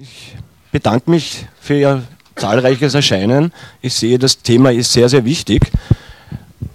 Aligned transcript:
Ich 0.00 0.34
bedanke 0.70 1.10
mich 1.10 1.44
für 1.60 1.74
Ihr 1.74 2.02
zahlreiches 2.36 2.94
Erscheinen. 2.94 3.52
Ich 3.82 3.92
sehe, 3.94 4.18
das 4.18 4.40
Thema 4.40 4.72
ist 4.72 4.92
sehr, 4.92 5.08
sehr 5.10 5.24
wichtig. 5.26 5.70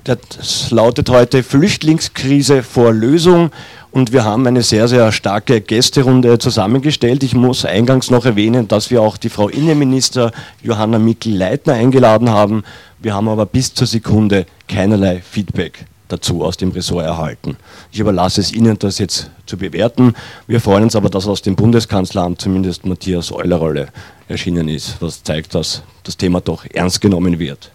Das 0.04 0.70
lautet 0.70 1.10
heute 1.10 1.42
Flüchtlingskrise 1.42 2.62
vor 2.62 2.94
Lösung 2.94 3.52
und 3.92 4.14
wir 4.14 4.24
haben 4.24 4.46
eine 4.46 4.62
sehr, 4.62 4.88
sehr 4.88 5.12
starke 5.12 5.62
Gästerunde 5.62 6.38
zusammengestellt. 6.38 7.24
Ich 7.24 7.34
muss 7.34 7.66
eingangs 7.66 8.12
noch 8.12 8.26
erwähnen, 8.26 8.68
dass 8.68 8.92
wir 8.92 9.02
auch 9.02 9.18
die 9.18 9.30
Frau 9.30 9.50
Innenminister 9.50 10.32
Johanna 10.62 11.00
Mikl-Leitner 11.00 11.74
eingeladen 11.74 12.30
haben. 12.30 12.64
Wir 13.00 13.16
haben 13.16 13.28
aber 13.28 13.48
bis 13.48 13.74
zur 13.74 13.88
Sekunde 13.88 14.46
keinerlei 14.68 15.22
Feedback 15.22 15.86
dazu 16.08 16.44
aus 16.44 16.58
dem 16.58 16.72
Ressort 16.72 17.06
erhalten. 17.06 17.58
Ich 17.92 18.00
überlasse 18.00 18.42
es 18.42 18.52
Ihnen, 18.52 18.78
das 18.80 19.00
jetzt 19.00 19.30
zu 19.46 19.58
bewerten. 19.58 20.14
Wir 20.48 20.62
freuen 20.62 20.84
uns 20.84 20.96
aber, 20.96 21.10
dass 21.10 21.28
aus 21.28 21.42
dem 21.42 21.56
Bundeskanzleramt 21.56 22.42
zumindest 22.42 22.86
Matthias 22.86 23.32
Eulerrolle 23.32 23.88
erschienen 24.28 24.68
ist, 24.70 25.02
was 25.02 25.24
zeigt, 25.24 25.56
dass 25.56 25.84
das 26.04 26.18
Thema 26.18 26.42
doch 26.42 26.66
ernst 26.74 27.02
genommen 27.02 27.40
wird. 27.40 27.72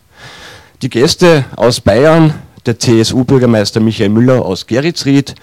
Die 0.82 0.90
Gäste 0.90 1.44
aus 1.56 1.80
Bayern, 1.80 2.34
der 2.66 2.78
CSU-Bürgermeister 2.78 3.80
Michael 3.80 4.10
Müller 4.10 4.44
aus 4.44 4.66
Geritzried, 4.66 5.34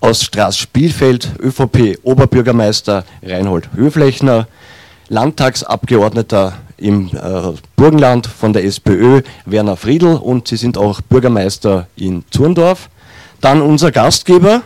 aus 0.00 0.22
Straß-Spielfeld, 0.22 1.30
ÖVP-Oberbürgermeister 1.40 3.04
Reinhold 3.22 3.70
Höflechner, 3.74 4.46
Landtagsabgeordneter 5.08 6.54
im 6.76 7.08
äh, 7.08 7.52
Burgenland 7.76 8.26
von 8.26 8.52
der 8.52 8.64
SPÖ, 8.64 9.22
Werner 9.46 9.76
Friedl, 9.76 10.14
und 10.14 10.48
Sie 10.48 10.56
sind 10.56 10.76
auch 10.76 11.00
Bürgermeister 11.00 11.86
in 11.96 12.24
Zurndorf. 12.30 12.88
Dann 13.40 13.62
unser 13.62 13.92
Gastgeber, 13.92 14.62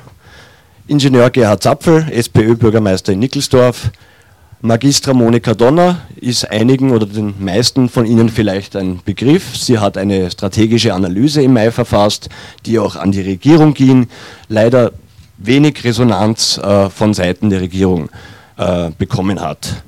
Ingenieur 0.86 1.30
Gerhard 1.30 1.62
Zapfel, 1.62 2.06
SPÖ-Bürgermeister 2.10 3.12
in 3.12 3.18
Nickelsdorf. 3.18 3.90
Magistra 4.60 5.12
Monika 5.12 5.54
Donner 5.54 6.00
ist 6.16 6.50
einigen 6.50 6.90
oder 6.90 7.06
den 7.06 7.34
meisten 7.38 7.88
von 7.88 8.06
Ihnen 8.06 8.28
vielleicht 8.28 8.74
ein 8.74 9.00
Begriff. 9.04 9.56
Sie 9.56 9.78
hat 9.78 9.96
eine 9.96 10.30
strategische 10.30 10.94
Analyse 10.94 11.42
im 11.42 11.52
Mai 11.52 11.70
verfasst, 11.70 12.28
die 12.66 12.78
auch 12.78 12.96
an 12.96 13.12
die 13.12 13.20
Regierung 13.20 13.74
ging. 13.74 14.08
Leider 14.48 14.92
wenig 15.36 15.84
Resonanz 15.84 16.58
äh, 16.58 16.90
von 16.90 17.14
Seiten 17.14 17.50
der 17.50 17.60
Regierung 17.60 18.08
äh, 18.56 18.90
bekommen 18.98 19.40
hat. 19.40 19.82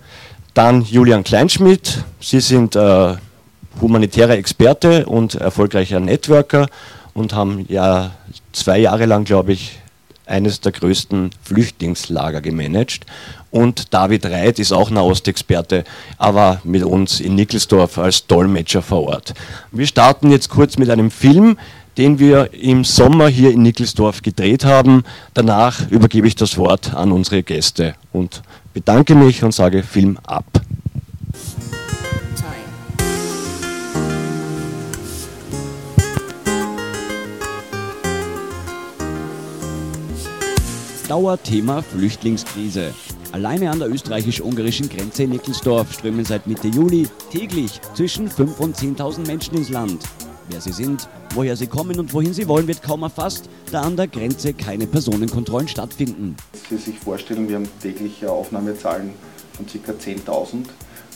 Dann 0.55 0.83
Julian 0.83 1.25
Kleinschmidt. 1.25 2.05
Sie 2.21 2.41
sind 2.41 2.77
äh, 2.77 3.15
humanitärer 3.81 4.37
Experte 4.37 5.07
und 5.07 5.35
erfolgreicher 5.37 6.01
Networker 6.01 6.69
und 7.15 7.35
haben 7.35 7.67
ja 7.69 8.13
zwei 8.53 8.79
Jahre 8.79 9.07
lang, 9.07 9.25
glaube 9.25 9.53
ich, 9.53 9.79
eines 10.27 10.61
der 10.61 10.73
größten 10.73 11.31
Flüchtlingslager 11.43 12.41
gemanagt. 12.41 13.05
Und 13.51 13.93
David 13.93 14.27
Reit 14.27 14.59
ist 14.61 14.73
auch 14.73 14.91
Nahostexperte, 14.91 15.85
aber 16.19 16.61
mit 16.63 16.85
uns 16.85 17.19
in 17.21 17.35
Nickelsdorf 17.35 17.99
als 17.99 18.27
Dolmetscher 18.27 18.83
vor 18.83 19.09
Ort. 19.09 19.35
Wir 19.73 19.87
starten 19.87 20.31
jetzt 20.31 20.49
kurz 20.49 20.79
mit 20.79 20.89
einem 20.89 21.11
Film, 21.11 21.59
den 21.99 22.21
wir 22.21 22.55
im 22.55 22.85
Sommer 22.85 23.29
hier 23.29 23.51
in 23.51 23.63
Nickelsdorf 23.63 24.23
gedreht 24.23 24.65
haben. 24.65 25.03
Danach 25.35 25.91
übergebe 25.91 26.29
ich 26.29 26.37
das 26.37 26.57
Wort 26.57 26.95
an 26.95 27.11
unsere 27.11 27.43
Gäste 27.43 27.95
und 28.13 28.43
bedanke 28.73 29.15
mich 29.15 29.43
und 29.43 29.53
sage 29.53 29.83
Film 29.83 30.19
ab. 30.25 30.45
Dauerthema 41.09 41.83
Flüchtlingskrise. 41.83 42.95
Alleine 43.33 43.71
an 43.71 43.81
der 43.81 43.91
österreichisch-ungarischen 43.91 44.89
Grenze 44.89 45.25
in 45.25 45.31
Nickelsdorf 45.31 45.93
strömen 45.93 46.25
seit 46.25 46.47
Mitte 46.47 46.69
Juli 46.69 47.09
täglich 47.33 47.81
zwischen 47.95 48.29
5.000 48.29 48.59
und 48.59 48.77
10.000 48.77 49.27
Menschen 49.27 49.57
ins 49.57 49.71
Land. 49.71 50.05
Wer 50.51 50.61
sie 50.61 50.73
sind, 50.73 51.09
woher 51.35 51.57
sie 51.57 51.69
kommen 51.69 52.01
und 52.01 52.13
wohin 52.13 52.35
sie 52.35 52.49
wollen, 52.49 52.67
wird 52.67 52.83
kaum 52.83 53.03
erfasst, 53.03 53.49
da 53.71 53.83
an 53.83 53.97
der 53.97 54.09
Grenze 54.09 54.53
keine 54.53 54.87
Personenkontrollen 54.87 55.69
stattfinden. 55.69 56.35
Sie 56.69 56.77
sich 56.77 56.99
vorstellen, 56.99 57.49
wir 57.49 57.57
haben 57.57 57.69
tägliche 57.81 58.31
Aufnahmezahlen 58.31 59.13
von 59.53 59.67
ca. 59.67 59.93
10.000. 59.93 60.65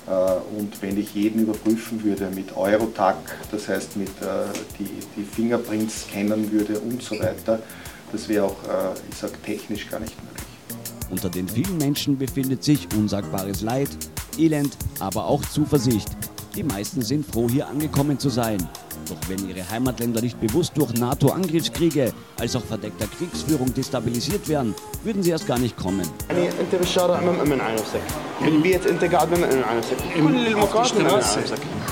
Äh, 0.07 0.57
und 0.57 0.81
wenn 0.83 0.99
ich 0.99 1.15
jeden 1.15 1.41
überprüfen 1.41 2.05
würde 2.05 2.31
mit 2.33 2.57
Eurotac, 2.57 3.17
das 3.51 3.69
heißt 3.69 3.97
mit 3.97 4.09
äh, 4.09 4.47
die, 4.79 4.89
die 5.17 5.25
Fingerprints 5.25 6.03
scannen 6.03 6.53
würde 6.53 6.79
und 6.79 7.03
so 7.03 7.19
weiter, 7.19 7.61
das 8.13 8.29
wäre 8.29 8.45
auch, 8.45 8.63
äh, 8.65 8.95
ich 9.11 9.17
sage, 9.17 9.33
technisch 9.45 9.91
gar 9.91 9.99
nicht 9.99 10.15
möglich. 10.23 10.45
Unter 11.11 11.29
den 11.29 11.49
vielen 11.49 11.79
Menschen 11.79 12.19
befindet 12.19 12.63
sich 12.63 12.87
unsagbares 12.97 13.63
Leid, 13.63 13.91
Elend, 14.39 14.77
aber 15.01 15.27
auch 15.27 15.43
Zuversicht. 15.45 16.09
Die 16.57 16.63
meisten 16.63 17.03
sind 17.03 17.27
froh, 17.27 17.49
hier 17.49 17.67
angekommen 17.67 18.17
zu 18.17 18.29
sein. 18.29 18.59
Doch 19.09 19.29
wenn 19.29 19.49
ihre 19.49 19.69
Heimatländer 19.69 20.21
nicht 20.21 20.41
bewusst 20.41 20.73
durch 20.77 20.95
NATO-Angriffskriege 20.95 22.13
als 22.39 22.55
auch 22.55 22.65
verdeckter 22.65 23.07
Kriegsführung 23.19 23.75
destabilisiert 23.75 24.49
werden, 24.49 24.73
würden 25.03 25.23
sie 25.23 25.31
erst 25.31 25.49
gar 25.49 25.59
nicht 25.59 25.77
kommen. 25.77 26.09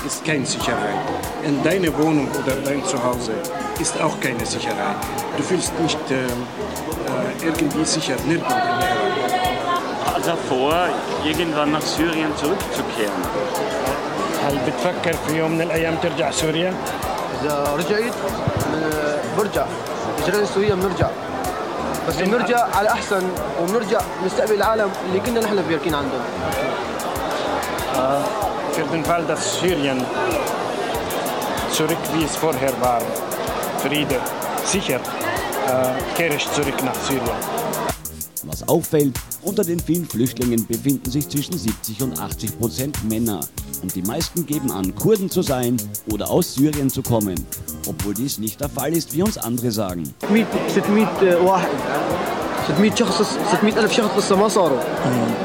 ist 0.05 0.23
keine 0.23 0.45
Sicherheit. 0.45 0.95
In 1.45 1.61
deine 1.61 1.95
Wohnung 1.97 2.29
oder 2.29 2.55
dein 2.63 2.83
Zuhause 2.85 3.33
ist 3.81 3.99
auch 4.01 4.17
keine 4.21 4.45
Sicherheit. 4.45 4.95
Du 5.35 5.43
fühlst 5.43 5.77
nicht 5.81 5.99
äh, 6.09 7.45
irgendwie 7.45 7.83
sicher 7.83 8.15
nirgendwo 8.25 8.53
davor, 10.25 10.87
irgendwann 11.25 11.71
nach 11.71 11.81
Syrien 11.81 12.31
zurückzukehren. 12.37 13.11
هل 14.46 14.58
بتفكر 14.66 15.16
في 15.26 15.38
يوم 15.38 15.52
من 15.52 15.62
الايام 15.62 15.96
ترجع 16.02 16.30
سوريا؟ 16.30 16.74
اذا 17.42 17.76
رجعت 17.76 18.12
برجع 19.38 19.66
اجرينا 20.22 20.46
سوريا 20.46 20.74
بنرجع 20.74 21.10
بس 22.08 22.16
بنرجع 22.16 22.66
على 22.74 22.88
احسن 22.88 23.22
وبنرجع 23.62 24.00
نستقبل 24.26 24.54
العالم 24.54 24.90
اللي 25.08 25.20
كنا 25.20 25.40
نحن 25.40 25.62
بيركين 25.68 25.94
عندهم 25.94 26.20
Für 28.78 28.84
den 28.92 29.04
Fall, 29.04 29.24
dass 29.26 29.58
Syrien 29.60 29.98
zurück 31.72 31.98
wie 32.14 32.24
es 32.24 32.36
vorher 32.36 32.72
war, 32.80 33.02
Friede, 33.82 34.20
sicher, 34.64 35.00
äh, 35.66 36.16
kehre 36.16 36.36
ich 36.36 36.46
zurück 36.52 36.78
nach 36.84 36.94
Syrien. 37.06 37.38
Was 38.44 38.68
auffällt, 38.68 39.18
unter 39.42 39.64
den 39.64 39.80
vielen 39.80 40.06
Flüchtlingen 40.06 40.64
befinden 40.66 41.10
sich 41.10 41.28
zwischen 41.28 41.58
70 41.58 42.02
und 42.02 42.20
80 42.20 42.58
Prozent 42.58 43.04
Männer. 43.08 43.40
Und 43.82 43.94
die 43.94 44.02
meisten 44.02 44.46
geben 44.46 44.72
an, 44.72 44.94
Kurden 44.94 45.30
zu 45.30 45.42
sein 45.42 45.76
oder 46.12 46.30
aus 46.30 46.54
Syrien 46.54 46.90
zu 46.90 47.02
kommen. 47.02 47.34
Obwohl 47.86 48.14
dies 48.14 48.38
nicht 48.38 48.60
der 48.60 48.68
Fall 48.68 48.92
ist, 48.92 49.14
wie 49.14 49.22
uns 49.22 49.38
andere 49.38 49.70
sagen. 49.70 50.04
600 52.68 52.98
شخص 52.98 53.38
600 53.50 53.78
ألف 53.78 53.92
شخص 53.92 54.10
لسه 54.18 54.36
ما 54.36 54.48
صاروا 54.48 54.78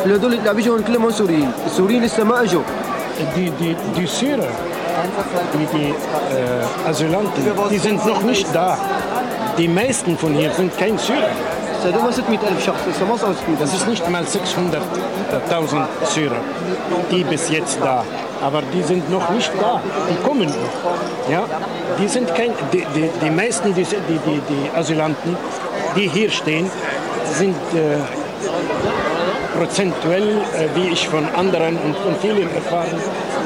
هذول 0.05 0.33
اللي 0.33 0.49
عم 0.49 0.59
يجوا 0.59 0.81
كلهم 0.81 1.11
سوريين 1.11 1.51
السوريين 1.65 2.03
لسه 2.03 2.23
ما 2.23 2.41
اجوا 2.41 2.61
Die, 3.35 3.51
die, 3.59 3.75
die 3.95 4.07
Syrer, 4.07 4.49
die, 5.53 5.65
die 5.77 5.89
äh, 5.89 6.89
Asylanten, 6.89 7.43
die 7.69 7.77
sind 7.77 8.03
noch 8.07 8.23
nicht 8.23 8.47
da. 8.55 8.75
Die 9.55 9.67
meisten 9.67 10.17
von 10.17 10.33
hier 10.33 10.51
sind 10.51 10.75
kein 10.77 10.97
Syrer. 10.97 11.29
هذول 11.85 12.13
600 12.13 12.43
ألف 12.43 12.65
شخص 12.65 12.79
لسه 12.89 13.05
ما 13.05 13.17
صاروا 13.17 13.33
600 13.33 13.61
Das 13.61 13.73
ist 13.73 13.87
nicht 13.87 14.09
mal 14.09 14.23
600.000 14.23 15.85
Syrer, 16.13 16.41
die 17.11 17.23
bis 17.23 17.49
jetzt 17.49 17.77
da. 17.81 18.03
Aber 18.42 18.62
die 18.62 18.82
sind 18.82 19.10
noch 19.10 19.30
nicht 19.30 19.50
da. 19.60 19.80
Die 20.10 20.26
kommen 20.26 20.46
noch. 20.48 21.30
Ja? 21.30 21.44
Die 22.00 22.08
sind 22.08 22.34
kein, 22.34 22.50
die, 22.72 22.84
die, 22.94 23.10
die 23.22 23.30
meisten, 23.30 23.74
die, 23.74 23.84
die, 23.84 24.18
die, 24.26 24.40
die 24.48 24.76
Asylanten, 24.76 25.36
die 25.96 26.08
hier 26.08 26.30
stehen, 26.30 26.70
sind 27.24 27.56
äh, 27.74 27.98
prozentuell, 29.58 30.38
äh, 30.38 30.68
wie 30.74 30.92
ich 30.92 31.08
von 31.08 31.24
anderen 31.34 31.76
und 31.78 31.96
von 31.96 32.14
vielen 32.20 32.48
erfahren, 32.54 32.98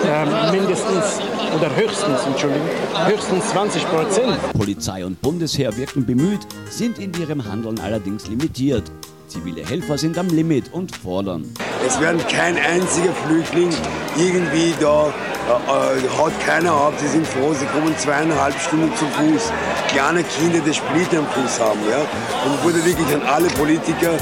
äh, 0.04 0.52
mindestens 0.52 1.20
oder 1.56 1.74
höchstens, 1.74 2.20
Entschuldigung, 2.26 2.68
höchstens 3.06 3.48
20 3.50 3.86
Prozent. 3.86 4.52
Polizei 4.52 5.04
und 5.04 5.20
Bundesheer 5.20 5.76
wirken 5.76 6.04
bemüht, 6.04 6.40
sind 6.70 6.98
in 6.98 7.12
ihrem 7.14 7.44
Handeln 7.44 7.78
allerdings 7.80 8.26
limitiert. 8.28 8.90
Zivile 9.32 9.64
Helfer 9.66 9.96
sind 9.96 10.18
am 10.18 10.28
Limit 10.28 10.70
und 10.72 10.94
fordern. 10.94 11.54
Es 11.86 11.98
werden 11.98 12.20
kein 12.28 12.54
einziger 12.56 13.14
Flüchtling 13.24 13.70
irgendwie 14.18 14.74
da, 14.78 15.06
äh, 15.06 16.04
äh, 16.04 16.18
haut 16.18 16.32
keiner 16.44 16.72
ab. 16.72 16.92
Sie 16.98 17.08
sind 17.08 17.26
froh, 17.26 17.54
sie 17.54 17.64
kommen 17.66 17.96
zweieinhalb 17.96 18.58
Stunden 18.60 18.94
zu 18.94 19.06
Fuß. 19.06 19.50
Kleine 19.88 20.22
Kinder, 20.24 20.60
die 20.60 20.74
Splitter 20.74 21.20
am 21.20 21.26
Fuß 21.28 21.60
haben. 21.60 21.80
Ja? 21.88 22.00
Und 22.44 22.58
ich 22.58 22.64
würde 22.64 22.84
wirklich 22.84 23.14
an 23.14 23.22
alle 23.22 23.48
Politiker 23.48 24.18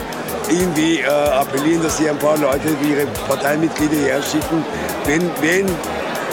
irgendwie 0.48 1.00
äh, 1.00 1.06
appellieren, 1.06 1.82
dass 1.82 1.98
sie 1.98 2.08
ein 2.08 2.18
paar 2.18 2.38
Leute 2.38 2.68
wie 2.80 2.92
ihre 2.92 3.06
Parteimitglieder 3.26 3.96
herschicken. 4.06 4.64
Wenn, 5.06 5.22
wenn 5.40 5.66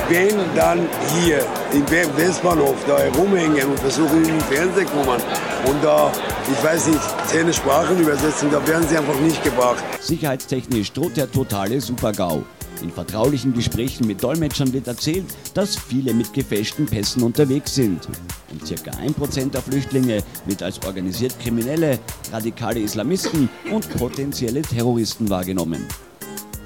wenn 0.09 0.35
dann 0.55 0.87
hier 1.13 1.45
im 1.73 1.83
Westbahnhof 2.17 2.75
da 2.87 2.97
herumhängen 2.97 3.67
und 3.69 3.79
versuchen 3.79 4.23
in 4.23 4.29
den 4.29 4.41
Fernsehen 4.41 4.87
kommen 4.87 5.21
und 5.65 5.83
da, 5.83 6.11
ich 6.51 6.63
weiß 6.63 6.87
nicht, 6.87 7.01
zehn 7.27 7.51
Sprachen 7.53 7.99
übersetzen, 7.99 8.49
da 8.51 8.65
werden 8.67 8.87
sie 8.87 8.97
einfach 8.97 9.19
nicht 9.19 9.43
gebracht. 9.43 9.83
Sicherheitstechnisch 9.99 10.91
droht 10.93 11.17
der 11.17 11.31
totale 11.31 11.81
Super-GAU. 11.81 12.43
In 12.81 12.91
vertraulichen 12.91 13.53
Gesprächen 13.53 14.05
mit 14.05 14.23
Dolmetschern 14.23 14.71
wird 14.71 14.87
erzählt, 14.87 15.25
dass 15.55 15.75
viele 15.75 16.13
mit 16.13 16.31
gefälschten 16.33 16.85
Pässen 16.85 17.23
unterwegs 17.23 17.73
sind. 17.73 18.07
Und 18.51 18.65
circa 18.65 18.91
1% 18.91 19.51
der 19.51 19.61
Flüchtlinge 19.61 20.23
wird 20.45 20.61
als 20.61 20.81
organisiert 20.85 21.39
Kriminelle, 21.39 21.99
radikale 22.31 22.79
Islamisten 22.79 23.49
und 23.71 23.89
potenzielle 23.97 24.61
Terroristen 24.61 25.29
wahrgenommen. 25.29 25.87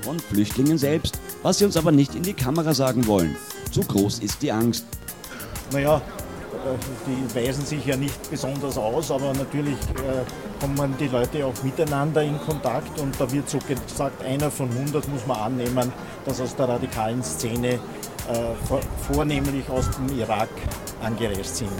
Von 0.03 0.19
Flüchtlingen 0.19 0.77
selbst, 0.77 1.19
was 1.43 1.59
sie 1.59 1.65
uns 1.65 1.77
aber 1.77 1.91
nicht 1.91 2.15
in 2.15 2.23
die 2.23 2.33
Kamera 2.33 2.73
sagen 2.73 3.05
wollen. 3.07 3.35
Zu 3.71 3.81
groß 3.81 4.19
ist 4.19 4.41
die 4.41 4.51
Angst. 4.51 4.85
Naja, 5.71 5.97
äh, 5.97 6.75
die 7.07 7.35
weisen 7.35 7.65
sich 7.65 7.85
ja 7.85 7.95
nicht 7.95 8.29
besonders 8.29 8.77
aus, 8.77 9.11
aber 9.11 9.33
natürlich 9.33 9.77
äh, 9.77 10.59
kommen 10.59 10.95
die 10.99 11.07
Leute 11.07 11.45
auch 11.45 11.63
miteinander 11.63 12.21
in 12.23 12.39
Kontakt 12.41 12.99
und 12.99 13.19
da 13.19 13.31
wird 13.31 13.49
so 13.49 13.59
gesagt, 13.59 14.23
einer 14.23 14.51
von 14.51 14.69
100 14.69 15.07
muss 15.07 15.25
man 15.25 15.37
annehmen, 15.37 15.91
dass 16.25 16.41
aus 16.41 16.55
der 16.55 16.67
radikalen 16.67 17.23
Szene 17.23 17.69
äh, 17.69 17.79
vornehmlich 19.11 19.69
aus 19.69 19.89
dem 19.91 20.19
Irak 20.19 20.49
angereist 21.01 21.57
sind. 21.57 21.71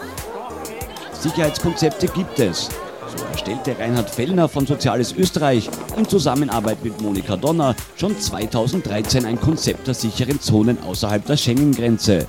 Sicherheitskonzepte 1.12 2.08
gibt 2.08 2.40
es. 2.40 2.70
So 3.16 3.26
erstellte 3.26 3.78
Reinhard 3.78 4.10
Fellner 4.10 4.48
von 4.48 4.66
Soziales 4.66 5.14
Österreich 5.14 5.70
in 5.98 6.08
Zusammenarbeit 6.08 6.84
mit 6.84 7.02
Monika 7.02 7.36
Donner 7.36 7.76
schon 7.98 8.18
2013 8.18 9.26
ein 9.26 9.40
Konzept 9.40 9.88
der 9.88 9.94
sicheren 9.94 10.40
Zonen 10.40 10.78
außerhalb 10.84 11.26
der 11.26 11.36
Schengen-Grenze. 11.36 12.26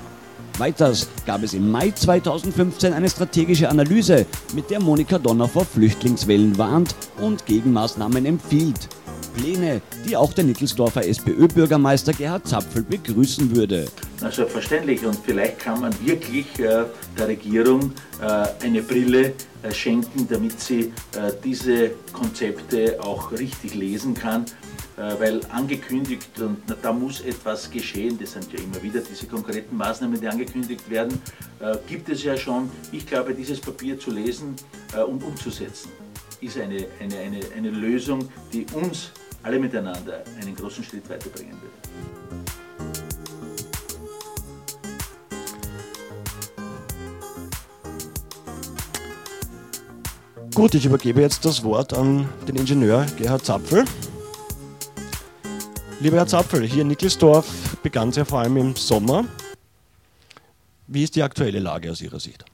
Weiters 0.58 1.08
gab 1.24 1.42
es 1.42 1.54
im 1.54 1.70
Mai 1.70 1.90
2015 1.90 2.92
eine 2.92 3.08
strategische 3.08 3.68
Analyse, 3.68 4.26
mit 4.54 4.70
der 4.70 4.80
Monika 4.80 5.18
Donner 5.18 5.48
vor 5.48 5.64
Flüchtlingswellen 5.64 6.58
warnt 6.58 6.94
und 7.20 7.46
Gegenmaßnahmen 7.46 8.26
empfiehlt. 8.26 8.88
Pläne, 9.34 9.80
die 10.06 10.16
auch 10.16 10.32
der 10.32 10.44
Nickelsdorfer 10.44 11.06
SPÖ-Bürgermeister 11.06 12.12
Gerhard 12.12 12.46
Zapfel 12.46 12.82
begrüßen 12.82 13.54
würde. 13.54 13.86
Na, 14.20 14.30
selbstverständlich. 14.30 15.04
Und 15.04 15.18
vielleicht 15.24 15.58
kann 15.58 15.80
man 15.80 15.92
wirklich 16.04 16.46
äh, 16.58 16.84
der 17.18 17.28
Regierung 17.28 17.92
äh, 18.20 18.64
eine 18.64 18.82
Brille 18.82 19.32
schenken, 19.70 20.26
damit 20.28 20.60
sie 20.60 20.92
äh, 21.16 21.32
diese 21.44 21.90
Konzepte 22.12 22.98
auch 23.00 23.32
richtig 23.32 23.74
lesen 23.74 24.14
kann 24.14 24.46
äh, 24.96 25.18
weil 25.18 25.40
angekündigt 25.50 26.38
und 26.38 26.58
da 26.82 26.92
muss 26.92 27.22
etwas 27.22 27.70
geschehen, 27.70 28.18
das 28.18 28.32
sind 28.32 28.52
ja 28.52 28.58
immer 28.58 28.82
wieder 28.82 29.00
diese 29.00 29.26
konkreten 29.26 29.74
Maßnahmen, 29.76 30.20
die 30.20 30.28
angekündigt 30.28 30.88
werden, 30.90 31.20
äh, 31.60 31.76
gibt 31.88 32.10
es 32.10 32.22
ja 32.22 32.36
schon. 32.36 32.70
Ich 32.92 33.06
glaube, 33.06 33.34
dieses 33.34 33.58
Papier 33.60 33.98
zu 33.98 34.10
lesen 34.10 34.54
und 35.08 35.22
umzusetzen, 35.22 35.90
ist 36.42 36.58
eine, 36.58 36.86
eine, 37.00 37.18
eine, 37.18 37.40
eine 37.56 37.70
Lösung, 37.70 38.28
die 38.52 38.66
uns 38.74 39.12
alle 39.42 39.58
miteinander 39.58 40.22
einen 40.40 40.54
großen 40.54 40.84
Schritt 40.84 41.08
weiterbringen 41.08 41.56
wird. 41.62 41.71
Gut, 50.54 50.74
ich 50.74 50.84
übergebe 50.84 51.22
jetzt 51.22 51.46
das 51.46 51.64
Wort 51.64 51.94
an 51.94 52.28
den 52.46 52.56
Ingenieur 52.56 53.06
Gerhard 53.16 53.42
Zapfel. 53.42 53.86
Lieber 55.98 56.18
Herr 56.18 56.26
Zapfel, 56.26 56.66
hier 56.66 56.82
in 56.82 56.88
Nickelsdorf 56.88 57.78
begann 57.82 58.10
es 58.10 58.16
ja 58.16 58.26
vor 58.26 58.40
allem 58.40 58.58
im 58.58 58.76
Sommer. 58.76 59.24
Wie 60.86 61.04
ist 61.04 61.16
die 61.16 61.22
aktuelle 61.22 61.58
Lage 61.58 61.90
aus 61.90 62.02
Ihrer 62.02 62.20
Sicht? 62.20 62.44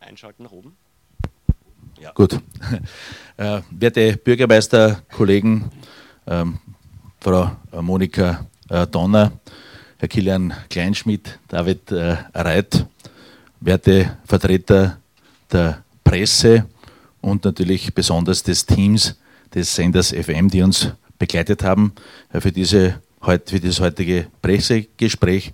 Einschalten 0.00 0.42
nach 0.42 0.50
oben. 0.50 0.76
Ja. 2.00 2.12
Gut. 2.12 2.40
Äh, 3.36 3.62
werte 3.70 4.16
Bürgermeister, 4.16 5.00
Kollegen, 5.12 5.70
ähm, 6.26 6.58
Frau 7.20 7.52
Monika 7.80 8.48
äh, 8.68 8.84
Donner, 8.84 9.30
Herr 9.98 10.08
Kilian 10.08 10.52
Kleinschmidt, 10.70 11.38
David 11.46 11.92
äh, 11.92 12.16
Reit, 12.34 12.84
werte 13.60 14.18
Vertreter 14.24 14.98
der 15.52 15.84
Presse 16.04 16.66
und 17.20 17.44
natürlich 17.44 17.94
besonders 17.94 18.42
des 18.42 18.66
Teams 18.66 19.16
des 19.54 19.74
Senders 19.74 20.12
FM, 20.12 20.48
die 20.48 20.62
uns 20.62 20.92
begleitet 21.18 21.62
haben 21.62 21.92
äh, 22.32 22.40
für, 22.40 22.52
diese, 22.52 23.02
für 23.20 23.60
dieses 23.60 23.80
heutige 23.80 24.28
Pressegespräch. 24.42 25.52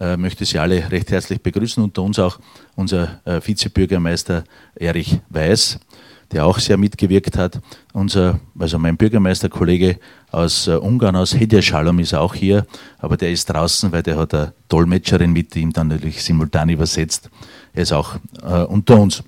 Ich 0.00 0.16
möchte 0.16 0.44
Sie 0.44 0.58
alle 0.58 0.90
recht 0.90 1.12
herzlich 1.12 1.40
begrüßen, 1.40 1.82
unter 1.82 2.02
uns 2.02 2.18
auch 2.18 2.40
unser 2.74 3.20
äh, 3.24 3.40
Vizebürgermeister 3.40 4.42
Erich 4.74 5.20
Weiß, 5.30 5.78
der 6.32 6.46
auch 6.46 6.58
sehr 6.58 6.76
mitgewirkt 6.76 7.36
hat. 7.36 7.60
Unser, 7.92 8.40
also 8.58 8.78
mein 8.78 8.96
Bürgermeisterkollege 8.96 9.98
aus 10.30 10.66
äh, 10.66 10.72
Ungarn, 10.72 11.16
aus 11.16 11.34
Hedjaschalom, 11.34 11.98
ist 11.98 12.14
auch 12.14 12.34
hier, 12.34 12.66
aber 12.98 13.16
der 13.16 13.30
ist 13.30 13.46
draußen, 13.46 13.92
weil 13.92 14.02
der 14.02 14.16
hat 14.16 14.34
eine 14.34 14.52
Dolmetscherin 14.68 15.32
mit, 15.32 15.54
die 15.54 15.60
ihm 15.60 15.72
dann 15.72 15.88
natürlich 15.88 16.22
simultan 16.22 16.68
übersetzt. 16.68 17.30
Er 17.72 17.82
ist 17.82 17.92
auch 17.92 18.16
äh, 18.42 18.62
unter 18.62 19.00
uns. 19.00 19.22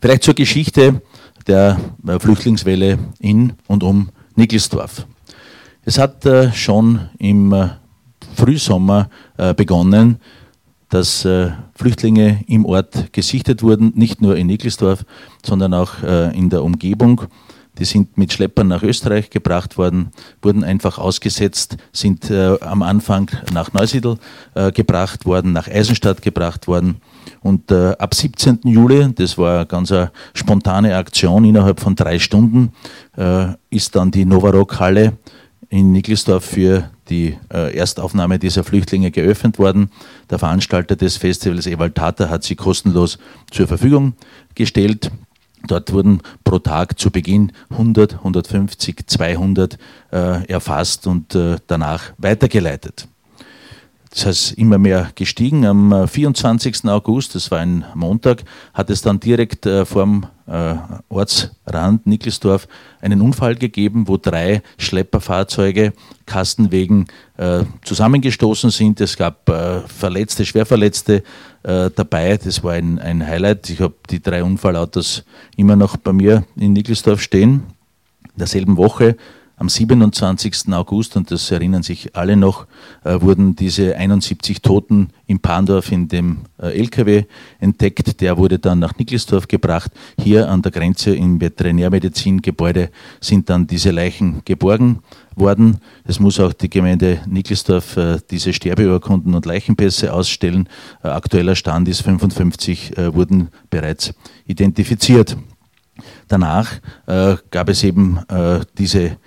Vielleicht 0.00 0.22
zur 0.22 0.34
Geschichte 0.34 1.02
der 1.46 1.78
äh, 2.06 2.18
Flüchtlingswelle 2.18 2.98
in 3.18 3.54
und 3.66 3.82
um 3.82 4.10
Nickelsdorf. 4.34 5.06
Es 5.84 5.98
hat 5.98 6.24
äh, 6.26 6.52
schon 6.52 7.08
im 7.18 7.52
äh, 7.52 7.68
Frühsommer 8.34 9.10
begonnen, 9.56 10.20
dass 10.90 11.26
Flüchtlinge 11.74 12.44
im 12.46 12.66
Ort 12.66 13.12
gesichtet 13.12 13.62
wurden, 13.62 13.92
nicht 13.94 14.20
nur 14.20 14.36
in 14.36 14.48
Nickelsdorf, 14.48 15.04
sondern 15.44 15.72
auch 15.72 16.02
in 16.02 16.50
der 16.50 16.62
Umgebung. 16.64 17.22
Die 17.78 17.84
sind 17.84 18.18
mit 18.18 18.32
Schleppern 18.32 18.68
nach 18.68 18.82
Österreich 18.82 19.30
gebracht 19.30 19.78
worden, 19.78 20.10
wurden 20.42 20.64
einfach 20.64 20.98
ausgesetzt, 20.98 21.76
sind 21.92 22.30
am 22.32 22.82
Anfang 22.82 23.30
nach 23.54 23.72
Neusiedl 23.72 24.16
gebracht 24.74 25.24
worden, 25.26 25.52
nach 25.52 25.68
Eisenstadt 25.68 26.22
gebracht 26.22 26.66
worden 26.66 27.00
und 27.42 27.70
äh, 27.70 27.92
ab 27.98 28.14
17. 28.14 28.60
Juli, 28.64 29.12
das 29.14 29.38
war 29.38 29.64
ganz 29.64 29.90
eine 29.92 30.10
spontane 30.34 30.96
Aktion, 30.96 31.44
innerhalb 31.44 31.80
von 31.80 31.96
drei 31.96 32.18
Stunden 32.18 32.72
äh, 33.16 33.46
ist 33.70 33.96
dann 33.96 34.10
die 34.10 34.24
Novarock-Halle 34.24 35.14
in 35.70 35.92
Nickelsdorf 35.92 36.44
für 36.44 36.90
die 37.08 37.38
äh, 37.52 37.76
Erstaufnahme 37.76 38.38
dieser 38.38 38.64
Flüchtlinge 38.64 39.10
geöffnet 39.10 39.58
worden. 39.58 39.90
Der 40.28 40.38
Veranstalter 40.38 40.96
des 40.96 41.16
Festivals, 41.16 41.66
Ewald 41.66 41.94
Tata, 41.94 42.28
hat 42.28 42.42
sie 42.42 42.56
kostenlos 42.56 43.18
zur 43.50 43.68
Verfügung 43.68 44.14
gestellt. 44.54 45.10
Dort 45.66 45.92
wurden 45.92 46.22
pro 46.42 46.58
Tag 46.58 46.98
zu 46.98 47.10
Beginn 47.10 47.52
100, 47.70 48.14
150, 48.14 49.06
200 49.06 49.78
äh, 50.10 50.44
erfasst 50.46 51.06
und 51.06 51.34
äh, 51.36 51.56
danach 51.66 52.12
weitergeleitet. 52.18 53.06
Das 54.10 54.26
heißt, 54.26 54.52
immer 54.58 54.78
mehr 54.78 55.12
gestiegen. 55.14 55.64
Am 55.64 56.08
24. 56.08 56.84
Äh, 56.84 56.88
August, 56.88 57.36
das 57.36 57.50
war 57.52 57.60
ein 57.60 57.84
Montag, 57.94 58.42
hat 58.74 58.90
es 58.90 59.02
dann 59.02 59.20
direkt 59.20 59.66
äh, 59.66 59.84
vorm 59.86 60.26
äh, 60.48 60.74
Ortsrand 61.08 62.06
Nickelsdorf 62.06 62.66
einen 63.00 63.20
Unfall 63.20 63.54
gegeben, 63.54 64.08
wo 64.08 64.16
drei 64.16 64.62
Schlepperfahrzeuge 64.78 65.92
Kastenwegen 66.26 67.06
äh, 67.36 67.62
zusammengestoßen 67.84 68.70
sind. 68.70 69.00
Es 69.00 69.16
gab 69.16 69.48
äh, 69.48 69.82
Verletzte, 69.82 70.44
Schwerverletzte 70.44 71.22
äh, 71.62 71.90
dabei. 71.94 72.36
Das 72.36 72.64
war 72.64 72.72
ein, 72.72 72.98
ein 72.98 73.24
Highlight. 73.24 73.70
Ich 73.70 73.80
habe 73.80 73.94
die 74.10 74.20
drei 74.20 74.42
Unfallautos 74.42 75.24
immer 75.56 75.76
noch 75.76 75.96
bei 75.96 76.12
mir 76.12 76.44
in 76.56 76.72
Nickelsdorf 76.72 77.22
stehen. 77.22 77.62
In 78.24 78.38
derselben 78.38 78.76
Woche 78.76 79.16
am 79.60 79.68
27. 79.68 80.72
August, 80.72 81.16
und 81.16 81.30
das 81.30 81.50
erinnern 81.50 81.82
sich 81.82 82.16
alle 82.16 82.34
noch, 82.34 82.66
äh, 83.04 83.20
wurden 83.20 83.54
diese 83.54 83.94
71 83.94 84.62
Toten 84.62 85.10
in 85.26 85.38
Pandorf 85.38 85.92
in 85.92 86.08
dem 86.08 86.38
äh, 86.58 86.78
LKW 86.78 87.24
entdeckt. 87.58 88.22
Der 88.22 88.38
wurde 88.38 88.58
dann 88.58 88.78
nach 88.78 88.96
Nickelsdorf 88.96 89.48
gebracht. 89.48 89.92
Hier 90.18 90.48
an 90.48 90.62
der 90.62 90.72
Grenze 90.72 91.14
im 91.14 91.42
Veterinärmedizingebäude 91.42 92.90
sind 93.20 93.50
dann 93.50 93.66
diese 93.66 93.90
Leichen 93.90 94.40
geborgen 94.46 95.00
worden. 95.36 95.80
Es 96.04 96.20
muss 96.20 96.40
auch 96.40 96.54
die 96.54 96.70
Gemeinde 96.70 97.20
Nickelsdorf 97.26 97.98
äh, 97.98 98.18
diese 98.30 98.54
Sterbeurkunden 98.54 99.34
und 99.34 99.44
Leichenpässe 99.44 100.14
ausstellen. 100.14 100.70
Aktueller 101.02 101.54
Stand 101.54 101.86
ist 101.86 102.00
55 102.00 102.96
äh, 102.96 103.14
wurden 103.14 103.48
bereits 103.68 104.14
identifiziert. 104.46 105.36
Danach 106.28 106.80
äh, 107.06 107.36
gab 107.50 107.68
es 107.68 107.84
eben 107.84 108.20
äh, 108.28 108.60
diese 108.78 109.18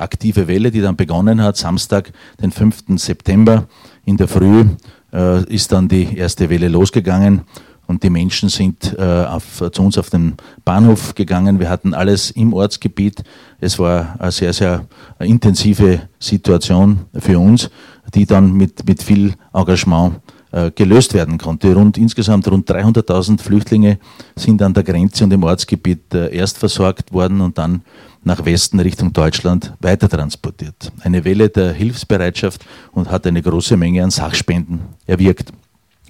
aktive 0.00 0.48
Welle, 0.48 0.70
die 0.70 0.80
dann 0.80 0.96
begonnen 0.96 1.42
hat. 1.42 1.56
Samstag, 1.56 2.12
den 2.42 2.50
5. 2.50 2.84
September 2.96 3.66
in 4.04 4.16
der 4.16 4.28
Früh, 4.28 4.64
äh, 5.12 5.44
ist 5.52 5.72
dann 5.72 5.88
die 5.88 6.16
erste 6.16 6.50
Welle 6.50 6.68
losgegangen. 6.68 7.42
und 7.86 8.04
die 8.04 8.10
Menschen 8.10 8.48
sind 8.48 8.94
äh, 8.96 9.02
auf, 9.02 9.64
zu 9.72 9.82
uns 9.82 9.98
auf 9.98 10.10
den 10.10 10.34
Bahnhof 10.64 11.16
gegangen. 11.16 11.58
Wir 11.58 11.68
hatten 11.68 11.92
alles 11.92 12.30
im 12.30 12.52
Ortsgebiet. 12.52 13.24
Es 13.58 13.80
war 13.80 14.14
eine 14.20 14.30
sehr, 14.30 14.52
sehr 14.52 14.86
intensive 15.18 16.02
Situation 16.20 17.00
für 17.18 17.40
uns, 17.40 17.68
die 18.14 18.26
dann 18.26 18.52
mit, 18.52 18.86
mit 18.86 19.02
viel 19.02 19.34
Engagement 19.52 20.20
äh, 20.52 20.70
gelöst 20.72 21.14
werden 21.14 21.38
konnte. 21.38 21.72
Rund, 21.74 21.96
insgesamt 21.98 22.48
rund 22.48 22.68
300.000 22.70 23.40
Flüchtlinge 23.40 23.98
sind 24.36 24.62
an 24.62 24.74
der 24.74 24.82
Grenze 24.82 25.24
und 25.24 25.32
im 25.32 25.44
Ortsgebiet 25.44 26.14
äh, 26.14 26.34
erst 26.34 26.58
versorgt 26.58 27.12
worden 27.12 27.40
und 27.40 27.58
dann 27.58 27.82
nach 28.22 28.44
Westen 28.44 28.80
Richtung 28.80 29.12
Deutschland 29.12 29.72
weitertransportiert. 29.80 30.92
Eine 31.00 31.24
Welle 31.24 31.48
der 31.48 31.72
Hilfsbereitschaft 31.72 32.64
und 32.92 33.10
hat 33.10 33.26
eine 33.26 33.42
große 33.42 33.76
Menge 33.76 34.04
an 34.04 34.10
Sachspenden 34.10 34.80
erwirkt. 35.06 35.52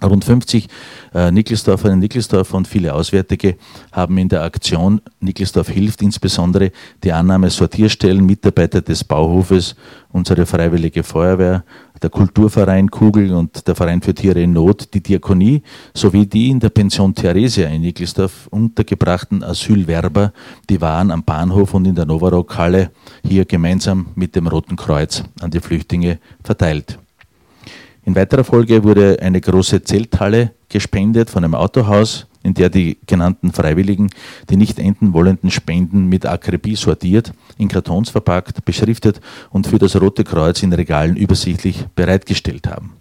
Rund 0.02 0.24
50 0.24 0.68
äh, 1.14 1.30
Nickelsdorfer 1.30 1.92
und 1.92 1.98
Nickelsdorfer 1.98 2.56
und 2.56 2.66
viele 2.66 2.94
Auswärtige 2.94 3.56
haben 3.92 4.16
in 4.18 4.28
der 4.28 4.42
Aktion 4.42 5.00
Nickelsdorf 5.20 5.68
hilft 5.68 6.00
insbesondere 6.02 6.72
die 7.04 7.12
Annahme 7.12 7.50
Sortierstellen, 7.50 8.24
Mitarbeiter 8.24 8.80
des 8.80 9.04
Bauhofes, 9.04 9.76
unsere 10.10 10.46
Freiwillige 10.46 11.02
Feuerwehr, 11.02 11.64
der 12.02 12.10
Kulturverein 12.10 12.90
Kugel 12.90 13.32
und 13.34 13.66
der 13.66 13.74
Verein 13.74 14.02
für 14.02 14.14
Tiere 14.14 14.40
in 14.42 14.52
Not, 14.52 14.94
die 14.94 15.02
Diakonie 15.02 15.62
sowie 15.94 16.26
die 16.26 16.50
in 16.50 16.60
der 16.60 16.70
Pension 16.70 17.14
Theresia 17.14 17.68
in 17.68 17.82
Nickelsdorf 17.82 18.48
untergebrachten 18.50 19.42
Asylwerber, 19.42 20.32
die 20.68 20.80
waren 20.80 21.10
am 21.10 21.24
Bahnhof 21.24 21.74
und 21.74 21.86
in 21.86 21.94
der 21.94 22.06
Novarock-Halle 22.06 22.90
hier 23.24 23.44
gemeinsam 23.44 24.06
mit 24.14 24.34
dem 24.34 24.46
Roten 24.46 24.76
Kreuz 24.76 25.24
an 25.40 25.50
die 25.50 25.60
Flüchtlinge 25.60 26.18
verteilt. 26.42 26.98
In 28.10 28.16
weiterer 28.16 28.42
Folge 28.42 28.82
wurde 28.82 29.18
eine 29.22 29.40
große 29.40 29.84
Zelthalle 29.84 30.50
gespendet 30.68 31.30
von 31.30 31.44
einem 31.44 31.54
Autohaus, 31.54 32.26
in 32.42 32.54
der 32.54 32.68
die 32.68 32.98
genannten 33.06 33.52
Freiwilligen 33.52 34.10
die 34.50 34.56
nicht 34.56 34.80
enden 34.80 35.12
wollenden 35.12 35.48
Spenden 35.52 36.06
mit 36.06 36.26
Akribie 36.26 36.74
sortiert, 36.74 37.32
in 37.56 37.68
Kartons 37.68 38.10
verpackt, 38.10 38.64
beschriftet 38.64 39.20
und 39.50 39.68
für 39.68 39.78
das 39.78 39.94
Rote 39.94 40.24
Kreuz 40.24 40.60
in 40.64 40.72
Regalen 40.72 41.14
übersichtlich 41.14 41.86
bereitgestellt 41.94 42.66
haben. 42.66 42.94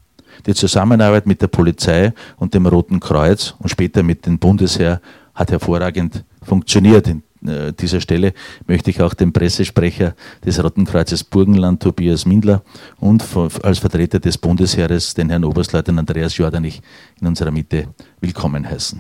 Die 0.46 0.54
Zusammenarbeit 0.54 1.26
mit 1.26 1.42
der 1.42 1.48
Polizei 1.48 2.14
und 2.38 2.54
dem 2.54 2.68
Roten 2.68 3.00
Kreuz 3.00 3.56
und 3.58 3.70
später 3.70 4.04
mit 4.04 4.28
dem 4.28 4.38
Bundesheer 4.38 5.02
hat 5.34 5.50
hervorragend 5.50 6.24
funktioniert. 6.44 7.08
In 7.08 7.24
äh, 7.46 7.74
dieser 7.74 8.02
Stelle 8.02 8.34
möchte 8.68 8.90
ich 8.90 9.02
auch 9.02 9.14
den 9.14 9.34
Pressesprecher 9.34 10.16
des 10.46 10.64
Roten 10.64 10.86
Kreuzes 10.86 11.24
Burgenland, 11.24 11.82
Tobias 11.82 12.26
Mindler, 12.26 12.64
und 13.00 13.24
als 13.64 13.80
Vertreter 13.80 14.20
des 14.20 14.38
Bundesheeres, 14.38 15.14
den 15.14 15.30
Herrn 15.30 15.46
Oberstleutnant 15.46 16.00
Andreas 16.00 16.38
Jordanich, 16.38 16.82
in 17.20 17.28
unserer 17.28 17.52
Mitte 17.52 17.88
willkommen 18.20 18.70
heißen. 18.70 19.00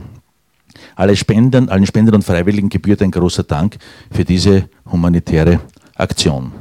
Alle 0.96 1.15
Spenden, 1.15 1.69
allen 1.69 1.86
Spendern 1.86 2.15
und 2.15 2.24
Freiwilligen 2.24 2.69
gebührt 2.69 3.01
ein 3.01 3.12
großer 3.12 3.43
Dank 3.43 3.77
für 4.12 4.24
diese 4.24 4.69
humanitäre 4.89 5.60
Aktion. 5.96 6.51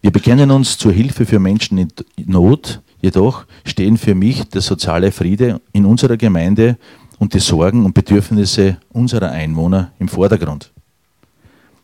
Wir 0.00 0.10
bekennen 0.10 0.50
uns 0.50 0.78
zur 0.78 0.92
Hilfe 0.92 1.26
für 1.26 1.38
Menschen 1.38 1.78
in 1.78 1.90
Not, 2.26 2.80
jedoch 3.00 3.44
stehen 3.64 3.96
für 3.96 4.14
mich 4.14 4.44
der 4.44 4.60
soziale 4.60 5.12
Friede 5.12 5.60
in 5.72 5.84
unserer 5.84 6.16
Gemeinde 6.16 6.78
und 7.18 7.34
die 7.34 7.40
Sorgen 7.40 7.84
und 7.84 7.94
Bedürfnisse 7.94 8.78
unserer 8.90 9.30
Einwohner 9.30 9.92
im 9.98 10.08
Vordergrund. 10.08 10.72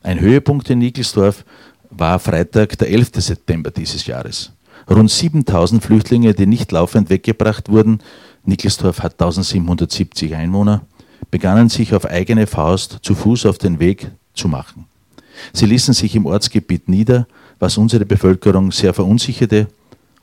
Ein 0.03 0.21
Höhepunkt 0.21 0.69
in 0.69 0.81
Nickelsdorf 0.81 1.45
war 1.91 2.19
Freitag, 2.19 2.77
der 2.79 2.91
11. 2.91 3.11
September 3.17 3.71
dieses 3.71 4.07
Jahres. 4.07 4.53
Rund 4.91 5.11
7000 5.11 5.83
Flüchtlinge, 5.83 6.35
die 6.35 6.47
nicht 6.47 6.73
laufend 6.73 7.09
weggebracht 7.09 7.69
wurden, 7.69 8.01
Nickelsdorf 8.45 9.01
hat 9.01 9.13
1770 9.13 10.35
Einwohner, 10.35 10.83
begannen 11.31 11.69
sich 11.69 11.95
auf 11.95 12.05
eigene 12.05 12.49
Faust 12.49 12.99
zu 13.03 13.15
Fuß 13.15 13.47
auf 13.47 13.59
den 13.59 13.79
Weg 13.79 14.11
zu 14.35 14.49
machen. 14.49 14.87
Sie 15.53 15.67
ließen 15.67 15.95
sich 15.95 16.17
im 16.17 16.27
Ortsgebiet 16.27 16.89
nieder, 16.89 17.29
was 17.61 17.79
unsere 17.79 18.05
Bevölkerung 18.05 18.73
sehr 18.73 18.93
verunsicherte 18.95 19.69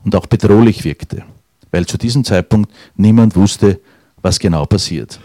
und 0.04 0.14
auch 0.14 0.26
bedrohlich 0.26 0.84
wirkte, 0.84 1.22
weil 1.70 1.86
zu 1.86 1.96
diesem 1.96 2.24
Zeitpunkt 2.24 2.70
niemand 2.96 3.34
wusste, 3.34 3.80
was 4.20 4.38
genau 4.38 4.66
passiert. 4.66 5.18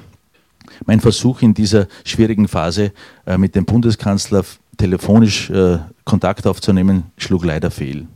Mein 0.86 1.00
Versuch 1.00 1.42
in 1.42 1.54
dieser 1.54 1.88
schwierigen 2.04 2.48
Phase 2.48 2.92
äh, 3.26 3.38
mit 3.38 3.56
dem 3.56 3.66
Bundeskanzler 3.66 4.44
telefonisch 4.78 5.50
äh, 5.50 5.80
Kontakt 6.04 6.48
aufzunehmen, 6.48 7.04
schlug 7.18 7.46
leider 7.46 7.72
fehl. 7.72 8.08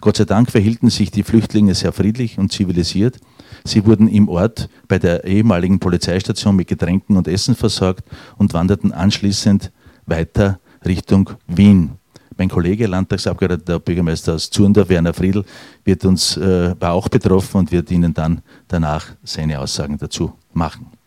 Gott 0.00 0.16
sei 0.16 0.24
Dank 0.24 0.50
verhielten 0.50 0.90
sich 0.90 1.10
die 1.10 1.22
Flüchtlinge 1.22 1.74
sehr 1.74 1.92
friedlich 1.92 2.38
und 2.38 2.52
zivilisiert. 2.52 3.18
Sie 3.64 3.84
wurden 3.86 4.08
im 4.08 4.28
Ort 4.28 4.68
bei 4.86 4.98
der 4.98 5.24
ehemaligen 5.24 5.78
Polizeistation 5.78 6.56
mit 6.56 6.68
Getränken 6.68 7.16
und 7.16 7.28
Essen 7.28 7.54
versorgt 7.54 8.04
und 8.36 8.54
wanderten 8.54 8.92
anschließend 8.92 9.72
weiter 10.06 10.60
Richtung 10.84 11.30
Wien. 11.46 11.92
Mein 12.36 12.48
Kollege, 12.48 12.86
Landtagsabgeordneter, 12.86 13.80
Bürgermeister 13.80 14.34
aus 14.34 14.48
Zurndorf, 14.48 14.88
Werner 14.88 15.12
Friedl, 15.12 15.44
wird 15.84 16.04
uns, 16.04 16.36
äh, 16.36 16.74
war 16.78 16.92
auch 16.92 17.08
betroffen 17.08 17.58
und 17.58 17.72
wird 17.72 17.90
Ihnen 17.90 18.14
dann 18.14 18.42
danach 18.68 19.06
seine 19.24 19.58
Aussagen 19.58 19.98
dazu 19.98 20.32
machen. 20.52 20.97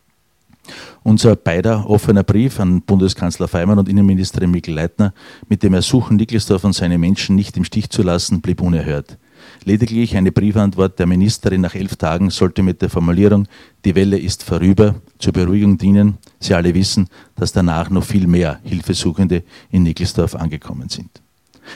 Unser 1.04 1.36
beider 1.36 1.90
offener 1.90 2.24
Brief 2.24 2.60
an 2.60 2.82
Bundeskanzler 2.82 3.48
Feimann 3.48 3.80
und 3.80 3.90
Innenministerin 3.90 4.52
Mikl 4.52 4.74
Leitner 4.74 5.14
mit 5.50 5.64
dem 5.64 5.74
Ersuchen, 5.74 6.18
Nickelsdorf 6.18 6.64
und 6.64 6.74
seine 6.74 6.98
Menschen 6.98 7.36
nicht 7.36 7.58
im 7.58 7.64
Stich 7.64 7.90
zu 7.90 8.04
lassen, 8.04 8.42
blieb 8.42 8.62
unerhört. 8.62 9.18
Lediglich 9.66 10.16
eine 10.16 10.32
Briefantwort 10.32 11.00
der 11.00 11.08
Ministerin 11.08 11.62
nach 11.62 11.76
elf 11.76 11.96
Tagen 11.96 12.30
sollte 12.30 12.62
mit 12.62 12.82
der 12.82 12.90
Formulierung 12.90 13.48
Die 13.86 13.96
Welle 13.96 14.20
ist 14.20 14.44
vorüber 14.44 14.96
zur 15.18 15.34
Beruhigung 15.34 15.78
dienen. 15.78 16.18
Sie 16.40 16.54
alle 16.54 16.74
wissen, 16.76 17.08
dass 17.36 17.52
danach 17.52 17.90
noch 17.90 18.04
viel 18.04 18.28
mehr 18.28 18.60
Hilfesuchende 18.64 19.44
in 19.72 19.84
Nickelsdorf 19.84 20.36
angekommen 20.36 20.90
sind. 20.90 21.21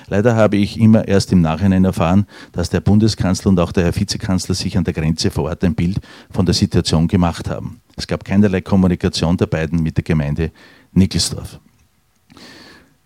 Leider 0.08 0.36
habe 0.36 0.58
ich 0.58 0.80
immer 0.80 1.08
erst 1.08 1.32
im 1.32 1.42
Nachhinein 1.42 1.86
erfahren, 1.86 2.25
dass 2.51 2.70
der 2.70 2.80
Bundeskanzler 2.80 3.50
und 3.50 3.60
auch 3.60 3.72
der 3.72 3.86
Herr 3.86 3.96
Vizekanzler 3.96 4.56
sich 4.56 4.77
an 4.77 4.84
der 4.84 4.94
Grenze 4.94 5.32
vor 5.32 5.46
Ort 5.46 5.63
ein 5.63 5.75
Bild 5.75 6.00
von 6.32 6.46
der 6.46 6.56
Situation 6.56 7.08
gemacht 7.08 7.50
haben. 7.50 7.82
Es 7.96 8.08
gab 8.08 8.25
keinerlei 8.25 8.62
Kommunikation 8.62 9.38
der 9.38 9.48
beiden 9.48 9.82
mit 9.82 9.98
der 9.98 10.04
Gemeinde 10.04 10.51
Nickelsdorf. 10.94 11.60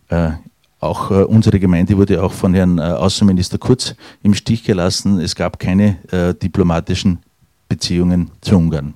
Äh, 0.09 0.31
auch 0.79 1.11
äh, 1.11 1.23
unsere 1.23 1.59
Gemeinde 1.59 1.97
wurde 1.97 2.23
auch 2.23 2.31
von 2.31 2.53
Herrn 2.53 2.77
äh, 2.77 2.81
Außenminister 2.81 3.57
Kurz 3.57 3.95
im 4.23 4.33
Stich 4.33 4.63
gelassen. 4.63 5.19
Es 5.19 5.35
gab 5.35 5.59
keine 5.59 5.97
äh, 6.11 6.33
diplomatischen 6.33 7.19
Beziehungen 7.67 8.31
zu 8.41 8.55
Ungarn. 8.55 8.93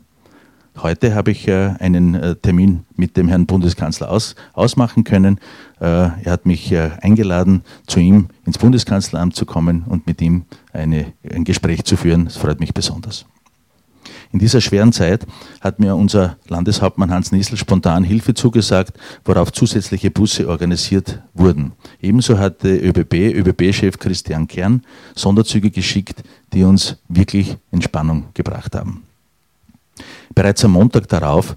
Heute 0.77 1.13
habe 1.13 1.32
ich 1.32 1.48
äh, 1.48 1.75
einen 1.80 2.15
äh, 2.15 2.36
Termin 2.36 2.86
mit 2.96 3.15
dem 3.15 3.27
Herrn 3.27 3.46
Bundeskanzler 3.46 4.10
aus, 4.10 4.36
ausmachen 4.53 5.03
können. 5.03 5.39
er 5.80 6.15
hat 6.25 6.46
mich 6.46 6.74
eingeladen, 7.01 7.63
zu 7.88 8.00
ihm 8.00 8.30
ins 8.46 8.58
Bundeskanzleramt 8.58 9.36
zu 9.36 9.46
kommen 9.46 9.84
und 9.84 10.08
mit 10.08 10.22
ihm 10.22 10.46
eine, 10.72 11.12
ein 11.30 11.44
Gespräch 11.44 11.84
zu 11.84 11.98
führen. 11.98 12.24
Das 12.25 12.38
freut 12.38 12.62
mich 12.62 12.74
besonders. 12.74 13.25
In 14.32 14.39
dieser 14.39 14.62
schweren 14.62 14.92
Zeit 14.92 15.27
hat 15.62 15.80
mir 15.80 15.96
unser 15.96 16.38
Landeshauptmann 16.48 17.12
Hans 17.12 17.32
Niesel 17.32 17.58
spontan 17.58 18.03
Hilfe 18.03 18.34
zugesagt, 18.34 18.98
worauf 19.25 19.51
zusätzliche 19.51 20.10
Busse 20.10 20.48
organisiert 20.48 21.22
wurden. 21.34 21.74
Ebenso 22.01 22.39
hatte 22.39 22.75
ÖBB, 22.75 23.36
ÖBB-Chef 23.36 24.00
Christian 24.00 24.48
Kern 24.48 24.82
Sonderzüge 25.15 25.70
geschickt, 25.70 26.24
die 26.53 26.63
uns 26.63 26.98
wirklich 27.10 27.58
Entspannung 27.72 28.25
gebracht 28.34 28.74
haben. 28.75 29.03
Bereits 30.34 30.66
am 30.66 30.72
Montag 30.72 31.08
darauf, 31.08 31.56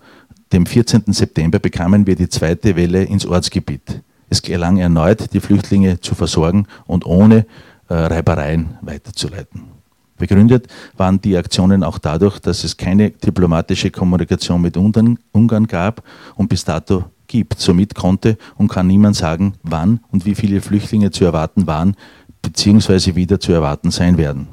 dem 0.53 0.67
14. 0.67 1.05
September, 1.09 1.59
bekamen 1.59 2.07
wir 2.07 2.17
die 2.17 2.29
zweite 2.29 2.77
Welle 2.77 3.05
ins 3.05 3.27
Ortsgebiet. 3.27 4.03
Es 4.29 4.43
gelang 4.43 4.77
erneut, 4.77 5.33
die 5.33 5.41
Flüchtlinge 5.41 6.01
zu 6.01 6.15
versorgen 6.15 6.67
und 6.87 7.07
ohne 7.07 7.47
äh, 7.89 7.95
Reibereien 7.95 8.79
weiterzuleiten. 8.83 9.77
Begründet 10.17 10.67
waren 10.97 11.21
die 11.21 11.37
Aktionen 11.37 11.85
auch 11.85 11.99
dadurch, 11.99 12.39
dass 12.39 12.65
es 12.65 12.77
keine 12.77 13.11
diplomatische 13.11 13.91
Kommunikation 13.91 14.63
mit 14.63 14.77
Ungarn 14.77 15.67
gab 15.67 16.03
und 16.37 16.49
bis 16.49 16.65
dato 16.65 17.05
gibt. 17.27 17.59
Somit 17.59 17.95
konnte 17.95 18.39
und 18.57 18.69
kann 18.69 18.87
niemand 18.87 19.17
sagen, 19.17 19.55
wann 19.63 20.01
und 20.11 20.25
wie 20.25 20.35
viele 20.35 20.61
Flüchtlinge 20.61 21.11
zu 21.11 21.25
erwarten 21.25 21.67
waren 21.67 21.97
bzw. 22.43 23.15
wieder 23.15 23.41
zu 23.41 23.53
erwarten 23.53 23.91
sein 23.91 24.17
werden. 24.17 24.49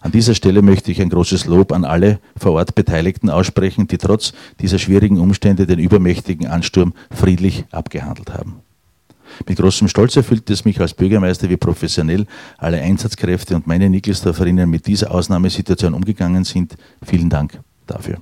An 0.00 0.12
dieser 0.12 0.34
Stelle 0.34 0.62
möchte 0.62 0.90
ich 0.90 1.02
ein 1.02 1.10
großes 1.10 1.44
Lob 1.44 1.72
an 1.72 1.84
alle 1.84 2.20
vor 2.36 2.52
Ort 2.52 2.74
Beteiligten 2.74 3.28
aussprechen, 3.28 3.86
die 3.86 3.98
trotz 3.98 4.32
dieser 4.60 4.78
schwierigen 4.78 5.20
Umstände 5.20 5.66
den 5.66 5.78
übermächtigen 5.78 6.46
Ansturm 6.46 6.94
friedlich 7.10 7.64
abgehandelt 7.70 8.32
haben. 8.32 8.60
Mit 9.46 9.58
großem 9.58 9.88
Stolz 9.88 10.16
erfüllt 10.16 10.48
es 10.50 10.64
mich 10.64 10.80
als 10.80 10.94
Bürgermeister, 10.94 11.48
wie 11.50 11.56
professionell 11.56 12.26
alle 12.58 12.80
Einsatzkräfte 12.80 13.54
und 13.54 13.66
meine 13.66 13.88
Nickelsdorferinnen 13.90 14.68
mit 14.68 14.86
dieser 14.86 15.10
Ausnahmesituation 15.12 15.94
umgegangen 15.94 16.44
sind. 16.44 16.76
Vielen 17.04 17.30
Dank 17.30 17.60
dafür. 17.86 18.18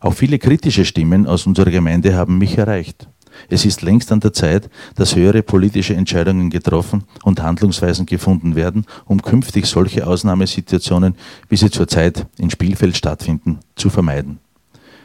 Auch 0.00 0.14
viele 0.14 0.38
kritische 0.38 0.84
Stimmen 0.84 1.26
aus 1.26 1.46
unserer 1.46 1.70
Gemeinde 1.70 2.14
haben 2.14 2.38
mich 2.38 2.58
erreicht. 2.58 3.08
Es 3.48 3.64
ist 3.64 3.82
längst 3.82 4.12
an 4.12 4.20
der 4.20 4.32
Zeit, 4.32 4.68
dass 4.94 5.16
höhere 5.16 5.42
politische 5.42 5.94
Entscheidungen 5.94 6.50
getroffen 6.50 7.04
und 7.22 7.42
Handlungsweisen 7.42 8.06
gefunden 8.06 8.54
werden, 8.54 8.84
um 9.04 9.22
künftig 9.22 9.66
solche 9.66 10.06
Ausnahmesituationen, 10.06 11.14
wie 11.48 11.56
sie 11.56 11.70
zurzeit 11.70 12.26
in 12.38 12.50
Spielfeld 12.50 12.96
stattfinden, 12.96 13.60
zu 13.76 13.90
vermeiden. 13.90 14.38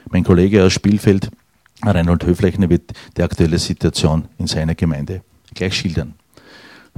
Mein 0.10 0.24
Kollege 0.24 0.64
aus 0.64 0.74
Spielfeld, 0.74 1.32
Reinhold 1.82 2.26
Höflechner, 2.26 2.70
wird 2.70 2.92
die 3.18 3.24
aktuelle 3.24 3.58
Situation 3.58 4.26
in 4.38 4.48
seiner 4.48 4.76
Gemeinde 4.76 5.22
gleich 5.54 5.76
schildern. 5.76 6.16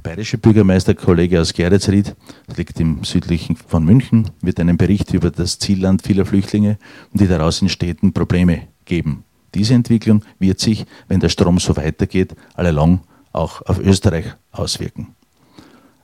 Bayerische 0.03 0.37
Bürgermeister, 0.37 0.93
Kollege 0.93 1.41
aus 1.41 1.53
Geretsried, 1.53 2.15
das 2.47 2.57
liegt 2.57 2.79
im 2.79 3.03
südlichen 3.03 3.55
von 3.55 3.83
München, 3.83 4.29
wird 4.41 4.59
einen 4.59 4.77
Bericht 4.77 5.13
über 5.13 5.31
das 5.31 5.57
Zielland 5.57 6.03
vieler 6.03 6.25
Flüchtlinge 6.25 6.77
und 7.11 7.21
die 7.21 7.27
daraus 7.27 7.61
entstehenden 7.61 8.13
Probleme 8.13 8.67
geben. 8.85 9.23
Diese 9.55 9.73
Entwicklung 9.73 10.21
wird 10.37 10.59
sich, 10.59 10.85
wenn 11.07 11.21
der 11.21 11.29
Strom 11.29 11.59
so 11.59 11.75
weitergeht, 11.77 12.35
allalong 12.53 12.99
auch 13.31 13.61
auf 13.61 13.79
Österreich 13.79 14.25
auswirken. 14.51 15.15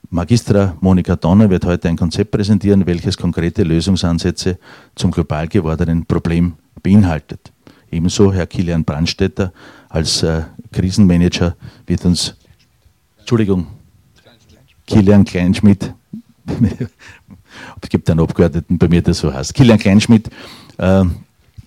Magistra 0.10 0.76
Monika 0.82 1.16
Donner 1.16 1.50
wird 1.50 1.66
heute 1.66 1.88
ein 1.90 1.98
Konzept 1.98 2.32
präsentieren, 2.32 2.86
welches 2.86 3.18
konkrete 3.18 3.64
Lösungsansätze 3.64 4.58
zum 4.96 5.12
global 5.12 5.48
gewordenen 5.48 6.06
Problem 6.06 6.54
beinhaltet. 6.82 7.52
Ebenso 7.92 8.34
Herr 8.34 8.48
Kilian 8.48 8.86
Brandstetter 8.86 9.52
als 9.90 10.24
äh, 10.24 10.44
Krisenmanager 10.72 11.56
wird 11.86 12.06
uns, 12.06 12.36
Entschuldigung, 13.20 13.68
Kilian 14.88 15.26
Kleinschmidt, 15.26 15.94
es 17.82 17.90
gibt 17.90 18.10
einen 18.10 18.22
Abgeordneten 18.22 18.78
bei 18.78 18.88
mir, 18.88 19.02
der 19.02 19.14
so 19.14 19.34
heißt, 19.34 19.54
Kilian 19.54 19.78
Kleinschmidt 19.78 20.30
äh, 20.78 21.04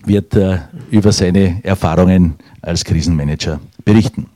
wird 0.07 0.35
äh, 0.35 0.59
über 0.91 1.11
seine 1.11 1.63
Erfahrungen 1.63 2.35
als 2.61 2.83
Krisenmanager 2.83 3.59
berichten. 3.83 4.27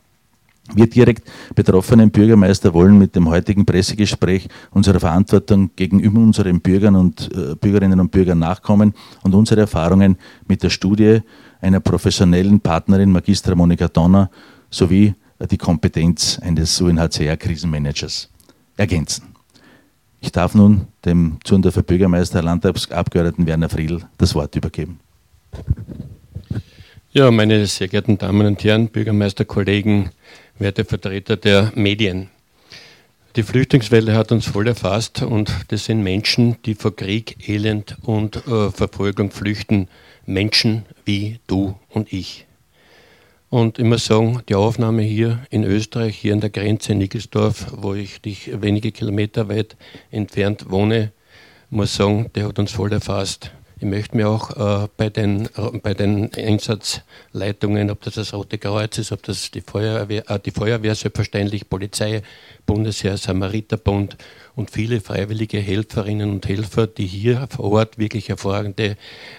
Wir 0.74 0.88
direkt 0.88 1.28
betroffenen 1.54 2.10
Bürgermeister 2.10 2.72
wollen 2.72 2.96
mit 2.96 3.16
dem 3.16 3.28
heutigen 3.28 3.66
Pressegespräch 3.66 4.48
unserer 4.70 5.00
Verantwortung 5.00 5.70
gegenüber 5.74 6.20
unseren 6.20 6.60
Bürgern 6.60 6.94
und 6.94 7.28
äh, 7.34 7.56
Bürgerinnen 7.56 7.98
und 7.98 8.12
Bürgern 8.12 8.38
nachkommen 8.38 8.94
und 9.22 9.34
unsere 9.34 9.62
Erfahrungen 9.62 10.16
mit 10.46 10.62
der 10.62 10.70
Studie 10.70 11.22
einer 11.60 11.80
professionellen 11.80 12.60
Partnerin, 12.60 13.10
Magistra 13.10 13.54
Monika 13.54 13.88
Donner, 13.88 14.30
sowie 14.70 15.14
die 15.50 15.58
Kompetenz 15.58 16.38
eines 16.40 16.80
UNHCR-Krisenmanagers 16.80 18.28
ergänzen. 18.76 19.24
Ich 20.20 20.32
darf 20.32 20.54
nun 20.54 20.86
dem 21.04 21.38
Zundorfer 21.44 21.82
Bürgermeister, 21.82 22.42
Landtagsabgeordneten 22.42 23.46
Werner 23.46 23.70
Friedl 23.70 24.02
das 24.18 24.34
Wort 24.34 24.54
übergeben. 24.54 25.00
Ja, 27.12 27.30
meine 27.30 27.66
sehr 27.66 27.88
geehrten 27.88 28.18
Damen 28.18 28.46
und 28.46 28.62
Herren, 28.62 28.88
Bürgermeisterkollegen, 28.88 30.10
werte 30.58 30.84
Vertreter 30.84 31.36
der 31.36 31.72
Medien. 31.74 32.30
Die 33.36 33.42
Flüchtlingswelle 33.42 34.14
hat 34.14 34.32
uns 34.32 34.46
voll 34.46 34.66
erfasst 34.66 35.22
und 35.22 35.52
das 35.68 35.84
sind 35.84 36.02
Menschen, 36.02 36.56
die 36.64 36.74
vor 36.74 36.94
Krieg, 36.94 37.48
Elend 37.48 37.96
und 38.02 38.36
äh, 38.46 38.70
Verfolgung 38.70 39.30
flüchten. 39.30 39.88
Menschen 40.26 40.84
wie 41.04 41.40
du 41.46 41.74
und 41.88 42.12
ich. 42.12 42.46
Und 43.48 43.78
ich 43.80 43.84
muss 43.84 44.04
sagen, 44.04 44.42
die 44.48 44.54
Aufnahme 44.54 45.02
hier 45.02 45.40
in 45.50 45.64
Österreich, 45.64 46.16
hier 46.16 46.32
an 46.32 46.40
der 46.40 46.50
Grenze 46.50 46.92
in 46.92 46.98
Nickelsdorf, 46.98 47.66
wo 47.76 47.94
ich 47.94 48.20
dich 48.20 48.50
wenige 48.62 48.92
Kilometer 48.92 49.48
weit 49.48 49.76
entfernt 50.12 50.70
wohne, 50.70 51.12
muss 51.68 51.96
sagen, 51.96 52.30
der 52.34 52.46
hat 52.46 52.58
uns 52.60 52.70
voll 52.70 52.92
erfasst. 52.92 53.50
Ich 53.82 53.86
möchte 53.86 54.14
mir 54.14 54.28
auch 54.28 54.84
äh, 54.84 54.88
bei, 54.98 55.08
den, 55.08 55.48
bei 55.82 55.94
den 55.94 56.30
Einsatzleitungen, 56.34 57.90
ob 57.90 58.02
das 58.02 58.12
das 58.12 58.34
Rote 58.34 58.58
Kreuz 58.58 58.98
ist, 58.98 59.10
ob 59.10 59.22
das 59.22 59.50
die 59.50 59.62
Feuerwehr, 59.62 60.28
äh, 60.28 60.38
die 60.38 60.50
Feuerwehr 60.50 60.94
selbstverständlich, 60.94 61.66
Polizei, 61.66 62.20
Bundesheer, 62.66 63.16
Samariterbund 63.16 64.18
und 64.54 64.70
viele 64.70 65.00
freiwillige 65.00 65.58
Helferinnen 65.60 66.30
und 66.30 66.46
Helfer, 66.46 66.88
die 66.88 67.06
hier 67.06 67.48
vor 67.48 67.72
Ort 67.72 67.96
wirklich 67.96 68.28
hervorragende 68.28 68.98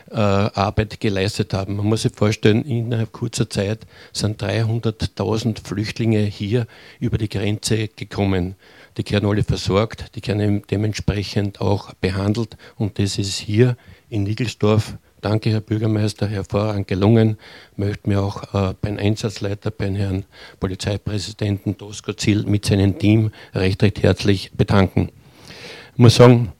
äh, 0.09 0.15
Arbeit 0.15 0.99
geleistet 0.99 1.53
haben. 1.53 1.75
Man 1.75 1.85
muss 1.85 2.01
sich 2.01 2.13
vorstellen, 2.15 2.65
innerhalb 2.65 3.11
kurzer 3.11 3.47
Zeit 3.47 3.81
sind 4.11 4.41
300.000 4.41 5.63
Flüchtlinge 5.63 6.21
hier 6.21 6.65
über 6.99 7.19
die 7.19 7.29
Grenze 7.29 7.89
gekommen. 7.89 8.55
Die 8.97 9.07
werden 9.11 9.29
alle 9.29 9.43
versorgt, 9.43 10.15
die 10.15 10.27
werden 10.27 10.63
dementsprechend 10.71 11.61
auch 11.61 11.93
behandelt 11.93 12.57
und 12.77 12.97
das 12.97 13.19
ist 13.19 13.37
hier 13.37 13.77
in 14.11 14.23
Nigelsdorf. 14.23 14.97
Danke, 15.21 15.51
Herr 15.51 15.61
Bürgermeister, 15.61 16.27
hervorragend 16.27 16.87
gelungen. 16.87 17.37
Möchte 17.75 18.09
mir 18.09 18.21
auch 18.21 18.53
äh, 18.53 18.73
beim 18.81 18.97
Einsatzleiter, 18.97 19.71
beim 19.71 19.95
Herrn 19.95 20.25
Polizeipräsidenten 20.59 21.77
Dosko 21.77 22.13
Ziel 22.13 22.43
mit 22.43 22.65
seinem 22.65 22.99
Team 22.99 23.31
recht, 23.53 23.81
recht 23.83 24.03
herzlich 24.03 24.51
bedanken. 24.51 25.09
Ich 25.93 25.99
muss 25.99 26.15
sagen, 26.15 26.51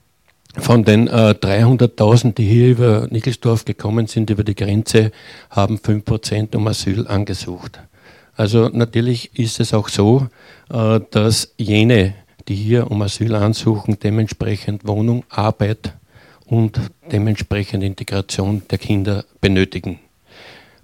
von 0.57 0.83
den 0.83 1.07
äh, 1.07 1.35
300.000, 1.39 2.33
die 2.33 2.47
hier 2.47 2.69
über 2.69 3.07
Nickelsdorf 3.09 3.65
gekommen 3.65 4.07
sind, 4.07 4.29
über 4.29 4.43
die 4.43 4.55
Grenze, 4.55 5.11
haben 5.49 5.77
5% 5.77 6.55
um 6.55 6.67
Asyl 6.67 7.07
angesucht. 7.07 7.79
Also 8.35 8.69
natürlich 8.69 9.37
ist 9.37 9.59
es 9.59 9.73
auch 9.73 9.89
so, 9.89 10.27
äh, 10.71 10.99
dass 11.11 11.53
jene, 11.57 12.13
die 12.47 12.55
hier 12.55 12.91
um 12.91 13.01
Asyl 13.01 13.35
ansuchen, 13.35 13.97
dementsprechend 14.01 14.87
Wohnung, 14.87 15.23
Arbeit 15.29 15.93
und 16.51 16.81
dementsprechend 17.09 17.81
Integration 17.81 18.61
der 18.69 18.77
Kinder 18.77 19.23
benötigen. 19.39 19.99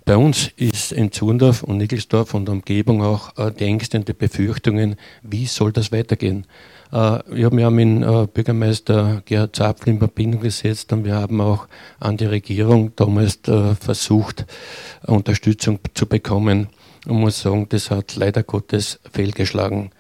Bei 0.06 0.16
uns 0.16 0.50
ist 0.56 0.94
in 0.94 1.12
Zurndorf 1.12 1.62
und 1.62 1.76
Nickelsdorf 1.76 2.34
und 2.34 2.48
Umgebung 2.48 3.04
auch 3.04 3.38
äh, 3.38 3.52
die 3.52 3.66
Ängste 3.66 3.98
und 3.98 4.08
die 4.08 4.14
Befürchtungen, 4.14 4.96
wie 5.24 5.46
soll 5.46 5.74
das 5.74 5.92
weitergehen? 5.92 6.48
Äh, 6.94 7.20
ich 7.36 7.44
habe 7.44 7.54
mich 7.54 7.70
mit 7.70 8.08
äh, 8.08 8.28
Bürgermeister 8.28 9.22
Gerhard 9.26 9.58
Zapfel 9.58 9.90
in 9.90 10.00
Verbindung 10.00 10.40
gesetzt 10.40 10.94
und 10.94 11.04
wir 11.04 11.16
haben 11.16 11.42
auch 11.42 11.68
an 12.00 12.16
die 12.16 12.28
Regierung 12.28 12.94
damals 12.96 13.40
versucht, 13.44 14.46
Unterstützung 15.06 15.80
zu 15.94 16.06
bekommen. 16.06 16.70
Und 17.06 17.20
muss 17.20 17.42
sagen, 17.42 17.68
das 17.68 17.92
hat 17.92 18.16
leider 18.16 18.44
Gottes 18.44 19.00
fehlgeschlagen. 19.12 19.92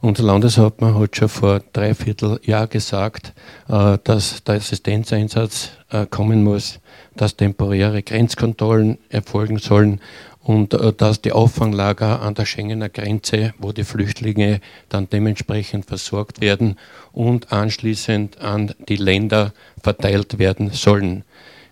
Unser 0.00 0.24
Landeshauptmann 0.24 0.98
hat 0.98 1.16
schon 1.16 1.28
vor 1.28 1.60
dreiviertel 1.72 2.38
Jahr 2.44 2.66
gesagt, 2.66 3.32
äh, 3.68 3.96
dass 4.04 4.44
der 4.44 4.56
Assistenzeinsatz 4.56 5.70
äh, 5.90 6.06
kommen 6.06 6.44
muss, 6.44 6.80
dass 7.16 7.36
temporäre 7.36 8.02
Grenzkontrollen 8.02 8.98
erfolgen 9.08 9.58
sollen 9.58 10.00
und 10.44 10.74
äh, 10.74 10.92
dass 10.92 11.22
die 11.22 11.32
Auffanglager 11.32 12.20
an 12.20 12.34
der 12.34 12.44
Schengener 12.44 12.90
Grenze, 12.90 13.54
wo 13.58 13.72
die 13.72 13.84
Flüchtlinge 13.84 14.60
dann 14.90 15.08
dementsprechend 15.08 15.86
versorgt 15.86 16.40
werden 16.40 16.76
und 17.12 17.50
anschließend 17.50 18.40
an 18.40 18.74
die 18.88 18.96
Länder 18.96 19.52
verteilt 19.82 20.38
werden 20.38 20.70
sollen. 20.70 21.24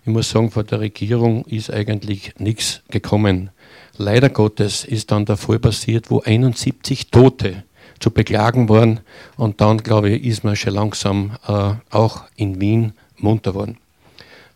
Ich 0.05 0.11
muss 0.11 0.31
sagen, 0.31 0.51
von 0.51 0.65
der 0.65 0.81
Regierung 0.81 1.45
ist 1.45 1.71
eigentlich 1.71 2.33
nichts 2.37 2.81
gekommen. 2.89 3.51
Leider 3.95 4.29
Gottes 4.29 4.83
ist 4.83 5.11
dann 5.11 5.25
der 5.25 5.37
Fall 5.37 5.59
passiert, 5.59 6.09
wo 6.09 6.21
71 6.21 7.11
Tote 7.11 7.63
zu 7.99 8.11
beklagen 8.11 8.69
waren. 8.69 8.99
Und 9.37 9.61
dann, 9.61 9.77
glaube 9.77 10.09
ich, 10.09 10.25
ist 10.25 10.43
man 10.43 10.55
schon 10.55 10.73
langsam 10.73 11.37
äh, 11.47 11.73
auch 11.89 12.23
in 12.35 12.59
Wien 12.59 12.93
munter 13.17 13.53
worden. 13.53 13.77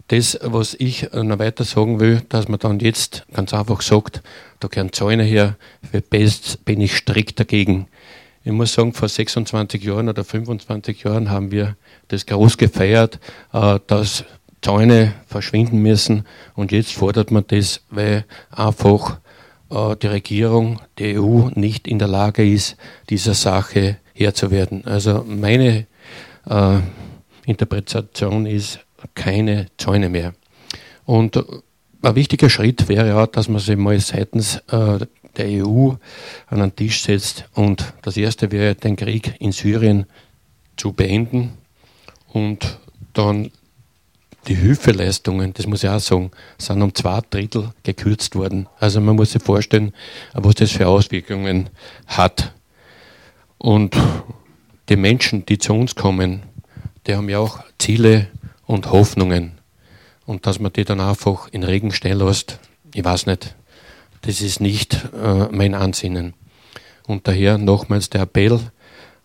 Das, 0.09 0.39
was 0.41 0.73
ich 0.73 1.11
noch 1.11 1.39
weiter 1.39 1.65
sagen 1.65 1.99
will, 1.99 2.21
dass 2.29 2.47
man 2.47 2.59
dann 2.59 2.79
jetzt 2.79 3.25
ganz 3.33 3.53
einfach 3.53 3.81
sagt, 3.81 4.21
da 4.59 4.69
gehören 4.69 4.93
Zäune 4.93 5.23
her, 5.23 5.57
für 5.89 6.01
Best 6.01 6.63
bin 6.63 6.79
ich 6.79 6.95
strikt 6.95 7.39
dagegen. 7.39 7.87
Ich 8.45 8.53
muss 8.53 8.73
sagen, 8.73 8.93
vor 8.93 9.09
26 9.09 9.83
Jahren 9.83 10.07
oder 10.07 10.23
25 10.23 11.03
Jahren 11.03 11.29
haben 11.29 11.51
wir 11.51 11.75
das 12.07 12.25
groß 12.25 12.57
gefeiert, 12.57 13.19
äh, 13.51 13.79
dass 13.87 14.23
Zäune 14.61 15.13
verschwinden 15.27 15.81
müssen 15.81 16.25
und 16.55 16.71
jetzt 16.71 16.93
fordert 16.93 17.29
man 17.29 17.43
das, 17.47 17.81
weil 17.89 18.25
einfach 18.49 19.15
äh, 19.15 19.19
die 19.69 20.07
Regierung, 20.07 20.79
die 20.97 21.19
EU 21.19 21.49
nicht 21.55 21.87
in 21.87 21.99
der 21.99 22.07
Lage 22.07 22.47
ist, 22.47 22.77
dieser 23.09 23.33
Sache 23.33 23.97
Herr 24.13 24.33
zu 24.33 24.49
werden. 24.51 24.85
Also 24.85 25.23
meine 25.27 25.87
äh, 26.49 26.79
Interpretation 27.45 28.45
ist 28.45 28.79
keine 29.13 29.67
Zäune 29.77 30.09
mehr. 30.09 30.33
Und 31.05 31.37
ein 32.01 32.15
wichtiger 32.15 32.49
Schritt 32.49 32.87
wäre 32.89 33.21
auch, 33.21 33.27
dass 33.27 33.47
man 33.47 33.59
sich 33.59 33.77
mal 33.77 33.99
seitens 33.99 34.57
äh, 34.71 35.05
der 35.37 35.65
EU 35.65 35.91
an 36.47 36.59
den 36.59 36.75
Tisch 36.75 37.01
setzt. 37.01 37.45
Und 37.53 37.93
das 38.01 38.17
erste 38.17 38.51
wäre, 38.51 38.75
den 38.75 38.95
Krieg 38.95 39.35
in 39.39 39.51
Syrien 39.51 40.05
zu 40.75 40.93
beenden 40.93 41.53
und 42.33 42.79
dann 43.13 43.51
die 44.47 44.55
Hilfeleistungen, 44.55 45.53
das 45.53 45.67
muss 45.67 45.83
ich 45.83 45.89
auch 45.89 45.99
sagen, 45.99 46.31
sind 46.57 46.81
um 46.81 46.95
zwei 46.95 47.19
Drittel 47.29 47.73
gekürzt 47.83 48.35
worden. 48.35 48.67
Also 48.79 49.01
man 49.01 49.15
muss 49.15 49.31
sich 49.31 49.43
vorstellen, 49.43 49.93
was 50.33 50.55
das 50.55 50.71
für 50.71 50.87
Auswirkungen 50.87 51.69
hat. 52.07 52.53
Und 53.57 53.95
die 54.89 54.95
Menschen, 54.95 55.45
die 55.45 55.57
zu 55.57 55.73
uns 55.73 55.95
kommen, 55.95 56.43
die 57.05 57.15
haben 57.15 57.29
ja 57.29 57.39
auch 57.39 57.59
Ziele 57.77 58.27
und 58.65 58.91
Hoffnungen. 58.91 59.53
Und 60.25 60.45
dass 60.45 60.59
man 60.59 60.73
die 60.73 60.85
dann 60.85 60.99
einfach 60.99 61.47
in 61.49 61.63
Regen 61.63 61.91
stehen 61.91 62.19
lässt, 62.19 62.59
ich 62.93 63.03
weiß 63.03 63.25
nicht, 63.25 63.55
das 64.21 64.41
ist 64.41 64.61
nicht 64.61 65.07
äh, 65.13 65.47
mein 65.51 65.73
Ansinnen. 65.73 66.33
Und 67.05 67.27
daher 67.27 67.57
nochmals 67.57 68.09
der 68.09 68.21
Appell 68.21 68.59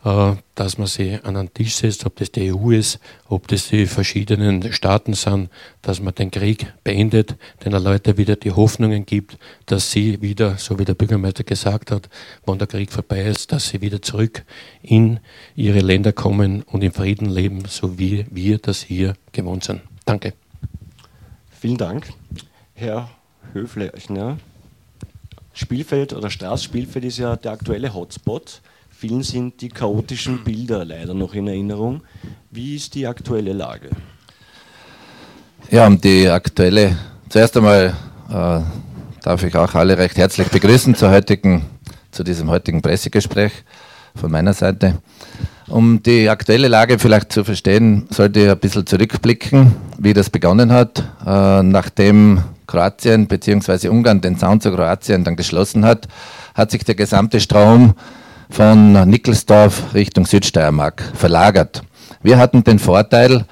dass 0.03 0.79
man 0.79 0.89
sie 0.89 1.21
an 1.23 1.37
einen 1.37 1.55
Tisch 1.55 1.77
setzt, 1.77 2.05
ob 2.07 2.17
das 2.17 2.33
die 2.33 2.53
EU 2.53 2.73
ist, 2.73 2.99
ob 3.29 3.47
das 3.47 3.69
die 3.69 3.87
verschiedenen 3.87 4.73
Staaten 4.73 5.15
sind, 5.15 5.49
dass 5.81 6.01
man 6.01 6.15
den 6.15 6.33
Krieg 6.33 6.73
beendet, 6.83 7.37
den 7.65 7.73
Leuten 7.73 8.17
wieder 8.17 8.35
die 8.35 8.51
Hoffnungen 8.51 9.07
gibt, 9.07 9.39
dass 9.67 9.93
sie 9.93 10.21
wieder, 10.21 10.57
so 10.59 10.79
wie 10.81 10.85
der 10.85 10.95
Bürgermeister 10.95 11.45
gesagt 11.45 11.93
hat, 11.93 12.09
wenn 12.45 12.59
der 12.59 12.67
Krieg 12.67 12.91
vorbei 12.91 13.23
ist, 13.23 13.53
dass 13.53 13.69
sie 13.69 13.81
wieder 13.81 14.03
zurück 14.03 14.45
in 14.83 15.21
ihre 15.55 15.81
Länder 15.81 16.13
kommen 16.13 16.63
und 16.63 16.83
im 16.83 16.93
Frieden 16.93 17.31
leben, 17.31 17.63
so 17.69 17.97
wie 17.97 18.27
wir 18.29 18.59
das 18.59 18.83
hier 18.83 19.15
gewohnt 19.31 19.63
sind. 19.63 19.83
Danke. 20.05 20.35
Vielen 21.61 21.77
Dank. 21.77 22.13
Herr 22.75 23.09
Höflechner, 23.53 24.39
Spielfeld 25.53 26.13
oder 26.13 26.29
Straßspielfeld 26.29 27.05
ist 27.05 27.19
ja 27.19 27.37
der 27.37 27.53
aktuelle 27.53 27.95
Hotspot. 27.95 28.63
Vielen 29.03 29.25
sind 29.25 29.61
die 29.61 29.69
chaotischen 29.69 30.45
Bilder 30.45 30.85
leider 30.85 31.13
noch 31.13 31.35
in 31.35 31.49
Erinnerung. 31.49 32.03
Wie 32.53 32.77
ist 32.77 32.95
die 32.95 33.05
aktuelle 33.05 33.53
Lage? 33.53 33.91
Ja, 35.73 35.89
um 35.89 36.01
die 36.01 36.29
aktuelle, 36.29 36.97
zuerst 37.29 37.57
einmal 37.57 37.97
äh, 38.31 38.61
darf 39.21 39.43
ich 39.43 39.57
auch 39.57 39.75
alle 39.75 39.99
recht 39.99 40.17
herzlich 40.17 40.47
begrüßen 40.47 40.95
zur 40.95 41.11
heutigen, 41.11 41.65
zu 42.13 42.23
diesem 42.23 42.49
heutigen 42.49 42.81
Pressegespräch 42.81 43.51
von 44.15 44.31
meiner 44.31 44.53
Seite. 44.53 44.99
Um 45.67 46.01
die 46.01 46.29
aktuelle 46.29 46.69
Lage 46.69 47.01
vielleicht 47.01 47.33
zu 47.33 47.43
verstehen, 47.43 48.07
sollte 48.09 48.39
ich 48.39 48.49
ein 48.49 48.59
bisschen 48.61 48.87
zurückblicken, 48.87 49.75
wie 49.99 50.13
das 50.13 50.31
begonnen 50.31 50.71
hat, 50.71 51.03
äh, 51.27 51.63
nachdem 51.65 52.45
Kroatien 52.69 53.27
bzw. 53.27 53.89
Ungarn 53.89 54.21
den 54.21 54.39
Zaun 54.39 54.61
zu 54.61 54.71
Kroatien 54.71 55.25
dann 55.25 55.35
geschlossen 55.35 55.85
hat, 55.85 56.07
hat 56.55 56.71
sich 56.71 56.85
der 56.85 56.95
gesamte 56.95 57.41
Strom 57.41 57.95
von 58.53 59.09
Nickelsdorf 59.09 59.95
Richtung 59.95 60.27
Südsteiermark 60.27 61.03
verlagert. 61.15 61.83
Wir 62.23 62.37
hatten 62.37 62.63
den 62.63 62.79
Vorteil, 62.79 63.47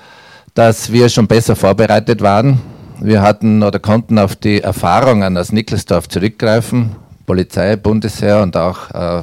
dass 0.52 0.92
wir 0.92 1.08
schon 1.08 1.26
besser 1.26 1.56
vorbereitet 1.56 2.20
waren. 2.20 2.60
Wir 3.00 3.22
hatten 3.22 3.62
oder 3.62 3.78
konnten 3.78 4.18
auf 4.18 4.36
die 4.36 4.60
Erfahrungen 4.60 5.38
aus 5.38 5.52
Nickelsdorf 5.52 6.06
zurückgreifen. 6.08 6.96
Polizei, 7.24 7.76
Bundesheer 7.76 8.42
und 8.42 8.56
auch 8.58 8.90
äh, 8.90 9.22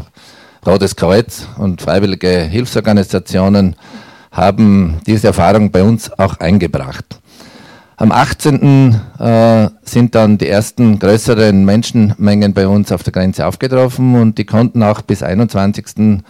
Rotes 0.65 0.95
Kreuz 0.95 1.47
und 1.59 1.79
freiwillige 1.79 2.39
Hilfsorganisationen 2.39 3.75
haben 4.31 4.97
diese 5.05 5.27
Erfahrung 5.27 5.69
bei 5.69 5.83
uns 5.83 6.11
auch 6.17 6.39
eingebracht. 6.39 7.19
Am 7.99 8.11
18. 8.11 8.95
Äh, 9.17 9.69
sind 9.81 10.13
dann 10.13 10.37
die 10.37 10.47
ersten 10.47 10.99
größeren 10.99 11.65
Menschenmengen 11.65 12.53
bei 12.53 12.67
uns 12.67 12.91
auf 12.91 13.01
der 13.01 13.11
Grenze 13.11 13.47
aufgetroffen 13.47 14.13
und 14.13 14.37
die 14.37 14.45
konnten 14.45 14.83
auch 14.83 15.01
bis 15.01 15.23
21. 15.23 16.21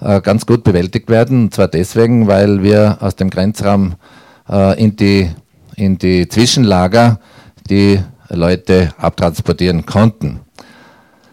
Äh, 0.00 0.20
ganz 0.20 0.46
gut 0.46 0.62
bewältigt 0.62 1.10
werden. 1.10 1.44
Und 1.44 1.54
zwar 1.54 1.66
deswegen, 1.66 2.28
weil 2.28 2.62
wir 2.62 2.98
aus 3.00 3.16
dem 3.16 3.30
Grenzraum 3.30 3.94
äh, 4.48 4.80
in, 4.80 4.94
die, 4.94 5.28
in 5.74 5.98
die 5.98 6.28
Zwischenlager 6.28 7.18
die 7.68 7.98
Leute 8.28 8.94
abtransportieren 8.96 9.86
konnten. 9.86 10.38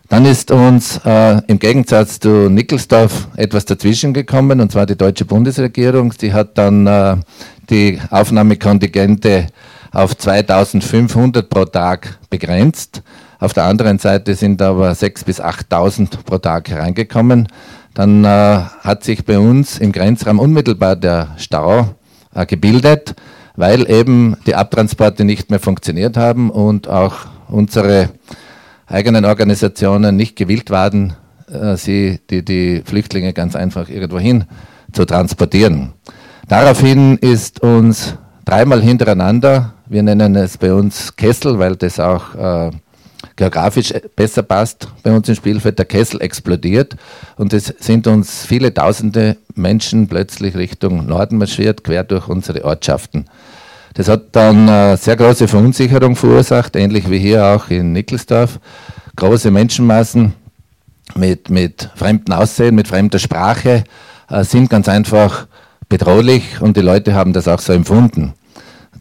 Dann 0.10 0.26
ist 0.26 0.50
uns 0.50 1.00
äh, 1.06 1.41
im 1.45 1.60
Gegensatz 1.60 2.19
zu 2.19 2.50
Nickelsdorf 2.50 3.28
etwas 3.36 3.65
dazwischen 3.65 4.15
gekommen, 4.15 4.62
und 4.62 4.71
zwar 4.71 4.88
die 4.88 4.98
deutsche 4.98 5.26
Bundesregierung. 5.26 6.12
Sie 6.17 6.34
hat 6.34 6.58
dann 6.58 6.88
äh, 6.88 7.17
die 7.69 8.00
Aufnahmekontingente 8.10 9.48
auf 9.95 10.17
2500 10.17 11.49
pro 11.49 11.63
Tag 11.65 12.19
begrenzt. 12.29 13.01
Auf 13.39 13.53
der 13.53 13.63
anderen 13.63 13.97
Seite 13.97 14.36
sind 14.36 14.62
aber 14.62 14.91
6.000 14.91 15.25
bis 15.25 15.41
8.000 15.41 16.23
pro 16.25 16.38
Tag 16.38 16.69
hereingekommen. 16.69 17.47
Dann 17.93 18.25
äh, 18.25 18.27
hat 18.27 19.05
sich 19.05 19.23
bei 19.23 19.39
uns 19.39 19.79
im 19.79 19.93
Grenzraum 19.93 20.39
unmittelbar 20.39 20.97
der 20.97 21.29
Stau 21.38 21.95
äh, 22.34 22.45
gebildet, 22.45 23.15
weil 23.55 23.89
eben 23.89 24.36
die 24.45 24.55
Abtransporte 24.55 25.23
nicht 25.23 25.49
mehr 25.49 25.62
funktioniert 25.62 26.17
haben 26.17 26.49
und 26.49 26.89
auch 26.89 27.27
unsere 27.47 28.10
eigenen 28.88 29.23
Organisationen 29.23 30.17
nicht 30.17 30.36
gewillt 30.36 30.71
waren, 30.71 31.13
äh, 31.49 31.77
sie, 31.77 32.19
die, 32.29 32.43
die 32.43 32.84
Flüchtlinge 32.84 33.31
ganz 33.31 33.55
einfach 33.55 33.88
irgendwohin 33.88 34.43
zu 34.91 35.05
transportieren. 35.05 35.93
Daraufhin 36.49 37.17
ist 37.17 37.62
uns 37.62 38.15
dreimal 38.45 38.81
hintereinander 38.81 39.75
wir 39.88 40.01
nennen 40.01 40.36
es 40.36 40.58
bei 40.58 40.73
uns 40.73 41.15
Kessel, 41.15 41.60
weil 41.60 41.75
das 41.75 41.99
auch 41.99 42.34
äh, 42.36 42.71
geografisch 43.36 43.93
besser 44.15 44.41
passt 44.41 44.88
bei 45.03 45.12
uns 45.12 45.29
im 45.29 45.36
Spielfeld. 45.36 45.77
Der 45.77 45.86
Kessel 45.86 46.21
explodiert 46.21 46.95
und 47.38 47.53
es 47.53 47.73
sind 47.79 48.08
uns 48.08 48.45
viele 48.45 48.73
tausende 48.73 49.38
Menschen 49.53 50.08
plötzlich 50.08 50.55
Richtung 50.55 51.05
Norden 51.05 51.38
marschiert, 51.38 51.84
quer 51.84 52.03
durch 52.03 52.27
unsere 52.27 52.65
Ortschaften. 52.65 53.25
Das 53.93 54.10
hat 54.10 54.36
dann 54.36 54.67
äh, 54.67 54.97
sehr 54.97 55.15
große 55.15 55.47
Verunsicherung 55.47 56.15
verursacht, 56.15 56.75
ähnlich 56.75 57.10
wie 57.10 57.19
hier 57.19 57.45
auch 57.45 57.69
in 57.69 57.93
Nickelsdorf. 57.93 58.60
Große 59.15 59.51
Menschenmassen 59.51 60.34
mit, 61.15 61.49
mit 61.49 61.91
fremden 61.95 62.34
Aussehen, 62.34 62.75
mit 62.75 62.88
fremder 62.88 63.19
Sprache 63.19 63.84
äh, 64.29 64.43
sind 64.43 64.69
ganz 64.69 64.89
einfach 64.89 65.47
bedrohlich 65.89 66.62
und 66.62 66.78
die 66.78 66.82
Leute 66.82 67.13
haben 67.13 67.34
das 67.34 67.48
auch 67.48 67.60
so 67.60 67.74
empfunden. 67.74 68.34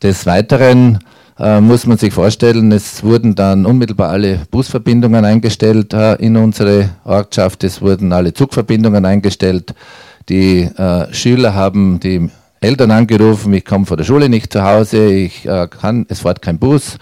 Des 0.03 0.27
Weiteren 0.27 0.99
äh, 1.39 1.61
muss 1.61 1.87
man 1.87 1.99
sich 1.99 2.13
vorstellen, 2.13 2.71
es 2.73 3.03
wurden 3.03 3.35
dann 3.35 3.67
unmittelbar 3.67 4.11
alle 4.11 4.41
Busverbindungen 4.51 5.25
eingestellt 5.25 5.93
äh, 5.93 6.15
in 6.17 6.37
unsere 6.37 6.91
Ortschaft, 7.05 7.65
es 7.65 7.81
wurden 7.81 8.13
alle 8.13 8.33
Zugverbindungen 8.33 9.05
eingestellt. 9.05 9.75
Die 10.29 10.63
äh, 10.63 11.13
Schüler 11.13 11.55
haben 11.55 12.01
die 12.01 12.31
Eltern 12.61 12.91
angerufen, 12.91 13.53
ich 13.53 13.65
komme 13.65 13.85
von 13.85 13.97
der 13.97 14.05
Schule 14.05 14.29
nicht 14.29 14.53
zu 14.53 14.63
Hause, 14.63 15.07
ich 15.07 15.45
äh, 15.47 15.69
kann, 15.69 16.07
es 16.09 16.21
fährt 16.21 16.41
kein 16.41 16.59
Bus. 16.59 16.99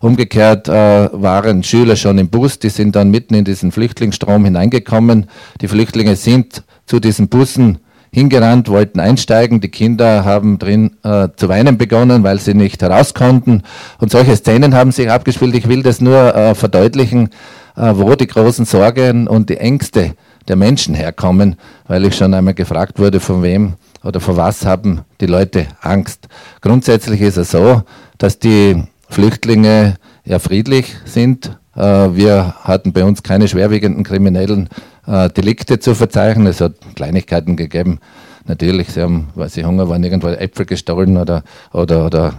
Umgekehrt 0.00 0.68
äh, 0.68 1.08
waren 1.12 1.62
Schüler 1.62 1.96
schon 1.96 2.18
im 2.18 2.28
Bus, 2.28 2.58
die 2.58 2.68
sind 2.68 2.94
dann 2.96 3.10
mitten 3.10 3.34
in 3.34 3.44
diesen 3.44 3.72
Flüchtlingsstrom 3.72 4.44
hineingekommen. 4.44 5.26
Die 5.60 5.68
Flüchtlinge 5.68 6.16
sind 6.16 6.62
zu 6.86 7.00
diesen 7.00 7.28
Bussen 7.28 7.78
hingerannt, 8.14 8.68
wollten 8.68 9.00
einsteigen. 9.00 9.60
Die 9.60 9.68
Kinder 9.68 10.24
haben 10.24 10.58
drin 10.58 10.92
äh, 11.02 11.28
zu 11.36 11.48
weinen 11.48 11.76
begonnen, 11.76 12.22
weil 12.22 12.38
sie 12.38 12.54
nicht 12.54 12.80
heraus 12.80 13.12
konnten. 13.12 13.62
Und 13.98 14.12
solche 14.12 14.36
Szenen 14.36 14.74
haben 14.74 14.92
sich 14.92 15.10
abgespielt. 15.10 15.54
Ich 15.56 15.68
will 15.68 15.82
das 15.82 16.00
nur 16.00 16.34
äh, 16.34 16.54
verdeutlichen, 16.54 17.30
äh, 17.76 17.92
wo 17.94 18.14
die 18.14 18.28
großen 18.28 18.64
Sorgen 18.64 19.26
und 19.26 19.50
die 19.50 19.58
Ängste 19.58 20.14
der 20.46 20.56
Menschen 20.56 20.94
herkommen, 20.94 21.56
weil 21.88 22.04
ich 22.04 22.16
schon 22.16 22.32
einmal 22.34 22.54
gefragt 22.54 23.00
wurde, 23.00 23.18
von 23.18 23.42
wem 23.42 23.74
oder 24.04 24.20
vor 24.20 24.36
was 24.36 24.64
haben 24.64 25.00
die 25.20 25.26
Leute 25.26 25.66
Angst. 25.80 26.28
Grundsätzlich 26.60 27.20
ist 27.20 27.38
es 27.38 27.50
so, 27.50 27.82
dass 28.18 28.38
die 28.38 28.84
Flüchtlinge 29.08 29.96
ja 30.24 30.38
friedlich 30.38 30.94
sind. 31.04 31.58
Äh, 31.74 31.80
wir 31.80 32.54
hatten 32.62 32.92
bei 32.92 33.04
uns 33.04 33.22
keine 33.22 33.48
schwerwiegenden 33.48 34.04
kriminellen 34.04 34.68
äh, 35.06 35.28
Delikte 35.30 35.78
zu 35.78 35.94
verzeichnen. 35.94 36.46
Es 36.46 36.60
hat 36.60 36.74
Kleinigkeiten 36.94 37.56
gegeben. 37.56 38.00
Natürlich, 38.46 38.88
sie 38.90 39.02
haben, 39.02 39.28
weil 39.34 39.48
sie 39.48 39.64
Hunger 39.64 39.88
waren, 39.88 40.04
irgendwo 40.04 40.28
Äpfel 40.28 40.66
gestohlen 40.66 41.16
oder, 41.16 41.44
oder, 41.72 42.04
oder 42.04 42.34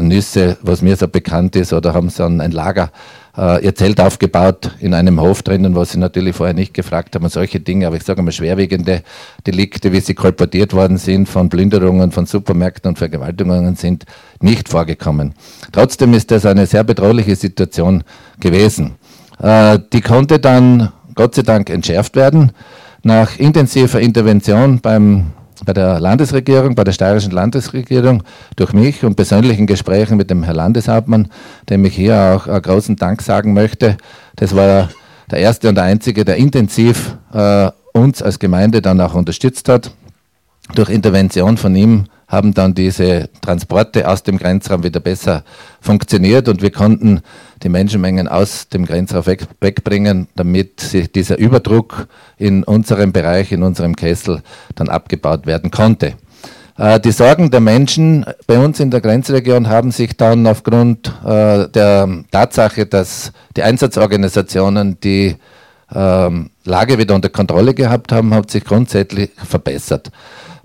Nüsse, 0.00 0.56
was 0.62 0.82
mir 0.82 0.96
so 0.96 1.08
bekannt 1.08 1.56
ist, 1.56 1.72
oder 1.72 1.94
haben 1.94 2.10
sie 2.10 2.24
ein 2.24 2.50
Lager 2.50 2.90
äh, 3.36 3.64
ihr 3.64 3.74
Zelt 3.74 4.00
aufgebaut 4.00 4.72
in 4.80 4.92
einem 4.94 5.20
Hof 5.20 5.42
drinnen, 5.42 5.74
was 5.74 5.92
sie 5.92 5.98
natürlich 5.98 6.36
vorher 6.36 6.54
nicht 6.54 6.74
gefragt 6.74 7.14
haben, 7.14 7.28
solche 7.28 7.60
Dinge, 7.60 7.86
aber 7.86 7.96
ich 7.96 8.02
sage 8.02 8.22
mal 8.22 8.32
schwerwiegende 8.32 9.02
Delikte, 9.46 9.92
wie 9.92 10.00
sie 10.00 10.14
kolportiert 10.14 10.74
worden 10.74 10.98
sind 10.98 11.28
von 11.28 11.48
Plünderungen 11.48 12.12
von 12.12 12.26
Supermärkten 12.26 12.90
und 12.90 12.98
Vergewaltigungen 12.98 13.76
sind 13.76 14.04
nicht 14.40 14.68
vorgekommen. 14.68 15.34
Trotzdem 15.72 16.12
ist 16.14 16.30
das 16.30 16.44
eine 16.44 16.66
sehr 16.66 16.84
bedrohliche 16.84 17.36
Situation 17.36 18.04
gewesen. 18.38 18.96
Äh, 19.38 19.78
die 19.92 20.02
konnte 20.02 20.38
dann 20.38 20.92
Gott 21.14 21.34
sei 21.34 21.42
Dank 21.42 21.70
entschärft 21.70 22.16
werden. 22.16 22.52
Nach 23.02 23.38
intensiver 23.38 24.00
Intervention 24.00 24.80
beim, 24.80 25.32
bei 25.64 25.72
der 25.72 26.00
Landesregierung, 26.00 26.74
bei 26.74 26.84
der 26.84 26.92
steirischen 26.92 27.32
Landesregierung, 27.32 28.22
durch 28.56 28.72
mich 28.72 29.04
und 29.04 29.16
persönlichen 29.16 29.66
Gesprächen 29.66 30.16
mit 30.16 30.30
dem 30.30 30.42
Herrn 30.42 30.56
Landeshauptmann, 30.56 31.28
dem 31.68 31.84
ich 31.84 31.94
hier 31.94 32.16
auch 32.18 32.46
einen 32.46 32.62
großen 32.62 32.96
Dank 32.96 33.22
sagen 33.22 33.54
möchte. 33.54 33.96
Das 34.36 34.54
war 34.54 34.90
der 35.30 35.38
erste 35.38 35.68
und 35.68 35.76
der 35.76 35.84
einzige, 35.84 36.24
der 36.24 36.36
intensiv 36.36 37.16
äh, 37.32 37.70
uns 37.92 38.22
als 38.22 38.38
Gemeinde 38.38 38.82
dann 38.82 39.00
auch 39.00 39.14
unterstützt 39.14 39.68
hat. 39.68 39.92
Durch 40.74 40.90
Intervention 40.90 41.56
von 41.56 41.74
ihm 41.74 42.04
haben 42.30 42.54
dann 42.54 42.74
diese 42.74 43.28
Transporte 43.42 44.08
aus 44.08 44.22
dem 44.22 44.38
Grenzraum 44.38 44.84
wieder 44.84 45.00
besser 45.00 45.44
funktioniert 45.80 46.48
und 46.48 46.62
wir 46.62 46.70
konnten 46.70 47.20
die 47.62 47.68
Menschenmengen 47.68 48.28
aus 48.28 48.68
dem 48.68 48.86
Grenzraum 48.86 49.26
weg, 49.26 49.46
wegbringen, 49.60 50.28
damit 50.36 50.80
sich 50.80 51.10
dieser 51.10 51.38
Überdruck 51.38 52.06
in 52.38 52.62
unserem 52.62 53.12
Bereich, 53.12 53.50
in 53.50 53.64
unserem 53.64 53.96
Kessel 53.96 54.42
dann 54.76 54.88
abgebaut 54.88 55.44
werden 55.46 55.72
konnte. 55.72 56.14
Äh, 56.78 57.00
die 57.00 57.10
Sorgen 57.10 57.50
der 57.50 57.60
Menschen 57.60 58.24
bei 58.46 58.58
uns 58.58 58.78
in 58.78 58.92
der 58.92 59.00
Grenzregion 59.00 59.68
haben 59.68 59.90
sich 59.90 60.16
dann 60.16 60.46
aufgrund 60.46 61.12
äh, 61.26 61.68
der 61.68 62.08
Tatsache, 62.30 62.86
dass 62.86 63.32
die 63.56 63.64
Einsatzorganisationen, 63.64 65.00
die 65.00 65.36
ähm, 65.92 66.50
Lage 66.64 66.96
wieder 66.98 67.16
unter 67.16 67.28
Kontrolle 67.28 67.74
gehabt 67.74 68.12
haben, 68.12 68.32
hat 68.32 68.50
sich 68.52 68.64
grundsätzlich 68.64 69.30
verbessert. 69.36 70.12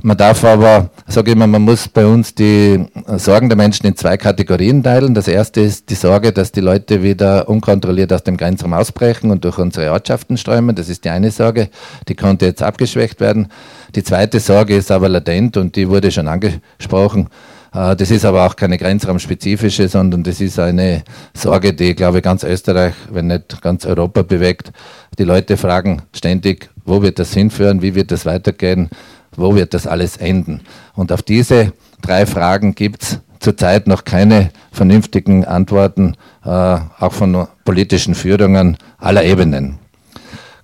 Man 0.01 0.17
darf 0.17 0.43
aber, 0.43 0.89
sage 1.07 1.31
ich 1.31 1.37
mal, 1.37 1.47
man 1.47 1.61
muss 1.61 1.87
bei 1.87 2.05
uns 2.05 2.35
die 2.35 2.85
Sorgen 3.17 3.49
der 3.49 3.57
Menschen 3.57 3.87
in 3.87 3.95
zwei 3.95 4.17
Kategorien 4.17 4.83
teilen. 4.83 5.13
Das 5.13 5.27
erste 5.27 5.61
ist 5.61 5.89
die 5.89 5.95
Sorge, 5.95 6.31
dass 6.31 6.51
die 6.51 6.61
Leute 6.61 7.01
wieder 7.01 7.47
unkontrolliert 7.47 8.11
aus 8.11 8.23
dem 8.23 8.37
Grenzraum 8.37 8.73
ausbrechen 8.73 9.31
und 9.31 9.45
durch 9.45 9.57
unsere 9.57 9.91
Ortschaften 9.91 10.37
strömen. 10.37 10.75
Das 10.75 10.89
ist 10.89 11.05
die 11.05 11.09
eine 11.09 11.31
Sorge, 11.31 11.69
die 12.07 12.15
konnte 12.15 12.45
jetzt 12.45 12.61
abgeschwächt 12.61 13.19
werden. 13.19 13.47
Die 13.95 14.03
zweite 14.03 14.39
Sorge 14.39 14.75
ist 14.75 14.91
aber 14.91 15.09
latent 15.09 15.57
und 15.57 15.75
die 15.75 15.89
wurde 15.89 16.11
schon 16.11 16.27
angesprochen. 16.27 17.29
Äh, 17.75 17.95
das 17.95 18.11
ist 18.11 18.25
aber 18.25 18.45
auch 18.45 18.55
keine 18.55 18.77
grenzraumspezifische, 18.77 19.87
sondern 19.87 20.23
das 20.23 20.41
ist 20.41 20.59
eine 20.59 21.03
Sorge, 21.33 21.73
die, 21.73 21.93
glaube 21.93 22.17
ich, 22.17 22.23
ganz 22.23 22.43
Österreich, 22.43 22.93
wenn 23.11 23.27
nicht 23.27 23.61
ganz 23.61 23.85
Europa 23.85 24.21
bewegt. 24.23 24.71
Die 25.17 25.23
Leute 25.23 25.57
fragen 25.57 26.01
ständig, 26.13 26.69
wo 26.85 27.01
wird 27.01 27.19
das 27.19 27.33
hinführen, 27.33 27.81
wie 27.81 27.95
wird 27.95 28.11
das 28.11 28.25
weitergehen, 28.25 28.89
wo 29.37 29.55
wird 29.55 29.73
das 29.73 29.87
alles 29.87 30.17
enden. 30.17 30.61
Und 30.95 31.11
auf 31.11 31.21
diese 31.21 31.73
drei 32.01 32.25
Fragen 32.25 32.75
gibt 32.75 33.03
es 33.03 33.19
zurzeit 33.39 33.87
noch 33.87 34.05
keine 34.05 34.49
vernünftigen 34.71 35.45
Antworten, 35.45 36.15
äh, 36.43 36.49
auch 36.49 37.13
von 37.13 37.47
politischen 37.63 38.15
Führungen 38.15 38.77
aller 38.97 39.23
Ebenen. 39.23 39.79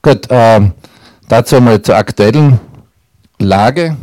Gut, 0.02 0.30
äh, 0.32 0.62
dazu 1.28 1.62
mal 1.62 1.82
zur 1.82 1.96
aktuellen 1.96 2.60
Lage. 3.40 3.96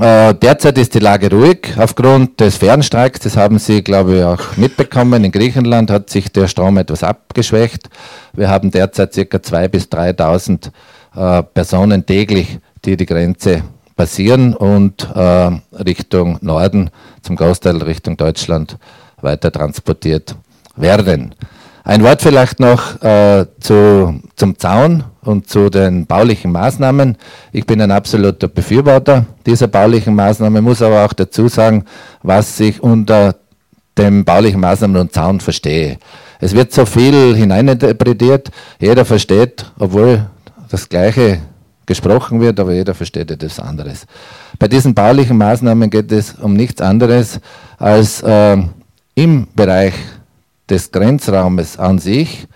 Äh, 0.00 0.34
derzeit 0.34 0.78
ist 0.78 0.94
die 0.94 1.00
Lage 1.00 1.30
ruhig 1.30 1.74
aufgrund 1.76 2.38
des 2.40 2.56
Fernstreiks. 2.56 3.20
Das 3.20 3.36
haben 3.36 3.58
Sie, 3.58 3.82
glaube 3.82 4.18
ich, 4.18 4.22
auch 4.22 4.56
mitbekommen. 4.56 5.24
In 5.24 5.32
Griechenland 5.32 5.90
hat 5.90 6.08
sich 6.08 6.30
der 6.30 6.46
Strom 6.46 6.78
etwas 6.78 7.02
abgeschwächt. 7.02 7.90
Wir 8.32 8.48
haben 8.48 8.70
derzeit 8.70 9.12
ca. 9.12 9.38
2.000 9.38 9.68
bis 9.68 9.84
3.000 9.86 10.70
äh, 11.16 11.42
Personen 11.42 12.06
täglich, 12.06 12.60
die 12.84 12.96
die 12.96 13.06
Grenze 13.06 13.62
passieren 13.96 14.54
und 14.54 15.08
äh, 15.14 15.50
Richtung 15.72 16.38
Norden, 16.40 16.90
zum 17.22 17.36
Großteil 17.36 17.78
Richtung 17.82 18.16
Deutschland, 18.16 18.78
weiter 19.20 19.50
transportiert 19.50 20.36
werden. 20.76 21.34
Ein 21.84 22.02
Wort 22.02 22.20
vielleicht 22.20 22.60
noch 22.60 23.02
äh, 23.02 23.46
zu, 23.60 24.20
zum 24.36 24.58
Zaun 24.58 25.04
und 25.22 25.48
zu 25.48 25.70
den 25.70 26.06
baulichen 26.06 26.52
Maßnahmen. 26.52 27.16
Ich 27.50 27.66
bin 27.66 27.80
ein 27.80 27.90
absoluter 27.90 28.46
Befürworter 28.46 29.24
dieser 29.46 29.68
baulichen 29.68 30.14
Maßnahmen, 30.14 30.62
muss 30.62 30.82
aber 30.82 31.04
auch 31.04 31.12
dazu 31.12 31.48
sagen, 31.48 31.84
was 32.22 32.60
ich 32.60 32.82
unter 32.82 33.36
den 33.96 34.24
baulichen 34.24 34.60
Maßnahmen 34.60 34.98
und 34.98 35.12
Zaun 35.12 35.40
verstehe. 35.40 35.98
Es 36.40 36.54
wird 36.54 36.72
so 36.72 36.86
viel 36.86 37.34
hineininterpretiert, 37.34 38.50
jeder 38.78 39.04
versteht, 39.04 39.64
obwohl 39.78 40.26
das 40.70 40.88
Gleiche 40.88 41.38
gesprochen 41.88 42.40
wird, 42.40 42.60
aber 42.60 42.72
jeder 42.72 42.94
versteht 42.94 43.30
etwas 43.32 43.58
anderes. 43.58 44.06
Bei 44.60 44.68
diesen 44.68 44.94
baulichen 44.94 45.36
Maßnahmen 45.36 45.90
geht 45.90 46.12
es 46.12 46.34
um 46.34 46.52
nichts 46.54 46.80
anderes 46.80 47.40
als 47.78 48.22
äh, 48.22 48.58
im 49.16 49.48
Bereich 49.56 49.94
des 50.68 50.92
Grenzraumes 50.92 51.78
an 51.78 51.98
sich, 51.98 52.46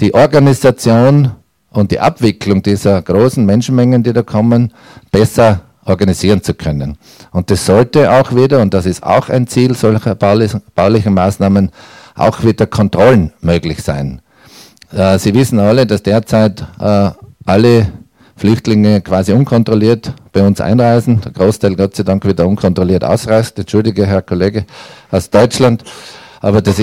die 0.00 0.12
Organisation 0.12 1.30
und 1.70 1.92
die 1.92 2.00
Abwicklung 2.00 2.62
dieser 2.62 3.00
großen 3.00 3.46
Menschenmengen, 3.46 4.02
die 4.02 4.12
da 4.12 4.22
kommen, 4.22 4.74
besser 5.12 5.62
organisieren 5.84 6.42
zu 6.42 6.54
können. 6.54 6.98
Und 7.30 7.50
das 7.50 7.64
sollte 7.64 8.10
auch 8.10 8.34
wieder, 8.34 8.60
und 8.60 8.74
das 8.74 8.86
ist 8.86 9.02
auch 9.02 9.28
ein 9.28 9.46
Ziel 9.46 9.74
solcher 9.74 10.14
baulichen 10.14 11.14
Maßnahmen, 11.14 11.70
auch 12.16 12.42
wieder 12.42 12.66
Kontrollen 12.66 13.32
möglich 13.40 13.82
sein. 13.82 14.20
Äh, 14.92 15.18
Sie 15.18 15.32
wissen 15.32 15.60
alle, 15.60 15.86
dass 15.86 16.02
derzeit 16.02 16.66
äh, 16.80 17.10
alle 17.46 17.86
Flüchtlinge 18.40 19.02
quasi 19.02 19.32
unkontrolliert 19.32 20.14
bei 20.32 20.42
uns 20.42 20.60
einreisen. 20.60 21.20
Der 21.20 21.32
Großteil 21.32 21.76
Gott 21.76 21.94
sei 21.94 22.04
Dank 22.04 22.26
wieder 22.26 22.48
unkontrolliert 22.48 23.04
ausreist. 23.04 23.58
Entschuldige, 23.58 24.06
Herr 24.06 24.22
Kollege 24.22 24.64
aus 25.10 25.28
Deutschland 25.28 25.84
aber 26.40 26.62
das 26.62 26.78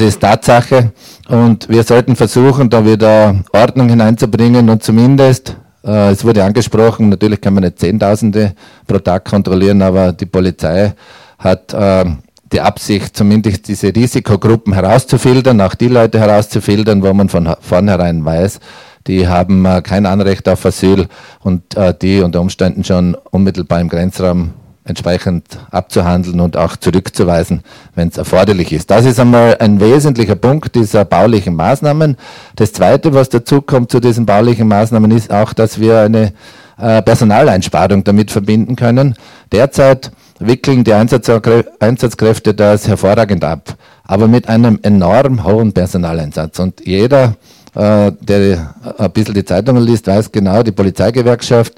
ist, 0.00 0.20
Tatsache 0.20 0.92
und 1.28 1.68
wir 1.68 1.82
sollten 1.82 2.14
versuchen, 2.14 2.68
da 2.68 2.84
wieder 2.84 3.42
Ordnung 3.52 3.88
hineinzubringen 3.88 4.68
und 4.68 4.82
zumindest, 4.82 5.56
äh, 5.82 6.10
es 6.10 6.24
wurde 6.24 6.44
angesprochen, 6.44 7.08
natürlich 7.08 7.40
kann 7.40 7.54
man 7.54 7.64
nicht 7.64 7.78
Zehntausende 7.78 8.52
pro 8.86 8.98
Tag 8.98 9.24
kontrollieren, 9.24 9.80
aber 9.80 10.12
die 10.12 10.26
Polizei 10.26 10.92
hat 11.38 11.72
äh, 11.72 12.04
die 12.52 12.60
Absicht, 12.60 13.16
zumindest 13.16 13.68
diese 13.68 13.94
Risikogruppen 13.94 14.74
herauszufiltern, 14.74 15.60
auch 15.60 15.74
die 15.74 15.88
Leute 15.88 16.18
herauszufiltern, 16.18 17.02
wo 17.02 17.12
man 17.14 17.28
von 17.28 17.54
vornherein 17.60 18.24
weiß, 18.24 18.60
die 19.08 19.26
haben 19.26 19.64
äh, 19.64 19.82
kein 19.82 20.06
Anrecht 20.06 20.48
auf 20.48 20.64
Asyl 20.64 21.08
und 21.42 21.76
äh, 21.76 21.94
die 22.00 22.20
unter 22.20 22.40
Umständen 22.40 22.84
schon 22.84 23.16
unmittelbar 23.30 23.80
im 23.80 23.88
Grenzraum 23.88 24.52
entsprechend 24.84 25.58
abzuhandeln 25.70 26.40
und 26.40 26.56
auch 26.56 26.76
zurückzuweisen, 26.76 27.62
wenn 27.94 28.08
es 28.08 28.16
erforderlich 28.16 28.72
ist. 28.72 28.90
Das 28.90 29.04
ist 29.04 29.20
einmal 29.20 29.56
ein 29.60 29.80
wesentlicher 29.80 30.36
Punkt 30.36 30.74
dieser 30.74 31.04
baulichen 31.04 31.56
Maßnahmen. 31.56 32.16
Das 32.56 32.72
Zweite, 32.72 33.12
was 33.12 33.28
dazu 33.28 33.60
kommt 33.60 33.90
zu 33.90 34.00
diesen 34.00 34.24
baulichen 34.24 34.68
Maßnahmen, 34.68 35.10
ist 35.10 35.30
auch, 35.30 35.52
dass 35.52 35.78
wir 35.78 36.00
eine 36.00 36.32
äh, 36.78 37.02
Personaleinsparung 37.02 38.04
damit 38.04 38.30
verbinden 38.30 38.76
können. 38.76 39.14
Derzeit 39.52 40.10
wickeln 40.38 40.84
die 40.84 40.94
Einsatzkräfte 40.94 42.54
das 42.54 42.88
hervorragend 42.88 43.44
ab, 43.44 43.74
aber 44.04 44.28
mit 44.28 44.48
einem 44.48 44.78
enorm 44.82 45.44
hohen 45.44 45.72
Personaleinsatz. 45.72 46.58
Und 46.60 46.86
jeder, 46.86 47.34
äh, 47.74 48.12
der 48.20 48.74
ein 48.98 49.10
bisschen 49.12 49.34
die 49.34 49.44
Zeitungen 49.44 49.82
liest, 49.82 50.06
weiß 50.06 50.30
genau, 50.32 50.62
die 50.62 50.72
Polizeigewerkschaft 50.72 51.74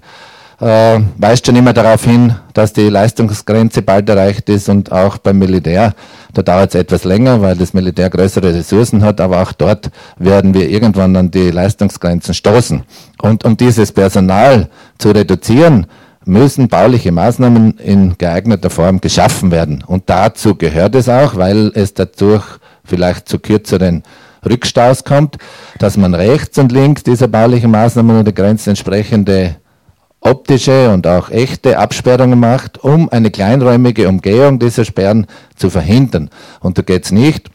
äh, 0.61 1.01
weist 1.17 1.47
schon 1.47 1.57
immer 1.57 1.73
darauf 1.73 2.05
hin, 2.05 2.35
dass 2.53 2.73
die 2.73 2.89
Leistungsgrenze 2.89 3.83
bald 3.83 4.09
erreicht 4.09 4.49
ist 4.49 4.69
und 4.69 4.93
auch 4.93 5.19
beim 5.19 5.39
Militär. 5.39 5.95
Da 6.35 6.43
dauert 6.43 6.75
es 6.75 6.81
etwas 6.81 7.05
länger, 7.05 7.41
weil 7.41 7.57
das 7.57 7.73
Militär 7.73 8.11
größere 8.11 8.55
Ressourcen 8.55 9.03
hat, 9.03 9.21
aber 9.21 9.43
auch 9.43 9.53
dort 9.53 9.91
werden 10.19 10.55
wir 10.55 10.69
irgendwann 10.69 11.17
an 11.17 11.31
die 11.31 11.51
Leistungsgrenzen 11.51 12.35
stoßen. 12.35 12.83
Und 13.23 13.45
um 13.45 13.57
dieses 13.57 13.91
Personal 13.93 14.69
zu 14.99 15.11
reduzieren, 15.11 15.87
müssen 16.27 16.69
bauliche 16.69 17.11
Maßnahmen 17.11 17.79
in 17.79 18.19
geeigneter 18.19 18.69
Form 18.69 19.01
geschaffen 19.01 19.51
werden. 19.51 19.83
Und 19.87 20.11
dazu 20.11 20.55
gehört 20.55 20.95
es 20.95 21.09
auch, 21.09 21.37
weil 21.37 21.73
es 21.75 21.95
dadurch 21.95 22.45
vielleicht 22.85 23.29
zu 23.29 23.39
kürzeren 23.39 24.03
Rückstaus 24.49 25.05
kommt, 25.05 25.37
dass 25.79 25.97
man 25.97 26.15
rechts 26.15 26.59
und 26.59 26.73
links 26.73 27.03
dieser 27.03 27.29
baulichen 27.29 27.71
Maßnahmen 27.71 28.19
und 28.19 28.25
der 28.25 28.35
Grenzen 28.35 28.71
entsprechende 28.71 29.57
optische 30.21 30.91
und 30.91 31.07
auch 31.07 31.31
echte 31.31 31.79
Absperrungen 31.79 32.39
macht, 32.39 32.83
um 32.85 33.09
eine 33.09 33.31
kleinräumige 33.31 34.09
Umgehung 34.09 34.59
dieser 34.59 34.85
Sperren 34.85 35.27
zu 35.57 35.71
verhindern. 35.71 36.31
Und 36.61 36.79
da 36.79 36.83
geht 36.83 37.05
es 37.05 37.13
nicht, 37.13 37.51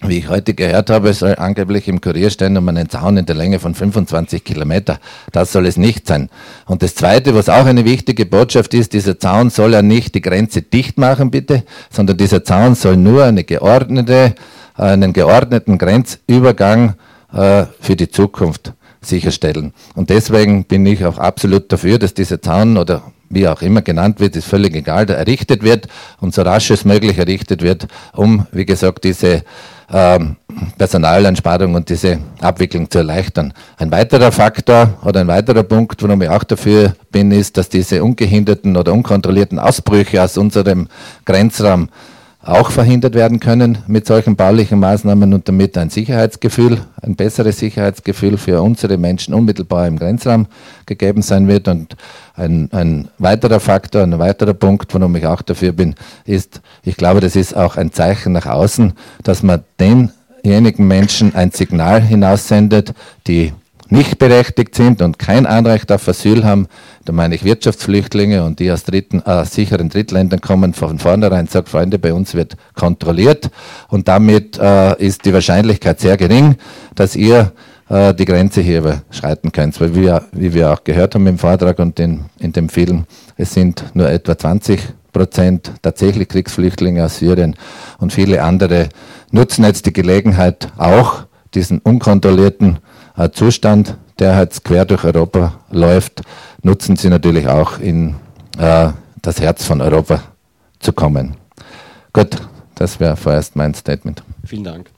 wie 0.00 0.18
ich 0.18 0.28
heute 0.28 0.54
gehört 0.54 0.90
habe, 0.90 1.12
soll 1.12 1.34
angeblich 1.34 1.88
im 1.88 2.00
Kurier 2.00 2.30
stehen 2.30 2.56
um 2.56 2.68
einen 2.68 2.88
Zaun 2.88 3.16
in 3.16 3.26
der 3.26 3.34
Länge 3.34 3.58
von 3.58 3.74
25 3.74 4.44
Kilometer. 4.44 5.00
Das 5.32 5.50
soll 5.50 5.66
es 5.66 5.76
nicht 5.76 6.06
sein. 6.06 6.30
Und 6.66 6.84
das 6.84 6.94
Zweite, 6.94 7.34
was 7.34 7.48
auch 7.48 7.66
eine 7.66 7.84
wichtige 7.84 8.24
Botschaft 8.24 8.74
ist, 8.74 8.92
dieser 8.92 9.18
Zaun 9.18 9.50
soll 9.50 9.72
ja 9.72 9.82
nicht 9.82 10.14
die 10.14 10.20
Grenze 10.20 10.62
dicht 10.62 10.98
machen, 10.98 11.32
bitte, 11.32 11.64
sondern 11.90 12.16
dieser 12.16 12.44
Zaun 12.44 12.76
soll 12.76 12.96
nur 12.96 13.24
eine 13.24 13.42
geordnete, 13.42 14.34
einen 14.78 15.12
geordneten 15.12 15.78
Grenzübergang 15.78 16.94
äh, 17.32 17.64
für 17.80 17.96
die 17.96 18.08
Zukunft 18.08 18.72
sicherstellen. 19.00 19.72
Und 19.94 20.10
deswegen 20.10 20.64
bin 20.64 20.86
ich 20.86 21.04
auch 21.04 21.18
absolut 21.18 21.70
dafür, 21.70 21.98
dass 21.98 22.14
dieser 22.14 22.40
Zaun 22.40 22.76
oder 22.76 23.02
wie 23.30 23.46
auch 23.46 23.60
immer 23.62 23.82
genannt 23.82 24.20
wird, 24.20 24.36
ist 24.36 24.46
völlig 24.46 24.74
egal, 24.74 25.08
errichtet 25.10 25.62
wird 25.62 25.86
und 26.20 26.34
so 26.34 26.42
rasch 26.42 26.70
es 26.70 26.84
möglich 26.84 27.18
errichtet 27.18 27.62
wird, 27.62 27.86
um, 28.14 28.46
wie 28.52 28.64
gesagt, 28.64 29.04
diese 29.04 29.42
ähm, 29.92 30.36
Personaleinsparung 30.76 31.74
und 31.74 31.88
diese 31.88 32.18
Abwicklung 32.40 32.90
zu 32.90 32.98
erleichtern. 32.98 33.52
Ein 33.76 33.90
weiterer 33.90 34.32
Faktor 34.32 34.98
oder 35.04 35.20
ein 35.20 35.28
weiterer 35.28 35.62
Punkt, 35.62 36.02
warum 36.02 36.22
ich 36.22 36.28
auch 36.28 36.44
dafür 36.44 36.94
bin, 37.10 37.30
ist, 37.30 37.56
dass 37.56 37.68
diese 37.68 38.02
ungehinderten 38.02 38.76
oder 38.76 38.92
unkontrollierten 38.92 39.58
Ausbrüche 39.58 40.22
aus 40.22 40.36
unserem 40.38 40.88
Grenzraum 41.24 41.88
auch 42.40 42.70
verhindert 42.70 43.14
werden 43.14 43.40
können 43.40 43.78
mit 43.88 44.06
solchen 44.06 44.36
baulichen 44.36 44.78
Maßnahmen 44.78 45.34
und 45.34 45.48
damit 45.48 45.76
ein 45.76 45.90
Sicherheitsgefühl, 45.90 46.80
ein 47.02 47.16
besseres 47.16 47.58
Sicherheitsgefühl 47.58 48.38
für 48.38 48.62
unsere 48.62 48.96
Menschen 48.96 49.34
unmittelbar 49.34 49.88
im 49.88 49.98
Grenzraum 49.98 50.46
gegeben 50.86 51.22
sein 51.22 51.48
wird. 51.48 51.66
Und 51.66 51.96
ein, 52.36 52.68
ein 52.72 53.08
weiterer 53.18 53.58
Faktor, 53.58 54.02
ein 54.02 54.18
weiterer 54.18 54.54
Punkt, 54.54 54.94
warum 54.94 55.16
ich 55.16 55.26
auch 55.26 55.42
dafür 55.42 55.72
bin, 55.72 55.96
ist, 56.24 56.60
ich 56.84 56.96
glaube, 56.96 57.20
das 57.20 57.34
ist 57.34 57.56
auch 57.56 57.76
ein 57.76 57.92
Zeichen 57.92 58.32
nach 58.32 58.46
außen, 58.46 58.92
dass 59.24 59.42
man 59.42 59.64
denjenigen 59.80 60.86
Menschen 60.86 61.34
ein 61.34 61.50
Signal 61.50 62.00
hinaussendet, 62.02 62.94
die 63.26 63.52
nicht 63.90 64.18
berechtigt 64.18 64.74
sind 64.74 65.02
und 65.02 65.18
kein 65.18 65.46
Anrecht 65.46 65.90
auf 65.92 66.06
Asyl 66.08 66.44
haben, 66.44 66.68
da 67.04 67.12
meine 67.12 67.34
ich 67.34 67.44
Wirtschaftsflüchtlinge 67.44 68.44
und 68.44 68.60
die 68.60 68.70
aus 68.70 68.84
dritten, 68.84 69.22
äh, 69.22 69.44
sicheren 69.44 69.88
Drittländern 69.88 70.40
kommen, 70.40 70.74
von 70.74 70.98
vornherein 70.98 71.46
sagt, 71.46 71.68
Freunde, 71.68 71.98
bei 71.98 72.12
uns 72.12 72.34
wird 72.34 72.56
kontrolliert 72.74 73.50
und 73.88 74.08
damit 74.08 74.58
äh, 74.58 74.94
ist 75.02 75.24
die 75.24 75.32
Wahrscheinlichkeit 75.32 76.00
sehr 76.00 76.16
gering, 76.16 76.56
dass 76.94 77.16
ihr 77.16 77.52
äh, 77.88 78.14
die 78.14 78.24
Grenze 78.24 78.60
hier 78.60 78.78
überschreiten 78.78 79.52
könnt. 79.52 79.80
Weil 79.80 79.94
wir, 79.94 80.22
wie 80.32 80.52
wir 80.52 80.72
auch 80.72 80.84
gehört 80.84 81.14
haben 81.14 81.26
im 81.26 81.38
Vortrag 81.38 81.78
und 81.78 81.98
in, 81.98 82.26
in 82.38 82.52
dem 82.52 82.68
Film, 82.68 83.04
es 83.36 83.54
sind 83.54 83.84
nur 83.94 84.10
etwa 84.10 84.36
20 84.36 84.80
Prozent 85.12 85.72
tatsächlich 85.82 86.28
Kriegsflüchtlinge 86.28 87.04
aus 87.04 87.18
Syrien 87.18 87.56
und 87.98 88.12
viele 88.12 88.42
andere 88.42 88.90
nutzen 89.30 89.64
jetzt 89.64 89.86
die 89.86 89.92
Gelegenheit 89.92 90.68
auch, 90.76 91.24
diesen 91.54 91.78
unkontrollierten 91.78 92.78
äh, 93.18 93.30
Zustand, 93.30 93.96
der 94.18 94.38
jetzt 94.40 94.64
quer 94.64 94.84
durch 94.84 95.04
Europa 95.04 95.60
läuft, 95.70 96.22
nutzen 96.62 96.96
sie 96.96 97.08
natürlich 97.08 97.48
auch 97.48 97.78
in 97.78 98.16
äh, 98.58 98.90
das 99.22 99.40
Herz 99.40 99.64
von 99.64 99.80
Europa 99.80 100.22
zu 100.78 100.92
kommen. 100.92 101.36
Gut, 102.12 102.36
das 102.76 103.00
wäre 103.00 103.16
vorerst 103.16 103.56
mein 103.56 103.74
Statement. 103.74 104.22
Vielen 104.44 104.64
Dank. 104.64 104.90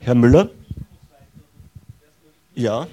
Herr 0.00 0.14
Müller? 0.14 0.50
Ja. 2.54 2.86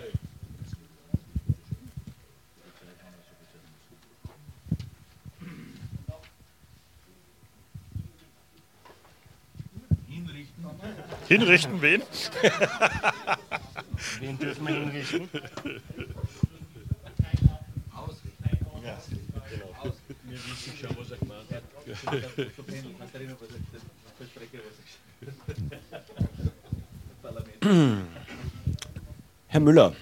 Hinrichten 11.27 11.81
wen? 11.81 12.03
wen 14.19 14.37
dürfen 14.37 14.67
wir 14.67 14.75
hinrichten? 14.75 15.29
Ja, 18.83 18.97
genau. 19.49 19.93
Wir 20.23 20.37
wissen 20.37 20.73
schon, 20.79 20.97
was 20.97 21.11
er 21.11 21.17
gemacht 21.17 21.47
hat. 21.51 21.63
Herr 29.47 29.59
Müller, 29.59 29.95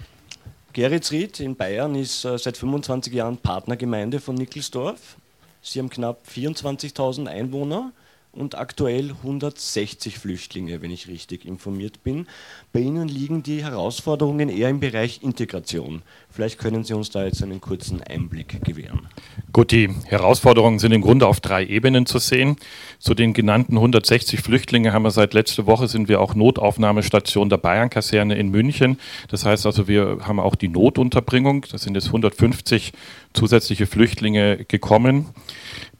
Geretsried 0.73 1.39
in 1.39 1.55
Bayern 1.55 1.95
ist 1.95 2.23
äh, 2.25 2.37
seit 2.37 2.57
25 2.57 3.13
Jahren 3.13 3.37
Partnergemeinde 3.37 4.19
von 4.19 4.35
Nickelsdorf. 4.35 5.17
Sie 5.61 5.79
haben 5.79 5.89
knapp 5.89 6.21
24.000 6.27 7.27
Einwohner 7.27 7.91
und 8.33 8.57
aktuell 8.57 9.11
160 9.11 10.17
Flüchtlinge, 10.17 10.81
wenn 10.81 10.91
ich 10.91 11.07
richtig 11.07 11.45
informiert 11.45 12.03
bin. 12.03 12.27
Bei 12.71 12.79
Ihnen 12.79 13.07
liegen 13.07 13.43
die 13.43 13.63
Herausforderungen 13.63 14.47
eher 14.47 14.69
im 14.69 14.79
Bereich 14.79 15.21
Integration. 15.21 16.01
Vielleicht 16.29 16.57
können 16.57 16.83
Sie 16.83 16.93
uns 16.93 17.09
da 17.09 17.25
jetzt 17.25 17.43
einen 17.43 17.59
kurzen 17.59 18.01
Einblick 18.01 18.63
gewähren. 18.63 19.07
Gut, 19.51 19.71
die 19.71 19.89
Herausforderungen 20.05 20.79
sind 20.79 20.93
im 20.93 21.01
Grunde 21.01 21.27
auf 21.27 21.41
drei 21.41 21.65
Ebenen 21.65 22.05
zu 22.05 22.19
sehen. 22.19 22.55
Zu 22.99 23.15
den 23.15 23.33
genannten 23.33 23.75
160 23.75 24.39
Flüchtlingen 24.39 24.93
haben 24.93 25.03
wir 25.03 25.11
seit 25.11 25.33
letzter 25.33 25.65
Woche 25.65 25.89
sind 25.89 26.07
wir 26.07 26.21
auch 26.21 26.33
Notaufnahmestation 26.33 27.49
der 27.49 27.57
Bayernkaserne 27.57 28.35
in 28.35 28.49
München. 28.49 28.97
Das 29.27 29.45
heißt 29.45 29.65
also, 29.65 29.89
wir 29.89 30.19
haben 30.21 30.39
auch 30.39 30.55
die 30.55 30.69
Notunterbringung. 30.69 31.65
Da 31.69 31.77
sind 31.77 31.95
jetzt 31.95 32.07
150 32.07 32.93
zusätzliche 33.33 33.87
Flüchtlinge 33.87 34.63
gekommen 34.65 35.27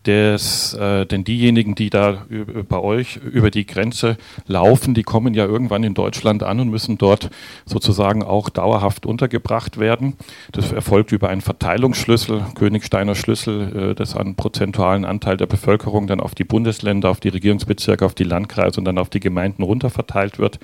des, 0.05 0.73
äh, 0.73 1.05
denn 1.05 1.23
diejenigen, 1.23 1.75
die 1.75 1.89
da 1.89 2.25
bei 2.67 2.79
euch 2.79 3.17
über 3.17 3.51
die 3.51 3.65
Grenze 3.65 4.17
laufen, 4.47 4.93
die 4.93 5.03
kommen 5.03 5.33
ja 5.33 5.45
irgendwann 5.45 5.83
in 5.83 5.93
Deutschland 5.93 6.43
an 6.43 6.59
und 6.59 6.69
müssen 6.69 6.97
dort 6.97 7.29
sozusagen 7.65 8.23
auch 8.23 8.49
dauerhaft 8.49 9.05
untergebracht 9.05 9.77
werden. 9.77 10.15
Das 10.51 10.71
erfolgt 10.71 11.11
über 11.11 11.29
einen 11.29 11.41
Verteilungsschlüssel, 11.41 12.45
Königsteiner 12.55 13.15
Schlüssel, 13.15 13.91
äh, 13.91 13.95
das 13.95 14.15
an 14.15 14.35
prozentualen 14.35 15.05
Anteil 15.05 15.37
der 15.37 15.47
Bevölkerung 15.47 16.07
dann 16.07 16.19
auf 16.19 16.33
die 16.33 16.43
Bundesländer, 16.45 17.09
auf 17.09 17.19
die 17.19 17.29
Regierungsbezirke, 17.29 18.05
auf 18.05 18.15
die 18.15 18.23
Landkreise 18.23 18.79
und 18.79 18.85
dann 18.85 18.97
auf 18.97 19.09
die 19.09 19.19
Gemeinden 19.19 19.63
runterverteilt 19.63 20.39
wird. 20.39 20.59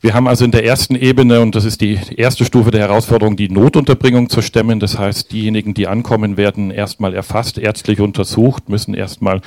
Wir 0.00 0.14
haben 0.14 0.28
also 0.28 0.44
in 0.44 0.52
der 0.52 0.64
ersten 0.64 0.94
Ebene, 0.94 1.40
und 1.40 1.56
das 1.56 1.64
ist 1.64 1.80
die 1.80 1.98
erste 2.16 2.44
Stufe 2.44 2.70
der 2.70 2.82
Herausforderung, 2.82 3.34
die 3.34 3.48
Notunterbringung 3.48 4.30
zu 4.30 4.42
stemmen. 4.42 4.78
Das 4.78 4.96
heißt, 4.96 5.32
diejenigen, 5.32 5.74
die 5.74 5.88
ankommen, 5.88 6.36
werden 6.36 6.70
erstmal 6.70 7.14
erfasst, 7.14 7.58
ärztlich 7.58 8.00
untersucht, 8.00 8.68
müssen 8.68 8.94
erstmal 8.94 9.40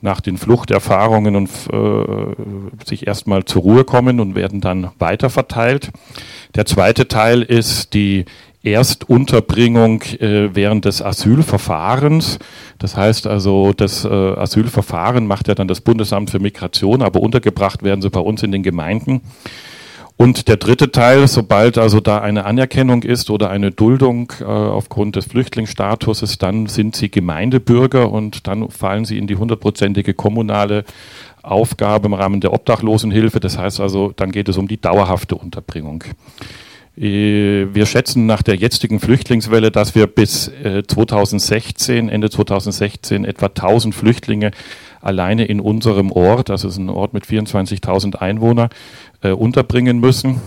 nach 0.00 0.22
den 0.22 0.38
Fluchterfahrungen 0.38 1.36
und 1.36 1.50
äh, 1.70 2.86
sich 2.86 3.06
erstmal 3.06 3.44
zur 3.44 3.60
Ruhe 3.60 3.84
kommen 3.84 4.20
und 4.20 4.34
werden 4.34 4.62
dann 4.62 4.90
weiter 4.98 5.28
verteilt. 5.28 5.90
Der 6.54 6.64
zweite 6.64 7.06
Teil 7.06 7.42
ist 7.42 7.92
die 7.92 8.24
Erstunterbringung 8.62 10.00
äh, 10.18 10.54
während 10.54 10.86
des 10.86 11.02
Asylverfahrens. 11.02 12.38
Das 12.78 12.96
heißt 12.96 13.26
also, 13.26 13.74
das 13.74 14.06
äh, 14.06 14.08
Asylverfahren 14.08 15.26
macht 15.26 15.48
ja 15.48 15.54
dann 15.54 15.68
das 15.68 15.82
Bundesamt 15.82 16.30
für 16.30 16.38
Migration, 16.38 17.02
aber 17.02 17.20
untergebracht 17.20 17.82
werden 17.82 18.00
sie 18.00 18.08
bei 18.08 18.20
uns 18.20 18.42
in 18.42 18.52
den 18.52 18.62
Gemeinden. 18.62 19.20
Und 20.20 20.48
der 20.48 20.58
dritte 20.58 20.92
Teil, 20.92 21.26
sobald 21.28 21.78
also 21.78 21.98
da 21.98 22.20
eine 22.20 22.44
Anerkennung 22.44 23.04
ist 23.04 23.30
oder 23.30 23.48
eine 23.48 23.70
Duldung 23.70 24.30
äh, 24.42 24.44
aufgrund 24.44 25.16
des 25.16 25.24
Flüchtlingsstatuses, 25.24 26.36
dann 26.36 26.66
sind 26.66 26.94
sie 26.94 27.10
Gemeindebürger 27.10 28.12
und 28.12 28.46
dann 28.46 28.68
fallen 28.68 29.06
sie 29.06 29.16
in 29.16 29.26
die 29.26 29.36
hundertprozentige 29.36 30.12
kommunale 30.12 30.84
Aufgabe 31.42 32.08
im 32.08 32.12
Rahmen 32.12 32.42
der 32.42 32.52
Obdachlosenhilfe. 32.52 33.40
Das 33.40 33.56
heißt 33.56 33.80
also, 33.80 34.12
dann 34.14 34.30
geht 34.30 34.50
es 34.50 34.58
um 34.58 34.68
die 34.68 34.78
dauerhafte 34.78 35.36
Unterbringung. 35.36 36.04
Äh, 36.96 37.66
wir 37.72 37.86
schätzen 37.86 38.26
nach 38.26 38.42
der 38.42 38.56
jetzigen 38.56 39.00
Flüchtlingswelle, 39.00 39.70
dass 39.70 39.94
wir 39.94 40.06
bis 40.06 40.50
2016, 40.86 42.08
äh, 42.08 42.12
Ende 42.12 42.30
2016, 42.30 43.24
etwa 43.24 43.46
1000 43.46 43.94
Flüchtlinge 43.94 44.50
alleine 45.00 45.44
in 45.46 45.60
unserem 45.60 46.12
Ort, 46.12 46.48
das 46.48 46.64
ist 46.64 46.76
ein 46.76 46.90
Ort 46.90 47.14
mit 47.14 47.24
24.000 47.24 48.16
Einwohnern, 48.16 48.70
äh, 49.22 49.30
unterbringen 49.30 49.98
müssen. 49.98 50.40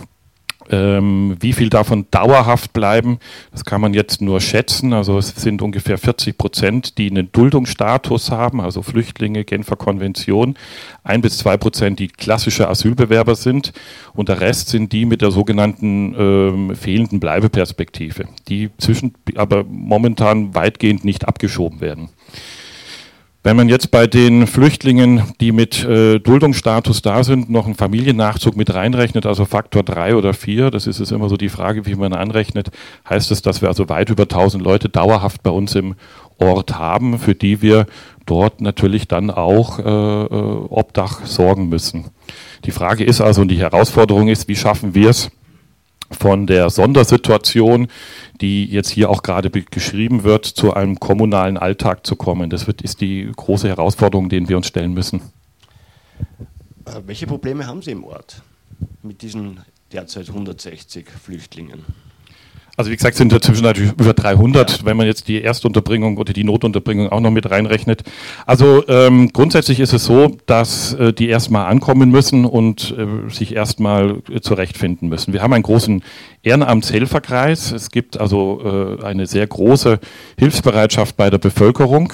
Ähm, 0.69 1.36
wie 1.39 1.54
viel 1.54 1.69
davon 1.69 2.06
dauerhaft 2.12 2.73
bleiben, 2.73 3.19
das 3.52 3.65
kann 3.65 3.82
man 3.82 3.93
jetzt 3.93 4.21
nur 4.21 4.39
schätzen. 4.41 4.93
Also 4.93 5.17
es 5.17 5.30
sind 5.30 5.62
ungefähr 5.62 5.97
40 5.97 6.38
Prozent, 6.38 6.97
die 6.97 7.10
einen 7.10 7.32
Duldungsstatus 7.32 8.32
haben, 8.32 8.62
also 8.62 8.82
Flüchtlinge, 8.82 9.43
Genfer 9.43 9.76
Konvention. 9.76 10.56
Ein 11.04 11.21
bis 11.21 11.38
zwei 11.38 11.58
Prozent, 11.58 11.99
die 11.99 12.08
klassische 12.08 12.69
Asylbewerber 12.69 13.36
sind. 13.36 13.73
Und 14.13 14.30
der 14.30 14.41
Rest 14.41 14.69
sind 14.69 14.91
die 14.93 15.06
mit 15.06 15.21
der 15.21 15.32
sogenannten 15.32 16.15
ähm, 16.17 16.76
fehlenden 16.76 17.19
Bleibeperspektive, 17.19 18.28
die 18.47 18.69
zwischen, 18.78 19.13
aber 19.36 19.63
momentan 19.63 20.56
weitgehend 20.56 21.04
nicht 21.04 21.28
abgeschoben 21.28 21.82
werden. 21.82 22.10
Wenn 23.45 23.58
man 23.58 23.67
jetzt 23.67 23.91
bei 23.91 24.08
den 24.08 24.47
Flüchtlingen, 24.47 25.21
die 25.41 25.51
mit 25.51 25.84
äh, 25.84 26.17
Duldungsstatus 26.19 27.01
da 27.01 27.25
sind, 27.25 27.49
noch 27.49 27.65
einen 27.65 27.75
Familiennachzug 27.75 28.56
mit 28.56 28.73
reinrechnet, 28.73 29.25
also 29.25 29.43
Faktor 29.43 29.84
drei 29.84 30.15
oder 30.15 30.34
vier, 30.34 30.71
das 30.71 30.88
ist 30.88 31.01
es 31.01 31.12
immer 31.12 31.27
so 31.27 31.36
die 31.36 31.49
Frage, 31.49 31.86
wie 31.86 31.95
man 31.95 32.13
anrechnet, 32.13 32.71
heißt 33.10 33.32
es, 33.32 33.41
dass 33.41 33.62
wir 33.62 33.67
also 33.67 33.89
weit 33.89 34.10
über 34.10 34.23
1000 34.23 34.63
Leute 34.63 34.88
dauerhaft 34.88 35.43
bei 35.43 35.49
uns 35.49 35.75
im 35.75 35.95
Ort 36.38 36.79
haben, 36.79 37.19
für 37.19 37.36
die 37.36 37.62
wir 37.62 37.86
dort 38.25 38.62
natürlich 38.62 39.10
dann 39.10 39.29
auch 39.29 39.77
äh, 39.77 39.84
äh 39.84 40.67
Obdach 40.69 41.25
sorgen 41.25 41.67
müssen. 41.67 42.06
Die 42.63 42.71
Frage 42.71 43.03
ist 43.03 43.19
also 43.19 43.41
und 43.41 43.49
die 43.49 43.60
Herausforderung 43.60 44.29
ist, 44.29 44.47
wie 44.47 44.56
schaffen 44.56 44.95
wir 44.95 45.10
es, 45.10 45.32
von 46.11 46.47
der 46.47 46.69
Sondersituation, 46.69 47.87
die 48.41 48.65
jetzt 48.65 48.89
hier 48.89 49.09
auch 49.09 49.23
gerade 49.23 49.49
geschrieben 49.49 50.23
wird, 50.23 50.45
zu 50.45 50.73
einem 50.73 50.99
kommunalen 50.99 51.57
Alltag 51.57 52.05
zu 52.05 52.15
kommen. 52.15 52.49
Das 52.49 52.67
wird, 52.67 52.81
ist 52.81 53.01
die 53.01 53.31
große 53.35 53.67
Herausforderung, 53.67 54.29
denen 54.29 54.49
wir 54.49 54.57
uns 54.57 54.67
stellen 54.67 54.93
müssen. 54.93 55.21
Äh, 56.85 57.01
welche 57.05 57.27
Probleme 57.27 57.67
haben 57.67 57.81
Sie 57.81 57.91
im 57.91 58.03
Ort 58.03 58.41
mit 59.01 59.21
diesen 59.21 59.61
derzeit 59.91 60.29
160 60.29 61.09
Flüchtlingen? 61.09 61.85
Also 62.75 62.89
wie 62.89 62.95
gesagt, 62.95 63.15
sind 63.17 63.31
dazwischen 63.31 63.63
natürlich 63.63 63.91
über 63.91 64.13
300, 64.13 64.83
wenn 64.83 64.97
man 64.97 65.05
jetzt 65.05 65.27
die 65.27 65.43
Erstunterbringung 65.43 66.17
oder 66.17 66.33
die 66.33 66.43
Notunterbringung 66.43 67.09
auch 67.09 67.19
noch 67.19 67.29
mit 67.29 67.51
reinrechnet. 67.51 68.01
Also 68.47 68.83
ähm, 68.88 69.31
grundsätzlich 69.31 69.79
ist 69.79 69.93
es 69.93 70.05
so, 70.05 70.38
dass 70.47 70.95
äh, 70.95 71.13
die 71.13 71.29
erstmal 71.29 71.67
ankommen 71.67 72.09
müssen 72.09 72.45
und 72.45 72.95
äh, 72.97 73.31
sich 73.31 73.53
erstmal 73.55 74.23
äh, 74.31 74.41
zurechtfinden 74.41 75.07
müssen. 75.07 75.33
Wir 75.33 75.43
haben 75.43 75.53
einen 75.53 75.62
großen 75.62 76.01
Ehrenamtshelferkreis. 76.41 77.71
Es 77.73 77.91
gibt 77.91 78.19
also 78.19 78.97
äh, 78.99 79.03
eine 79.03 79.27
sehr 79.27 79.45
große 79.45 79.99
Hilfsbereitschaft 80.39 81.15
bei 81.15 81.29
der 81.29 81.38
Bevölkerung. 81.38 82.12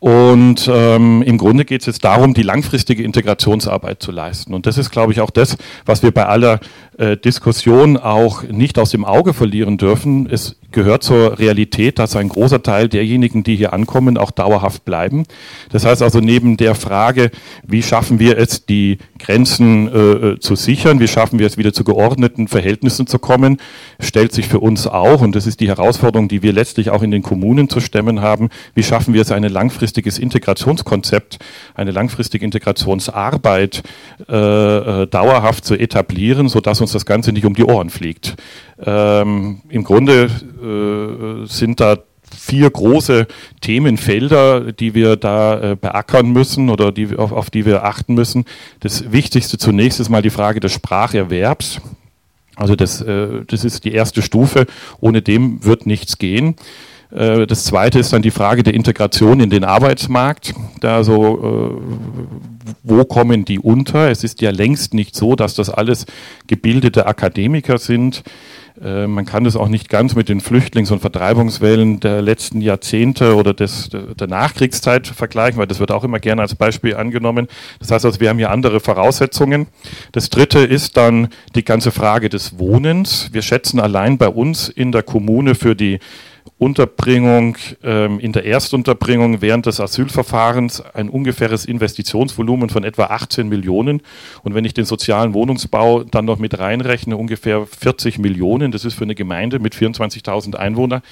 Und 0.00 0.66
ähm, 0.72 1.20
im 1.20 1.36
Grunde 1.36 1.66
geht 1.66 1.82
es 1.82 1.86
jetzt 1.86 2.04
darum, 2.04 2.32
die 2.32 2.42
langfristige 2.42 3.02
Integrationsarbeit 3.02 4.02
zu 4.02 4.10
leisten. 4.10 4.54
Und 4.54 4.64
das 4.64 4.78
ist, 4.78 4.90
glaube 4.90 5.12
ich, 5.12 5.20
auch 5.20 5.30
das, 5.30 5.58
was 5.84 6.02
wir 6.02 6.10
bei 6.10 6.24
aller 6.24 6.58
äh, 7.00 7.16
Diskussion 7.16 7.96
auch 7.96 8.42
nicht 8.42 8.78
aus 8.78 8.90
dem 8.90 9.06
Auge 9.06 9.32
verlieren 9.32 9.78
dürfen. 9.78 10.28
Es 10.30 10.56
gehört 10.70 11.02
zur 11.02 11.38
Realität, 11.38 11.98
dass 11.98 12.14
ein 12.14 12.28
großer 12.28 12.62
Teil 12.62 12.88
derjenigen, 12.88 13.42
die 13.42 13.56
hier 13.56 13.72
ankommen, 13.72 14.18
auch 14.18 14.30
dauerhaft 14.30 14.84
bleiben. 14.84 15.24
Das 15.70 15.84
heißt 15.84 16.02
also 16.02 16.20
neben 16.20 16.56
der 16.56 16.74
Frage, 16.74 17.30
wie 17.66 17.82
schaffen 17.82 18.18
wir 18.18 18.38
es, 18.38 18.66
die 18.66 18.98
Grenzen 19.18 19.88
äh, 19.88 19.98
äh, 19.98 20.38
zu 20.40 20.54
sichern, 20.54 21.00
wie 21.00 21.08
schaffen 21.08 21.38
wir 21.38 21.46
es 21.46 21.56
wieder 21.56 21.72
zu 21.72 21.84
geordneten 21.84 22.48
Verhältnissen 22.48 23.06
zu 23.06 23.18
kommen, 23.18 23.56
stellt 23.98 24.32
sich 24.32 24.46
für 24.46 24.60
uns 24.60 24.86
auch, 24.86 25.22
und 25.22 25.34
das 25.34 25.46
ist 25.46 25.60
die 25.60 25.68
Herausforderung, 25.68 26.28
die 26.28 26.42
wir 26.42 26.52
letztlich 26.52 26.90
auch 26.90 27.02
in 27.02 27.10
den 27.10 27.22
Kommunen 27.22 27.68
zu 27.68 27.80
stemmen 27.80 28.20
haben, 28.20 28.50
wie 28.74 28.82
schaffen 28.82 29.14
wir 29.14 29.22
es, 29.22 29.32
ein 29.32 29.42
langfristiges 29.42 30.18
Integrationskonzept, 30.18 31.38
eine 31.74 31.90
langfristige 31.90 32.44
Integrationsarbeit 32.44 33.82
äh, 34.28 34.34
äh, 34.34 35.06
dauerhaft 35.06 35.64
zu 35.64 35.74
etablieren, 35.74 36.48
sodass 36.48 36.80
uns 36.80 36.89
das 36.94 37.06
Ganze 37.06 37.32
nicht 37.32 37.44
um 37.44 37.54
die 37.54 37.64
Ohren 37.64 37.90
fliegt. 37.90 38.36
Ähm, 38.78 39.60
Im 39.68 39.84
Grunde 39.84 40.24
äh, 40.24 41.46
sind 41.46 41.80
da 41.80 41.98
vier 42.36 42.70
große 42.70 43.26
Themenfelder, 43.60 44.72
die 44.72 44.94
wir 44.94 45.16
da 45.16 45.72
äh, 45.72 45.76
beackern 45.76 46.30
müssen 46.30 46.70
oder 46.70 46.92
die, 46.92 47.16
auf, 47.16 47.32
auf, 47.32 47.50
die 47.50 47.66
wir 47.66 47.84
achten 47.84 48.14
müssen. 48.14 48.44
Das 48.80 49.12
Wichtigste 49.12 49.58
zunächst 49.58 50.00
ist 50.00 50.08
mal 50.08 50.22
die 50.22 50.30
Frage 50.30 50.60
des 50.60 50.72
Spracherwerbs. 50.72 51.80
Also 52.56 52.76
das, 52.76 53.00
äh, 53.00 53.44
das 53.46 53.64
ist 53.64 53.84
die 53.84 53.92
erste 53.92 54.22
Stufe. 54.22 54.66
Ohne 55.00 55.22
dem 55.22 55.64
wird 55.64 55.86
nichts 55.86 56.18
gehen. 56.18 56.56
Äh, 57.10 57.46
das 57.46 57.64
zweite 57.64 57.98
ist 57.98 58.12
dann 58.12 58.22
die 58.22 58.30
Frage 58.30 58.62
der 58.62 58.74
Integration 58.74 59.40
in 59.40 59.50
den 59.50 59.64
Arbeitsmarkt. 59.64 60.54
Da 60.80 61.04
so, 61.04 61.78
äh, 61.78 62.74
wo 62.82 63.04
kommen 63.04 63.44
die 63.44 63.58
unter? 63.58 64.10
Es 64.10 64.24
ist 64.24 64.40
ja 64.40 64.50
längst 64.50 64.94
nicht 64.94 65.14
so, 65.14 65.36
dass 65.36 65.54
das 65.54 65.70
alles 65.70 66.06
gebildete 66.46 67.06
Akademiker 67.06 67.78
sind. 67.78 68.22
Äh, 68.82 69.06
man 69.06 69.26
kann 69.26 69.44
das 69.44 69.56
auch 69.56 69.68
nicht 69.68 69.88
ganz 69.88 70.14
mit 70.14 70.28
den 70.28 70.40
Flüchtlings- 70.40 70.90
und 70.90 71.00
Vertreibungswellen 71.00 72.00
der 72.00 72.22
letzten 72.22 72.60
Jahrzehnte 72.60 73.34
oder 73.34 73.52
des, 73.52 73.90
der 73.90 74.26
Nachkriegszeit 74.26 75.06
vergleichen, 75.06 75.58
weil 75.58 75.66
das 75.66 75.80
wird 75.80 75.90
auch 75.90 76.04
immer 76.04 76.20
gerne 76.20 76.42
als 76.42 76.54
Beispiel 76.54 76.96
angenommen. 76.96 77.48
Das 77.78 77.90
heißt 77.90 78.04
also, 78.04 78.20
wir 78.20 78.28
haben 78.28 78.38
hier 78.38 78.50
andere 78.50 78.80
Voraussetzungen. 78.80 79.66
Das 80.12 80.30
dritte 80.30 80.60
ist 80.60 80.96
dann 80.96 81.28
die 81.54 81.64
ganze 81.64 81.90
Frage 81.90 82.28
des 82.28 82.58
Wohnens. 82.58 83.30
Wir 83.32 83.42
schätzen 83.42 83.80
allein 83.80 84.16
bei 84.16 84.28
uns 84.28 84.68
in 84.68 84.92
der 84.92 85.02
Kommune 85.02 85.54
für 85.54 85.74
die 85.74 85.98
Unterbringung, 86.58 87.56
ähm, 87.82 88.20
in 88.20 88.32
der 88.32 88.44
Erstunterbringung 88.44 89.40
während 89.40 89.66
des 89.66 89.80
Asylverfahrens 89.80 90.80
ein 90.80 91.08
ungefähres 91.08 91.64
Investitionsvolumen 91.64 92.70
von 92.70 92.84
etwa 92.84 93.04
18 93.04 93.48
Millionen. 93.48 94.02
Und 94.42 94.54
wenn 94.54 94.64
ich 94.64 94.74
den 94.74 94.84
sozialen 94.84 95.34
Wohnungsbau 95.34 96.04
dann 96.04 96.24
noch 96.24 96.38
mit 96.38 96.58
reinrechne, 96.58 97.16
ungefähr 97.16 97.66
40 97.66 98.18
Millionen. 98.18 98.72
Das 98.72 98.84
ist 98.84 98.94
für 98.94 99.04
eine 99.04 99.14
Gemeinde 99.14 99.58
mit 99.58 99.74
24.000 99.74 100.54
Einwohnern, 100.56 101.02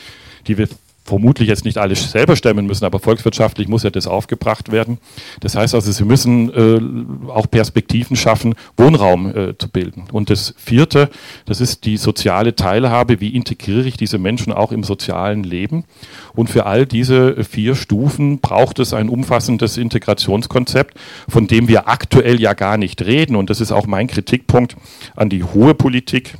die 0.46 0.58
wir 0.58 0.68
vermutlich 1.09 1.48
jetzt 1.48 1.64
nicht 1.64 1.78
alles 1.78 2.11
selber 2.11 2.36
stemmen 2.36 2.66
müssen, 2.66 2.84
aber 2.84 2.98
volkswirtschaftlich 2.98 3.66
muss 3.68 3.82
ja 3.82 3.90
das 3.90 4.06
aufgebracht 4.06 4.70
werden. 4.70 4.98
Das 5.40 5.56
heißt 5.56 5.74
also, 5.74 5.90
sie 5.90 6.04
müssen 6.04 6.52
äh, 6.52 7.30
auch 7.30 7.50
Perspektiven 7.50 8.16
schaffen, 8.16 8.54
Wohnraum 8.76 9.34
äh, 9.34 9.59
zu 9.59 9.68
bilden. 9.68 10.04
Und 10.12 10.30
das 10.30 10.54
vierte, 10.56 11.11
das 11.46 11.61
ist 11.61 11.84
die 11.84 11.96
soziale 11.96 12.54
Teilhabe. 12.54 13.20
Wie 13.20 13.34
integriere 13.34 13.88
ich 13.88 13.96
diese 13.96 14.18
Menschen 14.18 14.52
auch 14.52 14.70
im 14.70 14.84
sozialen 14.84 15.42
Leben? 15.42 15.84
Und 16.34 16.50
für 16.50 16.66
all 16.66 16.86
diese 16.86 17.42
vier 17.42 17.74
Stufen 17.74 18.40
braucht 18.40 18.78
es 18.78 18.92
ein 18.92 19.09
umfassendes 19.09 19.76
Integrationskonzept, 19.76 20.98
von 21.28 21.46
dem 21.46 21.68
wir 21.68 21.88
aktuell 21.88 22.40
ja 22.40 22.52
gar 22.52 22.76
nicht 22.76 23.02
reden. 23.04 23.34
Und 23.34 23.50
das 23.50 23.61
ist 23.61 23.72
auch 23.72 23.86
mein 23.86 24.06
Kritikpunkt 24.06 24.76
an 25.16 25.30
die 25.30 25.42
hohe 25.42 25.74
Politik 25.74 26.34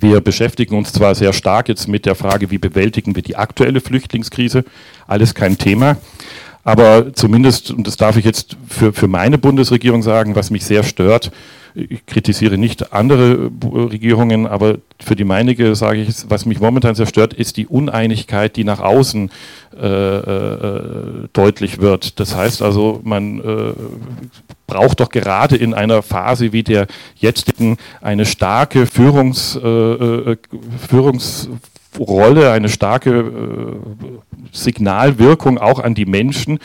wir 0.00 0.20
beschäftigen 0.20 0.76
uns 0.76 0.92
zwar 0.92 1.14
sehr 1.14 1.32
stark 1.32 1.68
jetzt 1.68 1.88
mit 1.88 2.06
der 2.06 2.14
Frage, 2.14 2.50
wie 2.50 2.58
bewältigen 2.58 3.16
wir 3.16 3.22
die 3.22 3.36
aktuelle 3.36 3.80
Flüchtlingskrise, 3.80 4.64
alles 5.06 5.34
kein 5.34 5.58
Thema, 5.58 5.96
aber 6.68 7.14
zumindest, 7.14 7.70
und 7.70 7.86
das 7.86 7.96
darf 7.96 8.18
ich 8.18 8.26
jetzt 8.26 8.58
für, 8.68 8.92
für 8.92 9.08
meine 9.08 9.38
Bundesregierung 9.38 10.02
sagen, 10.02 10.36
was 10.36 10.50
mich 10.50 10.66
sehr 10.66 10.82
stört, 10.82 11.32
ich 11.74 12.04
kritisiere 12.04 12.58
nicht 12.58 12.92
andere 12.92 13.50
Regierungen, 13.72 14.46
aber 14.46 14.76
für 15.00 15.16
die 15.16 15.24
meinige 15.24 15.74
sage 15.74 16.02
ich, 16.02 16.14
was 16.28 16.44
mich 16.44 16.60
momentan 16.60 16.94
sehr 16.94 17.06
stört, 17.06 17.32
ist 17.32 17.56
die 17.56 17.66
Uneinigkeit, 17.66 18.54
die 18.56 18.64
nach 18.64 18.80
außen 18.80 19.30
äh, 19.80 19.86
äh, 19.86 21.28
deutlich 21.32 21.80
wird. 21.80 22.20
Das 22.20 22.36
heißt 22.36 22.60
also, 22.60 23.00
man 23.02 23.38
äh, 23.38 23.72
braucht 24.66 25.00
doch 25.00 25.08
gerade 25.08 25.56
in 25.56 25.72
einer 25.72 26.02
Phase 26.02 26.52
wie 26.52 26.64
der 26.64 26.86
jetzigen 27.16 27.78
eine 28.02 28.26
starke 28.26 28.84
Führungs, 28.84 29.56
äh, 29.56 30.36
Führungsrolle, 31.90 32.50
eine 32.52 32.68
starke 32.68 33.10
äh, 33.10 33.76
Signalwirkung 34.52 35.58
auch 35.58 35.78
an 35.78 35.94
die 35.94 36.06
Menschen, 36.06 36.58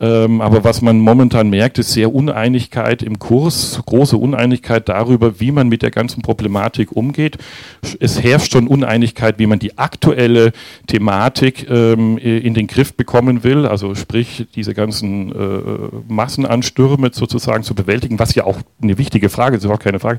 ähm, 0.00 0.40
aber 0.40 0.64
was 0.64 0.82
man 0.82 0.98
momentan 0.98 1.48
merkt, 1.50 1.78
ist 1.78 1.92
sehr 1.92 2.12
Uneinigkeit 2.12 3.02
im 3.02 3.18
Kurs, 3.18 3.80
große 3.86 4.16
Uneinigkeit 4.16 4.88
darüber, 4.88 5.40
wie 5.40 5.52
man 5.52 5.68
mit 5.68 5.82
der 5.82 5.90
ganzen 5.90 6.22
Problematik 6.22 6.92
umgeht. 6.92 7.38
Es 8.00 8.22
herrscht 8.22 8.52
schon 8.52 8.66
Uneinigkeit, 8.66 9.38
wie 9.38 9.46
man 9.46 9.60
die 9.60 9.78
aktuelle 9.78 10.52
Thematik 10.86 11.70
ähm, 11.70 12.18
in 12.18 12.54
den 12.54 12.66
Griff 12.66 12.94
bekommen 12.94 13.44
will, 13.44 13.66
also 13.66 13.94
sprich 13.94 14.46
diese 14.54 14.74
ganzen 14.74 15.30
äh, 15.32 15.60
Massenanstürme 16.08 17.10
sozusagen 17.12 17.62
zu 17.62 17.74
bewältigen, 17.74 18.18
was 18.18 18.34
ja 18.34 18.44
auch 18.44 18.58
eine 18.82 18.98
wichtige 18.98 19.28
Frage 19.28 19.56
ist, 19.56 19.64
ist 19.64 19.70
auch 19.70 19.78
keine 19.78 20.00
Frage. 20.00 20.18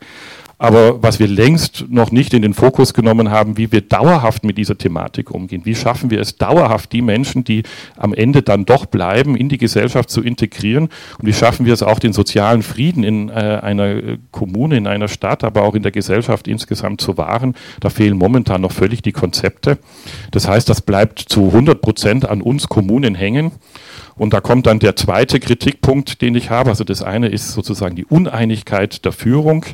Aber 0.58 1.03
was 1.03 1.20
wir 1.20 1.28
längst 1.28 1.86
noch 1.89 2.12
nicht 2.12 2.34
in 2.34 2.41
den 2.41 2.53
Fokus 2.53 2.93
genommen 2.93 3.30
haben, 3.30 3.58
wie 3.58 3.72
wir 3.72 3.82
dauerhaft 3.82 4.43
mit 4.45 4.58
dieser 4.58 4.78
Thematik 4.78 5.32
umgehen. 5.32 5.62
Wie 5.66 5.76
schaffen 5.76 6.10
wir 6.10 6.22
es 6.22 6.38
dauerhaft, 6.38 6.93
die 6.93 7.01
Menschen, 7.01 7.43
die 7.43 7.64
am 7.97 8.14
Ende 8.14 8.41
dann 8.41 8.66
doch 8.66 8.86
bleiben, 8.86 9.36
in 9.36 9.49
die 9.49 9.58
Gesellschaft 9.58 10.10
zu 10.10 10.22
integrieren? 10.22 10.89
Und 11.20 11.26
wie 11.26 11.34
schaffen 11.34 11.66
wir 11.66 11.74
es 11.74 11.84
auch, 11.84 11.99
den 11.99 12.14
sozialen 12.14 12.64
Frieden 12.64 13.03
in 13.03 13.30
äh, 13.30 13.60
einer 13.62 14.18
Kommune, 14.32 14.78
in 14.78 14.88
einer 14.88 15.10
Stadt, 15.10 15.43
aber 15.43 15.64
auch 15.64 15.76
in 15.76 15.84
der 15.84 15.91
Gesellschaft 15.91 16.47
insgesamt 16.47 17.01
zu 17.01 17.18
wahren? 17.18 17.53
Da 17.82 17.89
fehlen 17.89 18.18
momentan 18.18 18.62
noch 18.62 18.72
völlig 18.72 19.01
die 19.01 19.12
Konzepte. 19.12 19.78
Das 20.32 20.47
heißt, 20.47 20.70
das 20.70 20.82
bleibt 20.82 21.20
zu 21.20 21.47
100 21.47 21.82
Prozent 21.82 22.30
an 22.30 22.41
uns 22.41 22.70
Kommunen 22.70 23.16
hängen. 23.16 23.51
Und 24.18 24.34
da 24.34 24.39
kommt 24.39 24.66
dann 24.66 24.80
der 24.80 24.95
zweite 24.95 25.39
Kritikpunkt, 25.39 26.22
den 26.22 26.36
ich 26.36 26.49
habe. 26.49 26.70
Also 26.70 26.84
das 26.84 27.03
eine 27.03 27.28
ist 27.28 27.51
sozusagen 27.51 27.95
die 27.95 28.05
Uneinigkeit 28.05 29.03
der 29.03 29.11
Führung 29.11 29.66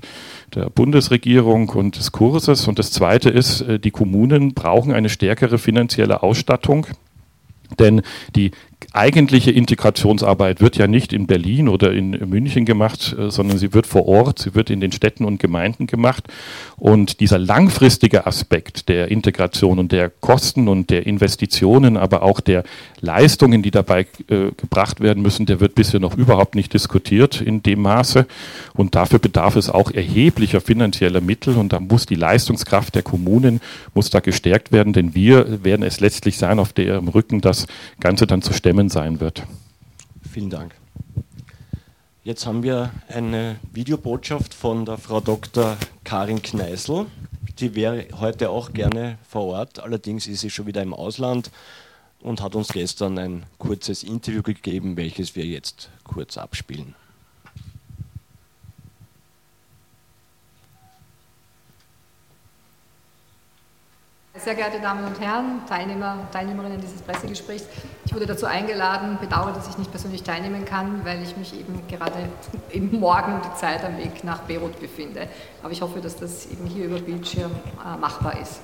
der 0.55 0.69
Bundesregierung 0.69 1.69
und 1.69 1.97
des 1.97 2.11
Kurses. 2.11 2.67
Und 2.67 2.79
das 2.79 2.91
Zweite 2.91 3.29
ist, 3.29 3.61
äh, 3.61 3.79
die 3.79 3.91
Kommunen 3.91 4.53
brauchen 4.53 4.93
eine 4.93 5.09
stärkere 5.09 5.57
finanzielle 5.57 6.23
Ausstattung. 6.23 6.87
Denn 7.79 8.01
die 8.35 8.51
eigentliche 8.93 9.51
Integrationsarbeit 9.51 10.59
wird 10.59 10.75
ja 10.75 10.87
nicht 10.87 11.13
in 11.13 11.25
Berlin 11.25 11.69
oder 11.69 11.93
in 11.93 12.11
München 12.29 12.65
gemacht, 12.65 13.15
äh, 13.17 13.31
sondern 13.31 13.57
sie 13.57 13.73
wird 13.73 13.87
vor 13.87 14.07
Ort, 14.07 14.39
sie 14.39 14.53
wird 14.53 14.69
in 14.69 14.81
den 14.81 14.91
Städten 14.91 15.23
und 15.23 15.39
Gemeinden 15.39 15.87
gemacht. 15.87 16.27
Und 16.77 17.19
dieser 17.19 17.39
langfristige 17.39 18.27
Aspekt 18.27 18.89
der 18.89 19.09
Integration 19.09 19.79
und 19.79 19.91
der 19.91 20.09
Kosten 20.09 20.67
und 20.67 20.89
der 20.89 21.05
Investitionen, 21.05 21.95
aber 21.95 22.23
auch 22.23 22.41
der 22.41 22.63
Leistungen, 22.99 23.61
die 23.61 23.71
dabei 23.71 24.07
äh, 24.27 24.51
gebracht 24.57 24.99
werden 24.99 25.23
müssen, 25.23 25.45
der 25.45 25.59
wird 25.59 25.75
bisher 25.75 25.99
noch 25.99 26.17
überhaupt 26.17 26.55
nicht 26.55 26.73
diskutiert 26.73 27.39
in 27.39 27.63
dem 27.63 27.81
Maße. 27.81 28.25
Und 28.73 28.95
dafür 28.95 29.19
bedarf 29.19 29.55
es 29.55 29.69
auch 29.69 29.91
erheblicher 29.91 30.59
finanzieller 30.59 31.21
Mittel 31.21 31.55
und 31.55 31.71
da 31.71 31.79
muss 31.79 32.05
die 32.05 32.15
Leistungskraft 32.15 32.95
der 32.95 33.03
Kommunen 33.03 33.61
muss 33.93 34.09
da 34.09 34.19
gestärkt 34.19 34.71
werden, 34.71 34.93
denn 34.93 35.15
wir 35.15 35.63
werden 35.63 35.83
es 35.83 35.99
letztlich 35.99 36.37
sein, 36.37 36.59
auf 36.59 36.73
deren 36.73 37.07
Rücken 37.07 37.41
das 37.41 37.67
Ganze 37.99 38.27
dann 38.27 38.41
zu 38.41 38.53
stemmen 38.53 38.80
sein 38.89 39.19
wird. 39.19 39.43
Vielen 40.31 40.49
Dank. 40.49 40.75
Jetzt 42.23 42.45
haben 42.45 42.61
wir 42.61 42.91
eine 43.07 43.59
Videobotschaft 43.73 44.53
von 44.53 44.85
der 44.85 44.97
Frau 44.97 45.21
Dr. 45.21 45.75
Karin 46.03 46.41
Kneißl. 46.41 47.07
Die 47.59 47.75
wäre 47.75 48.07
heute 48.19 48.49
auch 48.49 48.73
gerne 48.73 49.17
vor 49.27 49.45
Ort, 49.45 49.79
allerdings 49.79 50.27
ist 50.27 50.41
sie 50.41 50.49
schon 50.49 50.67
wieder 50.67 50.81
im 50.81 50.93
Ausland 50.93 51.51
und 52.19 52.41
hat 52.41 52.55
uns 52.55 52.69
gestern 52.69 53.17
ein 53.17 53.43
kurzes 53.57 54.03
Interview 54.03 54.43
gegeben, 54.43 54.97
welches 54.97 55.35
wir 55.35 55.45
jetzt 55.45 55.89
kurz 56.03 56.37
abspielen. 56.37 56.95
Sehr 64.43 64.55
geehrte 64.55 64.79
Damen 64.79 65.05
und 65.05 65.19
Herren, 65.19 65.61
Teilnehmer 65.69 66.17
und 66.19 66.31
Teilnehmerinnen 66.31 66.81
dieses 66.81 67.03
Pressegesprächs, 67.03 67.65
ich 68.05 68.11
wurde 68.11 68.25
dazu 68.25 68.47
eingeladen, 68.47 69.19
bedauere, 69.21 69.53
dass 69.53 69.67
ich 69.67 69.77
nicht 69.77 69.91
persönlich 69.91 70.23
teilnehmen 70.23 70.65
kann, 70.65 71.05
weil 71.05 71.21
ich 71.21 71.37
mich 71.37 71.59
eben 71.59 71.79
gerade 71.87 72.27
eben 72.71 72.99
morgen 72.99 73.39
die 73.45 73.59
Zeit 73.59 73.85
am 73.85 73.99
Weg 73.99 74.23
nach 74.23 74.39
Beirut 74.39 74.79
befinde. 74.79 75.27
Aber 75.61 75.71
ich 75.71 75.83
hoffe, 75.83 76.01
dass 76.01 76.15
das 76.15 76.47
eben 76.47 76.65
hier 76.65 76.85
über 76.85 76.97
Bildschirm 76.97 77.51
äh, 77.51 77.97
machbar 77.99 78.41
ist. 78.41 78.61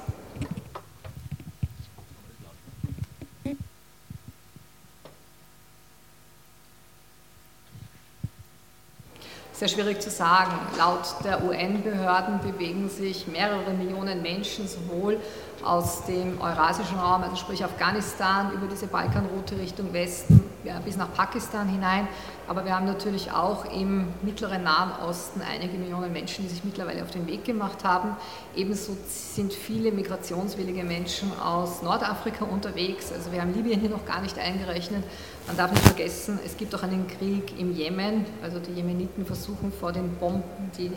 Sehr 9.57 9.67
schwierig 9.67 9.99
zu 10.01 10.11
sagen. 10.11 10.51
Laut 10.77 11.15
der 11.23 11.43
UN-Behörden 11.43 12.39
bewegen 12.41 12.89
sich 12.89 13.27
mehrere 13.27 13.73
Millionen 13.73 14.21
Menschen 14.21 14.67
sowohl 14.67 15.17
aus 15.63 16.05
dem 16.05 16.39
eurasischen 16.39 16.99
Raum, 16.99 17.23
also 17.23 17.35
sprich 17.35 17.63
Afghanistan, 17.63 18.51
über 18.53 18.67
diese 18.67 18.85
Balkanroute 18.85 19.57
Richtung 19.57 19.91
Westen 19.93 20.43
ja, 20.63 20.79
bis 20.79 20.95
nach 20.95 21.11
Pakistan 21.11 21.67
hinein. 21.67 22.07
Aber 22.47 22.65
wir 22.65 22.75
haben 22.75 22.85
natürlich 22.85 23.31
auch 23.31 23.65
im 23.73 24.07
mittleren 24.21 24.63
Nahen 24.63 24.91
Osten 25.03 25.41
einige 25.41 25.77
Millionen 25.77 26.13
Menschen, 26.13 26.43
die 26.43 26.49
sich 26.49 26.63
mittlerweile 26.63 27.01
auf 27.01 27.09
den 27.09 27.25
Weg 27.25 27.43
gemacht 27.43 27.83
haben. 27.83 28.15
Ebenso 28.55 28.95
sind 29.07 29.53
viele 29.53 29.91
migrationswillige 29.91 30.83
Menschen 30.83 31.31
aus 31.39 31.81
Nordafrika 31.81 32.45
unterwegs. 32.45 33.11
Also 33.11 33.31
wir 33.31 33.41
haben 33.41 33.53
Libyen 33.53 33.79
hier 33.79 33.89
noch 33.89 34.05
gar 34.05 34.21
nicht 34.21 34.37
eingerechnet. 34.37 35.03
Man 35.47 35.55
darf 35.55 35.71
nicht 35.71 35.83
vergessen, 35.83 36.39
es 36.45 36.57
gibt 36.57 36.75
auch 36.75 36.83
einen 36.83 37.07
Krieg 37.07 37.57
im 37.57 37.73
Jemen. 37.73 38.25
Also 38.43 38.59
die 38.59 38.73
Jemeniten 38.73 39.25
versuchen 39.25 39.71
vor 39.71 39.93
den 39.93 40.13
Bomben, 40.17 40.43
die 40.77 40.91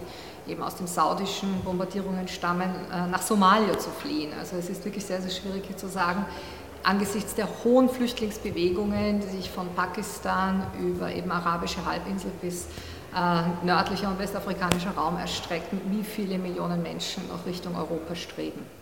eben 0.51 0.62
aus 0.62 0.74
den 0.74 0.88
saudischen 0.88 1.62
Bombardierungen 1.64 2.26
stammen, 2.26 2.68
äh, 2.92 3.07
nach 3.07 3.22
Somalia 3.22 3.78
zu 3.78 3.90
fliehen. 3.90 4.32
Also 4.38 4.57
es 4.57 4.68
ist 4.68 4.84
wirklich 4.84 5.05
sehr, 5.05 5.22
sehr 5.22 5.30
schwierig 5.30 5.64
hier 5.66 5.76
zu 5.76 5.88
sagen, 5.88 6.24
angesichts 6.82 7.36
der 7.36 7.46
hohen 7.62 7.88
Flüchtlingsbewegungen, 7.88 9.20
die 9.20 9.36
sich 9.36 9.51
von 9.51 9.68
Pakistan 9.76 10.66
über 10.80 11.12
eben 11.12 11.30
arabische 11.30 11.84
Halbinsel 11.84 12.32
bis 12.42 12.66
äh, 13.14 13.64
nördlicher 13.64 14.09
und 14.09 14.18
westafrikanischer 14.18 14.92
Raum 14.96 15.16
erstrecken, 15.16 15.80
wie 15.90 16.03
viele 16.03 16.38
Millionen 16.38 16.82
Menschen 16.82 17.28
noch 17.28 17.46
Richtung 17.46 17.76
Europa 17.76 18.16
streben. 18.16 18.79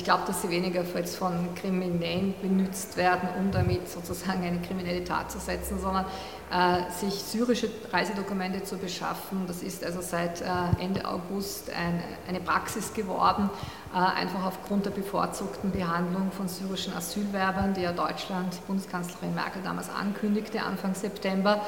Ich 0.00 0.04
glaube, 0.04 0.22
dass 0.26 0.40
sie 0.40 0.48
weniger 0.48 0.82
jetzt 0.94 1.16
von 1.16 1.54
Kriminellen 1.54 2.34
benutzt 2.40 2.96
werden, 2.96 3.28
um 3.38 3.50
damit 3.50 3.86
sozusagen 3.86 4.42
eine 4.42 4.58
kriminelle 4.58 5.04
Tat 5.04 5.30
zu 5.30 5.38
setzen, 5.38 5.78
sondern 5.78 6.06
äh, 6.50 6.90
sich 6.90 7.12
syrische 7.12 7.68
Reisedokumente 7.92 8.62
zu 8.62 8.78
beschaffen. 8.78 9.44
Das 9.46 9.62
ist 9.62 9.84
also 9.84 10.00
seit 10.00 10.40
äh, 10.40 10.46
Ende 10.80 11.04
August 11.06 11.68
ein, 11.68 12.02
eine 12.26 12.40
Praxis 12.40 12.94
geworden, 12.94 13.50
äh, 13.92 13.98
einfach 13.98 14.46
aufgrund 14.46 14.86
der 14.86 14.90
bevorzugten 14.92 15.70
Behandlung 15.70 16.32
von 16.32 16.48
syrischen 16.48 16.94
Asylwerbern, 16.94 17.74
die 17.74 17.82
ja 17.82 17.92
Deutschland, 17.92 18.66
Bundeskanzlerin 18.66 19.34
Merkel 19.34 19.60
damals 19.62 19.90
ankündigte, 19.90 20.62
Anfang 20.62 20.94
September 20.94 21.60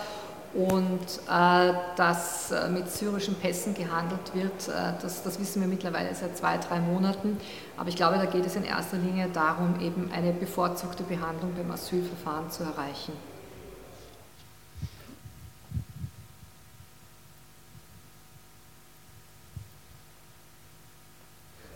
und 0.55 1.01
äh, 1.31 1.73
dass 1.97 2.51
äh, 2.51 2.69
mit 2.69 2.91
syrischen 2.91 3.35
Pässen 3.37 3.75
gehandelt 3.75 4.35
wird, 4.35 4.69
äh, 4.69 4.93
das, 5.01 5.23
das, 5.23 5.41
wissen 5.41 5.63
wir 5.63 5.69
mittlerweile 5.69 6.15
seit 6.15 6.37
zwei, 6.37 6.59
drei 6.59 6.79
Monaten. 6.79 7.39
Aber 7.83 7.89
ich 7.89 7.97
glaube, 7.97 8.17
da 8.17 8.27
geht 8.27 8.47
es 8.47 8.55
in 8.55 8.63
erster 8.63 8.97
Linie 8.97 9.29
darum, 9.33 9.81
eben 9.81 10.09
eine 10.13 10.33
bevorzugte 10.33 11.03
Behandlung 11.03 11.53
beim 11.57 11.69
Asylverfahren 11.73 12.49
zu 12.49 12.63
erreichen. 12.63 13.13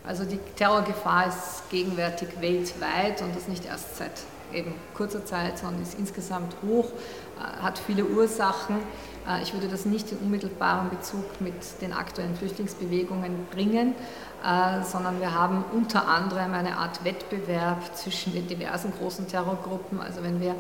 Also 0.07 0.25
die 0.25 0.39
Terrorgefahr 0.55 1.27
ist 1.27 1.69
gegenwärtig 1.71 2.41
weltweit 2.41 3.21
und 3.23 3.35
das 3.35 3.49
nicht 3.49 3.65
erst 3.65 3.97
seit 3.97 4.13
eben 4.53 4.75
kurzer 4.95 5.25
Zeit, 5.25 5.59
sondern 5.59 5.83
ist 5.83 5.99
insgesamt 5.99 6.55
hoch, 6.65 6.87
äh, 7.37 7.63
hat 7.63 7.79
viele 7.79 8.05
Ursachen. 8.05 8.77
Äh, 9.29 9.43
ich 9.43 9.53
würde 9.53 9.69
das 9.69 9.85
nicht 9.85 10.13
in 10.13 10.19
unmittelbaren 10.19 10.91
Bezug 10.91 11.41
mit 11.41 11.55
den 11.81 11.93
aktuellen 11.93 12.37
Flüchtlingsbewegungen 12.37 13.47
bringen, 13.51 13.95
sondern 14.91 15.21
wir 15.21 15.35
haben 15.35 15.65
unter 15.73 16.07
anderem 16.07 16.55
eine 16.55 16.77
Art 16.77 17.05
Wettbewerb 17.05 17.97
zwischen 17.97 18.33
den 18.33 18.47
diversen 18.47 18.93
großen 18.93 19.27
Terrorgruppen. 19.27 20.01
Also 20.01 20.23
wenn 20.23 20.41
wir 20.41 20.55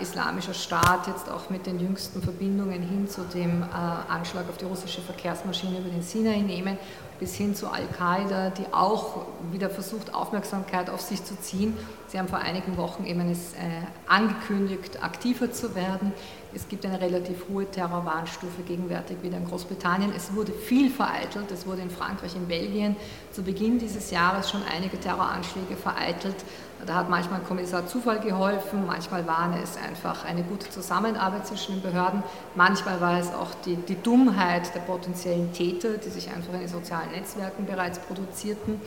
Islamischer 0.00 0.54
Staat 0.54 1.06
jetzt 1.06 1.30
auch 1.30 1.50
mit 1.50 1.66
den 1.66 1.78
jüngsten 1.78 2.22
Verbindungen 2.22 2.82
hin 2.82 3.08
zu 3.08 3.22
dem 3.22 3.64
Anschlag 4.08 4.48
auf 4.48 4.56
die 4.56 4.64
russische 4.64 5.02
Verkehrsmaschine 5.02 5.78
über 5.78 5.90
den 5.90 6.02
Sinai 6.02 6.38
nehmen 6.38 6.78
bis 7.22 7.36
hin 7.36 7.54
zu 7.54 7.68
Al-Qaida, 7.68 8.50
die 8.50 8.66
auch 8.72 9.26
wieder 9.52 9.70
versucht, 9.70 10.12
Aufmerksamkeit 10.12 10.90
auf 10.90 11.00
sich 11.00 11.22
zu 11.22 11.38
ziehen. 11.38 11.76
Sie 12.08 12.18
haben 12.18 12.26
vor 12.26 12.40
einigen 12.40 12.76
Wochen 12.76 13.04
eben 13.04 13.30
es, 13.30 13.52
äh, 13.52 13.58
angekündigt, 14.08 15.04
aktiver 15.04 15.52
zu 15.52 15.76
werden. 15.76 16.12
Es 16.54 16.68
gibt 16.68 16.84
eine 16.84 17.00
relativ 17.00 17.46
hohe 17.48 17.70
Terrorwarnstufe 17.70 18.62
gegenwärtig 18.62 19.22
wieder 19.22 19.38
in 19.38 19.46
Großbritannien. 19.46 20.12
Es 20.14 20.34
wurde 20.34 20.52
viel 20.52 20.90
vereitelt. 20.90 21.50
Es 21.50 21.66
wurde 21.66 21.82
in 21.82 21.90
Frankreich, 21.90 22.36
in 22.36 22.46
Belgien 22.46 22.96
zu 23.32 23.42
Beginn 23.42 23.78
dieses 23.78 24.10
Jahres 24.10 24.50
schon 24.50 24.62
einige 24.64 25.00
Terroranschläge 25.00 25.76
vereitelt. 25.76 26.36
Da 26.86 26.96
hat 26.96 27.08
manchmal 27.08 27.40
Kommissar 27.40 27.86
Zufall 27.86 28.18
geholfen, 28.18 28.86
manchmal 28.86 29.24
war 29.26 29.54
es 29.62 29.76
einfach 29.76 30.24
eine 30.24 30.42
gute 30.42 30.68
Zusammenarbeit 30.68 31.46
zwischen 31.46 31.74
den 31.74 31.82
Behörden, 31.82 32.24
manchmal 32.56 33.00
war 33.00 33.18
es 33.20 33.28
auch 33.28 33.54
die, 33.64 33.76
die 33.76 33.94
Dummheit 34.02 34.74
der 34.74 34.80
potenziellen 34.80 35.52
Täter, 35.52 35.98
die 35.98 36.08
sich 36.08 36.28
einfach 36.28 36.52
in 36.54 36.60
den 36.60 36.68
sozialen 36.68 37.12
Netzwerken 37.12 37.66
bereits 37.66 38.00
produzierten. 38.00 38.80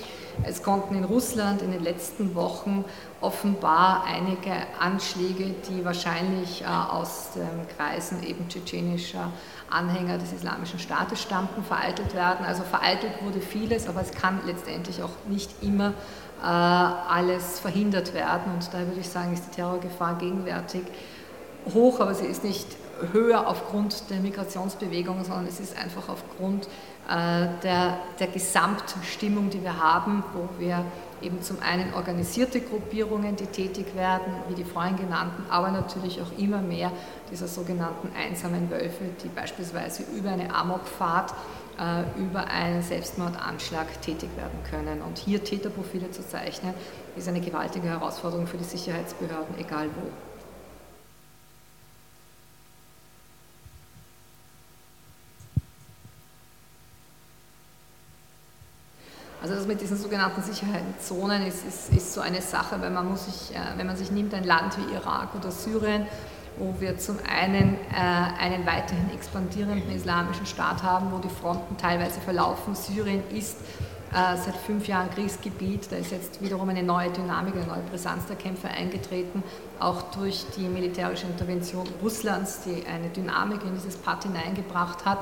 Es 0.43 0.61
konnten 0.61 0.95
in 0.95 1.05
Russland 1.05 1.61
in 1.61 1.71
den 1.71 1.83
letzten 1.83 2.35
Wochen 2.35 2.83
offenbar 3.21 4.03
einige 4.05 4.51
Anschläge, 4.79 5.55
die 5.69 5.85
wahrscheinlich 5.85 6.61
äh, 6.61 6.65
aus 6.65 7.29
den 7.33 7.67
Kreisen 7.77 8.23
eben 8.23 8.47
tschetschenischer 8.49 9.31
Anhänger 9.69 10.17
des 10.17 10.33
Islamischen 10.33 10.79
Staates 10.79 11.21
stammten, 11.21 11.63
vereitelt 11.63 12.13
werden. 12.13 12.45
Also 12.45 12.63
vereitelt 12.63 13.13
wurde 13.23 13.39
vieles, 13.39 13.87
aber 13.87 14.01
es 14.01 14.11
kann 14.11 14.41
letztendlich 14.45 15.01
auch 15.01 15.09
nicht 15.27 15.49
immer 15.63 15.93
alles 16.47 17.59
verhindert 17.59 18.13
werden. 18.13 18.53
Und 18.53 18.73
daher 18.73 18.87
würde 18.87 19.01
ich 19.01 19.09
sagen, 19.09 19.33
ist 19.33 19.45
die 19.51 19.55
Terrorgefahr 19.55 20.17
gegenwärtig 20.17 20.83
hoch, 21.73 21.99
aber 21.99 22.13
sie 22.13 22.25
ist 22.25 22.43
nicht 22.43 22.67
höher 23.11 23.47
aufgrund 23.47 24.09
der 24.09 24.19
Migrationsbewegung, 24.19 25.23
sondern 25.23 25.47
es 25.47 25.59
ist 25.59 25.77
einfach 25.77 26.07
aufgrund 26.07 26.67
äh, 27.09 27.47
der, 27.63 27.99
der 28.19 28.27
Gesamtstimmung, 28.27 29.49
die 29.49 29.61
wir 29.61 29.81
haben, 29.81 30.23
wo 30.33 30.47
wir 30.59 30.85
eben 31.21 31.41
zum 31.41 31.57
einen 31.61 31.93
organisierte 31.93 32.61
Gruppierungen, 32.61 33.35
die 33.35 33.47
tätig 33.47 33.95
werden, 33.95 34.33
wie 34.47 34.55
die 34.55 34.63
vorhin 34.63 34.95
genannten, 34.95 35.43
aber 35.49 35.71
natürlich 35.71 36.21
auch 36.21 36.37
immer 36.37 36.61
mehr 36.61 36.91
dieser 37.31 37.47
sogenannten 37.47 38.11
einsamen 38.17 38.69
Wölfe, 38.69 39.05
die 39.23 39.29
beispielsweise 39.29 40.03
über 40.15 40.31
eine 40.31 40.53
Amokfahrt 40.53 41.31
äh, 41.31 41.35
über 42.17 42.47
einen 42.47 42.81
Selbstmordanschlag 42.81 44.01
tätig 44.01 44.29
werden 44.37 44.59
können. 44.69 45.01
Und 45.01 45.17
hier 45.17 45.43
Täterprofile 45.43 46.09
zu 46.11 46.27
zeichnen, 46.27 46.73
ist 47.15 47.27
eine 47.27 47.41
gewaltige 47.41 47.87
Herausforderung 47.87 48.47
für 48.47 48.57
die 48.57 48.63
Sicherheitsbehörden, 48.63 49.57
egal 49.57 49.89
wo. 49.95 50.09
Also 59.45 59.53
das 59.53 59.67
mit 59.67 59.79
diesen 59.79 59.95
sogenannten 59.95 60.41
Sicherheitszonen 60.41 61.45
ist, 61.45 61.67
ist, 61.67 61.93
ist 61.93 62.13
so 62.15 62.21
eine 62.21 62.41
Sache, 62.41 62.81
weil 62.81 62.89
man 62.89 63.07
muss 63.07 63.25
sich, 63.25 63.55
äh, 63.55 63.77
wenn 63.77 63.85
man 63.85 63.95
sich 63.95 64.09
nimmt, 64.09 64.33
ein 64.33 64.43
Land 64.43 64.75
wie 64.79 64.91
Irak 64.95 65.35
oder 65.35 65.51
Syrien, 65.51 66.07
wo 66.57 66.73
wir 66.79 66.97
zum 66.97 67.17
einen 67.27 67.77
äh, 67.91 68.39
einen 68.39 68.65
weiterhin 68.65 69.11
expandierenden 69.13 69.91
islamischen 69.95 70.45
Staat 70.45 70.83
haben, 70.83 71.11
wo 71.11 71.17
die 71.19 71.29
Fronten 71.29 71.77
teilweise 71.77 72.19
verlaufen. 72.21 72.75
Syrien 72.75 73.23
ist 73.31 73.57
äh, 74.11 74.37
seit 74.37 74.55
fünf 74.55 74.87
Jahren 74.87 75.09
Kriegsgebiet, 75.09 75.91
da 75.91 75.97
ist 75.97 76.11
jetzt 76.11 76.41
wiederum 76.41 76.69
eine 76.69 76.83
neue 76.83 77.09
Dynamik, 77.09 77.55
eine 77.55 77.65
neue 77.65 77.81
Brisanz 77.89 78.25
der 78.27 78.37
Kämpfe 78.37 78.69
eingetreten, 78.69 79.43
auch 79.79 80.03
durch 80.11 80.45
die 80.55 80.67
militärische 80.67 81.25
Intervention 81.25 81.87
Russlands, 82.01 82.61
die 82.63 82.85
eine 82.87 83.09
Dynamik 83.09 83.63
in 83.63 83.73
dieses 83.75 83.97
Part 83.97 84.23
hineingebracht 84.23 85.05
hat. 85.05 85.19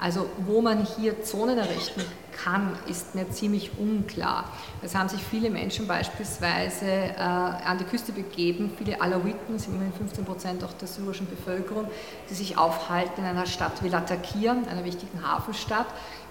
Also 0.00 0.28
wo 0.46 0.60
man 0.60 0.84
hier 0.84 1.22
Zonen 1.22 1.56
errichten 1.56 2.02
kann, 2.32 2.76
ist 2.88 3.14
mir 3.14 3.30
ziemlich 3.30 3.78
unklar. 3.78 4.50
Es 4.82 4.94
haben 4.94 5.08
sich 5.08 5.22
viele 5.22 5.50
Menschen 5.50 5.86
beispielsweise 5.86 6.86
äh, 6.86 7.16
an 7.16 7.78
die 7.78 7.84
Küste 7.84 8.12
begeben, 8.12 8.72
viele 8.76 9.00
Alawiten, 9.00 9.58
sind 9.58 9.74
immerhin 9.74 9.92
15 9.92 10.24
Prozent 10.24 10.64
auch 10.64 10.72
der 10.72 10.88
syrischen 10.88 11.28
Bevölkerung, 11.28 11.86
die 12.28 12.34
sich 12.34 12.58
aufhalten 12.58 13.20
in 13.20 13.24
einer 13.24 13.46
Stadt 13.46 13.82
wie 13.82 13.88
Latakia, 13.88 14.56
einer 14.68 14.84
wichtigen 14.84 15.26
Hafenstadt. 15.26 15.86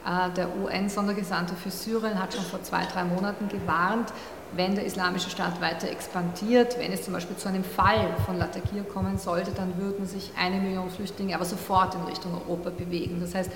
Äh, 0.06 0.30
der 0.36 0.50
UN-Sondergesandte 0.58 1.56
für 1.56 1.72
Syrien 1.72 2.22
hat 2.22 2.34
schon 2.34 2.44
vor 2.44 2.62
zwei, 2.64 2.86
drei 2.86 3.06
Monaten 3.06 3.48
gewarnt, 3.48 4.12
wenn 4.56 4.76
der 4.76 4.86
Islamische 4.86 5.30
Staat 5.30 5.62
weiter 5.62 5.90
expandiert, 5.90 6.78
wenn 6.80 6.92
es 6.92 7.04
zum 7.04 7.14
Beispiel 7.14 7.36
zu 7.38 7.50
einem 7.50 7.64
Fall 7.64 8.16
von 8.26 8.38
Latakia 8.38 8.84
kommen 8.84 9.18
sollte, 9.18 9.52
dann 9.52 9.78
würden 9.78 10.06
sich 10.06 10.32
eine 10.38 10.60
Million 10.60 10.90
Flüchtlinge 10.90 11.36
aber 11.36 11.46
sofort 11.46 11.96
in 11.96 12.04
Richtung 12.04 12.34
Europa 12.34 12.70
bewegen. 12.70 13.20
Das 13.20 13.36
heißt, 13.36 13.52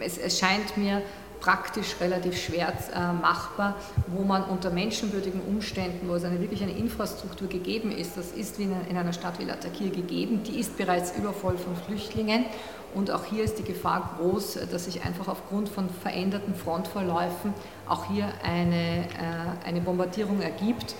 es, 0.00 0.18
es 0.18 0.38
scheint 0.38 0.76
mir 0.76 1.02
praktisch 1.44 1.96
relativ 2.00 2.42
schwer 2.42 2.72
äh, 2.94 3.12
machbar, 3.12 3.76
wo 4.06 4.24
man 4.24 4.44
unter 4.44 4.70
menschenwürdigen 4.70 5.42
Umständen, 5.42 6.08
wo 6.08 6.14
es 6.14 6.24
eine 6.24 6.40
wirklich 6.40 6.62
eine 6.62 6.72
Infrastruktur 6.72 7.48
gegeben 7.48 7.92
ist, 7.92 8.16
das 8.16 8.32
ist 8.32 8.58
wie 8.58 8.62
in 8.88 8.96
einer 8.96 9.12
Stadt 9.12 9.38
wie 9.38 9.44
Latakir 9.44 9.90
gegeben, 9.90 10.42
die 10.42 10.58
ist 10.58 10.78
bereits 10.78 11.14
übervoll 11.18 11.58
von 11.58 11.76
Flüchtlingen 11.76 12.46
und 12.94 13.10
auch 13.10 13.24
hier 13.24 13.44
ist 13.44 13.58
die 13.58 13.64
Gefahr 13.64 14.16
groß, 14.18 14.58
dass 14.70 14.84
sich 14.84 15.04
einfach 15.04 15.28
aufgrund 15.28 15.68
von 15.68 15.88
veränderten 15.90 16.54
Frontverläufen 16.54 17.52
auch 17.88 18.06
hier 18.06 18.28
eine, 18.42 19.00
äh, 19.00 19.66
eine 19.66 19.80
Bombardierung 19.80 20.40
ergibt. 20.40 20.94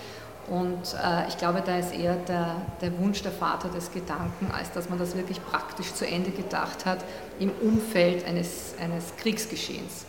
Und 0.48 0.94
äh, 1.02 1.26
ich 1.28 1.38
glaube, 1.38 1.62
da 1.64 1.78
ist 1.78 1.94
eher 1.94 2.16
der, 2.16 2.56
der 2.80 2.98
Wunsch 2.98 3.22
der 3.22 3.32
Vater 3.32 3.68
des 3.68 3.92
Gedanken, 3.92 4.50
als 4.52 4.72
dass 4.72 4.90
man 4.90 4.98
das 4.98 5.16
wirklich 5.16 5.42
praktisch 5.44 5.94
zu 5.94 6.06
Ende 6.06 6.30
gedacht 6.30 6.84
hat 6.84 7.04
im 7.38 7.50
Umfeld 7.62 8.26
eines, 8.26 8.74
eines 8.78 9.16
Kriegsgeschehens. 9.16 10.04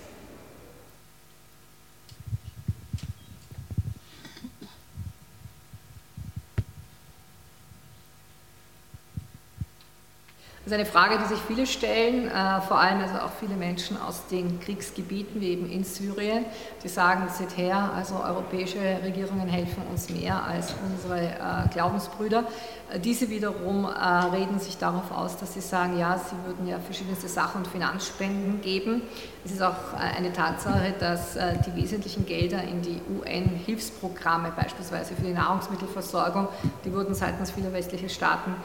Das 10.66 10.72
ist 10.72 10.80
eine 10.80 10.88
Frage, 10.88 11.20
die 11.20 11.28
sich 11.28 11.38
viele 11.48 11.68
stellen, 11.68 12.28
äh, 12.28 12.60
vor 12.62 12.80
allem 12.80 13.00
also 13.00 13.14
auch 13.20 13.30
viele 13.40 13.54
Menschen 13.54 14.02
aus 14.02 14.26
den 14.32 14.60
Kriegsgebieten, 14.60 15.40
wie 15.40 15.50
eben 15.50 15.70
in 15.70 15.84
Syrien, 15.84 16.44
die 16.84 16.88
sagen, 16.88 17.30
seht 17.30 17.56
her, 17.56 17.92
also 17.96 18.16
europäische 18.16 18.80
Regierungen 19.04 19.48
helfen 19.48 19.84
uns 19.92 20.10
mehr 20.10 20.44
als 20.44 20.74
unsere 20.84 21.22
äh, 21.24 21.70
Glaubensbrüder. 21.72 22.46
Äh, 22.92 23.00
diese 23.00 23.30
wiederum 23.30 23.86
reden 23.86 24.60
sich 24.60 24.80
darauf 24.80 25.12
aus, 25.12 25.38
dass 25.38 25.54
sie 25.54 25.62
sagen, 25.62 26.00
ja, 26.00 26.18
sie 26.18 26.36
würden 26.48 26.68
ja 26.68 26.80
verschiedenste 26.80 27.28
Sachen 27.28 27.60
und 27.60 27.68
Finanzspenden 27.68 28.62
geben. 28.62 29.04
Es 29.44 29.52
ist 29.52 29.62
auch 29.62 29.94
eine 29.94 30.34
Tatsache, 30.34 30.96
dass 31.00 31.38
die 31.66 31.76
wesentlichen 31.76 32.26
Gelder 32.26 32.64
in 32.64 32.82
die 32.82 33.00
UN-Hilfsprogramme, 33.20 34.52
beispielsweise 34.56 35.14
für 35.14 35.22
die 35.22 35.34
Nahrungsmittelversorgung, 35.34 36.48
die 36.84 36.92
wurden 36.92 37.14
seitens 37.14 37.52
vieler 37.52 37.72
westlicher 37.72 38.10
Staaten 38.10 38.56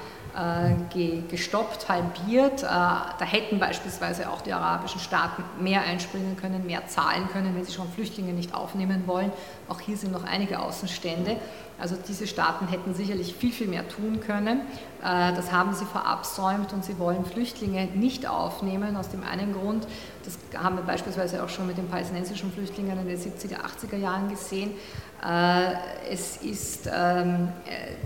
gestoppt, 1.29 1.89
halbiert. 1.89 2.63
Äh, 2.63 2.67
da 2.67 3.25
hätten 3.25 3.59
beispielsweise 3.59 4.31
auch 4.31 4.41
die 4.41 4.53
arabischen 4.53 5.01
Staaten 5.01 5.45
mehr 5.63 5.83
einspringen 5.83 6.37
können, 6.37 6.67
mehr 6.67 6.87
zahlen 6.87 7.29
können, 7.33 7.55
wenn 7.55 7.65
sie 7.65 7.73
schon 7.73 7.91
Flüchtlinge 7.91 8.33
nicht 8.33 8.55
aufnehmen 8.55 9.05
wollen. 9.07 9.33
Auch 9.69 9.81
hier 9.81 9.97
sind 9.97 10.13
noch 10.13 10.25
einige 10.25 10.61
Außenstände. 10.61 11.37
Also 11.79 11.97
diese 12.07 12.27
Staaten 12.27 12.69
hätten 12.69 12.95
sicherlich 12.95 13.35
viel, 13.35 13.53
viel 13.53 13.67
mehr 13.67 13.89
tun 13.89 14.21
können. 14.21 14.61
Äh, 15.03 15.33
das 15.35 15.51
haben 15.51 15.73
sie 15.75 15.87
verabsäumt 15.87 16.73
und 16.73 16.85
sie 16.85 16.99
wollen 16.99 17.25
Flüchtlinge 17.25 17.87
nicht 17.87 18.29
aufnehmen 18.29 18.97
aus 18.97 19.09
dem 19.09 19.25
einen 19.25 19.55
Grund, 19.55 19.87
das 20.25 20.39
haben 20.63 20.77
wir 20.77 20.83
beispielsweise 20.83 21.43
auch 21.43 21.49
schon 21.49 21.67
mit 21.67 21.79
den 21.79 21.89
palästinensischen 21.89 22.53
Flüchtlingen 22.53 22.99
in 22.99 23.07
den 23.07 23.19
70er, 23.19 23.57
80er 23.57 23.97
Jahren 23.97 24.29
gesehen, 24.29 24.71
äh, 24.71 25.10
es 25.23 26.39
ist, 26.39 26.89
ähm, 26.91 27.49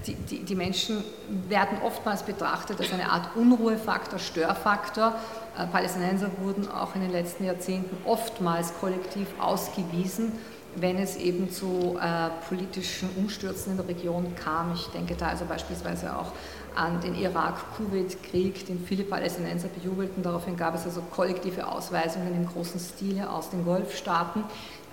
die, 0.05 0.15
die, 0.15 0.41
die, 0.41 0.55
Menschen 0.57 1.05
werden 1.49 1.79
oftmals 1.85 2.25
betrachtet 2.25 2.81
als 2.81 2.93
eine 2.93 3.09
Art 3.09 3.37
Unruhefaktor, 3.37 4.19
Störfaktor. 4.19 5.15
Äh, 5.57 5.67
Palästinenser 5.69 6.31
wurden 6.41 6.69
auch 6.69 6.97
in 6.97 7.03
den 7.03 7.13
letzten 7.13 7.45
Jahrzehnten 7.45 7.97
oftmals 8.05 8.73
kollektiv 8.81 9.29
ausgewiesen, 9.39 10.33
wenn 10.75 10.99
es 10.99 11.17
eben 11.17 11.51
zu 11.51 11.97
äh, 12.01 12.31
politischen 12.49 13.09
Umstürzen 13.17 13.73
in 13.73 13.77
der 13.77 13.87
Region 13.87 14.35
kam. 14.35 14.73
Ich 14.75 14.89
denke 14.89 15.15
da 15.15 15.29
also 15.29 15.45
beispielsweise 15.45 16.17
auch 16.17 16.33
an 16.75 17.01
den 17.01 17.15
Irak-Kuwait-Krieg, 17.15 18.67
den 18.67 18.85
viele 18.85 19.05
Palästinenser 19.05 19.69
bejubelten. 19.69 20.25
Daraufhin 20.25 20.57
gab 20.57 20.75
es 20.75 20.85
also 20.85 21.03
kollektive 21.03 21.69
Ausweisungen 21.69 22.35
im 22.35 22.47
großen 22.47 22.81
Stile 22.81 23.31
aus 23.31 23.51
den 23.51 23.65
Golfstaaten. 23.65 24.43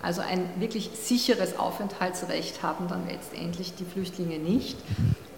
Also 0.02 0.22
ein 0.22 0.50
wirklich 0.58 0.92
sicheres 0.94 1.60
Aufenthaltsrecht 1.60 2.64
haben 2.64 2.88
dann 2.88 3.08
letztendlich 3.08 3.76
die 3.76 3.86
Flüchtlinge 3.86 4.40
nicht. 4.40 4.78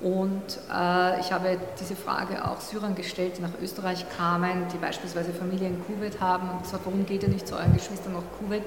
Und 0.02 0.60
äh, 0.70 1.20
ich 1.22 1.32
habe 1.32 1.58
diese 1.80 1.96
Frage 1.96 2.46
auch 2.46 2.60
Syrern 2.60 2.94
gestellt, 2.94 3.38
die 3.38 3.42
nach 3.42 3.58
Österreich 3.62 4.06
kamen, 4.18 4.68
die 4.74 4.78
beispielsweise 4.78 5.32
Familie 5.32 5.70
in 5.70 5.82
Kuwait 5.86 6.20
haben 6.20 6.50
und 6.50 6.64
gesagt, 6.64 6.86
warum 6.86 7.06
geht 7.06 7.24
ihr 7.24 7.30
nicht 7.30 7.48
zu 7.48 7.56
euren 7.56 7.74
Geschwistern 7.74 8.14
nach 8.14 8.24
Kuwait? 8.38 8.64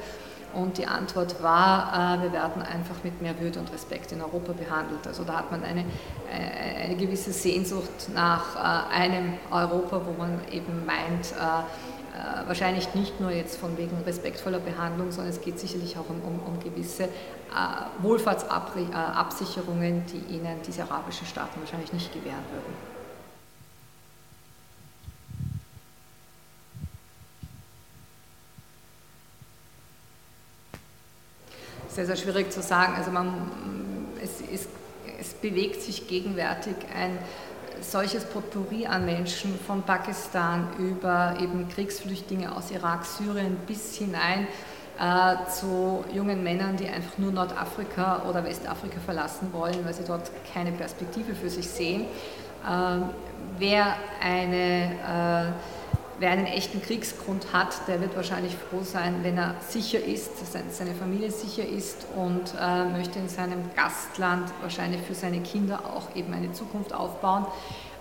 Und 0.55 0.79
die 0.79 0.87
Antwort 0.87 1.43
war, 1.43 2.17
äh, 2.19 2.23
wir 2.23 2.33
werden 2.33 2.63
einfach 2.63 2.95
mit 3.05 3.21
mehr 3.21 3.39
Würde 3.39 3.59
und 3.59 3.71
Respekt 3.71 4.13
in 4.13 4.23
Europa 4.23 4.53
behandelt. 4.53 5.07
Also 5.07 5.25
da 5.25 5.35
hat 5.35 5.51
man 5.51 5.63
eine, 5.63 5.81
äh, 5.81 6.85
eine 6.85 6.97
gewisse 6.97 7.33
Sehnsucht 7.33 8.09
nach 8.15 8.57
äh, 8.57 8.95
einem 8.95 9.35
Europa, 9.51 10.01
wo 10.07 10.13
man 10.13 10.41
eben 10.51 10.87
meint, 10.87 11.33
äh, 11.33 11.96
wahrscheinlich 12.47 12.95
nicht 12.95 13.21
nur 13.21 13.31
jetzt 13.31 13.59
von 13.59 13.77
wegen 13.77 13.97
respektvoller 14.05 14.59
Behandlung, 14.59 15.13
sondern 15.13 15.33
es 15.33 15.41
geht 15.41 15.59
sicherlich 15.59 15.97
auch 15.99 16.09
um, 16.09 16.21
um, 16.23 16.41
um 16.47 16.61
gewisse 16.61 17.05
äh, 17.05 17.09
Wohlfahrtsabsicherungen, 18.03 20.05
die 20.07 20.35
ihnen 20.35 20.61
diese 20.67 20.85
arabischen 20.85 21.27
Staaten 21.27 21.61
wahrscheinlich 21.61 21.93
nicht 21.93 22.13
gewähren 22.13 22.45
würden. 22.53 22.97
Sehr, 31.89 32.07
sehr 32.07 32.17
schwierig 32.17 32.53
zu 32.53 32.61
sagen. 32.61 32.93
Also 32.95 33.11
man, 33.11 33.51
es, 34.23 34.43
ist, 34.43 34.69
es 35.19 35.33
bewegt 35.33 35.81
sich 35.81 36.07
gegenwärtig 36.07 36.75
ein 36.95 37.19
solches 37.91 38.25
Potpourri 38.25 38.87
an 38.87 39.05
Menschen 39.05 39.59
von 39.67 39.83
Pakistan 39.83 40.69
über 40.79 41.37
eben 41.41 41.69
Kriegsflüchtlinge 41.69 42.55
aus 42.55 42.71
Irak, 42.71 43.05
Syrien 43.05 43.57
bis 43.67 43.97
hinein 43.97 44.47
äh, 44.99 45.37
zu 45.51 46.05
jungen 46.13 46.43
Männern, 46.43 46.77
die 46.77 46.89
einfach 46.89 47.19
nur 47.19 47.33
Nordafrika 47.33 48.23
oder 48.29 48.45
Westafrika 48.45 48.99
verlassen 49.05 49.53
wollen, 49.53 49.85
weil 49.85 49.95
sie 49.95 50.05
dort 50.05 50.31
keine 50.53 50.73
Perspektive 50.73 51.35
für 51.35 51.51
sich 51.51 51.69
sehen. 51.69 52.03
Äh, 52.65 52.99
wer 53.59 53.97
eine 54.23 55.53
äh, 55.53 55.76
Wer 56.19 56.31
einen 56.31 56.47
echten 56.47 56.81
Kriegsgrund 56.81 57.53
hat, 57.53 57.87
der 57.89 58.01
wird 58.01 58.17
wahrscheinlich 58.17 58.55
froh 58.55 58.83
sein, 58.83 59.17
wenn 59.23 59.37
er 59.37 59.55
sicher 59.69 60.03
ist, 60.03 60.31
seine 60.71 60.95
Familie 60.95 61.31
sicher 61.31 61.67
ist 61.67 62.07
und 62.17 62.55
äh, 62.59 62.85
möchte 62.87 63.19
in 63.19 63.29
seinem 63.29 63.63
Gastland 63.75 64.51
wahrscheinlich 64.63 65.03
für 65.03 65.15
seine 65.15 65.41
Kinder 65.41 65.81
auch 65.85 66.17
eben 66.17 66.33
eine 66.33 66.53
Zukunft 66.53 66.95
aufbauen. 66.95 67.45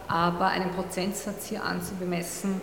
Aber 0.07 0.47
einen 0.47 0.71
Prozentsatz 0.71 1.47
hier 1.47 1.63
anzubemessen, 1.63 2.61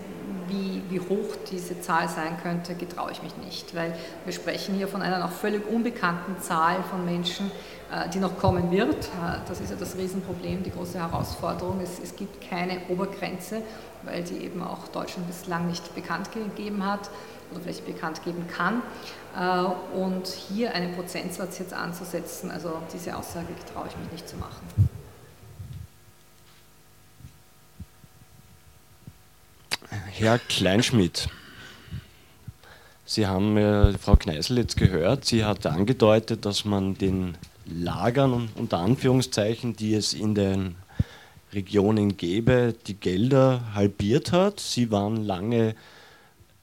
wie, 0.48 0.80
wie 0.88 1.00
hoch 1.00 1.36
diese 1.50 1.80
Zahl 1.80 2.08
sein 2.08 2.38
könnte, 2.42 2.74
getraue 2.74 3.10
ich 3.10 3.22
mich 3.22 3.36
nicht, 3.36 3.74
weil 3.74 3.94
wir 4.24 4.32
sprechen 4.32 4.74
hier 4.74 4.88
von 4.88 5.02
einer 5.02 5.18
noch 5.18 5.32
völlig 5.32 5.68
unbekannten 5.68 6.40
Zahl 6.40 6.82
von 6.88 7.04
Menschen, 7.04 7.50
äh, 7.92 8.08
die 8.08 8.20
noch 8.20 8.38
kommen 8.38 8.70
wird. 8.70 9.04
Äh, 9.04 9.40
das 9.46 9.60
ist 9.60 9.70
ja 9.70 9.76
das 9.76 9.96
Riesenproblem, 9.96 10.62
die 10.62 10.70
große 10.70 10.98
Herausforderung. 10.98 11.80
Es, 11.82 11.98
es 12.02 12.16
gibt 12.16 12.48
keine 12.48 12.78
Obergrenze, 12.88 13.62
weil 14.04 14.22
die 14.22 14.38
eben 14.38 14.62
auch 14.62 14.88
Deutschland 14.88 15.26
bislang 15.26 15.68
nicht 15.68 15.94
bekannt 15.94 16.32
gegeben 16.32 16.84
hat 16.84 17.10
oder 17.50 17.60
vielleicht 17.60 17.86
bekannt 17.86 18.22
geben 18.24 18.46
kann. 18.48 18.82
Äh, 19.36 19.96
und 19.96 20.26
hier 20.26 20.74
einen 20.74 20.94
Prozentsatz 20.94 21.58
jetzt 21.58 21.72
anzusetzen, 21.72 22.50
also 22.50 22.78
diese 22.92 23.16
Aussage 23.16 23.48
traue 23.72 23.88
ich 23.88 23.96
mich 23.96 24.12
nicht 24.12 24.28
zu 24.28 24.36
machen. 24.36 24.66
Herr 30.14 30.38
Kleinschmidt, 30.38 31.28
Sie 33.12 33.26
haben 33.26 33.58
äh, 33.58 33.92
Frau 33.98 34.16
Kneißl 34.16 34.56
jetzt 34.56 34.78
gehört, 34.78 35.26
sie 35.26 35.44
hat 35.44 35.66
angedeutet, 35.66 36.46
dass 36.46 36.64
man 36.64 36.94
den 36.96 37.36
Lagern 37.66 38.48
unter 38.54 38.78
Anführungszeichen, 38.78 39.76
die 39.76 39.94
es 39.94 40.14
in 40.14 40.34
den 40.34 40.76
Regionen 41.52 42.16
gäbe, 42.16 42.74
die 42.86 42.94
Gelder 42.94 43.74
halbiert 43.74 44.32
hat. 44.32 44.60
Sie 44.60 44.90
waren 44.90 45.24
lange 45.24 45.74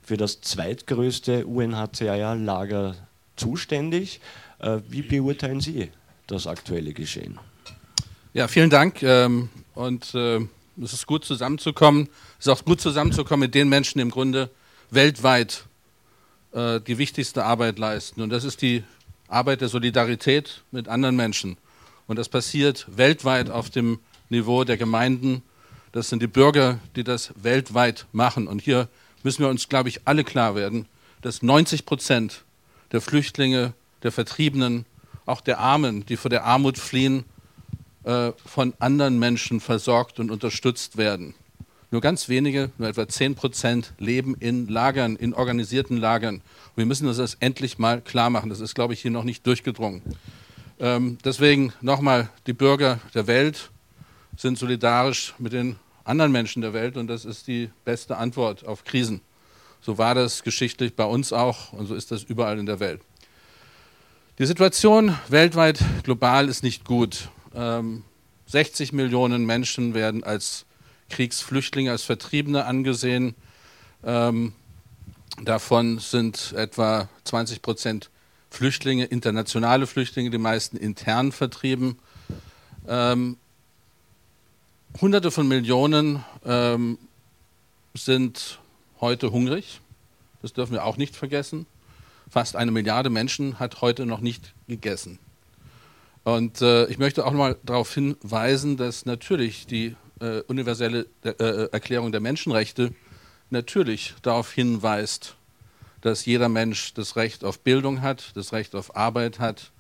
für 0.02 0.18
das 0.18 0.42
zweitgrößte 0.42 1.46
UNHCR-Lager 1.46 2.96
zuständig. 3.36 4.20
Äh, 4.60 4.80
wie 4.90 5.04
beurteilen 5.04 5.62
Sie 5.62 5.92
das 6.28 6.48
aktuelle 6.48 6.94
Geschehen? 6.94 7.40
Ja, 8.34 8.48
vielen 8.48 8.70
Dank. 8.70 9.04
Ähm, 9.04 9.50
und 9.76 10.14
äh, 10.16 10.40
es 10.82 10.94
ist 10.94 11.06
gut 11.06 11.26
zusammenzukommen. 11.26 12.10
Es 12.40 12.48
ist 12.48 12.52
auch 12.52 12.66
gut 12.66 12.82
zusammenzukommen 12.82 13.42
mit 13.42 13.56
den 13.56 13.70
Menschen, 13.70 14.00
die 14.00 14.04
im 14.04 14.12
Grunde 14.12 14.50
weltweit 14.90 15.66
äh, 16.54 16.80
die 16.82 16.98
wichtigste 16.98 17.46
Arbeit 17.46 17.78
leisten. 17.80 18.22
Und 18.22 18.30
das 18.32 18.44
ist 18.44 18.62
die 18.62 18.84
Arbeit 19.28 19.62
der 19.62 19.70
Solidarität 19.70 20.64
mit 20.72 20.88
anderen 20.88 21.16
Menschen. 21.16 21.58
Und 22.08 22.18
das 22.18 22.30
passiert 22.30 22.88
weltweit 22.90 23.52
auf 23.52 23.70
dem 23.70 24.00
Niveau 24.30 24.64
der 24.64 24.78
Gemeinden. 24.78 25.44
Das 25.92 26.10
sind 26.10 26.22
die 26.22 26.28
Bürger, 26.28 26.80
die 26.96 27.04
das 27.04 27.34
weltweit 27.42 28.06
machen. 28.12 28.48
Und 28.48 28.62
hier 28.62 28.88
müssen 29.24 29.44
wir 29.44 29.50
uns, 29.50 29.70
glaube 29.70 29.90
ich, 29.90 30.02
alle 30.06 30.24
klar 30.24 30.56
werden, 30.56 30.86
dass 31.22 31.42
90 31.42 31.86
Prozent 31.86 32.44
der 32.92 33.02
Flüchtlinge, 33.02 33.74
der 34.04 34.12
Vertriebenen, 34.12 34.86
auch 35.26 35.42
der 35.42 35.60
Armen, 35.60 36.06
die 36.06 36.18
vor 36.18 36.30
der 36.30 36.46
Armut 36.46 36.78
fliehen, 36.78 37.26
äh, 38.04 38.32
von 38.46 38.74
anderen 38.80 39.20
Menschen 39.20 39.60
versorgt 39.60 40.20
und 40.20 40.32
unterstützt 40.32 40.98
werden. 40.98 41.36
Nur 41.92 42.02
ganz 42.02 42.30
wenige, 42.30 42.72
nur 42.78 42.88
etwa 42.88 43.08
10 43.08 43.36
Prozent, 43.36 43.94
leben 43.98 44.36
in 44.40 44.68
Lagern, 44.68 45.16
in 45.16 45.34
organisierten 45.34 45.98
Lagern. 45.98 46.36
Und 46.36 46.78
wir 46.78 46.86
müssen 46.86 47.08
uns 47.08 47.18
das 47.18 47.36
endlich 47.40 47.80
mal 47.80 48.02
klar 48.02 48.30
machen. 48.30 48.50
Das 48.50 48.60
ist, 48.60 48.76
glaube 48.76 48.94
ich, 48.94 49.02
hier 49.02 49.12
noch 49.12 49.24
nicht 49.24 49.46
durchgedrungen. 49.46 50.02
Ähm, 50.80 51.18
deswegen 51.26 51.74
nochmal, 51.82 52.30
die 52.48 52.54
Bürger 52.54 53.00
der 53.16 53.28
Welt 53.28 53.72
sind 54.40 54.58
solidarisch 54.58 55.34
mit 55.38 55.52
den 55.52 55.76
anderen 56.06 56.32
Menschen 56.32 56.62
der 56.62 56.72
Welt 56.72 56.96
und 56.96 57.08
das 57.08 57.26
ist 57.26 57.48
die 57.48 57.70
beste 57.84 58.16
Antwort 58.16 58.66
auf 58.66 58.86
Krisen. 58.86 59.20
So 59.82 59.98
war 59.98 60.16
das 60.16 60.44
geschichtlich 60.44 60.96
bei 60.96 61.04
uns 61.04 61.34
auch 61.34 61.74
und 61.74 61.88
so 61.88 61.96
ist 61.96 62.12
das 62.12 62.24
überall 62.24 62.58
in 62.58 62.66
der 62.66 62.80
Welt. 62.80 63.02
Die 64.38 64.46
Situation 64.46 65.14
weltweit 65.28 65.84
global 66.04 66.48
ist 66.48 66.64
nicht 66.64 66.86
gut. 66.86 67.30
Ähm, 67.54 68.04
60 68.46 68.94
Millionen 68.94 69.46
Menschen 69.46 69.94
werden 69.94 70.24
als 70.24 70.66
Kriegsflüchtlinge, 71.10 71.92
als 71.92 72.04
Vertriebene 72.04 72.64
angesehen. 72.64 73.36
Ähm, 74.06 74.54
davon 75.44 76.00
sind 76.00 76.54
etwa 76.56 77.10
20 77.26 77.62
Prozent 77.62 78.10
Flüchtlinge, 78.50 79.04
internationale 79.04 79.86
Flüchtlinge, 79.86 80.30
die 80.30 80.38
meisten 80.38 80.78
intern 80.78 81.34
vertrieben. 81.34 82.00
Hunderte 85.02 85.32
von 85.32 85.48
Millionen 85.48 86.26
ähm, 86.44 86.98
sind 87.94 88.60
heute 89.00 89.32
hungrig. 89.32 89.80
Das 90.42 90.54
dürfen 90.54 90.74
wir 90.74 90.84
auch 90.84 90.98
nicht 90.98 91.16
vergessen. 91.16 91.68
Fast 92.30 92.56
eine 92.56 92.72
Milliarde 92.72 93.10
Menschen 93.10 93.60
hat 93.60 93.82
heute 93.82 94.06
noch 94.06 94.20
nicht 94.20 94.54
gegessen. 94.68 95.20
Und 96.24 96.62
äh, 96.62 96.86
ich 96.88 96.98
möchte 96.98 97.26
auch 97.26 97.32
noch 97.32 97.40
mal 97.40 97.58
darauf 97.64 97.94
hinweisen, 97.94 98.78
dass 98.78 99.06
natürlich 99.06 99.68
die 99.68 99.96
äh, 100.20 100.42
universelle 100.42 101.08
äh, 101.24 101.30
äh, 101.30 101.70
Erklärung 101.72 102.12
der 102.12 102.22
Menschenrechte 102.22 102.94
natürlich 103.50 104.16
darauf 104.22 104.52
hinweist, 104.52 105.38
dass 106.02 106.26
jeder 106.26 106.50
Mensch 106.50 106.94
das 106.94 107.16
Recht 107.16 107.44
auf 107.44 107.60
Bildung 107.60 108.02
hat, 108.02 108.36
das 108.36 108.52
Recht 108.54 108.76
auf 108.76 108.96
Arbeit 108.96 109.40
hat, 109.40 109.72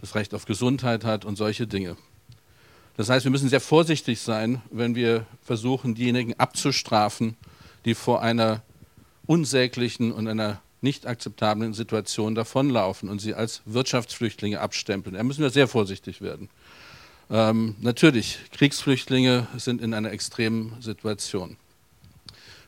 das 0.00 0.14
Recht 0.14 0.34
auf 0.34 0.44
Gesundheit 0.44 1.04
hat 1.04 1.24
und 1.24 1.36
solche 1.36 1.66
Dinge. 1.66 1.96
Das 2.96 3.08
heißt, 3.08 3.24
wir 3.24 3.30
müssen 3.30 3.48
sehr 3.48 3.60
vorsichtig 3.60 4.20
sein, 4.20 4.62
wenn 4.70 4.94
wir 4.94 5.26
versuchen, 5.42 5.94
diejenigen 5.94 6.34
abzustrafen, 6.38 7.36
die 7.84 7.94
vor 7.94 8.22
einer 8.22 8.62
unsäglichen 9.26 10.12
und 10.12 10.28
einer 10.28 10.60
nicht 10.82 11.06
akzeptablen 11.06 11.74
Situation 11.74 12.34
davonlaufen 12.34 13.08
und 13.08 13.20
sie 13.20 13.34
als 13.34 13.62
Wirtschaftsflüchtlinge 13.66 14.60
abstempeln. 14.60 15.14
Da 15.14 15.22
müssen 15.22 15.42
wir 15.42 15.50
sehr 15.50 15.68
vorsichtig 15.68 16.20
werden. 16.20 16.48
Ähm, 17.30 17.76
natürlich, 17.80 18.38
Kriegsflüchtlinge 18.52 19.46
sind 19.56 19.80
in 19.80 19.94
einer 19.94 20.10
extremen 20.10 20.74
Situation. 20.80 21.56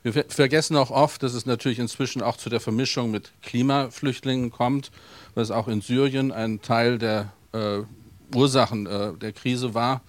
Wir 0.05 0.25
vergessen 0.29 0.77
auch 0.77 0.91
oft, 0.91 1.23
dass 1.23 1.33
es 1.33 1.47
natürlich 1.47 1.79
inzwischen 1.79 2.23
auch 2.23 2.37
zu 2.37 2.51
der 2.51 2.61
Vermischung 2.61 3.11
mit 3.11 3.31
Klimaflüchtlingen 3.43 4.51
kommt, 4.51 4.91
was 5.35 5.51
auch 5.51 5.69
in 5.69 5.81
Syrien 5.81 6.33
ein 6.33 6.61
Teil 6.61 6.99
der 6.99 7.33
äh, 7.53 7.81
Ursachen 8.35 8.87
äh, 8.87 9.13
der 9.15 9.33
Krise 9.33 9.75
war, 9.75 10.01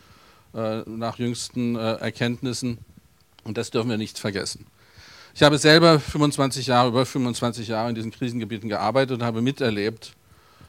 nach 0.54 1.20
jüngsten 1.20 1.76
äh, 1.76 1.94
Erkenntnissen. 1.96 2.78
Und 3.44 3.58
das 3.58 3.72
dürfen 3.72 3.90
wir 3.90 3.98
nicht 3.98 4.20
vergessen. 4.20 4.66
Ich 5.36 5.44
habe 5.44 5.58
selber 5.58 6.00
25 6.00 6.68
Jahre, 6.68 6.90
über 6.90 7.06
25 7.06 7.68
Jahre 7.68 7.90
in 7.90 7.96
diesen 7.96 8.12
Krisengebieten 8.12 8.70
gearbeitet 8.70 9.20
und 9.20 9.24
habe 9.24 9.42
miterlebt, 9.42 10.14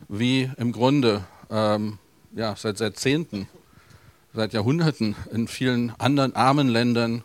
wie 0.09 0.51
im 0.57 0.72
Grunde 0.72 1.24
ähm, 1.51 1.99
ja, 2.35 2.57
seit 2.57 2.80
Jahrzehnten 2.80 3.47
seit 4.35 4.53
Jahrhunderten 4.53 5.14
in 5.32 5.47
vielen 5.47 5.93
anderen 5.99 6.35
armen 6.35 6.68
Ländern 6.68 7.22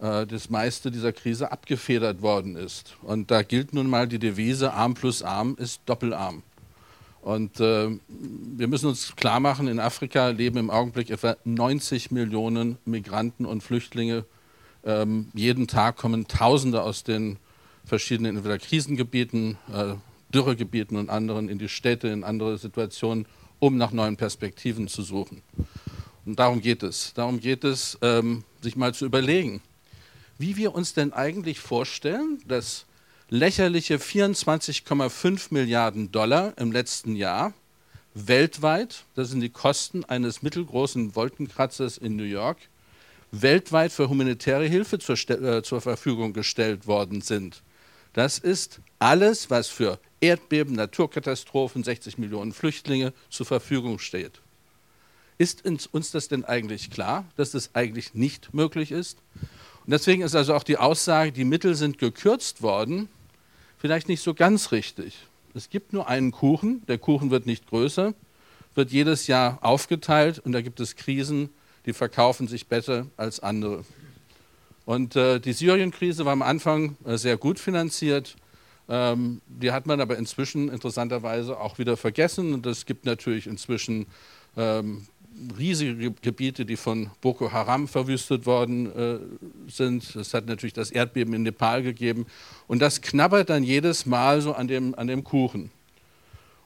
äh, 0.00 0.26
das 0.26 0.50
meiste 0.50 0.90
dieser 0.90 1.12
Krise 1.12 1.52
abgefedert 1.52 2.22
worden 2.22 2.56
ist. 2.56 2.96
Und 3.02 3.30
da 3.30 3.42
gilt 3.42 3.72
nun 3.72 3.88
mal 3.88 4.08
die 4.08 4.18
Devise, 4.18 4.72
arm 4.72 4.94
plus 4.94 5.22
arm 5.22 5.56
ist 5.58 5.80
doppelarm. 5.86 6.42
Und 7.22 7.60
äh, 7.60 7.90
wir 8.08 8.68
müssen 8.68 8.86
uns 8.86 9.14
klar 9.14 9.40
machen, 9.40 9.68
in 9.68 9.78
Afrika 9.78 10.28
leben 10.28 10.56
im 10.56 10.70
Augenblick 10.70 11.10
etwa 11.10 11.36
90 11.44 12.10
Millionen 12.10 12.78
Migranten 12.84 13.44
und 13.44 13.62
Flüchtlinge. 13.62 14.24
Ähm, 14.84 15.28
jeden 15.34 15.66
Tag 15.66 15.96
kommen 15.96 16.28
Tausende 16.28 16.82
aus 16.82 17.04
den 17.04 17.38
verschiedenen 17.84 18.36
entweder 18.36 18.58
Krisengebieten, 18.58 19.58
äh, 19.72 19.94
Dürregebieten 20.32 20.96
und 20.96 21.10
anderen 21.10 21.48
in 21.48 21.58
die 21.58 21.68
Städte, 21.68 22.08
in 22.08 22.24
andere 22.24 22.56
Situationen, 22.56 23.26
um 23.58 23.76
nach 23.76 23.92
neuen 23.92 24.16
Perspektiven 24.16 24.88
zu 24.88 25.02
suchen. 25.02 25.42
Und 26.24 26.38
darum 26.38 26.60
geht 26.60 26.82
es. 26.82 27.12
Darum 27.14 27.40
geht 27.40 27.64
es, 27.64 27.98
ähm, 28.00 28.44
sich 28.62 28.76
mal 28.76 28.94
zu 28.94 29.04
überlegen, 29.04 29.60
wie 30.38 30.56
wir 30.56 30.74
uns 30.74 30.94
denn 30.94 31.12
eigentlich 31.12 31.60
vorstellen, 31.60 32.38
dass 32.46 32.86
lächerliche 33.30 33.98
24,5 33.98 35.46
Milliarden 35.50 36.10
Dollar 36.10 36.52
im 36.58 36.72
letzten 36.72 37.14
Jahr 37.14 37.54
weltweit, 38.12 39.04
das 39.14 39.30
sind 39.30 39.40
die 39.40 39.50
Kosten 39.50 40.04
eines 40.04 40.42
mittelgroßen 40.42 41.14
Wolkenkratzers 41.14 41.96
in 41.96 42.16
New 42.16 42.24
York, 42.24 42.58
weltweit 43.30 43.92
für 43.92 44.08
humanitäre 44.08 44.66
Hilfe 44.66 44.98
zur, 44.98 45.14
äh, 45.30 45.62
zur 45.62 45.80
Verfügung 45.80 46.32
gestellt 46.32 46.88
worden 46.88 47.20
sind. 47.20 47.62
Das 48.14 48.40
ist 48.40 48.80
alles, 48.98 49.48
was 49.48 49.68
für 49.68 50.00
Erdbeben, 50.20 50.74
Naturkatastrophen, 50.74 51.84
60 51.84 52.18
Millionen 52.18 52.52
Flüchtlinge 52.52 53.12
zur 53.30 53.46
Verfügung 53.46 54.00
steht. 54.00 54.40
Ist 55.38 55.64
uns 55.64 56.10
das 56.10 56.26
denn 56.26 56.44
eigentlich 56.44 56.90
klar, 56.90 57.24
dass 57.36 57.52
das 57.52 57.76
eigentlich 57.76 58.12
nicht 58.14 58.52
möglich 58.52 58.90
ist? 58.90 59.18
Und 59.86 59.92
deswegen 59.92 60.22
ist 60.22 60.34
also 60.34 60.52
auch 60.54 60.64
die 60.64 60.76
Aussage, 60.76 61.30
die 61.30 61.44
Mittel 61.44 61.76
sind 61.76 61.98
gekürzt 61.98 62.60
worden, 62.60 63.08
vielleicht 63.80 64.08
nicht 64.08 64.22
so 64.22 64.34
ganz 64.34 64.70
richtig. 64.70 65.18
Es 65.54 65.70
gibt 65.70 65.92
nur 65.92 66.06
einen 66.06 66.30
Kuchen, 66.30 66.86
der 66.86 66.98
Kuchen 66.98 67.30
wird 67.30 67.46
nicht 67.46 67.66
größer, 67.66 68.14
wird 68.76 68.92
jedes 68.92 69.26
Jahr 69.26 69.58
aufgeteilt 69.62 70.38
und 70.38 70.52
da 70.52 70.60
gibt 70.60 70.78
es 70.78 70.94
Krisen, 70.94 71.48
die 71.86 71.92
verkaufen 71.92 72.46
sich 72.46 72.68
besser 72.68 73.06
als 73.16 73.40
andere. 73.40 73.84
Und 74.84 75.16
äh, 75.16 75.40
die 75.40 75.52
Syrien-Krise 75.52 76.24
war 76.24 76.32
am 76.32 76.42
Anfang 76.42 76.96
äh, 77.04 77.16
sehr 77.16 77.36
gut 77.36 77.58
finanziert. 77.58 78.36
Ähm, 78.88 79.40
die 79.46 79.72
hat 79.72 79.86
man 79.86 80.00
aber 80.00 80.18
inzwischen 80.18 80.68
interessanterweise 80.68 81.58
auch 81.58 81.78
wieder 81.78 81.96
vergessen. 81.96 82.54
Und 82.54 82.66
es 82.66 82.86
gibt 82.86 83.04
natürlich 83.04 83.46
inzwischen 83.46 84.06
ähm, 84.56 85.06
riesige 85.58 86.12
Gebiete, 86.22 86.64
die 86.66 86.76
von 86.76 87.10
Boko 87.20 87.52
Haram 87.52 87.88
verwüstet 87.88 88.46
worden 88.46 88.94
äh, 88.94 89.18
sind. 89.70 90.16
Es 90.16 90.34
hat 90.34 90.46
natürlich 90.46 90.72
das 90.72 90.90
Erdbeben 90.90 91.34
in 91.34 91.42
Nepal 91.42 91.82
gegeben. 91.82 92.26
Und 92.66 92.80
das 92.80 93.00
knabbert 93.00 93.50
dann 93.50 93.62
jedes 93.62 94.06
Mal 94.06 94.40
so 94.40 94.52
an 94.52 94.68
dem, 94.68 94.94
an 94.96 95.06
dem 95.06 95.24
Kuchen. 95.24 95.70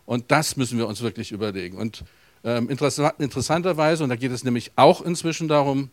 Und 0.07 0.31
das 0.31 0.57
müssen 0.57 0.79
wir 0.79 0.87
uns 0.87 1.01
wirklich 1.03 1.33
überlegen. 1.33 1.79
Und 1.79 2.05
ähm, 2.43 2.69
interessant, 2.69 3.15
interessanterweise, 3.19 4.03
und 4.03 4.11
da 4.11 4.17
geht 4.17 4.33
es 4.33 4.45
nämlich 4.45 4.73
auch 4.77 5.01
inzwischen 5.01 5.49
darum 5.49 5.91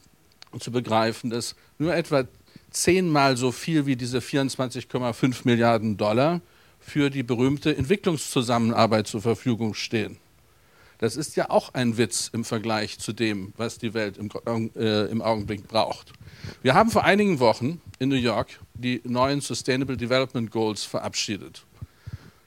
zu 0.59 0.71
begreifen, 0.71 1.29
dass 1.29 1.55
nur 1.77 1.95
etwa 1.95 2.25
zehnmal 2.71 3.37
so 3.37 3.51
viel 3.51 3.85
wie 3.85 3.95
diese 3.95 4.19
24,5 4.19 5.41
Milliarden 5.43 5.97
Dollar 5.97 6.41
für 6.79 7.09
die 7.09 7.23
berühmte 7.23 7.75
Entwicklungszusammenarbeit 7.75 9.07
zur 9.07 9.21
Verfügung 9.21 9.73
stehen. 9.73 10.17
Das 11.01 11.15
ist 11.15 11.35
ja 11.35 11.49
auch 11.49 11.73
ein 11.73 11.97
Witz 11.97 12.29
im 12.31 12.45
Vergleich 12.45 12.99
zu 12.99 13.11
dem, 13.11 13.53
was 13.57 13.79
die 13.79 13.95
Welt 13.95 14.19
im, 14.19 14.29
äh, 14.75 15.05
im 15.05 15.23
Augenblick 15.23 15.67
braucht. 15.67 16.13
Wir 16.61 16.75
haben 16.75 16.91
vor 16.91 17.03
einigen 17.03 17.39
Wochen 17.39 17.81
in 17.97 18.09
New 18.09 18.15
York 18.15 18.59
die 18.75 19.01
neuen 19.03 19.41
Sustainable 19.41 19.97
Development 19.97 20.51
Goals 20.51 20.83
verabschiedet. 20.83 21.63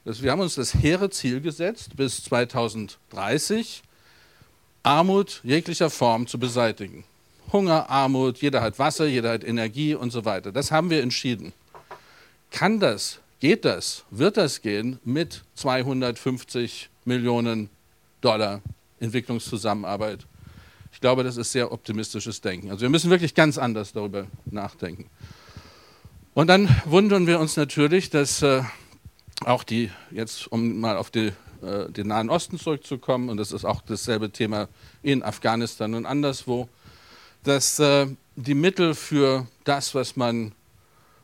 Das, 0.05 0.23
wir 0.23 0.31
haben 0.31 0.41
uns 0.41 0.55
das 0.55 0.73
hehre 0.73 1.11
Ziel 1.11 1.41
gesetzt, 1.41 1.97
bis 1.97 2.23
2030 2.23 3.83
Armut 4.85 5.41
jeglicher 5.43 5.91
Form 5.91 6.29
zu 6.29 6.39
beseitigen. 6.39 7.03
Hunger, 7.53 7.91
Armut, 7.91 8.39
jeder 8.39 8.61
hat 8.63 8.79
Wasser, 8.79 9.07
jeder 9.07 9.33
hat 9.33 9.43
Energie 9.43 9.97
und 9.97 10.13
so 10.13 10.25
weiter. 10.25 10.53
Das 10.53 10.71
haben 10.71 10.91
wir 10.91 11.03
entschieden. 11.03 11.53
Kann 12.53 12.79
das, 12.79 13.19
geht 13.41 13.65
das, 13.65 14.05
wird 14.11 14.37
das 14.37 14.63
gehen 14.63 15.01
mit 15.03 15.43
250 15.57 16.89
Millionen 17.05 17.69
Dollar 18.25 18.62
Entwicklungszusammenarbeit. 19.01 20.27
Ich 20.93 21.01
glaube, 21.01 21.25
das 21.25 21.37
ist 21.37 21.53
sehr 21.53 21.72
optimistisches 21.72 22.41
Denken. 22.41 22.70
Also 22.70 22.83
wir 22.83 22.89
müssen 22.89 23.11
wirklich 23.11 23.35
ganz 23.35 23.59
anders 23.59 23.93
darüber 23.93 24.27
nachdenken. 24.47 25.11
Und 26.35 26.49
dann 26.49 26.68
wundern 26.85 27.27
wir 27.27 27.39
uns 27.39 27.57
natürlich, 27.57 28.11
dass 28.11 28.43
äh, 28.43 28.62
auch 29.45 29.64
die, 29.64 29.91
jetzt 30.11 30.51
um 30.51 30.81
mal 30.81 30.97
auf 30.97 31.11
die, 31.11 31.33
äh, 31.62 31.91
den 31.91 32.09
Nahen 32.09 32.31
Osten 32.31 32.59
zurückzukommen, 32.59 33.29
und 33.29 33.37
das 33.37 33.53
ist 33.53 33.64
auch 33.64 33.83
dasselbe 33.83 34.31
Thema 34.31 34.68
in 35.03 35.22
Afghanistan 35.22 35.95
und 35.95 36.07
anderswo, 36.07 36.68
dass 37.43 37.79
äh, 37.79 38.07
die 38.37 38.55
Mittel 38.55 38.95
für 38.95 39.47
das, 39.64 39.95
was 39.95 40.16
man, 40.16 40.53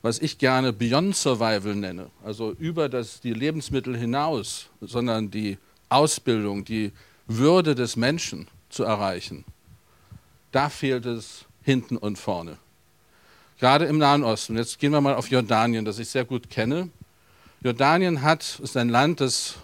was 0.03 0.19
ich 0.19 0.39
gerne 0.39 0.73
Beyond 0.73 1.17
Survival 1.17 1.75
nenne, 1.75 2.11
also 2.25 2.53
über 2.53 2.89
das, 2.89 3.21
die 3.21 3.33
Lebensmittel 3.33 3.97
hinaus, 3.97 4.67
sondern 4.81 5.31
die 5.31 5.59
Ausbildung, 5.91 6.65
die 6.65 6.93
Würde 7.27 7.75
des 7.75 7.97
Menschen 7.97 8.49
zu 8.71 8.85
erreichen, 8.85 9.45
da 10.53 10.69
fehlt 10.69 11.07
es 11.07 11.45
hinten 11.63 11.97
und 11.97 12.19
vorne. 12.19 12.59
gerade 13.59 13.85
im 13.85 13.99
Nahen 13.99 14.25
Osten. 14.25 14.57
Jetzt 14.57 14.79
gehen 14.79 14.91
wir 14.91 15.03
mal 15.03 15.15
auf 15.15 15.29
Jordanien, 15.29 15.85
das 15.85 15.99
ich 15.99 16.09
sehr 16.09 16.25
gut 16.25 16.49
kenne. 16.49 16.89
Jordanien 17.63 18.23
hat, 18.23 18.59
ist 18.63 18.77
ein 18.77 18.89
Land, 18.89 19.21
das 19.21 19.57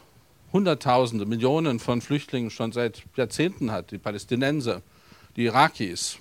Hunderttausende, 0.52 1.24
Millionen 1.24 1.80
von 1.80 2.02
Flüchtlingen 2.02 2.50
schon 2.50 2.72
seit 2.72 3.02
Jahrzehnten 3.16 3.72
hat. 3.72 3.90
Die 3.90 3.98
Palästinenser, 3.98 4.82
die 5.34 5.46
Irakis, 5.46 6.18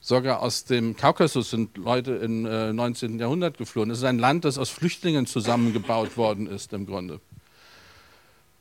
sogar 0.00 0.40
aus 0.40 0.64
dem 0.64 0.96
Kaukasus 0.96 1.50
sind 1.50 1.76
Leute 1.76 2.12
im 2.12 2.46
äh, 2.46 2.72
19. 2.72 3.18
Jahrhundert 3.18 3.58
geflohen. 3.58 3.90
Es 3.90 3.98
ist 3.98 4.04
ein 4.04 4.18
Land, 4.18 4.46
das 4.46 4.56
aus 4.56 4.70
Flüchtlingen 4.70 5.26
zusammengebaut 5.26 6.16
worden 6.16 6.46
ist 6.46 6.72
im 6.72 6.86
Grunde. 6.86 7.20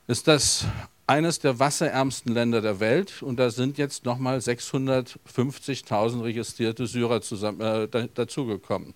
Ist 0.07 0.27
das 0.27 0.65
eines 1.05 1.39
der 1.39 1.59
wasserärmsten 1.59 2.33
Länder 2.33 2.61
der 2.61 2.79
Welt 2.79 3.21
und 3.21 3.37
da 3.37 3.49
sind 3.49 3.77
jetzt 3.77 4.05
nochmal 4.05 4.37
650.000 4.39 6.23
registrierte 6.23 6.87
Syrer 6.87 7.21
zusammen, 7.21 7.61
äh, 7.61 8.07
dazugekommen. 8.13 8.93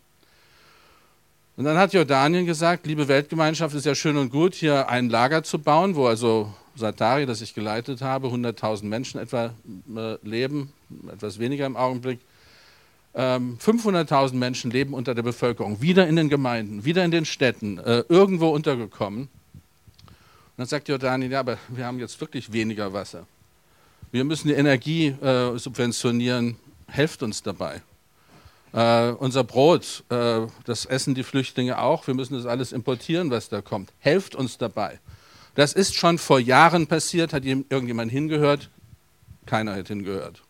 Und 1.57 1.65
dann 1.65 1.77
hat 1.77 1.93
Jordanien 1.93 2.45
gesagt, 2.45 2.85
liebe 2.87 3.07
Weltgemeinschaft, 3.07 3.75
ist 3.75 3.85
ja 3.85 3.93
schön 3.93 4.17
und 4.17 4.29
gut, 4.29 4.55
hier 4.55 4.89
ein 4.89 5.09
Lager 5.09 5.43
zu 5.43 5.59
bauen, 5.59 5.95
wo 5.95 6.07
also 6.07 6.53
Satari, 6.75 7.25
das 7.25 7.41
ich 7.41 7.53
geleitet 7.53 8.01
habe, 8.01 8.27
100.000 8.27 8.85
Menschen 8.85 9.19
etwa 9.19 9.53
äh, 9.95 10.15
leben, 10.23 10.71
etwas 11.11 11.39
weniger 11.39 11.65
im 11.65 11.75
Augenblick. 11.75 12.19
Ähm, 13.13 13.57
500.000 13.61 14.35
Menschen 14.35 14.71
leben 14.71 14.93
unter 14.93 15.13
der 15.13 15.23
Bevölkerung, 15.23 15.81
wieder 15.81 16.07
in 16.07 16.15
den 16.15 16.29
Gemeinden, 16.29 16.85
wieder 16.85 17.03
in 17.03 17.11
den 17.11 17.25
Städten, 17.25 17.77
äh, 17.79 18.05
irgendwo 18.07 18.49
untergekommen. 18.49 19.27
Dann 20.61 20.67
sagt 20.67 20.89
Jordanien, 20.89 21.31
ja, 21.31 21.39
aber 21.39 21.57
wir 21.69 21.87
haben 21.87 21.97
jetzt 21.97 22.21
wirklich 22.21 22.53
weniger 22.53 22.93
Wasser. 22.93 23.25
Wir 24.11 24.23
müssen 24.23 24.47
die 24.47 24.53
Energie 24.53 25.07
äh, 25.07 25.57
subventionieren, 25.57 26.55
helft 26.85 27.23
uns 27.23 27.41
dabei. 27.41 27.81
Uh, 28.71 29.15
unser 29.17 29.43
Brot, 29.43 30.03
uh, 30.11 30.45
das 30.65 30.85
essen 30.85 31.15
die 31.15 31.23
Flüchtlinge 31.23 31.79
auch. 31.79 32.05
Wir 32.05 32.13
müssen 32.13 32.35
das 32.35 32.45
alles 32.45 32.73
importieren, 32.73 33.31
was 33.31 33.49
da 33.49 33.63
kommt. 33.63 33.91
Helft 33.97 34.35
uns 34.35 34.59
dabei. 34.59 34.99
Das 35.55 35.73
ist 35.73 35.95
schon 35.95 36.19
vor 36.19 36.39
Jahren 36.39 36.85
passiert. 36.85 37.33
Hat 37.33 37.43
irgendjemand 37.43 38.11
hingehört? 38.11 38.69
Keiner 39.47 39.73
hat 39.73 39.87
hingehört. 39.87 40.43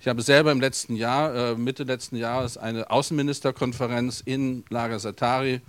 Ich 0.00 0.08
habe 0.08 0.20
selber 0.22 0.50
im 0.50 0.60
letzten 0.60 0.96
Jahr, 0.96 1.52
uh, 1.52 1.56
Mitte 1.56 1.84
letzten 1.84 2.16
Jahres, 2.16 2.56
eine 2.58 2.90
Außenministerkonferenz 2.90 4.20
in 4.20 4.64
Lager 4.68 4.98
Satari 4.98 5.60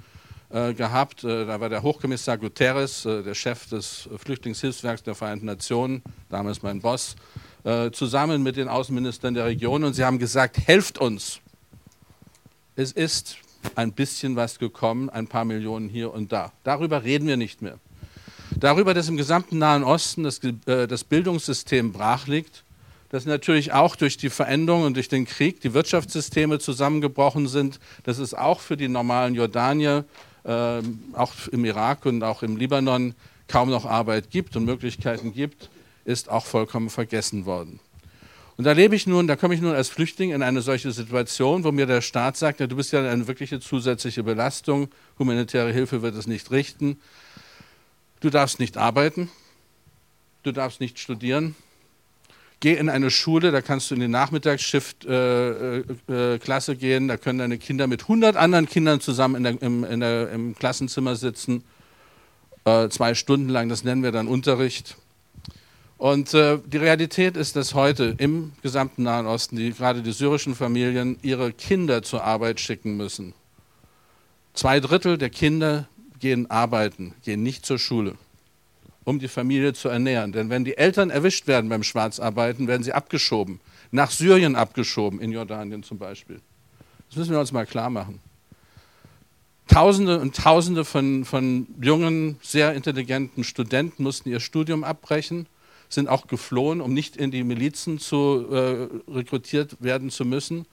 gehabt. 0.49 1.23
da 1.23 1.59
war 1.59 1.69
der 1.69 1.83
Hochkommissar 1.83 2.37
Guterres, 2.37 3.03
der 3.03 3.35
Chef 3.35 3.67
des 3.67 4.09
Flüchtlingshilfswerks 4.17 5.03
der 5.03 5.13
Vereinten 5.13 5.45
Nationen, 5.45 6.01
damals 6.29 6.63
mein 6.63 6.81
Boss, 6.81 7.15
zusammen 7.91 8.41
mit 8.41 8.57
den 8.57 8.67
Außenministern 8.67 9.35
der 9.35 9.45
Region. 9.45 9.83
Und 9.83 9.93
sie 9.93 10.03
haben 10.03 10.17
gesagt, 10.17 10.57
helft 10.57 10.97
uns 10.97 11.39
es 12.79 12.93
ist 12.93 13.35
ein 13.75 13.91
bisschen 13.91 14.37
was 14.37 14.57
gekommen, 14.57 15.09
ein 15.09 15.27
paar 15.27 15.43
Millionen 15.43 15.89
hier 15.89 16.13
und 16.13 16.31
da. 16.31 16.53
Darüber 16.63 17.03
reden 17.03 17.27
wir 17.27 17.35
nicht 17.35 17.61
mehr. 17.61 17.77
Darüber, 18.57 18.93
dass 18.93 19.09
im 19.09 19.17
gesamten 19.17 19.57
Nahen 19.57 19.83
Osten 19.83 20.23
das, 20.23 20.39
äh, 20.39 20.87
das 20.87 21.03
Bildungssystem 21.03 21.91
brach 21.91 22.27
liegt, 22.27 22.63
dass 23.09 23.25
natürlich 23.25 23.73
auch 23.73 23.97
durch 23.97 24.15
die 24.15 24.29
Veränderungen 24.29 24.85
und 24.85 24.93
durch 24.93 25.09
den 25.09 25.25
Krieg 25.25 25.59
die 25.59 25.73
Wirtschaftssysteme 25.73 26.59
zusammengebrochen 26.59 27.49
sind, 27.49 27.81
dass 28.03 28.17
es 28.17 28.33
auch 28.33 28.61
für 28.61 28.77
die 28.77 28.87
normalen 28.87 29.35
Jordanier, 29.35 30.05
äh, 30.05 30.28
auch 31.13 31.33
im 31.51 31.65
Irak 31.65 32.05
und 32.05 32.23
auch 32.23 32.43
im 32.43 32.57
Libanon 32.57 33.13
kaum 33.47 33.69
noch 33.69 33.85
Arbeit 33.85 34.31
gibt 34.31 34.55
und 34.55 34.65
Möglichkeiten 34.65 35.33
gibt, 35.33 35.69
ist 36.05 36.29
auch 36.29 36.45
vollkommen 36.45 36.89
vergessen 36.89 37.45
worden. 37.45 37.79
Und 38.57 38.65
da 38.65 38.73
lebe 38.73 38.93
ich 38.93 39.07
nun, 39.07 39.27
da 39.27 39.37
komme 39.37 39.53
ich 39.55 39.61
nun 39.61 39.73
als 39.73 39.87
Flüchtling 39.87 40.31
in 40.31 40.43
eine 40.43 40.61
solche 40.61 40.91
Situation, 40.91 41.63
wo 41.63 41.71
mir 41.71 41.85
der 41.85 42.01
Staat 42.01 42.35
sagt, 42.35 42.59
ja, 42.59 42.67
du 42.67 42.75
bist 42.75 42.91
ja 42.91 43.09
eine 43.09 43.25
wirkliche 43.25 43.61
zusätzliche 43.61 44.21
Belastung, 44.21 44.89
humanitäre 45.17 45.71
Hilfe 45.71 46.01
wird 46.01 46.15
es 46.15 46.27
nicht 46.27 46.51
richten. 46.51 46.99
Du 48.19 48.29
darfst 48.29 48.59
nicht 48.59 48.75
arbeiten, 48.75 49.29
du 50.43 50.51
darfst 50.51 50.81
nicht 50.81 50.99
studieren. 50.99 51.55
Geh 52.61 52.73
in 52.73 52.89
eine 52.89 53.09
Schule, 53.09 53.51
da 53.51 53.61
kannst 53.61 53.89
du 53.89 53.95
in 53.95 54.01
die 54.01 54.09
Nachmittagsschiff-Klasse 54.09 56.71
äh, 56.71 56.75
äh, 56.75 56.77
gehen, 56.77 57.07
da 57.07 57.15
können 57.15 57.39
deine 57.39 57.57
Kinder 57.57 57.87
mit 57.87 58.01
100 58.01 58.35
anderen 58.35 58.67
Kindern 58.67 58.99
zusammen 58.99 59.35
in 59.35 59.43
der, 59.43 59.61
im, 59.61 59.85
in 59.85 60.01
der, 60.01 60.29
im 60.31 60.55
Klassenzimmer 60.55 61.15
sitzen, 61.15 61.63
äh, 62.65 62.89
zwei 62.89 63.15
Stunden 63.15 63.47
lang, 63.47 63.69
das 63.69 63.85
nennen 63.85 64.03
wir 64.03 64.11
dann 64.11 64.27
Unterricht. 64.27 64.97
Und 65.97 66.33
äh, 66.33 66.59
die 66.65 66.77
Realität 66.77 67.37
ist, 67.37 67.55
dass 67.55 67.73
heute 67.73 68.15
im 68.17 68.51
gesamten 68.61 69.03
Nahen 69.03 69.25
Osten 69.25 69.55
die, 69.57 69.71
gerade 69.71 70.01
die 70.01 70.13
syrischen 70.13 70.55
Familien 70.55 71.17
ihre 71.21 71.53
Kinder 71.53 72.03
zur 72.03 72.23
Arbeit 72.23 72.59
schicken 72.59 72.97
müssen. 72.97 73.33
Zwei 74.53 74.79
Drittel 74.79 75.17
der 75.17 75.29
Kinder 75.29 75.87
gehen 76.19 76.51
arbeiten, 76.51 77.13
gehen 77.23 77.43
nicht 77.43 77.65
zur 77.65 77.79
Schule, 77.79 78.15
um 79.09 79.19
die 79.19 79.27
Familie 79.27 79.73
zu 79.73 79.89
ernähren. 79.89 80.31
Denn 80.31 80.49
wenn 80.49 80.63
die 80.63 80.77
Eltern 80.77 81.09
erwischt 81.09 81.47
werden 81.47 81.69
beim 81.69 81.83
Schwarzarbeiten, 81.83 82.67
werden 82.67 82.83
sie 82.83 82.93
abgeschoben, 82.93 83.59
nach 83.91 84.11
Syrien 84.11 84.55
abgeschoben, 84.55 85.19
in 85.19 85.31
Jordanien 85.31 85.81
zum 85.81 85.97
Beispiel. 85.97 86.39
Das 87.09 87.17
müssen 87.17 87.31
wir 87.31 87.39
uns 87.39 87.51
mal 87.51 87.65
klar 87.65 87.89
machen. 87.89 88.19
Tausende 89.67 90.19
und 90.19 90.35
Tausende 90.35 90.85
von, 90.85 91.25
von 91.25 91.67
jungen, 91.81 92.37
sehr 92.41 92.73
intelligenten 92.73 93.43
Studenten 93.43 94.03
mussten 94.03 94.29
ihr 94.29 94.39
Studium 94.39 94.83
abbrechen 94.83 95.47
sind 95.89 96.07
auch 96.07 96.27
geflohen, 96.27 96.81
um 96.81 96.93
nicht 96.93 97.17
in 97.17 97.31
die 97.31 97.43
Milizen 97.43 97.97
zu 97.97 98.45
äh, 98.51 99.11
rekrutiert 99.11 99.77
werden 99.79 100.11
zu 100.11 100.23
müssen. 100.23 100.65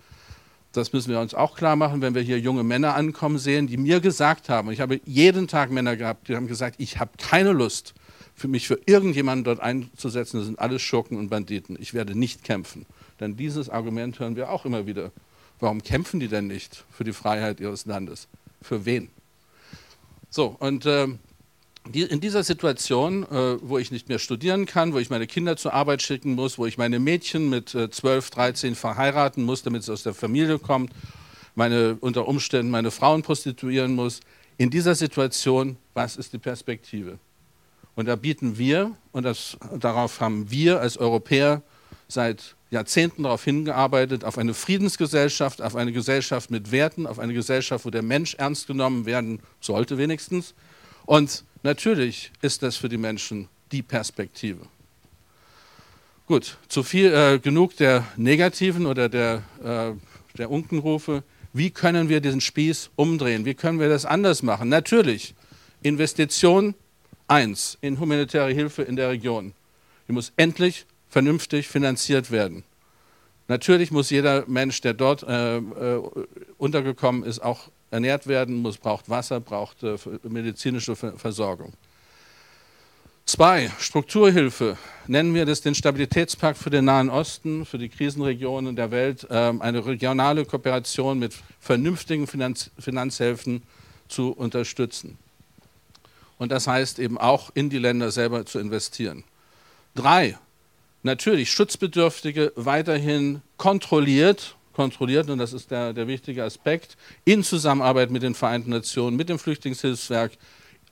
Das 0.72 0.92
müssen 0.92 1.10
wir 1.10 1.20
uns 1.20 1.32
auch 1.32 1.56
klar 1.56 1.74
machen, 1.74 2.02
wenn 2.02 2.14
wir 2.14 2.20
hier 2.20 2.38
junge 2.38 2.62
Männer 2.62 2.94
ankommen 2.94 3.38
sehen, 3.38 3.66
die 3.66 3.78
mir 3.78 4.00
gesagt 4.00 4.50
haben, 4.50 4.70
ich 4.70 4.80
habe 4.82 5.00
jeden 5.06 5.48
Tag 5.48 5.70
Männer 5.70 5.96
gehabt, 5.96 6.28
die 6.28 6.36
haben 6.36 6.46
gesagt, 6.46 6.76
ich 6.78 7.00
habe 7.00 7.12
keine 7.16 7.52
Lust, 7.52 7.94
für 8.36 8.48
mich 8.48 8.68
für 8.68 8.78
irgendjemanden 8.84 9.44
dort 9.44 9.60
einzusetzen, 9.60 10.36
das 10.36 10.46
sind 10.46 10.58
alles 10.58 10.82
Schurken 10.82 11.16
und 11.16 11.30
Banditen. 11.30 11.76
Ich 11.80 11.94
werde 11.94 12.16
nicht 12.16 12.44
kämpfen. 12.44 12.84
Denn 13.18 13.36
dieses 13.36 13.70
Argument 13.70 14.20
hören 14.20 14.36
wir 14.36 14.50
auch 14.50 14.66
immer 14.66 14.86
wieder. 14.86 15.10
Warum 15.58 15.82
kämpfen 15.82 16.20
die 16.20 16.28
denn 16.28 16.46
nicht 16.46 16.84
für 16.90 17.04
die 17.04 17.14
Freiheit 17.14 17.60
ihres 17.60 17.86
Landes? 17.86 18.28
Für 18.60 18.84
wen? 18.84 19.08
So, 20.28 20.54
und 20.58 20.84
äh, 20.84 21.08
in 21.92 22.20
dieser 22.20 22.42
Situation, 22.42 23.22
äh, 23.22 23.56
wo 23.62 23.78
ich 23.78 23.90
nicht 23.90 24.10
mehr 24.10 24.18
studieren 24.18 24.66
kann, 24.66 24.92
wo 24.92 24.98
ich 24.98 25.08
meine 25.08 25.26
Kinder 25.26 25.56
zur 25.56 25.72
Arbeit 25.72 26.02
schicken 26.02 26.34
muss, 26.34 26.58
wo 26.58 26.66
ich 26.66 26.76
meine 26.76 26.98
Mädchen 26.98 27.48
mit 27.48 27.74
äh, 27.74 27.90
12, 27.90 28.30
13 28.30 28.74
verheiraten 28.74 29.44
muss, 29.44 29.62
damit 29.62 29.82
es 29.82 29.88
aus 29.88 30.02
der 30.02 30.12
Familie 30.12 30.58
kommt, 30.58 30.92
meine, 31.54 31.96
unter 32.00 32.28
Umständen 32.28 32.70
meine 32.70 32.90
Frauen 32.90 33.22
prostituieren 33.22 33.94
muss, 33.94 34.20
in 34.58 34.68
dieser 34.68 34.94
Situation, 34.94 35.76
was 35.94 36.16
ist 36.16 36.34
die 36.34 36.38
Perspektive? 36.38 37.18
Und 37.96 38.06
da 38.06 38.14
bieten 38.14 38.58
wir, 38.58 38.92
und 39.10 39.24
das, 39.24 39.56
darauf 39.80 40.20
haben 40.20 40.50
wir 40.50 40.80
als 40.80 40.96
Europäer 40.96 41.62
seit 42.06 42.54
Jahrzehnten 42.70 43.24
darauf 43.24 43.42
hingearbeitet, 43.42 44.24
auf 44.24 44.38
eine 44.38 44.54
Friedensgesellschaft, 44.54 45.60
auf 45.60 45.74
eine 45.74 45.92
Gesellschaft 45.92 46.50
mit 46.52 46.70
Werten, 46.70 47.08
auf 47.08 47.18
eine 47.18 47.34
Gesellschaft, 47.34 47.84
wo 47.84 47.90
der 47.90 48.02
Mensch 48.02 48.34
ernst 48.34 48.68
genommen 48.68 49.06
werden 49.06 49.40
sollte 49.60 49.98
wenigstens. 49.98 50.54
Und 51.04 51.44
Natürlich 51.66 52.30
ist 52.42 52.62
das 52.62 52.76
für 52.76 52.88
die 52.88 52.96
Menschen 52.96 53.48
die 53.72 53.82
Perspektive. 53.82 54.60
Gut, 56.28 56.58
zu 56.68 56.84
viel, 56.84 57.12
äh, 57.12 57.40
genug 57.40 57.76
der 57.76 58.06
negativen 58.16 58.86
oder 58.86 59.08
der, 59.08 59.42
äh, 59.64 59.92
der 60.38 60.48
Unkenrufe. 60.48 61.24
Wie 61.52 61.70
können 61.70 62.08
wir 62.08 62.20
diesen 62.20 62.40
Spieß 62.40 62.90
umdrehen? 62.94 63.44
Wie 63.46 63.54
können 63.54 63.80
wir 63.80 63.88
das 63.88 64.04
anders 64.04 64.44
machen? 64.44 64.68
Natürlich, 64.68 65.34
Investition 65.82 66.76
1 67.28 67.78
in 67.80 67.98
humanitäre 67.98 68.52
Hilfe 68.52 68.82
in 68.82 68.96
der 68.96 69.10
Region. 69.10 69.52
Die 70.08 70.12
muss 70.12 70.32
endlich 70.36 70.86
vernünftig 71.08 71.68
finanziert 71.68 72.30
werden. 72.30 72.64
Natürlich 73.48 73.90
muss 73.90 74.10
jeder 74.10 74.44
Mensch, 74.46 74.80
der 74.80 74.94
dort 74.94 75.22
äh, 75.22 75.58
äh 75.58 76.02
untergekommen 76.58 77.22
ist, 77.22 77.40
auch 77.40 77.68
ernährt 77.90 78.26
werden 78.26 78.56
muss, 78.56 78.78
braucht 78.78 79.08
Wasser, 79.08 79.40
braucht 79.40 79.82
äh, 79.82 79.96
medizinische 80.28 80.96
Versorgung. 80.96 81.72
Zwei, 83.24 83.72
Strukturhilfe. 83.80 84.76
Nennen 85.08 85.34
wir 85.34 85.46
das 85.46 85.60
den 85.60 85.74
Stabilitätspakt 85.74 86.58
für 86.58 86.70
den 86.70 86.84
Nahen 86.84 87.10
Osten, 87.10 87.66
für 87.66 87.76
die 87.76 87.88
Krisenregionen 87.88 88.76
der 88.76 88.92
Welt, 88.92 89.26
ähm, 89.30 89.60
eine 89.62 89.84
regionale 89.84 90.44
Kooperation 90.44 91.18
mit 91.18 91.34
vernünftigen 91.58 92.28
Finanz 92.28 92.70
Finanzhilfen 92.78 93.64
zu 94.06 94.30
unterstützen. 94.30 95.18
Und 96.38 96.52
das 96.52 96.66
heißt 96.66 96.98
eben 96.98 97.18
auch 97.18 97.50
in 97.54 97.70
die 97.70 97.78
Länder 97.78 98.10
selber 98.10 98.44
zu 98.44 98.58
investieren. 98.58 99.24
Drei, 99.94 100.38
natürlich 101.02 101.50
Schutzbedürftige 101.50 102.52
weiterhin 102.56 103.42
kontrolliert 103.56 104.56
kontrolliert, 104.76 105.30
und 105.30 105.38
das 105.38 105.54
ist 105.54 105.70
der, 105.70 105.94
der 105.94 106.06
wichtige 106.06 106.44
Aspekt, 106.44 106.98
in 107.24 107.42
Zusammenarbeit 107.42 108.10
mit 108.10 108.22
den 108.22 108.34
Vereinten 108.34 108.70
Nationen, 108.70 109.16
mit 109.16 109.30
dem 109.30 109.38
Flüchtlingshilfswerk 109.38 110.32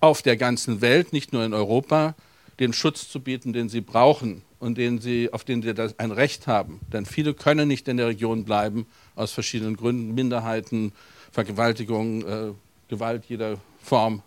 auf 0.00 0.22
der 0.22 0.38
ganzen 0.38 0.80
Welt, 0.80 1.12
nicht 1.12 1.34
nur 1.34 1.44
in 1.44 1.52
Europa, 1.52 2.14
den 2.60 2.72
Schutz 2.72 3.10
zu 3.10 3.20
bieten, 3.20 3.52
den 3.52 3.68
sie 3.68 3.82
brauchen 3.82 4.40
und 4.58 4.78
den 4.78 5.00
sie, 5.00 5.30
auf 5.32 5.44
den 5.44 5.60
sie 5.60 5.74
ein 5.98 6.12
Recht 6.12 6.46
haben. 6.46 6.80
Denn 6.92 7.04
viele 7.04 7.34
können 7.34 7.68
nicht 7.68 7.86
in 7.86 7.98
der 7.98 8.06
Region 8.06 8.44
bleiben, 8.44 8.86
aus 9.16 9.32
verschiedenen 9.32 9.76
Gründen, 9.76 10.14
Minderheiten, 10.14 10.92
Vergewaltigung, 11.30 12.26
äh, 12.26 12.52
Gewalt 12.88 13.24
jeder 13.28 13.58
Form, 13.82 14.22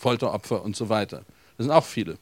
Folteropfer 0.00 0.64
und 0.64 0.74
so 0.74 0.88
weiter. 0.88 1.18
Das 1.56 1.66
sind 1.66 1.70
auch 1.70 1.84
viele. 1.84 2.16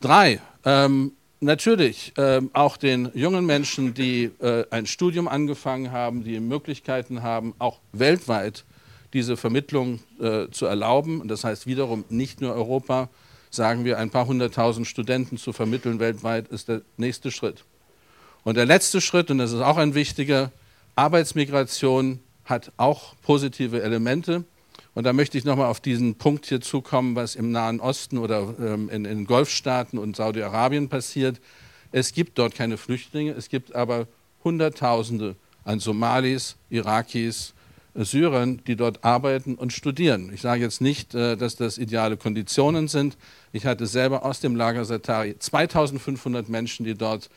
Drei, 0.00 0.40
ähm, 0.64 1.12
natürlich 1.40 2.12
ähm, 2.16 2.50
auch 2.52 2.76
den 2.76 3.10
jungen 3.14 3.46
Menschen, 3.46 3.94
die 3.94 4.24
äh, 4.40 4.64
ein 4.70 4.86
Studium 4.86 5.28
angefangen 5.28 5.92
haben, 5.92 6.24
die 6.24 6.40
Möglichkeiten 6.40 7.22
haben, 7.22 7.54
auch 7.58 7.78
weltweit 7.92 8.64
diese 9.12 9.36
Vermittlung 9.36 10.00
äh, 10.20 10.48
zu 10.50 10.66
erlauben. 10.66 11.20
Und 11.20 11.28
das 11.28 11.44
heißt 11.44 11.66
wiederum 11.66 12.04
nicht 12.08 12.40
nur 12.40 12.52
Europa, 12.52 13.08
sagen 13.50 13.84
wir, 13.84 13.98
ein 13.98 14.10
paar 14.10 14.26
hunderttausend 14.26 14.86
Studenten 14.86 15.38
zu 15.38 15.52
vermitteln 15.52 16.00
weltweit, 16.00 16.48
ist 16.48 16.68
der 16.68 16.82
nächste 16.96 17.30
Schritt. 17.30 17.64
Und 18.42 18.56
der 18.56 18.66
letzte 18.66 19.00
Schritt, 19.00 19.30
und 19.30 19.38
das 19.38 19.52
ist 19.52 19.60
auch 19.60 19.76
ein 19.76 19.94
wichtiger, 19.94 20.50
Arbeitsmigration 20.96 22.20
hat 22.44 22.72
auch 22.76 23.14
positive 23.22 23.82
Elemente. 23.82 24.44
Und 24.98 25.04
da 25.04 25.12
möchte 25.12 25.38
ich 25.38 25.44
nochmal 25.44 25.66
auf 25.66 25.78
diesen 25.78 26.16
Punkt 26.16 26.46
hier 26.46 26.60
zukommen, 26.60 27.14
was 27.14 27.36
im 27.36 27.52
Nahen 27.52 27.78
Osten 27.78 28.18
oder 28.18 28.52
ähm, 28.58 28.88
in, 28.88 29.04
in 29.04 29.26
Golfstaaten 29.26 29.96
und 29.96 30.16
Saudi-Arabien 30.16 30.88
passiert. 30.88 31.40
Es 31.92 32.12
gibt 32.12 32.36
dort 32.36 32.56
keine 32.56 32.76
Flüchtlinge, 32.78 33.30
es 33.30 33.48
gibt 33.48 33.76
aber 33.76 34.08
Hunderttausende 34.42 35.36
an 35.62 35.78
Somalis, 35.78 36.56
Irakis, 36.68 37.54
Syrern, 37.94 38.60
die 38.66 38.74
dort 38.74 39.04
arbeiten 39.04 39.54
und 39.54 39.72
studieren. 39.72 40.32
Ich 40.34 40.40
sage 40.40 40.62
jetzt 40.62 40.80
nicht, 40.80 41.14
äh, 41.14 41.36
dass 41.36 41.54
das 41.54 41.78
ideale 41.78 42.16
Konditionen 42.16 42.88
sind. 42.88 43.16
Ich 43.52 43.66
hatte 43.66 43.86
selber 43.86 44.24
aus 44.24 44.40
dem 44.40 44.56
Lager 44.56 44.84
Satari 44.84 45.38
2500 45.38 46.48
Menschen, 46.48 46.84
die 46.84 46.94
dort 46.94 47.30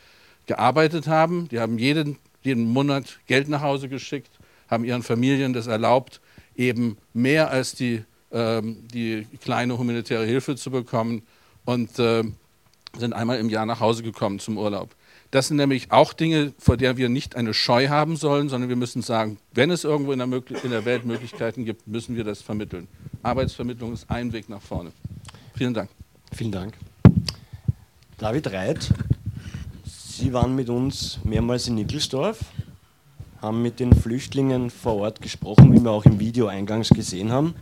gearbeitet 0.46 1.06
haben. 1.06 1.46
Die 1.50 1.60
haben 1.60 1.78
jeden, 1.78 2.18
jeden 2.42 2.64
Monat 2.64 3.20
Geld 3.28 3.48
nach 3.48 3.62
Hause 3.62 3.88
geschickt, 3.88 4.32
haben 4.68 4.84
ihren 4.84 5.04
Familien 5.04 5.52
das 5.52 5.68
erlaubt, 5.68 6.20
eben 6.62 6.96
mehr 7.12 7.50
als 7.50 7.74
die, 7.74 8.04
ähm, 8.30 8.86
die 8.92 9.26
kleine 9.40 9.76
humanitäre 9.78 10.24
Hilfe 10.24 10.56
zu 10.56 10.70
bekommen 10.70 11.22
und 11.64 11.98
äh, 11.98 12.22
sind 12.96 13.12
einmal 13.12 13.38
im 13.38 13.48
Jahr 13.48 13.66
nach 13.66 13.80
Hause 13.80 14.02
gekommen 14.02 14.38
zum 14.38 14.58
Urlaub. 14.58 14.94
Das 15.30 15.48
sind 15.48 15.56
nämlich 15.56 15.90
auch 15.90 16.12
Dinge, 16.12 16.52
vor 16.58 16.76
der 16.76 16.98
wir 16.98 17.08
nicht 17.08 17.36
eine 17.36 17.54
Scheu 17.54 17.88
haben 17.88 18.16
sollen, 18.16 18.50
sondern 18.50 18.68
wir 18.68 18.76
müssen 18.76 19.00
sagen, 19.00 19.38
wenn 19.54 19.70
es 19.70 19.82
irgendwo 19.82 20.12
in 20.12 20.18
der, 20.18 20.28
in 20.62 20.70
der 20.70 20.84
Welt 20.84 21.06
Möglichkeiten 21.06 21.64
gibt, 21.64 21.86
müssen 21.86 22.16
wir 22.16 22.24
das 22.24 22.42
vermitteln. 22.42 22.86
Arbeitsvermittlung 23.22 23.94
ist 23.94 24.10
ein 24.10 24.32
Weg 24.32 24.50
nach 24.50 24.60
vorne. 24.60 24.92
Vielen 25.54 25.72
Dank. 25.72 25.88
Vielen 26.34 26.52
Dank. 26.52 26.74
David 28.18 28.52
Reit, 28.52 28.92
Sie 29.84 30.32
waren 30.32 30.54
mit 30.54 30.68
uns 30.68 31.18
mehrmals 31.24 31.66
in 31.66 31.76
Nickelsdorf, 31.76 32.40
haben 33.42 33.60
mit 33.60 33.80
den 33.80 33.92
Flüchtlingen 33.92 34.70
vor 34.70 34.94
Ort 34.98 35.20
gesprochen, 35.20 35.74
wie 35.74 35.82
wir 35.82 35.90
auch 35.90 36.04
im 36.04 36.20
Video 36.20 36.46
eingangs 36.46 36.88
gesehen 36.88 37.32
haben. 37.32 37.54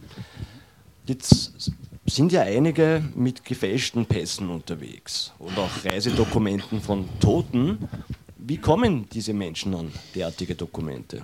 Jetzt 1.07 1.73
sind 2.07 2.33
ja 2.33 2.43
einige 2.43 3.03
mit 3.17 3.45
gefälschten 3.45 4.05
Pässen 4.05 4.51
unterwegs 4.51 5.33
und 5.39 5.59
auch 5.59 5.85
Reisedokumenten 5.85 6.81
von 6.81 7.09
Toten. 7.19 7.89
Wie 8.37 8.59
kommen 8.59 9.09
diese 9.11 9.33
Menschen 9.33 9.75
an 9.75 9.93
derartige 10.15 10.55
Dokumente? 10.55 11.23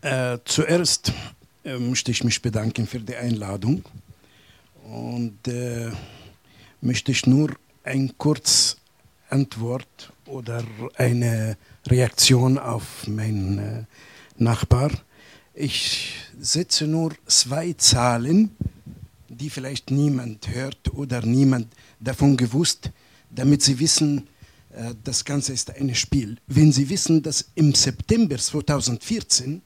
Äh, 0.00 0.38
zuerst 0.44 1.12
äh, 1.64 1.78
möchte 1.78 2.10
ich 2.10 2.24
mich 2.24 2.42
bedanken 2.42 2.86
für 2.86 2.98
die 2.98 3.14
Einladung 3.14 3.84
und 4.84 5.46
äh, 5.46 5.92
möchte 6.80 7.12
ich 7.12 7.26
nur 7.26 7.50
ein 7.84 8.12
kurz 8.18 8.78
Antwort 9.30 10.11
oder 10.26 10.64
eine 10.96 11.56
Reaktion 11.86 12.58
auf 12.58 13.06
meinen 13.06 13.58
äh, 13.58 13.84
Nachbar. 14.36 14.90
Ich 15.54 16.14
setze 16.40 16.86
nur 16.86 17.12
zwei 17.26 17.74
Zahlen 17.74 18.56
die 19.42 19.50
vielleicht 19.50 19.90
niemand 19.90 20.48
hört 20.48 20.92
oder 20.94 21.22
niemand 21.22 21.68
davon 22.00 22.36
gewusst, 22.36 22.90
damit 23.30 23.62
sie 23.62 23.78
wissen, 23.78 24.28
äh, 24.70 24.94
das 25.02 25.24
Ganze 25.24 25.52
ist 25.52 25.74
ein 25.74 25.94
Spiel. 25.94 26.36
Wenn 26.46 26.72
Sie 26.72 26.88
wissen, 26.88 27.22
dass 27.22 27.44
im 27.54 27.74
September 27.74 28.36
2014, 28.36 29.62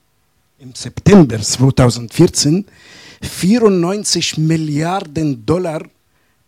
im 0.59 0.75
September 0.75 1.41
2014 1.41 2.65
94 3.21 4.39
Milliarden 4.39 5.45
Dollar 5.45 5.83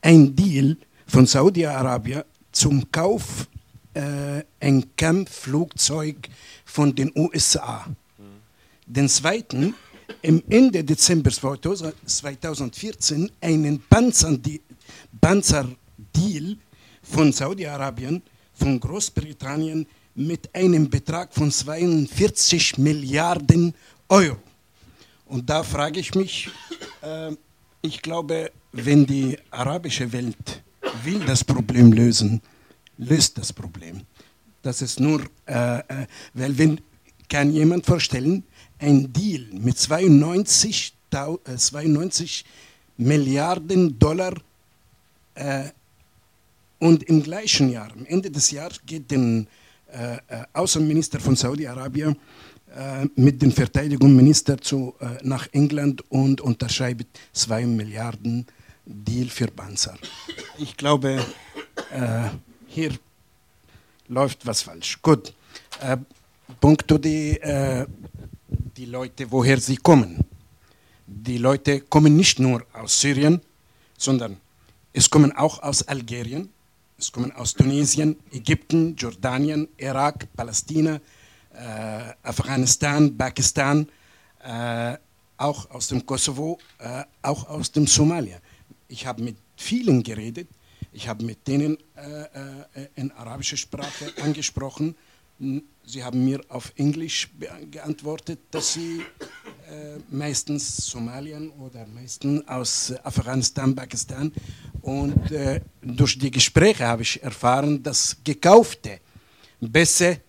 ein 0.00 0.34
Deal 0.34 0.76
von 1.06 1.26
Saudi-Arabien 1.26 2.22
zum 2.52 2.90
Kauf 2.92 3.46
äh, 3.98 4.44
ein 4.60 4.84
Kampfflugzeug 4.96 6.28
von 6.64 6.94
den 6.94 7.10
USA. 7.16 7.84
Den 8.86 9.08
zweiten 9.08 9.74
im 10.22 10.40
Ende 10.48 10.84
Dezember 10.84 11.30
2014 11.30 13.30
einen 13.40 13.82
Panzerdeal 15.20 16.56
von 17.02 17.32
Saudi-Arabien, 17.32 18.22
von 18.54 18.78
Großbritannien 18.78 19.84
mit 20.14 20.54
einem 20.54 20.88
Betrag 20.88 21.34
von 21.34 21.50
42 21.50 22.78
Milliarden 22.78 23.74
Euro. 24.08 24.38
Und 25.26 25.50
da 25.50 25.64
frage 25.64 26.00
ich 26.00 26.14
mich, 26.14 26.48
äh, 27.02 27.32
ich 27.82 28.00
glaube, 28.00 28.52
wenn 28.72 29.04
die 29.06 29.36
arabische 29.50 30.10
Welt 30.12 30.62
will 31.04 31.20
das 31.20 31.44
Problem 31.44 31.92
lösen, 31.92 32.40
löst 32.98 33.38
das 33.38 33.52
Problem. 33.52 34.02
Das 34.62 34.82
ist 34.82 35.00
nur, 35.00 35.22
äh, 35.46 35.78
äh, 35.78 36.06
weil 36.34 36.58
wenn 36.58 36.80
kann 37.28 37.52
jemand 37.52 37.84
vorstellen, 37.84 38.42
ein 38.78 39.12
Deal 39.12 39.46
mit 39.52 39.78
92, 39.78 40.94
äh, 41.12 41.56
92 41.56 42.44
Milliarden 42.96 43.98
Dollar 43.98 44.34
äh, 45.34 45.64
und 46.78 47.02
im 47.04 47.22
gleichen 47.22 47.68
Jahr, 47.70 47.92
am 47.92 48.06
Ende 48.06 48.30
des 48.30 48.50
Jahres, 48.50 48.80
geht 48.84 49.10
der 49.10 49.18
äh, 49.18 49.44
äh, 49.92 50.18
Außenminister 50.52 51.20
von 51.20 51.36
Saudi-Arabien 51.36 52.16
äh, 52.74 53.06
mit 53.16 53.40
dem 53.42 53.52
Verteidigungsminister 53.52 54.58
zu, 54.58 54.94
äh, 55.00 55.18
nach 55.22 55.48
England 55.52 56.02
und 56.10 56.40
unterschreibt 56.40 57.06
2 57.32 57.66
Milliarden 57.66 58.46
Deal 58.84 59.28
für 59.28 59.48
Panzer. 59.48 59.96
Ich 60.58 60.76
glaube, 60.76 61.24
hier 62.68 62.92
läuft 64.08 64.46
was 64.46 64.62
falsch. 64.62 65.00
Gut. 65.02 65.34
Äh, 65.80 65.96
Punkto 66.60 66.96
die 66.96 67.38
die 68.78 68.86
Leute, 68.86 69.30
woher 69.30 69.58
sie 69.58 69.76
kommen. 69.76 70.24
Die 71.04 71.38
Leute 71.38 71.80
kommen 71.80 72.16
nicht 72.16 72.38
nur 72.38 72.64
aus 72.72 73.00
Syrien, 73.00 73.40
sondern 73.96 74.36
es 74.92 75.10
kommen 75.10 75.32
auch 75.32 75.62
aus 75.62 75.82
Algerien, 75.82 76.48
es 76.96 77.10
kommen 77.10 77.32
aus 77.32 77.54
Tunesien, 77.54 78.16
Ägypten, 78.30 78.94
Jordanien, 78.94 79.66
Irak, 79.78 80.28
Palästina, 80.36 81.00
äh, 81.54 82.12
Afghanistan, 82.22 83.16
Pakistan, 83.16 83.88
äh, 84.44 84.96
auch 85.36 85.68
aus 85.70 85.88
dem 85.88 86.06
Kosovo, 86.06 86.58
äh, 86.78 87.02
auch 87.22 87.48
aus 87.48 87.72
dem 87.72 87.86
Somalia. 87.86 88.38
Ich 88.86 89.04
habe 89.06 89.22
mit 89.22 89.36
vielen 89.56 90.04
geredet, 90.04 90.48
ich 90.92 91.08
habe 91.08 91.24
mit 91.24 91.46
denen 91.46 91.78
äh, 91.96 92.22
äh, 92.22 92.88
in 92.96 93.10
arabischer 93.12 93.56
Sprache 93.56 94.12
angesprochen. 94.22 94.94
Sie 95.84 96.02
haben 96.02 96.24
mir 96.24 96.40
auf 96.48 96.72
Englisch 96.76 97.28
geantwortet, 97.70 98.40
dass 98.50 98.72
Sie 98.72 99.00
äh, 99.70 99.98
meistens 100.10 100.78
Somalien 100.78 101.50
oder 101.50 101.86
meistens 101.86 102.46
aus 102.48 102.92
Afghanistan, 103.04 103.74
Pakistan. 103.74 104.32
Und 104.82 105.30
äh, 105.30 105.60
durch 105.82 106.18
die 106.18 106.30
Gespräche 106.30 106.86
habe 106.86 107.02
ich 107.02 107.22
erfahren, 107.22 107.82
dass 107.82 108.16
gekaufte 108.24 109.00
Bässe, 109.60 110.20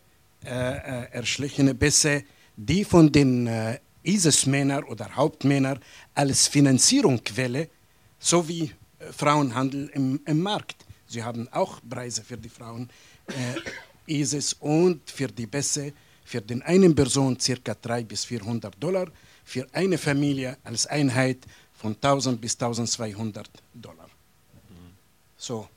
äh, 0.43 0.49
äh 0.49 1.11
erschlichene 1.11 1.73
Bässe, 1.73 2.23
die 2.55 2.83
von 2.83 3.11
den 3.11 3.47
äh, 3.47 3.79
ISIS-Männern 4.03 4.83
oder 4.83 5.15
Hauptmännern 5.15 5.79
als 6.13 6.47
Finanzierungsquelle 6.47 7.69
sowie 8.19 8.63
äh, 8.63 8.78
Frauenhandel 9.11 9.89
im, 9.93 10.21
im 10.25 10.41
Markt. 10.41 10.85
Sie 11.07 11.23
haben 11.23 11.47
auch 11.51 11.79
Preise 11.87 12.23
für 12.23 12.37
die 12.37 12.49
Frauen 12.49 12.89
ist 14.05 14.33
es 14.33 14.53
und 14.53 15.09
für 15.09 15.27
die 15.27 15.45
Bässe 15.45 15.93
für 16.29 16.41
den 16.41 16.61
einen 16.61 16.93
Person 16.93 17.37
ca. 17.37 17.73
300 17.73 18.07
bis 18.07 18.25
400 18.25 18.75
Dollar, 18.81 19.07
für 19.43 19.67
eine 19.73 19.97
Familie 19.97 20.57
als 20.63 20.85
Einheit 20.85 21.39
von 21.73 21.95
1000 21.95 22.39
bis 22.39 22.53
1200 22.53 23.49
Dollar. 23.73 24.07
So. 25.35 25.67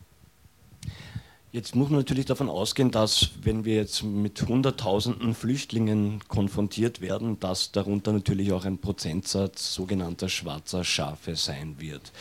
Jetzt 1.53 1.75
muss 1.75 1.89
man 1.89 2.01
natürlich 2.01 2.27
davon 2.27 2.49
ausgehen, 2.49 2.91
dass 2.91 3.31
wenn 3.43 3.65
wir 3.65 3.77
jetzt 3.77 4.03
mit 4.03 4.43
Hunderttausenden 4.43 5.35
Flüchtlingen 5.35 6.21
konfrontiert 6.29 7.01
werden, 7.01 7.39
dass 7.41 7.73
darunter 7.73 8.13
natürlich 8.13 8.53
auch 8.53 8.65
ein 8.65 8.79
Prozentsatz 8.79 9.75
sogenannter 9.75 10.29
schwarzer 10.29 10.83
Schafe 10.83 11.37
sein 11.37 11.77
wird. 11.79 12.13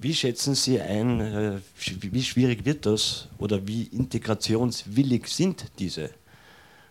Wie 0.00 0.14
schätzen 0.14 0.54
Sie 0.54 0.80
ein, 0.80 1.20
äh, 1.20 1.58
wie 2.00 2.22
schwierig 2.22 2.64
wird 2.64 2.86
das 2.86 3.26
oder 3.36 3.66
wie 3.66 3.82
integrationswillig 3.82 5.26
sind 5.26 5.64
diese 5.76 6.10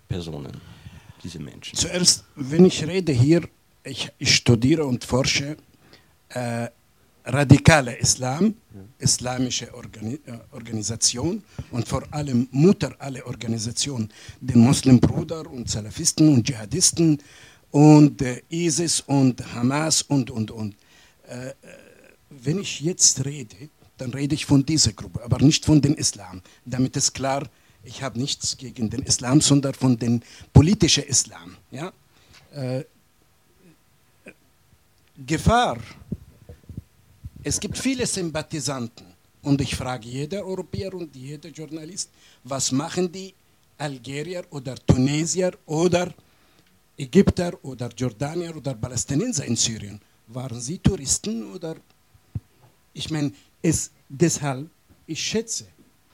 Personen, 0.10 0.51
diese 1.24 1.39
Menschen? 1.39 1.78
Zuerst, 1.78 2.26
wenn 2.36 2.66
ich 2.66 2.86
rede 2.86 3.14
hier, 3.14 3.47
ich, 3.86 4.10
ich 4.18 4.36
studiere 4.36 4.86
und 4.86 5.05
forsche 5.05 5.55
äh, 6.28 6.68
radikale 7.24 7.95
Islam, 7.95 8.55
islamische 8.99 9.74
Organi 9.74 10.16
äh, 10.26 10.39
Organisation 10.51 11.41
und 11.72 11.88
vor 11.88 12.03
allem 12.12 12.49
Mutter 12.51 12.93
aller 12.99 13.26
Organisationen, 13.26 14.10
den 14.41 14.60
Muslimbruder 14.60 15.49
und 15.49 15.70
Salafisten 15.70 16.34
und 16.34 16.45
Dschihadisten 16.45 17.22
und 17.72 18.22
äh, 18.22 18.41
ISIS 18.49 18.99
und 18.99 19.53
Hamas 19.53 20.01
und, 20.01 20.30
und, 20.30 20.51
und. 20.51 20.76
Äh, 21.30 21.49
äh, 21.49 21.87
wenn 22.30 22.59
ich 22.59 22.82
jetzt 22.82 23.25
rede, 23.25 23.69
dann 23.97 24.11
rede 24.11 24.36
ich 24.36 24.45
von 24.45 24.65
dieser 24.65 24.93
Gruppe, 24.93 25.23
aber 25.23 25.39
nicht 25.39 25.65
von 25.65 25.82
den 25.82 25.95
Islam. 25.95 26.41
Damit 26.65 26.95
ist 26.95 27.13
klar, 27.13 27.47
ich 27.84 28.03
habe 28.03 28.19
nichts 28.19 28.57
gegen 28.57 28.89
den 28.89 29.03
Islam, 29.03 29.41
sondern 29.41 29.73
von 29.73 29.97
dem 29.97 30.21
politischen 30.53 31.03
Islam. 31.03 31.57
Ja? 31.71 31.91
Äh, 32.53 32.84
Gefahr. 35.25 35.78
Es 37.43 37.59
gibt 37.59 37.78
viele 37.78 38.05
Sympathisanten 38.05 39.05
und 39.41 39.61
ich 39.61 39.75
frage 39.75 40.07
jeder 40.07 40.45
Europäer 40.45 40.93
und 40.93 41.15
jeder 41.15 41.49
Journalist, 41.49 42.09
was 42.43 42.71
machen 42.71 43.11
die 43.11 43.34
Algerier 43.78 44.43
oder 44.49 44.75
Tunesier 44.75 45.53
oder 45.65 46.13
Ägypter 46.97 47.53
oder 47.63 47.89
Jordanier 47.95 48.55
oder 48.55 48.73
Palästinenser 48.75 49.45
in 49.45 49.55
Syrien? 49.55 49.99
Waren 50.28 50.59
sie 50.59 50.80
Touristen 50.80 51.53
oder? 51.53 51.78
Ich 52.98 53.12
meine, 53.12 53.32
es 53.62 53.91
deshalb, 54.10 54.68
ich 55.06 55.22
schätze 55.22 55.68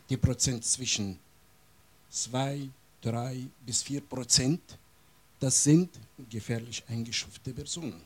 die 0.10 0.18
Prozent 0.18 0.66
zwischen 0.66 1.18
2, 2.10 2.68
3 3.02 3.38
bis 3.66 3.84
4 3.84 4.02
Prozent, 4.02 4.60
das 5.40 5.64
sind 5.64 5.90
gefährlich 6.30 6.84
eingeschufte 6.90 7.54
Personen. 7.54 8.02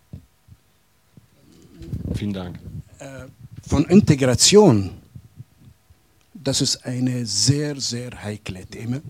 Vielen 2.13 2.34
Dank. 2.34 2.59
Äh, 2.99 3.25
von 3.67 3.84
Integration, 3.86 4.91
das 6.36 6.61
ist 6.61 6.86
eine 6.86 7.25
sehr, 7.25 7.82
sehr 7.82 8.11
heikle 8.23 8.63
Thema. 8.67 9.01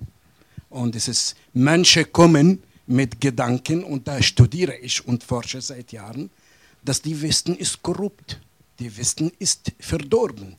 Und 0.69 0.95
es 0.95 1.09
ist, 1.09 1.35
manche 1.53 2.05
kommen 2.05 2.63
mit 2.85 3.19
Gedanken, 3.19 3.83
und 3.83 4.07
da 4.07 4.21
studiere 4.23 4.77
ich 4.77 5.05
und 5.05 5.25
forsche 5.25 5.61
seit 5.61 5.91
Jahren, 5.91 6.29
dass 6.85 7.01
die 7.01 7.21
Westen 7.21 7.57
ist 7.57 7.81
korrupt, 7.83 8.39
die 8.79 8.95
Westen 8.95 9.31
ist 9.39 9.71
verdorben. 9.79 10.55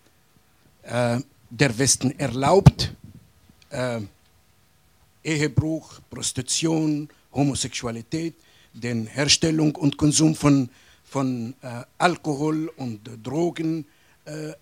Äh, 0.83 1.21
der 1.51 1.79
Westen 1.79 2.19
erlaubt 2.19 2.93
äh, 3.71 4.01
Ehebruch, 5.25 6.01
Prostitution, 6.11 7.09
Homosexualität, 7.33 8.35
den 8.73 9.07
Herstellung 9.07 9.75
und 9.77 9.97
Konsum 9.97 10.35
von, 10.35 10.69
von 11.05 11.55
äh, 11.63 11.83
Alkohol 11.99 12.69
und 12.77 13.01
Drogen. 13.23 13.85
Äh, 14.25 14.53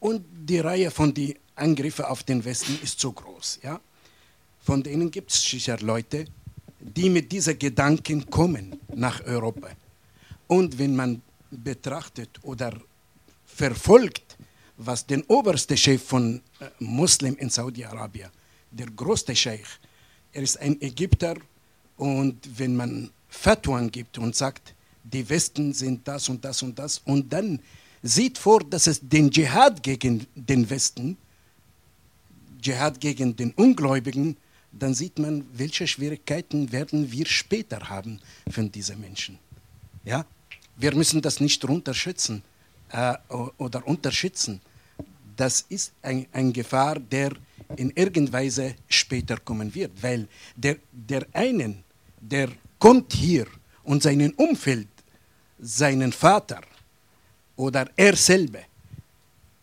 und 0.00 0.24
die 0.46 0.58
Reihe 0.58 0.90
von 0.90 1.14
den 1.14 1.34
Angriffen 1.56 2.04
auf 2.04 2.22
den 2.22 2.44
Westen 2.44 2.78
ist 2.82 3.00
so 3.00 3.12
groß. 3.12 3.60
Ja? 3.62 3.80
Von 4.62 4.82
denen 4.82 5.10
gibt 5.10 5.30
es 5.30 5.42
sicher 5.42 5.78
Leute, 5.78 6.26
die 6.80 7.08
mit 7.08 7.32
diesen 7.32 7.58
Gedanken 7.58 8.28
kommen 8.28 8.78
nach 8.94 9.24
Europa. 9.24 9.68
Und 10.46 10.78
wenn 10.78 10.94
man 10.94 11.22
betrachtet 11.62 12.30
oder 12.42 12.72
verfolgt, 13.44 14.36
was 14.76 15.06
den 15.06 15.22
obersten 15.24 15.76
Chef 15.76 16.02
von 16.02 16.42
äh, 16.60 16.66
Muslim 16.78 17.36
in 17.36 17.50
Saudi-Arabien, 17.50 18.30
der 18.70 18.86
größte 18.86 19.34
Scheich, 19.36 19.66
er 20.32 20.42
ist 20.42 20.58
ein 20.58 20.80
Ägypter 20.82 21.36
und 21.96 22.36
wenn 22.58 22.74
man 22.74 23.10
Fatwan 23.28 23.90
gibt 23.90 24.18
und 24.18 24.34
sagt, 24.34 24.74
die 25.04 25.28
Westen 25.28 25.72
sind 25.72 26.06
das 26.08 26.28
und 26.28 26.44
das 26.44 26.62
und 26.62 26.78
das 26.78 26.98
und 27.04 27.32
dann 27.32 27.60
sieht 28.02 28.36
vor, 28.38 28.60
dass 28.60 28.86
es 28.86 29.00
den 29.00 29.30
Dschihad 29.30 29.82
gegen 29.82 30.26
den 30.34 30.68
Westen, 30.68 31.16
Dschihad 32.60 33.00
gegen 33.00 33.36
den 33.36 33.52
Ungläubigen, 33.52 34.36
dann 34.72 34.94
sieht 34.94 35.18
man, 35.18 35.46
welche 35.52 35.86
Schwierigkeiten 35.86 36.72
werden 36.72 37.12
wir 37.12 37.26
später 37.26 37.88
haben 37.88 38.20
von 38.50 38.70
diesen 38.72 39.00
Menschen. 39.00 39.38
Ja? 40.04 40.26
Wir 40.76 40.94
müssen 40.94 41.22
das 41.22 41.40
nicht 41.40 41.66
runterschützen 41.66 42.42
äh, 42.90 43.14
oder 43.58 43.86
unterschätzen. 43.86 44.60
Das 45.36 45.64
ist 45.68 45.92
ein, 46.02 46.26
ein 46.32 46.52
Gefahr, 46.52 46.98
der 46.98 47.32
in 47.76 47.90
irgendeiner 47.90 48.44
Weise 48.44 48.74
später 48.88 49.36
kommen 49.38 49.74
wird, 49.74 49.90
weil 50.02 50.28
der, 50.56 50.76
der 50.92 51.26
einen, 51.32 51.82
der 52.20 52.48
kommt 52.78 53.12
hier 53.12 53.46
und 53.82 54.02
seinen 54.02 54.32
Umfeld, 54.34 54.88
seinen 55.58 56.12
Vater 56.12 56.60
oder 57.56 57.90
er 57.96 58.16
selber 58.16 58.60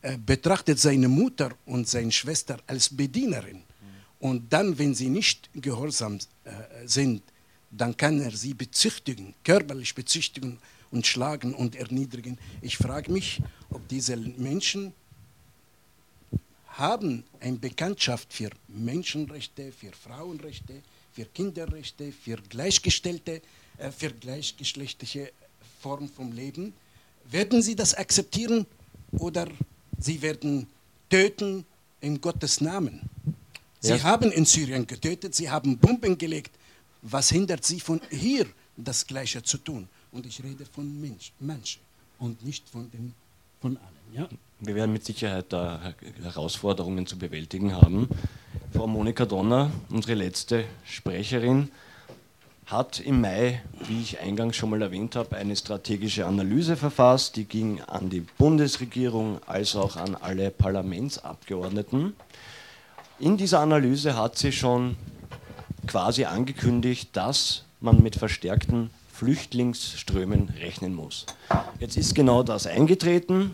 äh, 0.02 0.18
betrachtet 0.18 0.80
seine 0.80 1.08
Mutter 1.08 1.52
und 1.66 1.88
seine 1.88 2.12
Schwester 2.12 2.58
als 2.68 2.90
Bedienerin 2.90 3.64
und 4.22 4.54
dann, 4.54 4.78
wenn 4.78 4.94
sie 4.94 5.10
nicht 5.10 5.50
gehorsam 5.54 6.20
äh, 6.44 6.52
sind, 6.86 7.24
dann 7.72 7.98
kann 7.98 8.22
er 8.22 8.32
sie 8.32 8.54
bezüchtigen, 8.54 9.34
körperlich 9.44 9.96
bezüchtigen 9.96 10.60
und 10.92 11.08
schlagen 11.08 11.54
und 11.54 11.76
erniedrigen. 11.76 12.38
Ich 12.62 12.78
frage 12.78 13.12
mich, 13.12 13.42
ob 13.70 13.88
diese 13.88 14.16
Menschen 14.18 14.94
haben 16.68 17.24
eine 17.40 17.58
Bekanntschaft 17.58 18.34
für 18.34 18.50
Menschenrechte, 18.68 19.72
für 19.72 19.92
Frauenrechte, 19.92 20.82
für 21.12 21.26
Kinderrechte, 21.26 22.12
für 22.12 22.38
gleichgestellte, 22.38 23.42
äh, 23.78 23.92
für 23.92 24.12
gleichgeschlechtliche 24.12 25.32
Form 25.82 26.10
vom 26.10 26.32
Leben. 26.32 26.74
Werden 27.30 27.62
sie 27.62 27.76
das 27.76 27.94
akzeptieren 27.94 28.66
oder 29.12 29.48
sie 30.00 30.22
werden 30.22 30.68
töten 31.10 31.66
in 32.00 32.22
Gottes 32.22 32.62
Namen? 32.62 33.02
Sie 33.80 33.90
ja. 33.90 34.04
haben 34.04 34.32
in 34.32 34.46
Syrien 34.46 34.86
getötet, 34.88 35.36
sie 35.36 35.50
haben 35.50 35.78
Bomben 35.78 36.18
gelegt. 36.18 36.52
Was 37.02 37.30
hindert 37.30 37.66
sie 37.66 37.80
von 37.80 38.00
hier 38.12 38.46
das 38.78 39.06
Gleiche 39.06 39.42
zu 39.42 39.58
tun? 39.58 39.90
Und 40.12 40.26
ich 40.26 40.44
rede 40.44 40.66
von 40.66 41.00
Mensch, 41.00 41.32
Menschen 41.40 41.82
und 42.20 42.44
nicht 42.44 42.68
von, 42.70 42.90
den, 42.92 43.14
von 43.62 43.78
allen. 43.78 44.14
Ja? 44.14 44.28
Wir 44.60 44.76
werden 44.76 44.92
mit 44.92 45.06
Sicherheit 45.06 45.46
da 45.50 45.94
Herausforderungen 46.22 47.08
zu 47.08 47.18
bewältigen 47.18 47.74
haben. 47.74 48.10
Frau 48.74 48.88
Monika 48.88 49.26
Donner, 49.26 49.72
unsere 49.90 50.16
letzte 50.16 50.66
Sprecherin, 50.86 51.72
hat 52.66 53.00
im 53.00 53.22
Mai, 53.22 53.62
wie 53.88 54.02
ich 54.02 54.20
eingangs 54.20 54.56
schon 54.56 54.70
mal 54.70 54.82
erwähnt 54.82 55.16
habe, 55.16 55.36
eine 55.36 55.56
strategische 55.56 56.26
Analyse 56.26 56.78
verfasst. 56.78 57.36
Die 57.36 57.46
ging 57.46 57.82
an 57.82 58.10
die 58.10 58.22
Bundesregierung 58.22 59.40
als 59.46 59.76
auch 59.76 59.98
an 59.98 60.16
alle 60.16 60.52
Parlamentsabgeordneten. 60.52 62.14
In 63.20 63.38
dieser 63.38 63.60
Analyse 63.60 64.16
hat 64.16 64.38
sie 64.38 64.52
schon 64.52 64.96
quasi 65.86 66.26
angekündigt, 66.26 67.10
dass 67.14 67.66
man 67.82 68.02
mit 68.02 68.16
verstärkten 68.16 68.90
Flüchtlingsströmen 69.22 70.50
rechnen 70.60 70.96
muss. 70.96 71.28
Jetzt 71.80 71.96
ist 71.96 72.16
genau 72.16 72.42
das 72.42 72.66
eingetreten, 72.66 73.52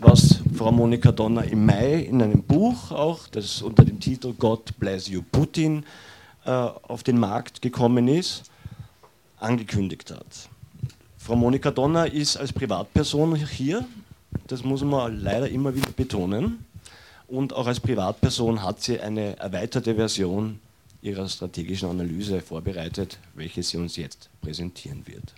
was 0.00 0.40
Frau 0.56 0.72
Monika 0.72 1.12
Donner 1.12 1.44
im 1.44 1.66
Mai 1.66 1.96
in 1.96 2.22
einem 2.22 2.42
Buch 2.42 2.90
auch, 2.90 3.28
das 3.28 3.60
unter 3.60 3.84
dem 3.84 4.00
Titel 4.00 4.32
God 4.32 4.78
Bless 4.78 5.06
You 5.08 5.20
Putin 5.20 5.84
äh, 6.46 6.50
auf 6.50 7.02
den 7.02 7.18
Markt 7.18 7.60
gekommen 7.60 8.08
ist, 8.08 8.44
angekündigt 9.36 10.10
hat. 10.10 10.48
Frau 11.18 11.36
Monika 11.36 11.70
Donner 11.70 12.10
ist 12.10 12.38
als 12.38 12.54
Privatperson 12.54 13.36
hier, 13.36 13.84
das 14.46 14.64
muss 14.64 14.82
man 14.82 15.20
leider 15.20 15.50
immer 15.50 15.74
wieder 15.74 15.92
betonen. 15.94 16.64
Und 17.28 17.52
auch 17.52 17.66
als 17.66 17.78
Privatperson 17.78 18.62
hat 18.62 18.80
sie 18.80 18.98
eine 19.00 19.36
erweiterte 19.36 19.96
Version 19.96 20.60
ihrer 21.04 21.28
strategischen 21.28 21.90
Analyse 21.90 22.40
vorbereitet, 22.40 23.18
welche 23.34 23.62
sie 23.62 23.76
uns 23.76 23.96
jetzt 23.96 24.30
präsentieren 24.40 25.06
wird. 25.06 25.34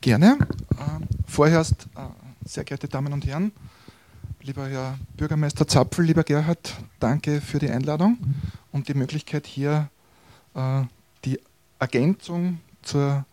Gerne. 0.00 0.38
Äh, 0.70 1.04
vorerst, 1.26 1.86
äh, 1.94 2.48
sehr 2.48 2.64
geehrte 2.64 2.88
Damen 2.88 3.12
und 3.12 3.26
Herren, 3.26 3.52
lieber 4.40 4.66
Herr 4.66 4.98
Bürgermeister 5.16 5.68
Zapfel, 5.68 6.06
lieber 6.06 6.24
Gerhard, 6.24 6.74
danke 6.98 7.42
für 7.42 7.58
die 7.58 7.68
Einladung 7.68 8.18
und 8.72 8.88
die 8.88 8.94
Möglichkeit 8.94 9.46
hier 9.46 9.90
äh, 10.54 10.82
die 11.26 11.38
Ergänzung 11.78 12.58
zur 12.80 13.26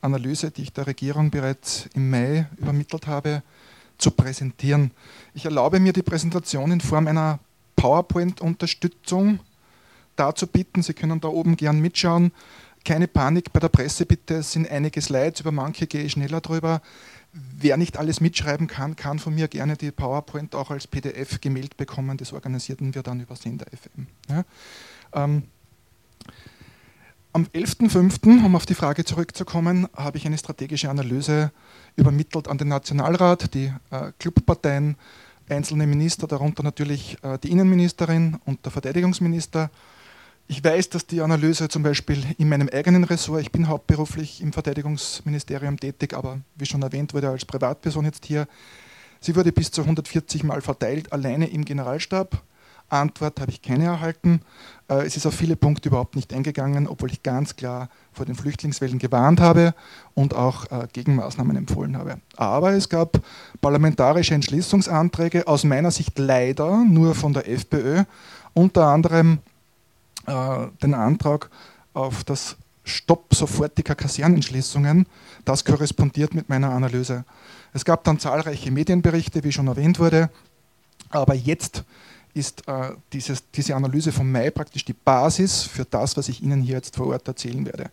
Analyse, 0.00 0.52
die 0.52 0.62
ich 0.62 0.72
der 0.72 0.86
Regierung 0.86 1.30
bereits 1.30 1.88
im 1.94 2.08
Mai 2.08 2.46
übermittelt 2.56 3.08
habe, 3.08 3.42
zu 3.98 4.12
präsentieren. 4.12 4.92
Ich 5.34 5.44
erlaube 5.44 5.80
mir 5.80 5.92
die 5.92 6.02
Präsentation 6.02 6.70
in 6.70 6.80
Form 6.80 7.08
einer 7.08 7.40
PowerPoint-Unterstützung 7.76 9.40
darzubieten. 10.16 10.82
Sie 10.82 10.94
können 10.94 11.20
da 11.20 11.28
oben 11.28 11.56
gern 11.56 11.80
mitschauen. 11.80 12.32
Keine 12.84 13.08
Panik 13.08 13.52
bei 13.52 13.60
der 13.60 13.70
Presse 13.70 14.04
bitte, 14.04 14.34
es 14.34 14.52
sind 14.52 14.70
einige 14.70 15.00
Slides, 15.00 15.40
über 15.40 15.52
manche 15.52 15.86
gehe 15.86 16.02
ich 16.02 16.12
schneller 16.12 16.42
drüber. 16.42 16.82
Wer 17.32 17.78
nicht 17.78 17.96
alles 17.96 18.20
mitschreiben 18.20 18.66
kann, 18.66 18.94
kann 18.94 19.18
von 19.18 19.34
mir 19.34 19.48
gerne 19.48 19.76
die 19.76 19.90
PowerPoint 19.90 20.54
auch 20.54 20.70
als 20.70 20.86
PDF 20.86 21.40
gemailt 21.40 21.76
bekommen. 21.76 22.18
Das 22.18 22.32
organisierten 22.32 22.94
wir 22.94 23.02
dann 23.02 23.20
über 23.20 23.36
Sender 23.36 23.66
FM. 23.66 24.06
Ja. 24.28 24.44
Ähm, 25.14 25.44
am 27.32 27.46
11.05., 27.46 28.44
um 28.44 28.54
auf 28.54 28.66
die 28.66 28.74
Frage 28.74 29.04
zurückzukommen, 29.04 29.88
habe 29.96 30.18
ich 30.18 30.26
eine 30.26 30.38
strategische 30.38 30.88
Analyse 30.88 31.50
übermittelt 31.96 32.46
an 32.46 32.58
den 32.58 32.68
Nationalrat, 32.68 33.54
die 33.54 33.72
äh, 33.90 34.12
Clubparteien, 34.20 34.96
einzelne 35.48 35.88
Minister, 35.88 36.28
darunter 36.28 36.62
natürlich 36.62 37.18
äh, 37.22 37.38
die 37.38 37.50
Innenministerin 37.50 38.36
und 38.44 38.64
der 38.64 38.70
Verteidigungsminister. 38.70 39.70
Ich 40.46 40.62
weiß, 40.62 40.90
dass 40.90 41.06
die 41.06 41.22
Analyse 41.22 41.68
zum 41.68 41.82
Beispiel 41.82 42.22
in 42.36 42.50
meinem 42.50 42.68
eigenen 42.68 43.04
Ressort, 43.04 43.40
ich 43.40 43.50
bin 43.50 43.66
hauptberuflich 43.66 44.42
im 44.42 44.52
Verteidigungsministerium 44.52 45.80
tätig, 45.80 46.12
aber 46.12 46.40
wie 46.56 46.66
schon 46.66 46.82
erwähnt 46.82 47.14
wurde, 47.14 47.30
als 47.30 47.46
Privatperson 47.46 48.04
jetzt 48.04 48.26
hier, 48.26 48.46
sie 49.20 49.34
wurde 49.36 49.52
bis 49.52 49.70
zu 49.70 49.80
140 49.80 50.44
Mal 50.44 50.60
verteilt, 50.60 51.12
alleine 51.12 51.46
im 51.48 51.64
Generalstab. 51.64 52.42
Antwort 52.90 53.40
habe 53.40 53.50
ich 53.50 53.62
keine 53.62 53.86
erhalten. 53.86 54.42
Äh, 54.88 55.06
es 55.06 55.16
ist 55.16 55.24
auf 55.24 55.34
viele 55.34 55.56
Punkte 55.56 55.88
überhaupt 55.88 56.14
nicht 56.14 56.32
eingegangen, 56.34 56.86
obwohl 56.86 57.10
ich 57.10 57.22
ganz 57.22 57.56
klar 57.56 57.88
vor 58.12 58.26
den 58.26 58.34
Flüchtlingswellen 58.34 58.98
gewarnt 58.98 59.40
habe 59.40 59.74
und 60.12 60.34
auch 60.34 60.70
äh, 60.70 60.86
Gegenmaßnahmen 60.92 61.56
empfohlen 61.56 61.96
habe. 61.96 62.18
Aber 62.36 62.72
es 62.72 62.90
gab 62.90 63.18
parlamentarische 63.62 64.34
Entschließungsanträge, 64.34 65.48
aus 65.48 65.64
meiner 65.64 65.90
Sicht 65.90 66.18
leider 66.18 66.84
nur 66.84 67.14
von 67.14 67.32
der 67.32 67.48
FPÖ, 67.48 68.04
unter 68.52 68.88
anderem 68.88 69.38
äh, 70.26 70.66
den 70.82 70.94
Antrag 70.94 71.50
auf 71.92 72.24
das 72.24 72.56
Stopp 72.84 73.34
sofortiger 73.34 73.94
Kasernenschließungen. 73.94 75.06
Das 75.44 75.64
korrespondiert 75.64 76.34
mit 76.34 76.48
meiner 76.48 76.70
Analyse. 76.70 77.24
Es 77.72 77.84
gab 77.84 78.04
dann 78.04 78.18
zahlreiche 78.18 78.70
Medienberichte, 78.70 79.42
wie 79.42 79.52
schon 79.52 79.66
erwähnt 79.66 79.98
wurde, 79.98 80.30
aber 81.10 81.34
jetzt 81.34 81.84
ist 82.34 82.66
äh, 82.68 82.90
dieses, 83.12 83.48
diese 83.52 83.74
Analyse 83.76 84.12
vom 84.12 84.30
Mai 84.30 84.50
praktisch 84.50 84.84
die 84.84 84.92
Basis 84.92 85.62
für 85.62 85.84
das, 85.84 86.16
was 86.16 86.28
ich 86.28 86.42
Ihnen 86.42 86.62
hier 86.62 86.76
jetzt 86.76 86.96
vor 86.96 87.06
Ort 87.06 87.26
erzählen 87.28 87.64
werde. 87.64 87.90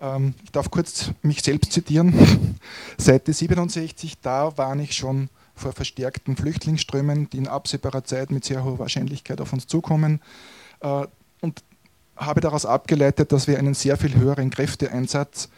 Ähm, 0.00 0.34
ich 0.42 0.50
darf 0.50 0.70
kurz 0.70 1.10
mich 1.22 1.42
selbst 1.42 1.72
zitieren. 1.72 2.58
Seite 2.98 3.32
67, 3.32 4.18
da 4.20 4.56
warne 4.56 4.82
ich 4.82 4.94
schon 4.94 5.28
vor 5.54 5.72
verstärkten 5.72 6.36
Flüchtlingsströmen, 6.36 7.30
die 7.30 7.38
in 7.38 7.48
absehbarer 7.48 8.04
Zeit 8.04 8.30
mit 8.30 8.44
sehr 8.44 8.64
hoher 8.64 8.78
Wahrscheinlichkeit 8.78 9.40
auf 9.40 9.52
uns 9.52 9.66
zukommen. 9.66 10.20
Äh, 10.80 11.06
habe 12.16 12.40
daraus 12.40 12.66
abgeleitet, 12.66 13.32
dass 13.32 13.46
wir 13.46 13.58
einen 13.58 13.74
sehr 13.74 13.96
viel 13.96 14.14
höheren 14.14 14.50
Kräfteeinsatz 14.50 15.48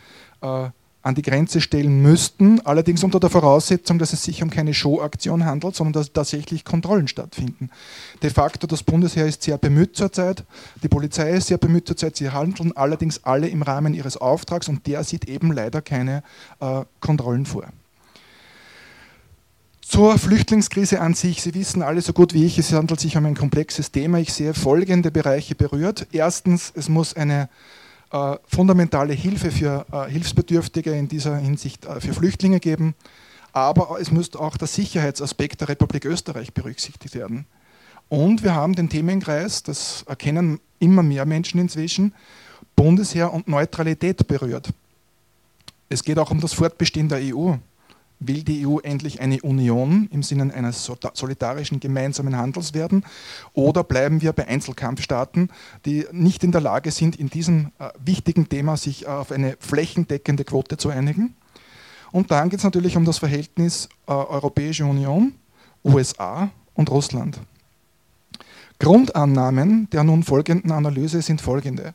äh, 0.40 0.68
an 1.02 1.14
die 1.14 1.22
Grenze 1.22 1.60
stellen 1.60 2.02
müssten, 2.02 2.60
allerdings 2.66 3.05
unter 3.05 3.20
der 3.20 3.30
Voraussetzung, 3.30 3.98
dass 3.98 4.12
es 4.12 4.24
sich 4.24 4.43
um 4.43 4.51
keine 4.51 4.74
Showaktion 4.74 5.44
handelt, 5.44 5.74
sondern 5.74 5.93
dass 5.94 6.12
tatsächlich 6.12 6.64
Kontrollen 6.64 7.09
stattfinden. 7.09 7.70
De 8.22 8.30
facto, 8.30 8.66
das 8.66 8.82
Bundesheer 8.82 9.26
ist 9.26 9.43
sehr 9.43 9.59
bemüht 9.59 9.97
zurzeit, 9.97 10.44
die 10.82 10.89
Polizei 10.89 11.30
ist 11.30 11.47
sehr 11.47 11.59
bemüht 11.59 11.86
zurzeit, 11.86 12.16
sie 12.16 12.30
handeln 12.30 12.76
allerdings 12.76 13.24
alle 13.24 13.48
im 13.48 13.62
Rahmen 13.62 13.94
ihres 13.94 14.16
Auftrags 14.16 14.68
und 14.68 14.86
der 14.86 15.05
sieht 15.05 15.26
eben 15.28 15.52
leider 15.52 15.80
keine 15.80 16.22
äh, 16.60 16.82
Kontrollen 17.01 17.47
vor. 17.47 17.68
Zur 19.89 20.19
Flüchtlingskrise 20.19 21.01
an 21.01 21.15
sich. 21.15 21.40
Sie 21.40 21.55
wissen 21.55 21.81
alle 21.81 22.02
so 22.02 22.12
gut 22.12 22.35
wie 22.35 22.44
ich, 22.44 22.59
es 22.59 22.74
handelt 22.74 23.01
sich 23.01 23.16
um 23.16 23.24
ein 23.24 23.35
komplexes 23.35 23.90
Thema. 23.90 24.19
Ich 24.19 24.35
sehe 24.35 24.52
folgende 24.52 25.10
Bereiche 25.10 25.55
berührt. 25.55 26.06
Erstens, 26.12 26.70
es 26.77 26.90
muss 26.90 27.16
eine 27.16 27.48
äh, 28.12 28.36
fundamentale 28.47 29.15
Hilfe 29.15 29.51
für 29.51 29.86
äh, 29.90 30.10
Hilfsbedürftige 30.10 30.93
in 30.93 31.09
dieser 31.09 31.39
Hinsicht 31.39 31.86
äh, 31.86 32.02
für 32.02 32.12
Flüchtlinge 32.12 32.60
geben. 32.60 32.94
Aber 33.55 33.98
es 33.98 34.10
muss 34.10 34.36
auch 34.36 34.59
der 34.59 34.69
Sicherheitsaspekt 34.69 35.62
der 35.62 35.70
Republik 35.70 36.05
Österreich 36.05 36.52
berücksichtigt 36.52 37.15
werden. 37.15 37.47
Und 38.10 38.44
wir 38.44 38.55
haben 38.55 38.74
den 38.74 38.90
Themenkreis, 38.90 39.62
das 39.62 40.05
erkennen 40.06 40.60
immer 40.81 41.02
mehr 41.02 41.24
Menschen 41.24 41.60
inzwischen, 41.60 42.12
Bundesheer 42.77 43.32
und 43.32 43.48
Neutralität 43.48 44.28
berührt. 44.28 44.69
Es 45.89 46.05
geht 46.05 46.19
auch 46.19 46.31
um 46.31 46.43
das 46.43 46.52
Fortbestehen 46.52 47.09
der 47.09 47.35
EU. 47.35 47.55
Will 48.20 48.42
die 48.42 48.66
EU 48.66 48.78
endlich 48.78 49.20
eine 49.20 49.40
Union 49.42 50.08
im 50.10 50.24
Sinne 50.24 50.52
eines 50.52 50.90
solidarischen 51.12 51.78
gemeinsamen 51.78 52.36
Handels 52.36 52.74
werden? 52.74 53.04
Oder 53.52 53.84
bleiben 53.84 54.22
wir 54.22 54.32
bei 54.32 54.48
Einzelkampfstaaten, 54.48 55.50
die 55.84 56.04
nicht 56.10 56.42
in 56.42 56.50
der 56.50 56.60
Lage 56.60 56.90
sind, 56.90 57.16
in 57.16 57.30
diesem 57.30 57.70
äh, 57.78 57.90
wichtigen 58.04 58.48
Thema 58.48 58.76
sich 58.76 59.06
auf 59.06 59.30
eine 59.30 59.56
flächendeckende 59.60 60.44
Quote 60.44 60.76
zu 60.76 60.88
einigen? 60.88 61.36
Und 62.10 62.30
dann 62.30 62.48
geht 62.48 62.58
es 62.58 62.64
natürlich 62.64 62.96
um 62.96 63.04
das 63.04 63.18
Verhältnis 63.18 63.88
äh, 64.06 64.12
Europäische 64.12 64.84
Union, 64.84 65.34
USA 65.84 66.50
und 66.74 66.90
Russland. 66.90 67.38
Grundannahmen 68.80 69.88
der 69.90 70.02
nun 70.04 70.22
folgenden 70.22 70.72
Analyse 70.72 71.22
sind 71.22 71.40
folgende. 71.40 71.94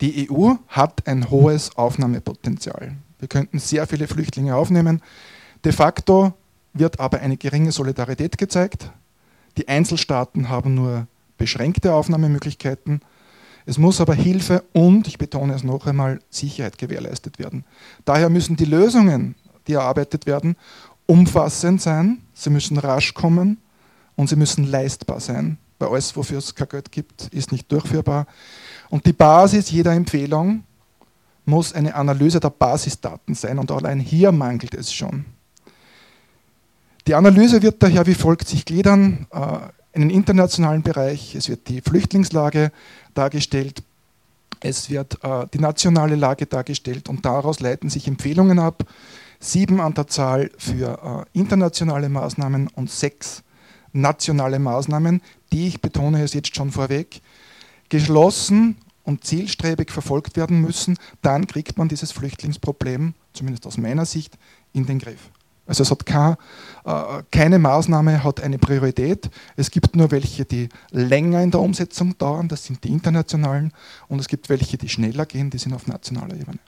Die 0.00 0.30
EU 0.30 0.54
hat 0.68 1.06
ein 1.06 1.30
hohes 1.30 1.76
Aufnahmepotenzial. 1.76 2.96
Wir 3.18 3.28
könnten 3.28 3.58
sehr 3.58 3.86
viele 3.86 4.06
Flüchtlinge 4.06 4.54
aufnehmen. 4.54 5.00
De 5.66 5.72
facto 5.72 6.32
wird 6.74 7.00
aber 7.00 7.18
eine 7.18 7.36
geringe 7.36 7.72
Solidarität 7.72 8.38
gezeigt. 8.38 8.92
Die 9.56 9.66
Einzelstaaten 9.66 10.48
haben 10.48 10.76
nur 10.76 11.08
beschränkte 11.38 11.92
Aufnahmemöglichkeiten. 11.92 13.00
Es 13.64 13.76
muss 13.76 14.00
aber 14.00 14.14
Hilfe 14.14 14.62
und, 14.72 15.08
ich 15.08 15.18
betone 15.18 15.54
es 15.54 15.64
noch 15.64 15.88
einmal, 15.88 16.20
Sicherheit 16.30 16.78
gewährleistet 16.78 17.40
werden. 17.40 17.64
Daher 18.04 18.30
müssen 18.30 18.54
die 18.54 18.64
Lösungen, 18.64 19.34
die 19.66 19.72
erarbeitet 19.72 20.24
werden, 20.26 20.54
umfassend 21.06 21.82
sein, 21.82 22.22
sie 22.32 22.50
müssen 22.50 22.78
rasch 22.78 23.12
kommen 23.12 23.58
und 24.14 24.28
sie 24.28 24.36
müssen 24.36 24.70
leistbar 24.70 25.18
sein, 25.18 25.58
weil 25.80 25.88
alles, 25.88 26.16
wofür 26.16 26.38
es 26.38 26.54
kein 26.54 26.68
Geld 26.68 26.92
gibt, 26.92 27.26
ist 27.32 27.50
nicht 27.50 27.72
durchführbar. 27.72 28.28
Und 28.88 29.04
die 29.04 29.12
Basis 29.12 29.68
jeder 29.72 29.94
Empfehlung 29.94 30.62
muss 31.44 31.72
eine 31.72 31.92
Analyse 31.96 32.38
der 32.38 32.50
Basisdaten 32.50 33.34
sein 33.34 33.58
und 33.58 33.72
allein 33.72 33.98
hier 33.98 34.30
mangelt 34.30 34.72
es 34.72 34.92
schon. 34.92 35.24
Die 37.06 37.14
Analyse 37.14 37.62
wird 37.62 37.82
daher 37.82 38.06
wie 38.06 38.14
folgt 38.14 38.48
sich 38.48 38.64
gliedern. 38.64 39.26
Äh, 39.30 39.58
in 39.92 40.02
den 40.02 40.10
internationalen 40.10 40.82
Bereich, 40.82 41.34
es 41.34 41.48
wird 41.48 41.68
die 41.68 41.80
Flüchtlingslage 41.80 42.70
dargestellt, 43.14 43.82
es 44.60 44.90
wird 44.90 45.22
äh, 45.22 45.46
die 45.54 45.60
nationale 45.60 46.16
Lage 46.16 46.46
dargestellt 46.46 47.08
und 47.08 47.24
daraus 47.24 47.60
leiten 47.60 47.88
sich 47.90 48.08
Empfehlungen 48.08 48.58
ab. 48.58 48.84
Sieben 49.38 49.80
an 49.80 49.94
der 49.94 50.08
Zahl 50.08 50.50
für 50.58 51.26
äh, 51.34 51.38
internationale 51.38 52.08
Maßnahmen 52.08 52.68
und 52.68 52.90
sechs 52.90 53.42
nationale 53.92 54.58
Maßnahmen, 54.58 55.22
die, 55.52 55.68
ich 55.68 55.80
betone 55.80 56.22
es 56.22 56.34
jetzt 56.34 56.56
schon 56.56 56.72
vorweg, 56.72 57.20
geschlossen 57.88 58.78
und 59.04 59.24
zielstrebig 59.24 59.90
verfolgt 59.90 60.36
werden 60.36 60.60
müssen. 60.60 60.98
Dann 61.22 61.46
kriegt 61.46 61.78
man 61.78 61.88
dieses 61.88 62.12
Flüchtlingsproblem, 62.12 63.14
zumindest 63.32 63.66
aus 63.66 63.78
meiner 63.78 64.04
Sicht, 64.04 64.36
in 64.72 64.86
den 64.86 64.98
Griff. 64.98 65.30
Also 65.66 65.82
es 65.82 65.90
hat 65.90 66.06
keine, 66.06 66.38
äh, 66.84 67.22
keine 67.30 67.58
Maßnahme 67.58 68.22
hat 68.22 68.40
eine 68.40 68.58
Priorität. 68.58 69.28
Es 69.56 69.70
gibt 69.70 69.96
nur 69.96 70.10
welche, 70.10 70.44
die 70.44 70.68
länger 70.90 71.42
in 71.42 71.50
der 71.50 71.60
Umsetzung 71.60 72.16
dauern, 72.18 72.48
das 72.48 72.64
sind 72.64 72.84
die 72.84 72.88
internationalen, 72.88 73.72
und 74.08 74.20
es 74.20 74.28
gibt 74.28 74.48
welche, 74.48 74.78
die 74.78 74.88
schneller 74.88 75.26
gehen, 75.26 75.50
die 75.50 75.58
sind 75.58 75.74
auf 75.74 75.86
nationaler 75.86 76.34
Ebene. 76.34 76.58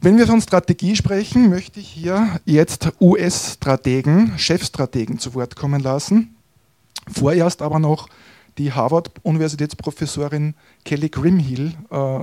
Wenn 0.00 0.18
wir 0.18 0.26
von 0.26 0.42
Strategie 0.42 0.94
sprechen, 0.96 1.48
möchte 1.48 1.80
ich 1.80 1.88
hier 1.88 2.38
jetzt 2.44 2.92
US-Strategen, 3.00 4.38
Chefstrategen 4.38 5.18
zu 5.18 5.34
Wort 5.34 5.56
kommen 5.56 5.82
lassen. 5.82 6.36
Vorerst 7.10 7.62
aber 7.62 7.78
noch 7.78 8.08
die 8.58 8.72
Harvard-Universitätsprofessorin 8.72 10.54
Kelly 10.84 11.08
Grimhill 11.08 11.72
äh, 11.90 12.18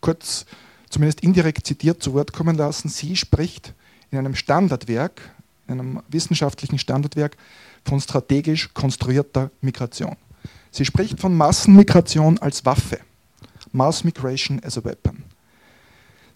kurz 0.00 0.46
zumindest 0.94 1.20
indirekt 1.20 1.66
zitiert 1.66 2.02
zu 2.02 2.14
Wort 2.14 2.32
kommen 2.32 2.56
lassen. 2.56 2.88
Sie 2.88 3.16
spricht 3.16 3.74
in 4.10 4.18
einem 4.18 4.34
Standardwerk, 4.34 5.20
in 5.66 5.80
einem 5.80 6.02
wissenschaftlichen 6.08 6.78
Standardwerk 6.78 7.36
von 7.84 8.00
strategisch 8.00 8.72
konstruierter 8.72 9.50
Migration. 9.60 10.16
Sie 10.70 10.84
spricht 10.84 11.20
von 11.20 11.36
Massenmigration 11.36 12.38
als 12.38 12.64
Waffe. 12.64 13.00
Mass 13.72 14.04
Migration 14.04 14.62
as 14.64 14.78
a 14.78 14.84
Weapon. 14.84 15.24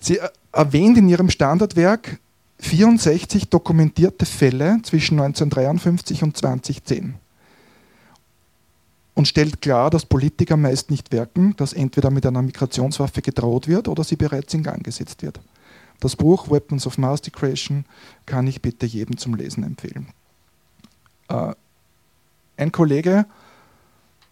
Sie 0.00 0.18
erwähnt 0.52 0.98
in 0.98 1.08
ihrem 1.08 1.30
Standardwerk 1.30 2.18
64 2.60 3.48
dokumentierte 3.48 4.26
Fälle 4.26 4.80
zwischen 4.82 5.20
1953 5.20 6.24
und 6.24 6.36
2010 6.36 7.14
und 9.18 9.26
stellt 9.26 9.60
klar, 9.60 9.90
dass 9.90 10.06
Politiker 10.06 10.56
meist 10.56 10.92
nicht 10.92 11.10
wirken, 11.10 11.56
dass 11.56 11.72
entweder 11.72 12.08
mit 12.08 12.24
einer 12.24 12.40
Migrationswaffe 12.40 13.20
gedroht 13.20 13.66
wird 13.66 13.88
oder 13.88 14.04
sie 14.04 14.14
bereits 14.14 14.54
in 14.54 14.62
Gang 14.62 14.84
gesetzt 14.84 15.22
wird. 15.22 15.40
Das 15.98 16.14
Buch 16.14 16.48
Weapons 16.48 16.86
of 16.86 16.98
Mass 16.98 17.20
Decreation 17.20 17.84
kann 18.26 18.46
ich 18.46 18.62
bitte 18.62 18.86
jedem 18.86 19.18
zum 19.18 19.34
Lesen 19.34 19.64
empfehlen. 19.64 20.06
Äh, 21.26 21.52
ein 22.58 22.70
Kollege 22.70 23.26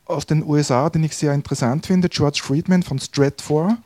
aus 0.05 0.25
den 0.25 0.45
USA, 0.45 0.89
den 0.89 1.03
ich 1.03 1.17
sehr 1.17 1.35
interessant 1.35 1.87
finde, 1.87 2.09
George 2.09 2.39
Friedman 2.41 2.85
von 2.85 3.01
Stratfor, 3.01 3.79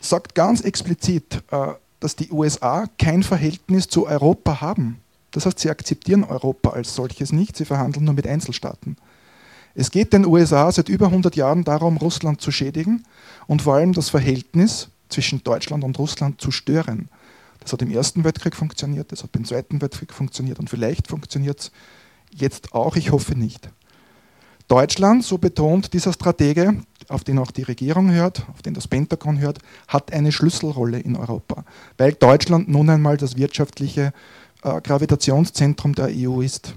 sagt 0.00 0.34
ganz 0.34 0.62
explizit, 0.62 1.40
äh, 1.52 1.68
dass 2.00 2.16
die 2.16 2.32
USA 2.32 2.88
kein 2.98 3.22
Verhältnis 3.22 3.86
zu 3.86 4.08
Europa 4.08 4.60
haben. 4.60 4.98
Das 5.30 5.46
heißt, 5.46 5.60
sie 5.60 5.70
akzeptieren 5.70 6.24
Europa 6.24 6.70
als 6.70 6.96
solches 6.96 7.30
nicht, 7.30 7.56
sie 7.56 7.64
verhandeln 7.64 8.06
nur 8.06 8.14
mit 8.14 8.26
Einzelstaaten. 8.26 8.96
Es 9.74 9.90
geht 9.90 10.12
den 10.12 10.26
USA 10.26 10.70
seit 10.72 10.88
über 10.88 11.06
100 11.06 11.36
Jahren 11.36 11.64
darum, 11.64 11.96
Russland 11.96 12.40
zu 12.40 12.50
schädigen 12.50 13.04
und 13.46 13.62
vor 13.62 13.74
allem 13.74 13.92
das 13.92 14.08
Verhältnis 14.08 14.88
zwischen 15.08 15.42
Deutschland 15.42 15.84
und 15.84 15.98
Russland 15.98 16.40
zu 16.40 16.50
stören. 16.50 17.08
Das 17.60 17.72
hat 17.72 17.82
im 17.82 17.90
Ersten 17.90 18.24
Weltkrieg 18.24 18.56
funktioniert, 18.56 19.12
das 19.12 19.22
hat 19.22 19.36
im 19.36 19.44
Zweiten 19.44 19.80
Weltkrieg 19.80 20.12
funktioniert 20.12 20.58
und 20.58 20.70
vielleicht 20.70 21.08
funktioniert 21.08 21.60
es 21.60 21.72
jetzt 22.30 22.72
auch, 22.72 22.96
ich 22.96 23.12
hoffe 23.12 23.36
nicht. 23.36 23.68
Deutschland, 24.66 25.24
so 25.24 25.36
betont 25.36 25.92
dieser 25.92 26.12
Stratege, 26.12 26.76
auf 27.08 27.24
den 27.24 27.40
auch 27.40 27.50
die 27.50 27.64
Regierung 27.64 28.10
hört, 28.12 28.46
auf 28.52 28.62
den 28.62 28.72
das 28.72 28.86
Pentagon 28.86 29.40
hört, 29.40 29.58
hat 29.88 30.12
eine 30.12 30.30
Schlüsselrolle 30.30 31.00
in 31.00 31.16
Europa, 31.16 31.64
weil 31.98 32.12
Deutschland 32.12 32.68
nun 32.68 32.88
einmal 32.88 33.16
das 33.16 33.36
wirtschaftliche 33.36 34.12
äh, 34.62 34.80
Gravitationszentrum 34.80 35.94
der 35.96 36.10
EU 36.10 36.40
ist. 36.40 36.74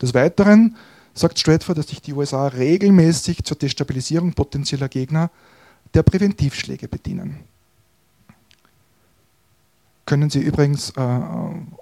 Des 0.00 0.12
Weiteren 0.12 0.76
sagt 1.14 1.38
Stratford, 1.38 1.78
dass 1.78 1.88
sich 1.88 2.00
die 2.02 2.12
USA 2.12 2.46
regelmäßig 2.48 3.44
zur 3.44 3.56
Destabilisierung 3.56 4.32
potenzieller 4.32 4.88
Gegner 4.88 5.30
der 5.94 6.02
Präventivschläge 6.02 6.88
bedienen. 6.88 7.40
Können 10.06 10.30
Sie 10.30 10.40
übrigens 10.40 10.90
äh, 10.90 11.20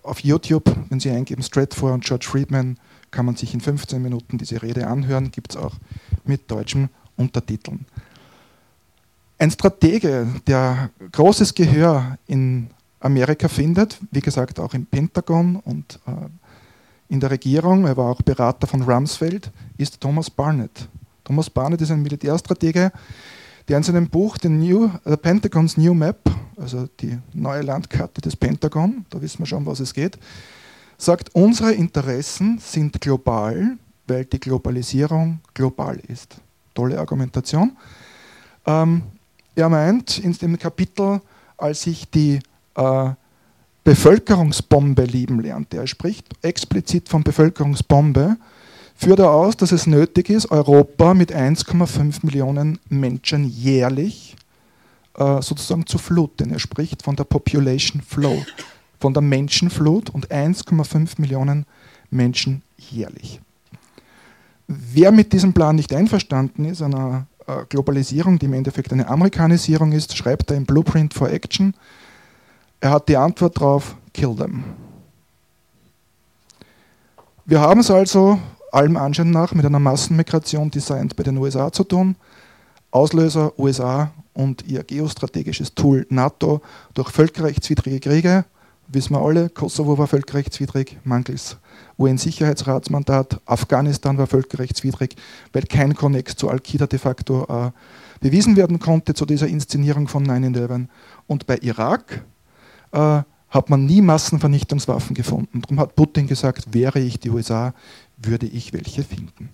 auf 0.02 0.20
YouTube, 0.20 0.64
wenn 0.90 1.00
Sie 1.00 1.10
eingeben 1.10 1.42
Stratford 1.42 1.94
und 1.94 2.05
George 2.05 2.26
Friedman, 2.28 2.78
kann 3.10 3.24
man 3.24 3.36
sich 3.36 3.55
in 3.55 3.60
15 3.60 4.02
Minuten 4.02 4.36
diese 4.36 4.60
Rede 4.62 4.86
anhören, 4.86 5.30
gibt 5.30 5.52
es 5.52 5.56
auch 5.56 5.76
mit 6.24 6.50
deutschen 6.50 6.90
Untertiteln. 7.16 7.86
Ein 9.38 9.50
Stratege, 9.50 10.26
der 10.46 10.90
großes 11.12 11.55
Gehör 11.55 12.18
in 12.26 12.68
Amerika 13.00 13.48
findet, 13.48 13.98
wie 14.10 14.20
gesagt 14.20 14.59
auch 14.59 14.74
im 14.74 14.84
Pentagon 14.84 15.56
und 15.56 16.00
äh, 16.06 16.28
in 17.09 17.20
der 17.20 17.30
Regierung, 17.30 17.86
er 17.86 17.97
war 17.97 18.10
auch 18.10 18.22
Berater 18.22 18.66
von 18.66 18.82
Rumsfeld, 18.82 19.51
ist 19.76 20.01
Thomas 20.01 20.30
Barnett. 20.30 20.89
Thomas 21.24 21.48
Barnett 21.48 21.80
ist 21.80 21.90
ein 21.90 22.02
Militärstratege, 22.02 22.93
der 23.66 23.76
in 23.76 23.82
seinem 23.82 24.09
Buch 24.09 24.36
The, 24.40 24.48
New, 24.48 24.90
The 25.05 25.16
Pentagon's 25.16 25.76
New 25.76 25.94
Map, 25.94 26.18
also 26.56 26.89
die 27.01 27.18
neue 27.35 27.62
Landkarte 27.62 28.20
des 28.20 28.36
Pentagon, 28.36 29.05
da 29.10 29.20
wissen 29.20 29.40
wir 29.40 29.47
schon, 29.47 29.66
was 29.66 29.80
es 29.80 29.93
geht, 29.93 30.18
sagt, 30.97 31.35
unsere 31.35 31.72
Interessen 31.72 32.59
sind 32.59 33.01
global, 33.01 33.76
weil 34.06 34.24
die 34.24 34.40
Globalisierung 34.40 35.40
global 35.55 36.01
ist. 36.09 36.36
Tolle 36.74 36.98
Argumentation. 36.98 37.76
Ähm, 38.66 39.02
er 39.55 39.68
meint 39.68 40.18
in 40.18 40.32
dem 40.32 40.59
Kapitel, 40.59 41.20
als 41.56 41.86
ich 41.86 42.09
die 42.10 42.40
äh, 42.74 43.10
Bevölkerungsbombe 43.89 45.05
lieben 45.05 45.40
lernte, 45.40 45.78
er 45.78 45.86
spricht 45.86 46.27
explizit 46.43 47.09
von 47.09 47.23
Bevölkerungsbombe, 47.23 48.36
führt 48.94 49.19
er 49.19 49.31
aus, 49.31 49.56
dass 49.56 49.73
es 49.73 49.86
nötig 49.86 50.28
ist, 50.28 50.51
Europa 50.51 51.15
mit 51.15 51.35
1,5 51.35 52.19
Millionen 52.20 52.81
Menschen 52.90 53.48
jährlich 53.48 54.36
äh, 55.16 55.40
sozusagen 55.40 55.86
zu 55.86 55.97
fluten. 55.97 56.51
Er 56.51 56.59
spricht 56.59 57.02
von 57.02 57.16
der 57.16 57.24
Population 57.24 58.02
Flow 58.02 58.44
von 59.01 59.15
der 59.15 59.23
Menschenflut 59.23 60.10
und 60.10 60.31
1,5 60.31 61.19
Millionen 61.19 61.65
Menschen 62.10 62.60
jährlich. 62.77 63.40
Wer 64.66 65.12
mit 65.12 65.32
diesem 65.32 65.55
Plan 65.55 65.77
nicht 65.77 65.94
einverstanden 65.94 66.66
ist, 66.66 66.82
einer 66.82 67.27
äh, 67.47 67.65
Globalisierung, 67.70 68.39
die 68.39 68.47
im 68.47 68.52
Endeffekt 68.52 68.93
eine 68.93 69.09
Amerikanisierung 69.09 69.93
ist, 69.93 70.15
schreibt 70.15 70.51
er 70.51 70.59
im 70.59 70.66
Blueprint 70.66 71.15
for 71.15 71.31
Action, 71.31 71.73
er 72.80 72.90
hat 72.90 73.09
die 73.09 73.16
Antwort 73.16 73.56
darauf, 73.56 73.96
kill 74.12 74.34
them. 74.34 74.64
Wir 77.44 77.60
haben 77.60 77.80
es 77.80 77.90
also 77.90 78.38
allem 78.72 78.96
Anschein 78.96 79.30
nach 79.30 79.55
mit 79.55 79.64
einer 79.64 79.78
Massenmigration 79.78 80.70
designt 80.70 81.16
bei 81.16 81.22
den 81.22 81.38
USA 81.38 81.72
zu 81.72 81.84
tun. 81.84 82.16
Auslöser 82.90 83.59
USA 83.59 84.10
und 84.34 84.66
ihr 84.66 84.84
geostrategisches 84.84 85.74
Tool 85.74 86.06
NATO 86.10 86.60
durch 86.94 87.10
völkerrechtswidrige 87.10 88.00
Kriege, 88.00 88.44
wissen 88.86 89.14
wir 89.14 89.20
alle, 89.20 89.50
Kosovo 89.50 89.98
war 89.98 90.06
völkerrechtswidrig, 90.06 90.98
mangels 91.05 91.56
UN-Sicherheitsratsmandat, 91.98 93.40
Afghanistan 93.44 94.16
war 94.16 94.26
völkerrechtswidrig, 94.26 95.16
weil 95.52 95.64
kein 95.64 95.94
Konnex 95.94 96.36
zu 96.36 96.48
Al-Qaida 96.48 96.86
de 96.86 96.98
facto 96.98 97.44
äh, 97.48 97.70
bewiesen 98.20 98.56
werden 98.56 98.78
konnte 98.78 99.14
zu 99.14 99.26
dieser 99.26 99.48
Inszenierung 99.48 100.09
von 100.09 100.26
9-11. 100.26 100.86
Und 101.26 101.46
bei 101.46 101.59
Irak 101.59 102.24
äh, 102.93 103.23
hat 103.51 103.70
man 103.70 103.86
nie 103.86 104.02
Massenvernichtungswaffen 104.02 105.15
gefunden. 105.15 105.62
Darum 105.62 105.81
hat 105.81 105.97
Putin 105.97 106.27
gesagt, 106.27 106.74
wäre 106.74 107.01
ich 107.01 107.19
die 107.19 107.31
USA, 107.31 107.73
würde 108.19 108.47
ich 108.47 108.73
welche 108.73 109.02
finden. 109.02 109.51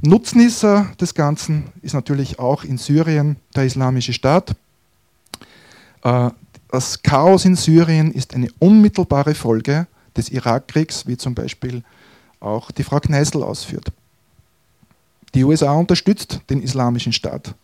Nutznießer 0.00 0.92
des 1.00 1.14
Ganzen 1.14 1.64
ist 1.82 1.94
natürlich 1.94 2.38
auch 2.38 2.64
in 2.64 2.78
Syrien 2.78 3.36
der 3.54 3.64
Islamische 3.64 4.12
Staat. 4.12 4.56
Äh, 6.02 6.30
das 6.70 7.02
Chaos 7.02 7.44
in 7.44 7.56
Syrien 7.56 8.10
ist 8.10 8.34
eine 8.34 8.48
unmittelbare 8.58 9.34
Folge 9.34 9.86
des 10.16 10.30
Irakkriegs, 10.30 11.06
wie 11.06 11.16
zum 11.16 11.34
Beispiel 11.34 11.82
auch 12.40 12.70
die 12.70 12.82
Frau 12.82 13.00
Kneißl 13.00 13.42
ausführt. 13.42 13.92
Die 15.34 15.44
USA 15.44 15.72
unterstützt 15.72 16.40
den 16.50 16.62
Islamischen 16.62 17.12
Staat. 17.12 17.54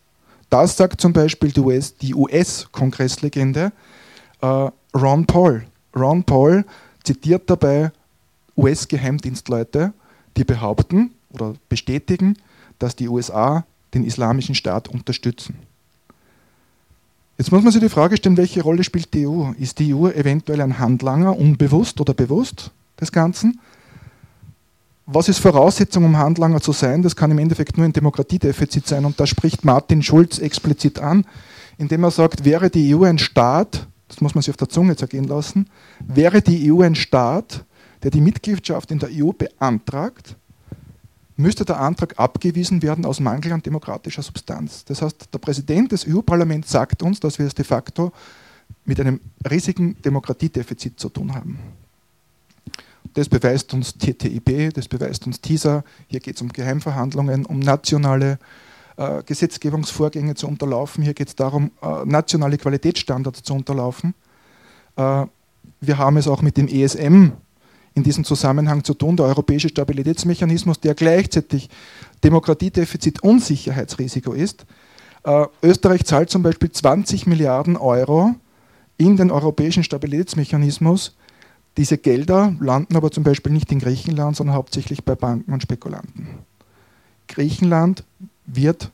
Das 0.49 0.75
sagt 0.75 0.99
zum 0.99 1.13
Beispiel 1.13 1.51
die 1.51 2.13
US-Kongresslegende 2.13 3.65
US 3.65 3.71
äh, 4.41 4.69
Ron 4.97 5.25
Paul. 5.25 5.65
Ron 5.95 6.23
Paul 6.23 6.65
zitiert 7.03 7.49
dabei 7.49 7.91
US-Geheimdienstleute, 8.57 9.93
die 10.37 10.43
behaupten 10.43 11.11
oder 11.31 11.53
bestätigen, 11.69 12.37
dass 12.79 12.95
die 12.95 13.07
USA 13.07 13.65
den 13.93 14.03
Islamischen 14.05 14.55
Staat 14.55 14.87
unterstützen. 14.87 15.55
Jetzt 17.37 17.51
muss 17.51 17.63
man 17.63 17.71
sich 17.71 17.81
die 17.81 17.89
Frage 17.89 18.17
stellen, 18.17 18.37
welche 18.37 18.61
Rolle 18.61 18.83
spielt 18.83 19.13
die 19.13 19.27
EU? 19.27 19.51
Ist 19.57 19.79
die 19.79 19.95
EU 19.95 20.07
eventuell 20.09 20.61
ein 20.61 20.77
Handlanger, 20.77 21.35
unbewusst 21.37 21.99
oder 21.99 22.13
bewusst 22.13 22.71
des 22.99 23.11
Ganzen? 23.11 23.59
Was 25.07 25.27
ist 25.27 25.39
Voraussetzung, 25.39 26.05
um 26.05 26.17
Handlanger 26.17 26.61
zu 26.61 26.71
sein? 26.71 27.01
Das 27.01 27.15
kann 27.15 27.31
im 27.31 27.39
Endeffekt 27.39 27.77
nur 27.77 27.85
ein 27.85 27.93
Demokratiedefizit 27.93 28.87
sein 28.87 29.05
und 29.05 29.19
da 29.19 29.25
spricht 29.25 29.65
Martin 29.65 30.03
Schulz 30.03 30.37
explizit 30.37 30.99
an, 30.99 31.25
indem 31.77 32.03
er 32.03 32.11
sagt, 32.11 32.45
wäre 32.45 32.69
die 32.69 32.95
EU 32.95 33.03
ein 33.03 33.17
Staat, 33.17 33.87
das 34.11 34.19
muss 34.19 34.35
man 34.35 34.41
sich 34.41 34.49
auf 34.49 34.57
der 34.57 34.67
Zunge 34.67 34.97
zergehen 34.97 35.23
lassen, 35.23 35.67
wäre 36.05 36.41
die 36.41 36.69
EU 36.69 36.81
ein 36.81 36.95
Staat, 36.95 37.63
der 38.03 38.11
die 38.11 38.19
Mitgliedschaft 38.19 38.91
in 38.91 38.99
der 38.99 39.09
EU 39.09 39.31
beantragt, 39.31 40.35
müsste 41.37 41.63
der 41.63 41.79
Antrag 41.79 42.19
abgewiesen 42.19 42.81
werden 42.81 43.05
aus 43.05 43.21
Mangel 43.21 43.53
an 43.53 43.63
demokratischer 43.63 44.21
Substanz. 44.21 44.83
Das 44.83 45.01
heißt, 45.01 45.29
der 45.33 45.39
Präsident 45.39 45.93
des 45.93 46.05
EU-Parlaments 46.05 46.71
sagt 46.71 47.01
uns, 47.03 47.21
dass 47.21 47.39
wir 47.39 47.47
es 47.47 47.55
de 47.55 47.63
facto 47.63 48.11
mit 48.83 48.99
einem 48.99 49.21
riesigen 49.49 49.99
Demokratiedefizit 50.01 50.99
zu 50.99 51.07
tun 51.07 51.33
haben. 51.33 51.57
Das 53.13 53.29
beweist 53.29 53.73
uns 53.73 53.97
TTIP, 53.97 54.73
das 54.73 54.89
beweist 54.89 55.25
uns 55.25 55.39
TISA. 55.39 55.85
Hier 56.07 56.19
geht 56.19 56.35
es 56.35 56.41
um 56.41 56.49
Geheimverhandlungen, 56.49 57.45
um 57.45 57.59
nationale 57.59 58.33
äh, 58.33 58.37
Gesetzgebungsvorgänge 59.25 60.35
zu 60.35 60.47
unterlaufen. 60.47 61.03
Hier 61.03 61.13
geht 61.13 61.29
es 61.29 61.35
darum, 61.35 61.71
äh, 61.81 62.05
nationale 62.05 62.57
Qualitätsstandards 62.57 63.43
zu 63.43 63.53
unterlaufen. 63.53 64.13
Äh, 64.95 65.25
wir 65.79 65.97
haben 65.97 66.17
es 66.17 66.27
auch 66.27 66.41
mit 66.41 66.57
dem 66.57 66.67
ESM 66.67 67.31
in 67.93 68.03
diesem 68.03 68.23
Zusammenhang 68.23 68.83
zu 68.83 68.93
tun, 68.93 69.17
der 69.17 69.25
europäische 69.25 69.69
Stabilitätsmechanismus, 69.69 70.79
der 70.79 70.95
gleichzeitig 70.95 71.69
Demokratiedefizit 72.23 73.21
und 73.23 73.43
Sicherheitsrisiko 73.43 74.33
ist. 74.33 74.65
Äh, 75.23 75.45
Österreich 75.61 76.05
zahlt 76.05 76.29
zum 76.29 76.43
Beispiel 76.43 76.71
20 76.71 77.27
Milliarden 77.27 77.77
Euro 77.77 78.35
in 78.97 79.17
den 79.17 79.31
europäischen 79.31 79.83
Stabilitätsmechanismus. 79.83 81.15
Diese 81.77 81.97
Gelder 81.97 82.55
landen 82.59 82.95
aber 82.95 83.11
zum 83.11 83.23
Beispiel 83.23 83.51
nicht 83.51 83.71
in 83.71 83.79
Griechenland, 83.79 84.35
sondern 84.35 84.55
hauptsächlich 84.55 85.03
bei 85.03 85.15
Banken 85.15 85.53
und 85.53 85.63
Spekulanten. 85.63 86.27
Griechenland 87.27 88.03
wird 88.45 88.91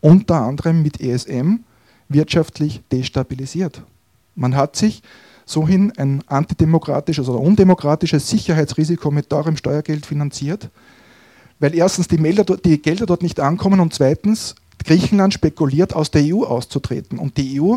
unter 0.00 0.42
anderem 0.42 0.82
mit 0.82 1.00
ESM 1.00 1.60
wirtschaftlich 2.08 2.82
destabilisiert. 2.92 3.82
Man 4.34 4.54
hat 4.54 4.76
sich 4.76 5.02
so 5.46 5.66
hin 5.66 5.92
ein 5.96 6.22
antidemokratisches 6.26 7.28
oder 7.28 7.40
undemokratisches 7.40 8.28
Sicherheitsrisiko 8.28 9.10
mit 9.10 9.28
teurem 9.30 9.56
Steuergeld 9.56 10.06
finanziert, 10.06 10.70
weil 11.58 11.74
erstens 11.74 12.08
die, 12.08 12.18
Melder, 12.18 12.44
die 12.56 12.80
Gelder 12.80 13.06
dort 13.06 13.22
nicht 13.22 13.40
ankommen 13.40 13.80
und 13.80 13.94
zweitens 13.94 14.54
Griechenland 14.84 15.32
spekuliert, 15.32 15.94
aus 15.94 16.10
der 16.10 16.22
EU 16.24 16.44
auszutreten. 16.44 17.18
Und 17.18 17.36
die 17.36 17.60
EU 17.60 17.76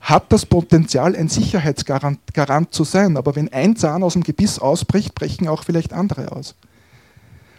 hat 0.00 0.32
das 0.32 0.44
Potenzial, 0.44 1.16
ein 1.16 1.28
Sicherheitsgarant 1.28 2.18
Garant 2.34 2.74
zu 2.74 2.84
sein. 2.84 3.16
Aber 3.16 3.36
wenn 3.36 3.52
ein 3.52 3.76
Zahn 3.76 4.02
aus 4.02 4.14
dem 4.14 4.22
Gebiss 4.22 4.58
ausbricht, 4.58 5.14
brechen 5.14 5.48
auch 5.48 5.64
vielleicht 5.64 5.92
andere 5.92 6.32
aus. 6.32 6.54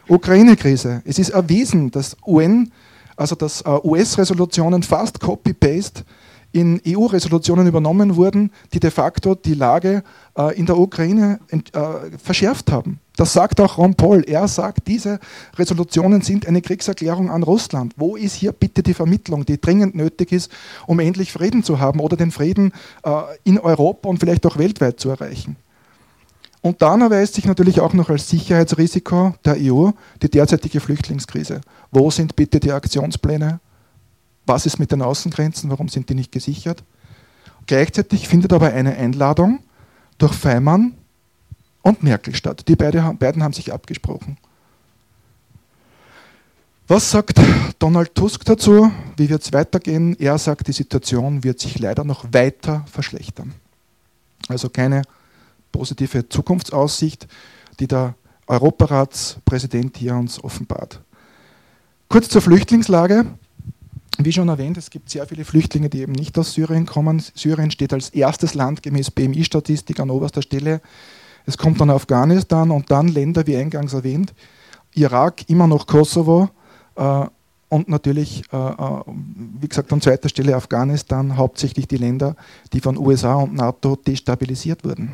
Ukraine-Krise. 0.08 1.02
Es 1.06 1.20
ist 1.20 1.30
erwiesen, 1.30 1.92
dass 1.92 2.18
UN, 2.26 2.72
also 3.16 3.36
dass 3.36 3.62
äh, 3.62 3.70
US-Resolutionen 3.84 4.84
fast 4.84 5.20
copy-paste 5.20 6.04
in 6.52 6.80
EU-Resolutionen 6.86 7.66
übernommen 7.66 8.16
wurden, 8.16 8.52
die 8.74 8.80
de 8.80 8.92
facto 8.92 9.34
die 9.34 9.56
Lage 9.56 10.04
äh, 10.38 10.56
in 10.56 10.68
der 10.68 10.78
Ukraine 10.78 11.40
äh, 11.50 11.60
verschärft 12.22 12.72
haben. 12.72 13.00
Das 13.16 13.34
sagt 13.34 13.60
auch 13.60 13.78
Ron 13.78 13.96
Paul. 13.96 14.24
Er 14.28 14.48
sagt, 14.48 14.88
diese 14.88 15.20
Resolutionen 15.58 16.22
sind 16.22 16.48
eine 16.48 16.62
Kriegserklärung 16.62 17.32
an 17.32 17.44
Russland. 17.44 17.94
Wo 17.98 18.16
ist 18.16 18.36
hier 18.36 18.52
bitte 18.52 18.84
die 18.84 18.94
Vermittlung, 18.94 19.46
die 19.46 19.60
dringend 19.60 19.96
nötig 19.96 20.32
ist, 20.32 20.52
um 20.86 21.00
endlich 21.00 21.32
Frieden 21.32 21.64
zu 21.64 21.80
haben 21.80 22.00
oder 22.00 22.18
den 22.18 22.32
Frieden 22.32 22.72
in 23.44 23.60
Europa 23.60 24.10
und 24.10 24.20
vielleicht 24.20 24.48
auch 24.48 24.58
weltweit 24.58 25.00
zu 25.00 25.12
erreichen? 25.12 25.58
Und 26.64 26.82
dann 26.82 27.02
erweist 27.02 27.34
sich 27.34 27.44
natürlich 27.44 27.82
auch 27.82 27.92
noch 27.92 28.10
als 28.10 28.30
Sicherheitsrisiko 28.30 29.36
der 29.44 29.58
EU 29.60 29.92
die 30.22 30.30
derzeitige 30.30 30.80
Flüchtlingskrise. 30.80 31.60
Wo 31.92 32.10
sind 32.10 32.38
bitte 32.38 32.62
die 32.62 32.72
Aktionspläne? 32.72 33.60
Was 34.46 34.66
ist 34.66 34.80
mit 34.80 34.94
den 34.94 35.02
Außengrenzen? 35.02 35.70
Warum 35.70 35.90
sind 35.90 36.10
die 36.10 36.16
nicht 36.16 36.32
gesichert? 36.32 36.82
Gleichzeitig 37.68 38.30
findet 38.30 38.54
aber 38.54 38.68
eine 38.68 38.96
Einladung 38.96 39.60
durch 40.18 40.32
Feimann 40.34 40.94
und 41.82 42.02
Merkel 42.02 42.34
statt. 42.34 42.66
Die 42.70 42.78
beide, 42.78 43.14
beiden 43.20 43.44
haben 43.44 43.54
sich 43.54 43.74
abgesprochen. 43.74 44.38
Was 46.88 47.12
sagt 47.12 47.42
Donald 47.78 48.16
Tusk 48.16 48.46
dazu? 48.46 48.90
Wie 49.18 49.30
wird 49.30 49.42
es 49.42 49.52
weitergehen? 49.52 50.16
Er 50.18 50.38
sagt, 50.38 50.70
die 50.70 50.74
Situation 50.74 51.44
wird 51.44 51.60
sich 51.60 51.78
leider 51.80 52.06
noch 52.06 52.24
weiter 52.32 52.86
verschlechtern. 52.90 53.54
Also 54.48 54.70
keine 54.70 55.02
positive 55.74 56.30
Zukunftsaussicht, 56.30 57.28
die 57.82 57.88
der 57.88 58.16
Europaratspräsident 58.48 59.98
hier 59.98 60.16
uns 60.16 60.42
offenbart. 60.42 61.02
Kurz 62.08 62.30
zur 62.30 62.42
Flüchtlingslage. 62.42 63.26
Wie 64.20 64.32
schon 64.32 64.48
erwähnt, 64.48 64.78
es 64.78 64.92
gibt 64.92 65.10
sehr 65.10 65.26
viele 65.26 65.44
Flüchtlinge, 65.44 65.90
die 65.90 66.02
eben 66.02 66.12
nicht 66.14 66.38
aus 66.38 66.54
Syrien 66.54 66.86
kommen. 66.86 67.22
Syrien 67.34 67.72
steht 67.72 67.92
als 67.92 68.10
erstes 68.10 68.54
Land 68.54 68.84
gemäß 68.84 69.10
BMI-Statistik 69.12 70.00
an 70.00 70.12
oberster 70.12 70.44
Stelle. 70.44 70.82
Es 71.46 71.58
kommt 71.58 71.82
dann 71.82 71.90
Afghanistan 71.90 72.70
und 72.70 72.92
dann 72.92 73.08
Länder, 73.08 73.48
wie 73.48 73.58
eingangs 73.58 73.94
erwähnt, 73.94 74.34
Irak, 74.94 75.50
immer 75.50 75.66
noch 75.66 75.88
Kosovo 75.88 76.50
äh, 76.96 77.26
und 77.70 77.90
natürlich, 77.90 78.44
äh, 78.54 78.56
äh 78.56 79.02
wie 79.60 79.68
gesagt, 79.68 79.92
an 79.92 80.00
zweiter 80.00 80.30
Stelle 80.30 80.56
Afghanistan, 80.56 81.36
hauptsächlich 81.36 81.88
die 81.88 81.98
Länder, 81.98 82.36
die 82.72 82.80
von 82.80 82.98
USA 82.98 83.34
und 83.36 83.56
NATO 83.56 83.96
destabilisiert 83.96 84.86
wurden. 84.86 85.14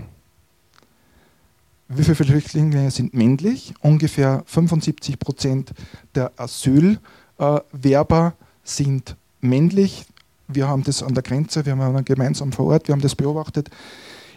Wie 1.92 2.04
viele 2.04 2.14
Flüchtlinge 2.14 2.92
sind 2.92 3.16
männlich? 3.16 3.74
Ungefähr 3.82 4.44
75 4.46 5.18
Prozent 5.18 5.72
der 6.14 6.32
Asylwerber 6.38 8.36
sind 8.64 9.16
männlich. 9.42 10.06
Wir 10.48 10.68
haben 10.68 10.84
das 10.84 11.02
an 11.02 11.16
der 11.16 11.24
Grenze, 11.24 11.66
wir 11.66 11.76
haben 11.76 12.06
gemeinsam 12.06 12.52
vor 12.52 12.68
Ort, 12.68 12.88
wir 12.88 12.94
haben 12.94 13.02
das 13.02 13.16
beobachtet. 13.16 13.72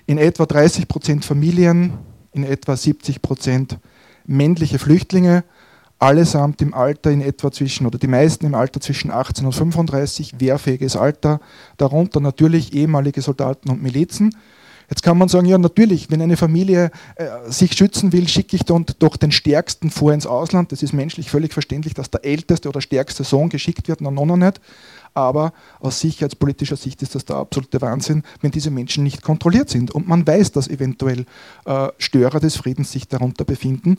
In 0.07 0.17
etwa 0.17 0.47
30 0.47 0.89
Prozent 0.89 1.27
Familien, 1.27 1.93
in 2.33 2.45
etwa 2.45 2.75
70 2.75 3.21
Prozent 3.21 3.77
männliche 4.25 4.79
Flüchtlinge, 4.79 5.45
allesamt 5.99 6.63
im 6.63 6.73
Alter 6.73 7.11
in 7.11 7.21
etwa 7.21 7.53
zwischen, 7.53 7.87
oder 7.87 7.99
die 7.99 8.07
meisten 8.07 8.47
im 8.47 8.55
Alter 8.55 8.81
zwischen 8.81 9.11
18 9.11 9.45
und 9.45 9.53
35, 9.53 10.41
wehrfähiges 10.41 10.97
Alter, 10.97 11.39
darunter 11.77 12.21
natürlich 12.21 12.73
ehemalige 12.73 13.21
Soldaten 13.21 13.69
und 13.69 13.83
Milizen. 13.83 14.35
Jetzt 14.93 15.03
kann 15.03 15.17
man 15.17 15.29
sagen, 15.29 15.47
ja 15.47 15.57
natürlich, 15.57 16.11
wenn 16.11 16.21
eine 16.21 16.37
Familie 16.37 16.91
äh, 17.15 17.27
sich 17.47 17.73
schützen 17.73 18.13
will, 18.13 18.29
schicke 18.29 18.57
ich 18.57 18.65
dann 18.65 18.85
doch 18.99 19.17
den 19.17 19.33
Stärksten 19.33 19.91
vor 19.91 20.13
ins 20.13 20.27
Ausland. 20.27 20.71
Das 20.71 20.83
ist 20.83 20.93
menschlich 20.93 21.31
völlig 21.31 21.55
verständlich, 21.55 21.95
dass 21.95 22.11
der 22.11 22.27
älteste 22.27 22.69
oder 22.69 22.83
stärkste 22.83 23.25
Sohn 23.25 23.49
geschickt 23.49 23.89
wird, 23.89 24.03
noch 24.03 24.11
noch 24.11 24.37
nicht. 24.37 24.61
Aber 25.15 25.55
aus 25.81 26.01
sicherheitspolitischer 26.01 26.77
Sicht 26.77 27.01
ist 27.01 27.15
das 27.15 27.25
der 27.25 27.37
absolute 27.37 27.81
Wahnsinn, 27.81 28.23
wenn 28.43 28.51
diese 28.51 28.71
Menschen 28.71 29.03
nicht 29.03 29.23
kontrolliert 29.23 29.71
sind. 29.71 29.93
Und 29.93 30.09
man 30.09 30.27
weiß, 30.27 30.53
dass 30.53 30.69
eventuell 30.69 31.25
äh, 31.65 31.89
Störer 31.97 32.41
des 32.41 32.57
Friedens 32.57 32.93
sich 32.93 33.09
darunter 33.09 33.47
befinden, 33.47 33.97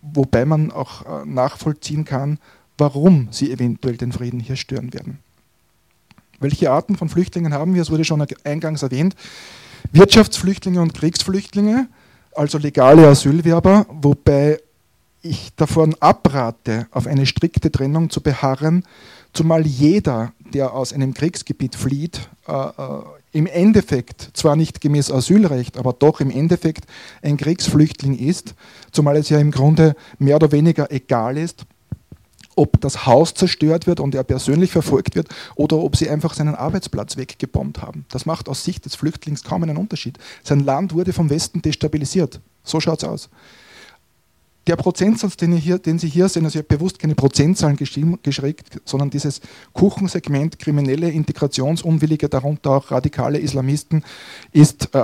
wobei 0.00 0.46
man 0.46 0.70
auch 0.72 1.04
äh, 1.04 1.26
nachvollziehen 1.26 2.06
kann, 2.06 2.38
warum 2.78 3.28
sie 3.32 3.52
eventuell 3.52 3.98
den 3.98 4.12
Frieden 4.12 4.40
hier 4.40 4.56
stören 4.56 4.94
werden. 4.94 5.18
Welche 6.40 6.70
Arten 6.70 6.96
von 6.96 7.10
Flüchtlingen 7.10 7.52
haben 7.52 7.74
wir? 7.74 7.82
Es 7.82 7.90
wurde 7.90 8.06
schon 8.06 8.26
eingangs 8.44 8.82
erwähnt. 8.82 9.14
Wirtschaftsflüchtlinge 9.90 10.80
und 10.80 10.94
Kriegsflüchtlinge, 10.94 11.88
also 12.34 12.58
legale 12.58 13.08
Asylwerber, 13.08 13.86
wobei 13.90 14.58
ich 15.22 15.54
davon 15.56 15.94
abrate, 16.00 16.86
auf 16.90 17.06
eine 17.06 17.26
strikte 17.26 17.70
Trennung 17.70 18.10
zu 18.10 18.20
beharren, 18.20 18.84
zumal 19.32 19.66
jeder, 19.66 20.32
der 20.52 20.74
aus 20.74 20.92
einem 20.92 21.14
Kriegsgebiet 21.14 21.76
flieht, 21.76 22.28
äh, 22.46 22.52
äh, 22.52 23.02
im 23.32 23.46
Endeffekt 23.46 24.30
zwar 24.34 24.56
nicht 24.56 24.80
gemäß 24.80 25.10
Asylrecht, 25.10 25.78
aber 25.78 25.94
doch 25.94 26.20
im 26.20 26.30
Endeffekt 26.30 26.84
ein 27.22 27.38
Kriegsflüchtling 27.38 28.18
ist, 28.18 28.54
zumal 28.90 29.16
es 29.16 29.30
ja 29.30 29.38
im 29.38 29.50
Grunde 29.50 29.94
mehr 30.18 30.36
oder 30.36 30.52
weniger 30.52 30.90
egal 30.90 31.38
ist, 31.38 31.64
ob 32.56 32.80
das 32.80 33.06
Haus 33.06 33.34
zerstört 33.34 33.86
wird 33.86 34.00
und 34.00 34.14
er 34.14 34.24
persönlich 34.24 34.72
verfolgt 34.72 35.14
wird 35.14 35.28
oder 35.54 35.78
ob 35.78 35.96
sie 35.96 36.08
einfach 36.08 36.34
seinen 36.34 36.54
Arbeitsplatz 36.54 37.16
weggebombt 37.16 37.82
haben. 37.82 38.04
Das 38.10 38.26
macht 38.26 38.48
aus 38.48 38.64
Sicht 38.64 38.84
des 38.84 38.94
Flüchtlings 38.94 39.42
kaum 39.42 39.62
einen 39.62 39.76
Unterschied. 39.76 40.18
Sein 40.42 40.60
Land 40.60 40.94
wurde 40.94 41.12
vom 41.12 41.30
Westen 41.30 41.62
destabilisiert. 41.62 42.40
So 42.64 42.80
schaut 42.80 43.02
es 43.02 43.08
aus. 43.08 43.30
Der 44.68 44.76
Prozentsatz, 44.76 45.36
den, 45.36 45.52
hier, 45.52 45.78
den, 45.78 45.98
Sie 45.98 46.08
hier 46.08 46.28
sehen, 46.28 46.44
also 46.44 46.58
ich 46.58 46.64
habe 46.64 46.76
bewusst 46.76 47.00
keine 47.00 47.16
Prozentzahlen 47.16 47.76
geschrieben, 47.76 48.16
sondern 48.84 49.10
dieses 49.10 49.40
Kuchensegment 49.72 50.60
kriminelle, 50.60 51.10
integrationsunwillige, 51.10 52.28
darunter 52.28 52.70
auch 52.70 52.90
radikale 52.92 53.40
Islamisten, 53.40 54.04
ist 54.52 54.94
äh, 54.94 55.02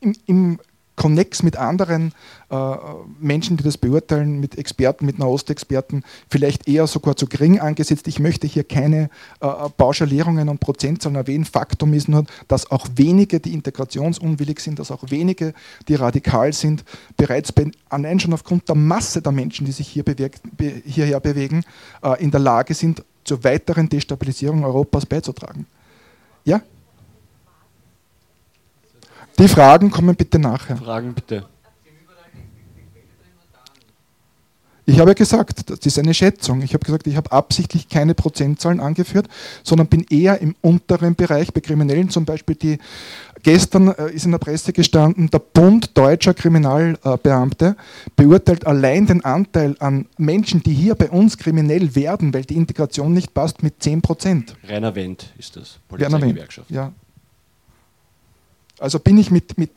im, 0.00 0.14
im 0.24 0.58
Connex 0.96 1.42
mit 1.42 1.56
anderen 1.56 2.12
äh, 2.50 2.76
Menschen, 3.20 3.56
die 3.56 3.64
das 3.64 3.78
beurteilen, 3.78 4.40
mit 4.40 4.58
Experten, 4.58 5.06
mit 5.06 5.18
Nahostexperten, 5.18 6.04
vielleicht 6.28 6.66
eher 6.66 6.86
sogar 6.86 7.16
zu 7.16 7.26
gering 7.26 7.60
angesetzt. 7.60 8.08
Ich 8.08 8.18
möchte 8.18 8.46
hier 8.46 8.64
keine 8.64 9.10
äh, 9.40 9.46
Pauschalierungen 9.76 10.48
und 10.48 10.58
Prozentzahlen 10.58 11.16
erwähnen. 11.16 11.44
Faktum 11.44 11.92
ist 11.92 12.08
nur, 12.08 12.24
dass 12.48 12.70
auch 12.70 12.86
wenige, 12.96 13.40
die 13.40 13.52
integrationsunwillig 13.52 14.60
sind, 14.60 14.78
dass 14.78 14.90
auch 14.90 15.04
wenige, 15.10 15.52
die 15.88 15.94
radikal 15.94 16.52
sind, 16.52 16.84
bereits 17.16 17.52
allein 17.88 18.18
schon 18.18 18.32
aufgrund 18.32 18.68
der 18.68 18.76
Masse 18.76 19.22
der 19.22 19.32
Menschen, 19.32 19.66
die 19.66 19.72
sich 19.72 19.88
hier 19.88 20.02
bewegt, 20.02 20.40
be, 20.56 20.82
hierher 20.84 21.20
bewegen, 21.20 21.62
äh, 22.02 22.22
in 22.22 22.30
der 22.30 22.40
Lage 22.40 22.74
sind, 22.74 23.04
zur 23.24 23.42
weiteren 23.44 23.88
Destabilisierung 23.88 24.64
Europas 24.64 25.04
beizutragen. 25.04 25.66
Ja? 26.44 26.62
Die 29.38 29.48
Fragen 29.48 29.90
kommen 29.90 30.16
bitte 30.16 30.38
nachher. 30.38 30.76
Fragen 30.76 31.14
bitte. 31.14 31.44
Ich 34.88 35.00
habe 35.00 35.16
gesagt, 35.16 35.68
das 35.68 35.80
ist 35.80 35.98
eine 35.98 36.14
Schätzung. 36.14 36.62
Ich 36.62 36.72
habe 36.72 36.84
gesagt, 36.84 37.08
ich 37.08 37.16
habe 37.16 37.32
absichtlich 37.32 37.88
keine 37.88 38.14
Prozentzahlen 38.14 38.78
angeführt, 38.78 39.26
sondern 39.64 39.88
bin 39.88 40.06
eher 40.08 40.40
im 40.40 40.54
unteren 40.60 41.16
Bereich 41.16 41.52
bei 41.52 41.60
Kriminellen, 41.60 42.08
zum 42.08 42.24
Beispiel 42.24 42.54
die 42.54 42.78
gestern 43.42 43.88
äh, 43.88 44.12
ist 44.12 44.26
in 44.26 44.30
der 44.30 44.38
Presse 44.38 44.72
gestanden, 44.72 45.28
der 45.28 45.40
Bund 45.40 45.90
deutscher 45.98 46.34
Kriminalbeamte 46.34 47.76
beurteilt 48.14 48.64
allein 48.64 49.06
den 49.06 49.24
Anteil 49.24 49.74
an 49.80 50.06
Menschen, 50.18 50.62
die 50.62 50.72
hier 50.72 50.94
bei 50.94 51.10
uns 51.10 51.36
kriminell 51.36 51.96
werden, 51.96 52.32
weil 52.32 52.42
die 52.42 52.56
Integration 52.56 53.12
nicht 53.12 53.34
passt, 53.34 53.64
mit 53.64 53.82
10 53.82 54.02
Prozent. 54.02 54.56
Rainer 54.68 54.94
Wendt 54.94 55.32
ist 55.36 55.56
das, 55.56 55.80
Polizeigewerkschaft. 55.88 56.70
Ja. 56.70 56.92
Also 58.78 58.98
bin 58.98 59.18
ich 59.18 59.30
mit, 59.30 59.56
mit 59.58 59.70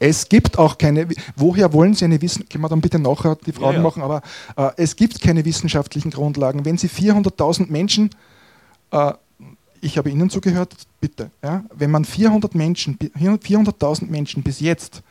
Es 0.00 0.28
gibt 0.28 0.58
auch 0.58 0.78
keine, 0.78 1.08
woher 1.34 1.72
wollen 1.72 1.94
Sie 1.94 2.04
eine 2.04 2.22
Wissenschaft, 2.22 2.50
können 2.50 2.62
wir 2.62 2.68
dann 2.68 2.80
bitte 2.80 2.98
nachher 2.98 3.36
die 3.44 3.52
Fragen 3.52 3.72
ja, 3.72 3.78
ja. 3.78 3.82
machen, 3.82 4.02
aber 4.02 4.22
äh, 4.56 4.70
es 4.76 4.94
gibt 4.94 5.20
keine 5.20 5.44
wissenschaftlichen 5.44 6.10
Grundlagen. 6.12 6.64
Wenn 6.64 6.78
Sie 6.78 6.88
400.000 6.88 7.70
Menschen, 7.70 8.10
äh, 8.92 9.12
ich 9.80 9.98
habe 9.98 10.10
Ihnen 10.10 10.30
zugehört, 10.30 10.74
bitte, 11.00 11.30
ja, 11.42 11.64
wenn 11.74 11.90
man 11.90 12.04
400 12.04 12.54
Menschen, 12.54 12.96
400.000 12.96 14.06
Menschen 14.06 14.42
bis 14.44 14.60
jetzt 14.60 15.02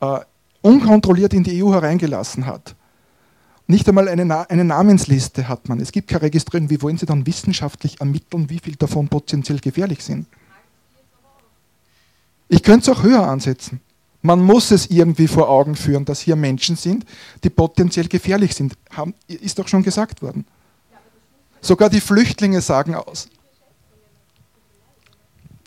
äh, 0.00 0.20
unkontrolliert 0.62 1.34
in 1.34 1.42
die 1.42 1.62
EU 1.62 1.72
hereingelassen 1.72 2.46
hat, 2.46 2.76
nicht 3.70 3.88
einmal 3.88 4.08
eine, 4.08 4.50
eine, 4.50 4.64
Namensliste 4.64 5.48
hat 5.48 5.68
man. 5.68 5.80
Es 5.80 5.92
gibt 5.92 6.08
keine 6.08 6.22
Registrierung. 6.22 6.70
Wie 6.70 6.82
wollen 6.82 6.98
Sie 6.98 7.06
dann 7.06 7.26
wissenschaftlich 7.26 8.00
ermitteln, 8.00 8.50
wie 8.50 8.58
viel 8.58 8.76
davon 8.76 9.08
potenziell 9.08 9.58
gefährlich 9.60 10.04
sind? 10.04 10.26
Ich 12.48 12.62
könnte 12.62 12.90
es 12.90 12.98
auch 12.98 13.02
höher 13.02 13.26
ansetzen. 13.26 13.80
Man 14.22 14.42
muss 14.42 14.70
es 14.70 14.90
irgendwie 14.90 15.28
vor 15.28 15.48
Augen 15.48 15.76
führen, 15.76 16.04
dass 16.04 16.20
hier 16.20 16.36
Menschen 16.36 16.76
sind, 16.76 17.06
die 17.42 17.48
potenziell 17.48 18.08
gefährlich 18.08 18.54
sind. 18.54 18.74
Haben, 18.90 19.14
ist 19.26 19.58
doch 19.58 19.68
schon 19.68 19.82
gesagt 19.82 20.20
worden. 20.20 20.44
Sogar 21.60 21.88
die 21.88 22.00
Flüchtlinge 22.00 22.60
sagen 22.60 22.94
aus. 22.94 23.28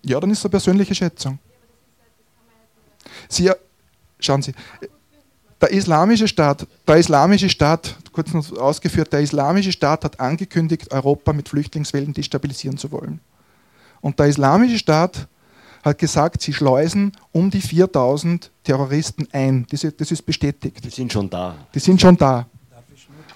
Ja, 0.03 0.19
dann 0.19 0.29
ist 0.29 0.39
es 0.39 0.45
eine 0.45 0.51
persönliche 0.51 0.93
Schätzung. 0.93 1.39
Sie, 3.29 3.49
schauen 4.19 4.41
Sie, 4.41 4.53
der 5.63 5.71
islamische 5.71 6.27
Staat, 6.27 6.67
der 6.85 6.97
islamische 6.97 7.47
Staat, 7.47 7.95
kurz 8.11 8.33
noch 8.33 8.51
ausgeführt, 8.57 9.13
der 9.13 9.21
islamische 9.21 9.71
Staat 9.71 10.03
hat 10.03 10.19
angekündigt, 10.19 10.91
Europa 10.91 11.31
mit 11.31 11.47
Flüchtlingswellen 11.47 12.13
destabilisieren 12.13 12.77
zu 12.77 12.91
wollen. 12.91 13.21
Und 14.01 14.19
der 14.19 14.25
islamische 14.25 14.77
Staat 14.77 15.29
hat 15.81 15.97
gesagt, 15.97 16.41
sie 16.41 16.51
schleusen 16.51 17.13
um 17.31 17.49
die 17.49 17.61
4000 17.61 18.51
Terroristen 18.65 19.25
ein. 19.31 19.65
Das, 19.69 19.87
das 19.97 20.11
ist 20.11 20.25
bestätigt. 20.25 20.83
Die 20.83 20.89
sind 20.89 21.13
schon 21.13 21.29
da. 21.29 21.55
Die 21.73 21.79
sind 21.79 22.01
schon 22.01 22.17
da. 22.17 22.45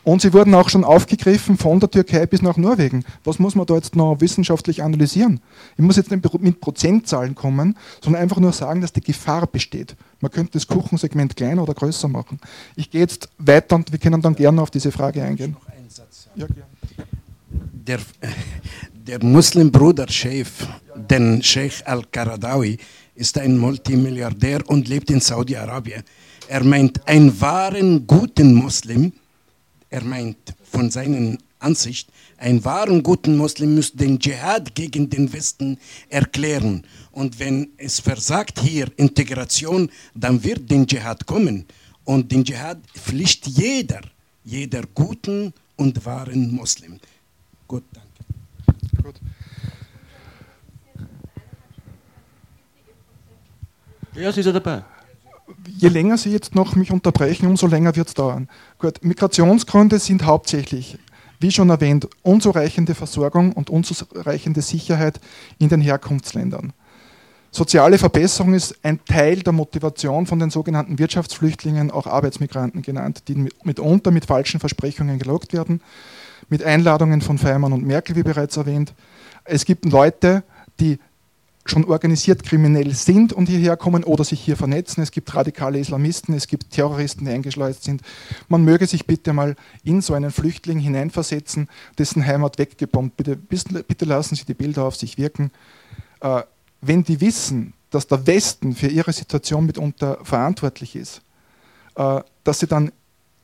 Und 0.08 0.22
sie 0.22 0.32
wurden 0.32 0.56
auch 0.56 0.70
schon 0.70 0.86
aufgegriffen 0.86 1.58
von 1.58 1.82
der 1.82 1.92
Türkei 1.92 2.26
bis 2.28 2.42
nach 2.42 2.56
Norwegen. 2.56 3.04
Was 3.26 3.40
muss 3.40 3.56
man 3.56 3.66
da 3.66 3.76
jetzt 3.76 3.94
noch 3.98 4.22
wissenschaftlich 4.22 4.82
analysieren? 4.82 5.42
Ich 5.76 5.84
muss 5.84 5.98
jetzt 5.98 6.12
nicht 6.12 6.40
mit 6.40 6.62
Prozentzahlen 6.62 7.36
kommen, 7.36 7.76
sondern 8.02 8.22
einfach 8.22 8.40
nur 8.40 8.54
sagen, 8.54 8.80
dass 8.80 8.94
die 8.94 9.02
Gefahr 9.02 9.46
besteht. 9.48 9.98
Man 10.22 10.32
könnte 10.32 10.54
das 10.54 10.66
Kuchensegment 10.66 11.36
kleiner 11.36 11.62
oder 11.62 11.74
größer 11.74 12.08
machen. 12.08 12.40
Ich 12.78 12.90
gehe 12.90 13.02
jetzt 13.02 13.28
weiter 13.38 13.76
und 13.76 13.92
wir 13.92 14.00
können 14.00 14.22
dann 14.22 14.34
gerne 14.34 14.62
auf 14.62 14.72
diese 14.72 14.94
Frage 14.94 15.22
eingehen. 15.22 15.58
Ja, 16.38 16.48
der, 17.52 18.00
der 18.94 19.22
Muslimbruder-Chef, 19.22 20.70
den 20.96 21.44
Sheikh 21.44 21.84
al-Qaradawi, 21.84 22.78
ist 23.14 23.38
ein 23.38 23.58
Multimilliardär 23.58 24.62
und 24.68 24.88
lebt 24.88 25.12
in 25.12 25.20
Saudi-Arabien. 25.20 26.04
Er 26.48 26.64
meint, 26.64 27.06
einen 27.10 27.42
wahren, 27.42 28.08
guten 28.08 28.54
Muslim, 28.54 29.12
er 29.89 30.03
meint 30.03 30.38
von 30.64 30.91
seiner 30.91 31.38
Ansicht, 31.59 32.09
ein 32.38 32.64
wahren 32.64 33.01
guten 33.01 33.35
Muslim 33.38 33.76
muss 33.76 33.93
den 33.93 34.19
Dschihad 34.19 34.76
gegen 34.76 35.09
den 35.09 35.31
Westen 35.34 35.80
erklären. 36.09 36.84
Und 37.11 37.39
wenn 37.39 37.69
es 37.77 37.99
versagt 37.99 38.59
hier 38.59 38.91
Integration, 38.97 39.89
dann 40.14 40.43
wird 40.43 40.69
den 40.69 40.85
Dschihad 40.85 41.26
kommen. 41.26 41.65
Und 42.03 42.31
den 42.31 42.43
Dschihad 42.43 42.80
pflicht 42.93 43.47
jeder, 43.47 44.01
jeder 44.43 44.84
guten 44.93 45.53
und 45.76 46.05
wahren 46.05 46.51
Muslim. 46.51 46.99
Gut, 47.68 47.84
danke. 47.91 49.03
Gut. 49.03 49.15
Ja, 54.15 54.31
sie 54.31 54.39
ist 54.39 54.45
ja 54.45 54.51
dabei 54.51 54.84
je 55.65 55.89
länger 55.89 56.18
Sie 56.18 56.31
jetzt 56.31 56.55
noch 56.55 56.76
mich 56.76 56.91
unterbrechen, 56.91 57.47
umso 57.47 57.68
länger 57.68 57.95
wird 57.95 58.07
es 58.07 58.14
dauern. 58.14 58.47
Gut, 58.80 59.04
Migrationsgründe 59.04 59.98
sind 59.98 60.24
hauptsächlich, 60.24 60.99
wie 61.40 61.52
schon 61.52 61.72
erwähnt, 61.72 62.08
unzureichende 62.22 62.94
Versorgung 62.94 63.54
und 63.54 63.72
unzureichende 63.72 64.62
Sicherheit 64.62 65.20
in 65.58 65.70
den 65.70 65.82
Herkunftsländern. 65.82 66.74
Soziale 67.49 67.98
Verbesserung 67.98 68.54
ist 68.54 68.78
ein 68.84 69.04
Teil 69.04 69.40
der 69.40 69.54
Motivation 69.54 70.28
von 70.28 70.38
den 70.38 70.52
sogenannten 70.52 70.99
Wirtschaftsflüchtlingen, 70.99 71.90
auch 71.90 72.06
Arbeitsmigranten 72.06 72.84
genannt, 72.84 73.24
die 73.28 73.49
mitunter 73.64 74.12
mit 74.12 74.26
falschen 74.26 74.60
Versprechungen 74.60 75.18
gelockt 75.18 75.54
werden, 75.54 75.82
mit 76.49 76.64
Einladungen 76.64 77.22
von 77.22 77.40
Feimann 77.40 77.74
und 77.74 77.84
Merkel, 77.84 78.16
wie 78.16 78.22
bereits 78.22 78.58
erwähnt. 78.58 78.94
Es 79.44 79.66
gibt 79.66 79.86
Leute, 79.86 80.44
die 80.80 80.99
schon 81.69 81.85
organisiert 81.85 82.44
kriminell 82.44 82.94
sind 82.94 83.34
und 83.34 83.48
hierher 83.48 83.77
kommen 83.77 84.03
oder 84.03 84.23
sich 84.23 84.39
hier 84.41 84.57
vernetzen. 84.57 85.02
Es 85.03 85.11
gibt 85.11 85.34
radikale 85.35 85.80
Islamisten, 85.80 86.34
es 86.34 86.48
gibt 86.48 86.72
Terroristen, 86.72 87.26
die 87.26 87.31
eingeschleust 87.31 87.84
sind. 87.84 88.02
Man 88.48 88.64
möge 88.64 88.88
sich 88.88 89.06
bitte 89.06 89.34
mal 89.34 89.56
in 89.84 90.02
so 90.02 90.14
einen 90.14 90.31
Flüchtling 90.31 90.80
hineinversetzen, 90.80 91.69
dessen 91.98 92.26
Heimat 92.26 92.57
weggebombt. 92.57 93.18
Bitte, 93.18 93.35
bitte 93.35 94.06
lassen 94.06 94.35
Sie 94.35 94.45
die 94.45 94.53
Bilder 94.53 94.84
auf 94.85 94.95
sich 94.95 95.18
wirken. 95.18 95.52
Äh, 96.22 96.44
wenn 96.81 97.03
die 97.03 97.22
wissen, 97.22 97.73
dass 97.89 98.07
der 98.07 98.27
Westen 98.27 98.76
für 98.76 98.88
ihre 98.88 99.14
Situation 99.14 99.65
mitunter 99.65 100.19
verantwortlich 100.23 100.95
ist, 100.95 101.22
äh, 101.95 102.22
dass 102.44 102.60
sie 102.60 102.68
dann 102.68 102.91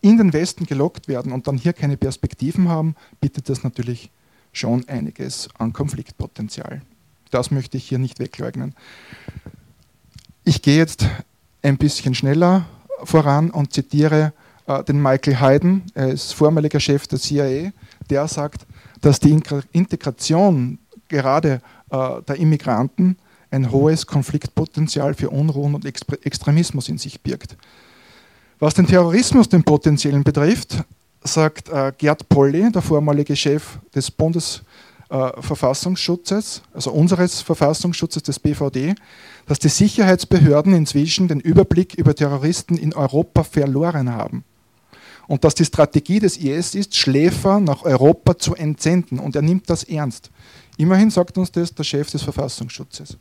in 0.01 0.17
den 0.17 0.33
Westen 0.33 0.65
gelockt 0.65 1.07
werden 1.07 1.31
und 1.31 1.47
dann 1.47 1.57
hier 1.57 1.73
keine 1.73 1.97
Perspektiven 1.97 2.67
haben, 2.67 2.95
bietet 3.21 3.49
das 3.49 3.63
natürlich 3.63 4.11
schon 4.51 4.87
einiges 4.87 5.49
an 5.57 5.73
Konfliktpotenzial. 5.73 6.81
Das 7.33 7.49
möchte 7.49 7.77
ich 7.77 7.89
hier 7.89 7.97
nicht 7.97 8.19
wegleugnen. 8.19 8.75
Ich 10.43 10.61
gehe 10.61 10.77
jetzt 10.77 11.07
ein 11.63 11.77
bisschen 11.77 12.13
schneller 12.13 12.65
voran 13.03 13.49
und 13.49 13.73
zitiere 13.73 14.33
äh, 14.67 14.83
den 14.83 15.01
Michael 15.01 15.39
Hayden, 15.41 15.83
er 15.95 16.09
ist 16.09 16.33
vormaliger 16.33 16.79
Chef 16.79 17.07
der 17.07 17.17
CIA, 17.17 17.71
der 18.07 18.27
sagt, 18.27 18.67
dass 19.01 19.19
die 19.19 19.35
Integration 19.71 20.77
gerade 21.07 21.61
äh, 21.89 22.21
der 22.27 22.35
Immigranten 22.35 23.17
ein 23.49 23.71
hohes 23.71 24.05
Konfliktpotenzial 24.05 25.15
für 25.15 25.31
Unruhen 25.31 25.73
und 25.73 25.85
Extremismus 25.85 26.87
in 26.87 26.99
sich 26.99 27.19
birgt. 27.21 27.57
Was 28.59 28.75
den 28.75 28.85
Terrorismus, 28.85 29.49
den 29.49 29.63
potenziellen 29.63 30.23
betrifft, 30.23 30.83
sagt 31.23 31.69
äh, 31.69 31.93
Gerd 31.97 32.29
Polly, 32.29 32.71
der 32.71 32.83
vormalige 32.83 33.35
Chef 33.35 33.79
des 33.95 34.11
Bundes 34.11 34.61
äh, 35.13 35.41
Verfassungsschutzes, 35.41 36.63
also 36.73 36.91
unseres 36.91 37.41
Verfassungsschutzes 37.41 38.23
des 38.23 38.39
BVD, 38.39 38.95
dass 39.45 39.59
die 39.59 39.69
Sicherheitsbehörden 39.69 40.73
inzwischen 40.73 41.27
den 41.27 41.39
Überblick 41.39 41.93
über 41.93 42.15
Terroristen 42.15 42.77
in 42.77 42.95
Europa 42.95 43.43
verloren 43.43 44.11
haben. 44.11 44.43
Und 45.27 45.43
dass 45.43 45.53
die 45.53 45.65
Strategie 45.65 46.19
des 46.19 46.37
IS 46.37 46.73
ist, 46.73 46.95
Schläfer 46.95 47.59
nach 47.59 47.83
Europa 47.83 48.39
zu 48.39 48.55
entsenden. 48.55 49.19
Und 49.19 49.35
er 49.35 49.43
nimmt 49.43 49.69
das 49.69 49.83
ernst. 49.83 50.31
Immerhin 50.77 51.11
sagt 51.11 51.37
uns 51.37 51.51
das 51.51 51.75
der 51.75 51.83
Chef 51.83 52.09
des 52.09 52.23
Verfassungsschutzes. 52.23 53.17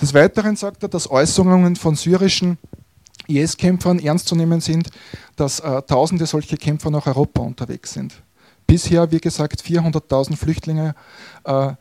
Des 0.00 0.14
Weiteren 0.14 0.54
sagt 0.54 0.84
er, 0.84 0.88
dass 0.88 1.10
Äußerungen 1.10 1.74
von 1.74 1.96
syrischen 1.96 2.56
IS-Kämpfern 3.26 3.98
ernst 3.98 4.28
zu 4.28 4.36
nehmen 4.36 4.60
sind, 4.60 4.90
dass 5.34 5.58
äh, 5.58 5.82
tausende 5.82 6.24
solche 6.24 6.56
Kämpfer 6.56 6.90
nach 6.90 7.06
Europa 7.06 7.42
unterwegs 7.42 7.92
sind 7.92 8.22
bisher, 8.68 9.10
wie 9.10 9.18
gesagt, 9.18 9.64
400.000 9.64 10.36
Flüchtlinge 10.36 10.94
äh, 11.42 11.72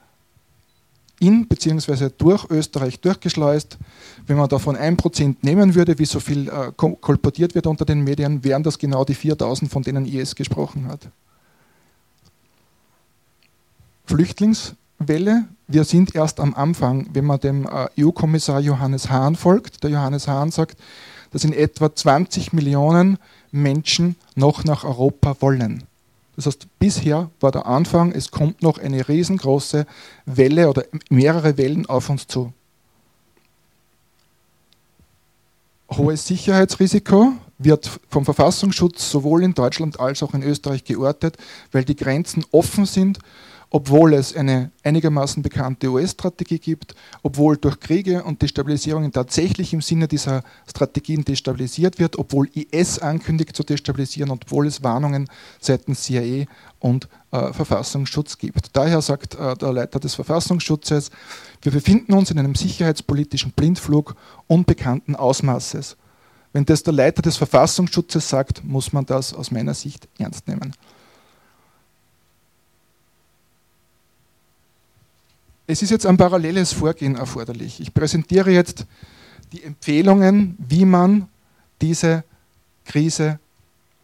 in 1.20 1.48
bzw. 1.48 2.10
durch 2.18 2.50
Österreich 2.50 3.00
durchgeschleust. 3.00 3.78
Wenn 4.26 4.38
man 4.38 4.50
davon 4.50 4.76
ein 4.76 4.98
Prozent 4.98 5.44
nehmen 5.44 5.76
würde, 5.76 6.00
wie 6.00 6.06
so 6.06 6.20
viel 6.20 6.50
äh, 6.50 6.72
kolportiert 6.76 7.54
wird 7.54 7.68
unter 7.68 7.86
den 7.86 8.04
Medien, 8.04 8.44
wären 8.44 8.64
das 8.64 8.80
genau 8.80 9.04
die 9.04 9.16
4.000, 9.16 9.70
von 9.70 9.84
denen 9.84 10.06
IS 10.06 10.36
gesprochen 10.36 10.88
hat. 10.88 11.10
Flüchtlingswelle, 14.06 15.46
wir 15.68 15.84
sind 15.84 16.16
erst 16.16 16.40
am 16.40 16.54
Anfang, 16.56 17.10
wenn 17.14 17.26
man 17.26 17.40
dem 17.40 17.66
äh, 17.66 17.90
EU-Kommissar 18.00 18.62
Johannes 18.62 19.10
Hahn 19.10 19.36
folgt. 19.36 19.84
Der 19.84 19.90
Johannes 19.90 20.28
Hahn 20.28 20.52
sagt, 20.52 20.78
dass 21.32 21.44
in 21.44 21.52
etwa 21.52 21.94
20 21.94 22.54
Millionen 22.54 23.18
Menschen 23.52 24.16
noch 24.36 24.64
nach 24.64 24.86
Europa 24.86 25.36
wollen. 25.42 25.84
Das 26.38 26.46
heißt, 26.46 26.68
bisher 26.78 27.32
war 27.40 27.52
der 27.52 27.66
Anfang, 27.66 28.12
es 28.12 28.30
kommt 28.30 28.62
noch 28.62 28.78
eine 28.78 29.08
riesengroße 29.10 29.88
Welle 30.28 30.70
oder 30.70 30.84
mehrere 31.10 31.58
Wellen 31.58 31.88
auf 31.88 32.10
uns 32.10 32.28
zu. 32.28 32.54
Hohes 35.90 36.28
Sicherheitsrisiko 36.28 37.34
wird 37.58 38.00
vom 38.10 38.24
Verfassungsschutz 38.24 39.10
sowohl 39.10 39.44
in 39.44 39.56
Deutschland 39.56 40.00
als 40.00 40.22
auch 40.22 40.36
in 40.36 40.44
Österreich 40.44 40.84
geortet, 40.84 41.38
weil 41.72 41.84
die 41.84 41.96
Grenzen 41.96 42.46
offen 42.52 42.86
sind 42.86 43.18
obwohl 43.70 44.14
es 44.14 44.36
eine 44.36 44.72
einigermaßen 44.84 45.44
bekannte 45.44 45.90
US-Strategie 45.90 46.60
gibt, 46.60 46.96
obwohl 47.22 47.58
durch 47.58 47.80
Kriege 47.80 48.24
und 48.24 48.42
Destabilisierungen 48.42 49.12
tatsächlich 49.12 49.74
im 49.74 49.82
Sinne 49.82 50.08
dieser 50.08 50.44
Strategien 50.70 51.26
destabilisiert 51.26 52.00
wird, 52.00 52.18
obwohl 52.18 52.50
IS 52.54 53.00
ankündigt 53.00 53.56
zu 53.56 53.64
destabilisieren 53.64 54.32
und 54.32 54.46
obwohl 54.46 54.68
es 54.68 54.84
Warnungen 54.84 55.28
seitens 55.60 56.04
CIA 56.04 56.46
und 56.80 57.10
äh, 57.32 57.52
Verfassungsschutz 57.52 58.38
gibt. 58.38 58.70
Daher 58.74 59.02
sagt 59.02 59.36
äh, 59.36 59.56
der 59.56 59.74
Leiter 59.74 60.00
des 60.00 60.16
Verfassungsschutzes, 60.16 61.12
wir 61.62 61.72
befinden 61.72 62.14
uns 62.14 62.32
in 62.32 62.40
einem 62.40 62.56
sicherheitspolitischen 62.56 63.52
Blindflug 63.52 64.16
unbekannten 64.48 65.16
Ausmaßes. 65.16 65.98
Wenn 66.54 66.66
das 66.66 66.84
der 66.84 66.94
Leiter 66.94 67.22
des 67.22 67.36
Verfassungsschutzes 67.36 68.30
sagt, 68.30 68.64
muss 68.64 68.94
man 68.94 69.06
das 69.06 69.34
aus 69.34 69.52
meiner 69.52 69.74
Sicht 69.74 70.08
ernst 70.18 70.48
nehmen. 70.48 70.74
Es 75.70 75.82
ist 75.82 75.90
jetzt 75.90 76.06
ein 76.06 76.16
paralleles 76.16 76.72
Vorgehen 76.72 77.18
erforderlich. 77.18 77.82
Ich 77.82 77.94
präsentiere 77.94 78.52
jetzt 78.52 78.86
die 79.52 79.64
Empfehlungen, 79.64 80.56
wie 80.66 80.86
man 80.86 81.28
diese 81.82 82.24
Krise 82.86 83.40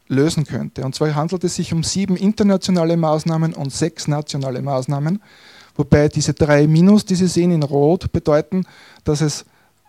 lösen 0.10 0.46
könnte. 0.46 0.84
Und 0.84 0.94
zwar 0.94 1.16
handelt 1.16 1.46
es 1.46 1.56
sich 1.56 1.72
um 1.72 1.82
sieben 1.82 2.18
internationale 2.18 2.98
Maßnahmen 2.98 3.54
und 3.54 3.72
sechs 3.72 4.10
nationale 4.10 4.62
Maßnahmen, 4.62 5.22
wobei 5.78 6.10
diese 6.10 6.34
drei 6.34 6.68
Minus, 6.68 7.06
die 7.06 7.16
Sie 7.16 7.28
sehen 7.28 7.52
in 7.52 7.64
Rot, 7.64 8.12
bedeuten, 8.12 8.66
dass 9.06 9.22
es 9.22 9.46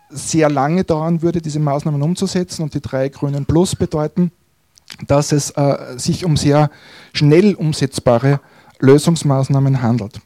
sehr 0.09 0.49
lange 0.49 0.85
dauern 0.85 1.21
würde, 1.21 1.41
diese 1.41 1.59
Maßnahmen 1.59 2.01
umzusetzen 2.01 2.63
und 2.63 2.73
die 2.73 2.81
drei 2.81 3.09
grünen 3.09 3.45
Plus 3.45 3.75
bedeuten, 3.75 4.31
dass 5.07 5.33
es 5.33 5.51
äh, 5.51 5.97
sich 5.97 6.23
um 6.23 6.37
sehr 6.37 6.69
schnell 7.11 7.53
umsetzbare 7.53 8.39
Lösungsmaßnahmen 8.79 9.81
handelt. 9.81 10.21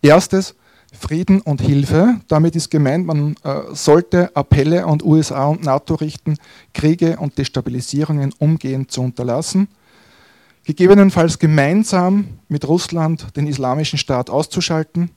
Erstes, 0.00 0.54
Frieden 0.92 1.40
und 1.40 1.60
Hilfe. 1.60 2.20
Damit 2.28 2.54
ist 2.54 2.70
gemeint, 2.70 3.06
man 3.06 3.34
äh, 3.42 3.60
sollte 3.72 4.34
Appelle 4.36 4.84
an 4.84 5.00
USA 5.02 5.46
und 5.46 5.64
NATO 5.64 5.94
richten, 5.94 6.36
Kriege 6.74 7.16
und 7.16 7.38
Destabilisierungen 7.38 8.32
umgehend 8.38 8.90
zu 8.90 9.00
unterlassen. 9.00 9.68
Gegebenenfalls 10.64 11.38
gemeinsam 11.38 12.38
mit 12.48 12.68
Russland 12.68 13.36
den 13.36 13.48
islamischen 13.48 13.98
Staat 13.98 14.30
auszuschalten. 14.30 15.10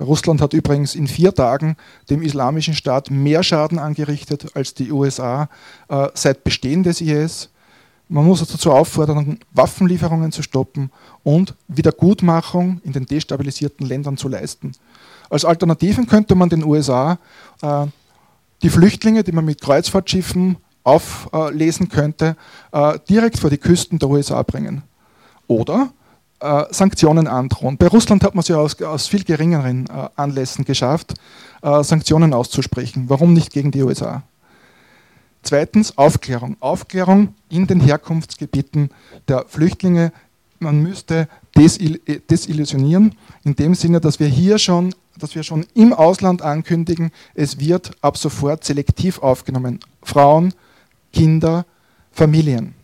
Russland 0.00 0.40
hat 0.40 0.54
übrigens 0.54 0.94
in 0.94 1.06
vier 1.06 1.34
Tagen 1.34 1.76
dem 2.08 2.22
islamischen 2.22 2.74
Staat 2.74 3.10
mehr 3.10 3.42
Schaden 3.42 3.78
angerichtet 3.78 4.46
als 4.54 4.74
die 4.74 4.90
USA 4.90 5.48
äh, 5.88 6.08
seit 6.14 6.42
Bestehen 6.42 6.82
des 6.82 7.00
IS. 7.00 7.50
Man 8.08 8.24
muss 8.24 8.40
dazu 8.40 8.72
auffordern, 8.72 9.38
Waffenlieferungen 9.52 10.32
zu 10.32 10.42
stoppen 10.42 10.90
und 11.22 11.54
Wiedergutmachung 11.68 12.80
in 12.82 12.92
den 12.92 13.06
destabilisierten 13.06 13.86
Ländern 13.86 14.16
zu 14.16 14.26
leisten. 14.26 14.72
Als 15.30 15.44
Alternativen 15.44 16.06
könnte 16.06 16.34
man 16.34 16.48
den 16.48 16.64
USA 16.64 17.18
äh, 17.62 17.86
die 18.62 18.68
Flüchtlinge, 18.68 19.24
die 19.24 19.32
man 19.32 19.44
mit 19.44 19.60
Kreuzfahrtschiffen 19.60 20.56
auflesen 20.82 21.88
könnte, 21.88 22.36
äh, 22.72 22.98
direkt 23.08 23.38
vor 23.38 23.48
die 23.48 23.58
Küsten 23.58 23.98
der 23.98 24.10
USA 24.10 24.42
bringen. 24.42 24.82
Oder 25.46 25.90
äh, 26.40 26.64
Sanktionen 26.70 27.26
androhen. 27.26 27.76
Bei 27.76 27.86
Russland 27.86 28.24
hat 28.24 28.34
man 28.34 28.40
es 28.40 28.48
ja 28.48 28.56
aus, 28.56 28.80
aus 28.82 29.06
viel 29.06 29.24
geringeren 29.24 29.86
äh, 29.86 30.08
Anlässen 30.16 30.64
geschafft, 30.64 31.14
Sanktionen 31.62 32.32
auszusprechen. 32.32 33.04
Warum 33.08 33.34
nicht 33.34 33.52
gegen 33.52 33.70
die 33.70 33.82
USA? 33.82 34.22
Zweitens 35.42 35.98
Aufklärung. 35.98 36.56
Aufklärung 36.60 37.34
in 37.50 37.66
den 37.66 37.80
Herkunftsgebieten 37.80 38.88
der 39.28 39.44
Flüchtlinge. 39.46 40.10
Man 40.58 40.82
müsste 40.82 41.28
desil 41.54 42.00
desillusionieren, 42.30 43.14
in 43.44 43.56
dem 43.56 43.74
Sinne, 43.74 44.00
dass 44.00 44.20
wir 44.20 44.26
hier 44.26 44.58
schon 44.58 44.94
dass 45.20 45.34
wir 45.34 45.42
schon 45.42 45.66
im 45.74 45.92
Ausland 45.92 46.42
ankündigen, 46.42 47.12
es 47.34 47.58
wird 47.58 47.92
ab 48.00 48.16
sofort 48.16 48.64
selektiv 48.64 49.18
aufgenommen. 49.20 49.80
Frauen, 50.02 50.54
Kinder, 51.12 51.66
Familien. 52.12 52.74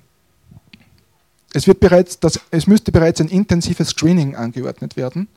Es, 1.53 1.67
wird 1.67 1.81
bereits, 1.81 2.21
das, 2.21 2.41
es 2.51 2.67
müsste 2.67 2.93
bereits 2.93 3.21
ein 3.21 3.29
intensives 3.29 3.89
Screening 3.91 4.37
angeordnet 4.37 4.97
werden 4.97 5.29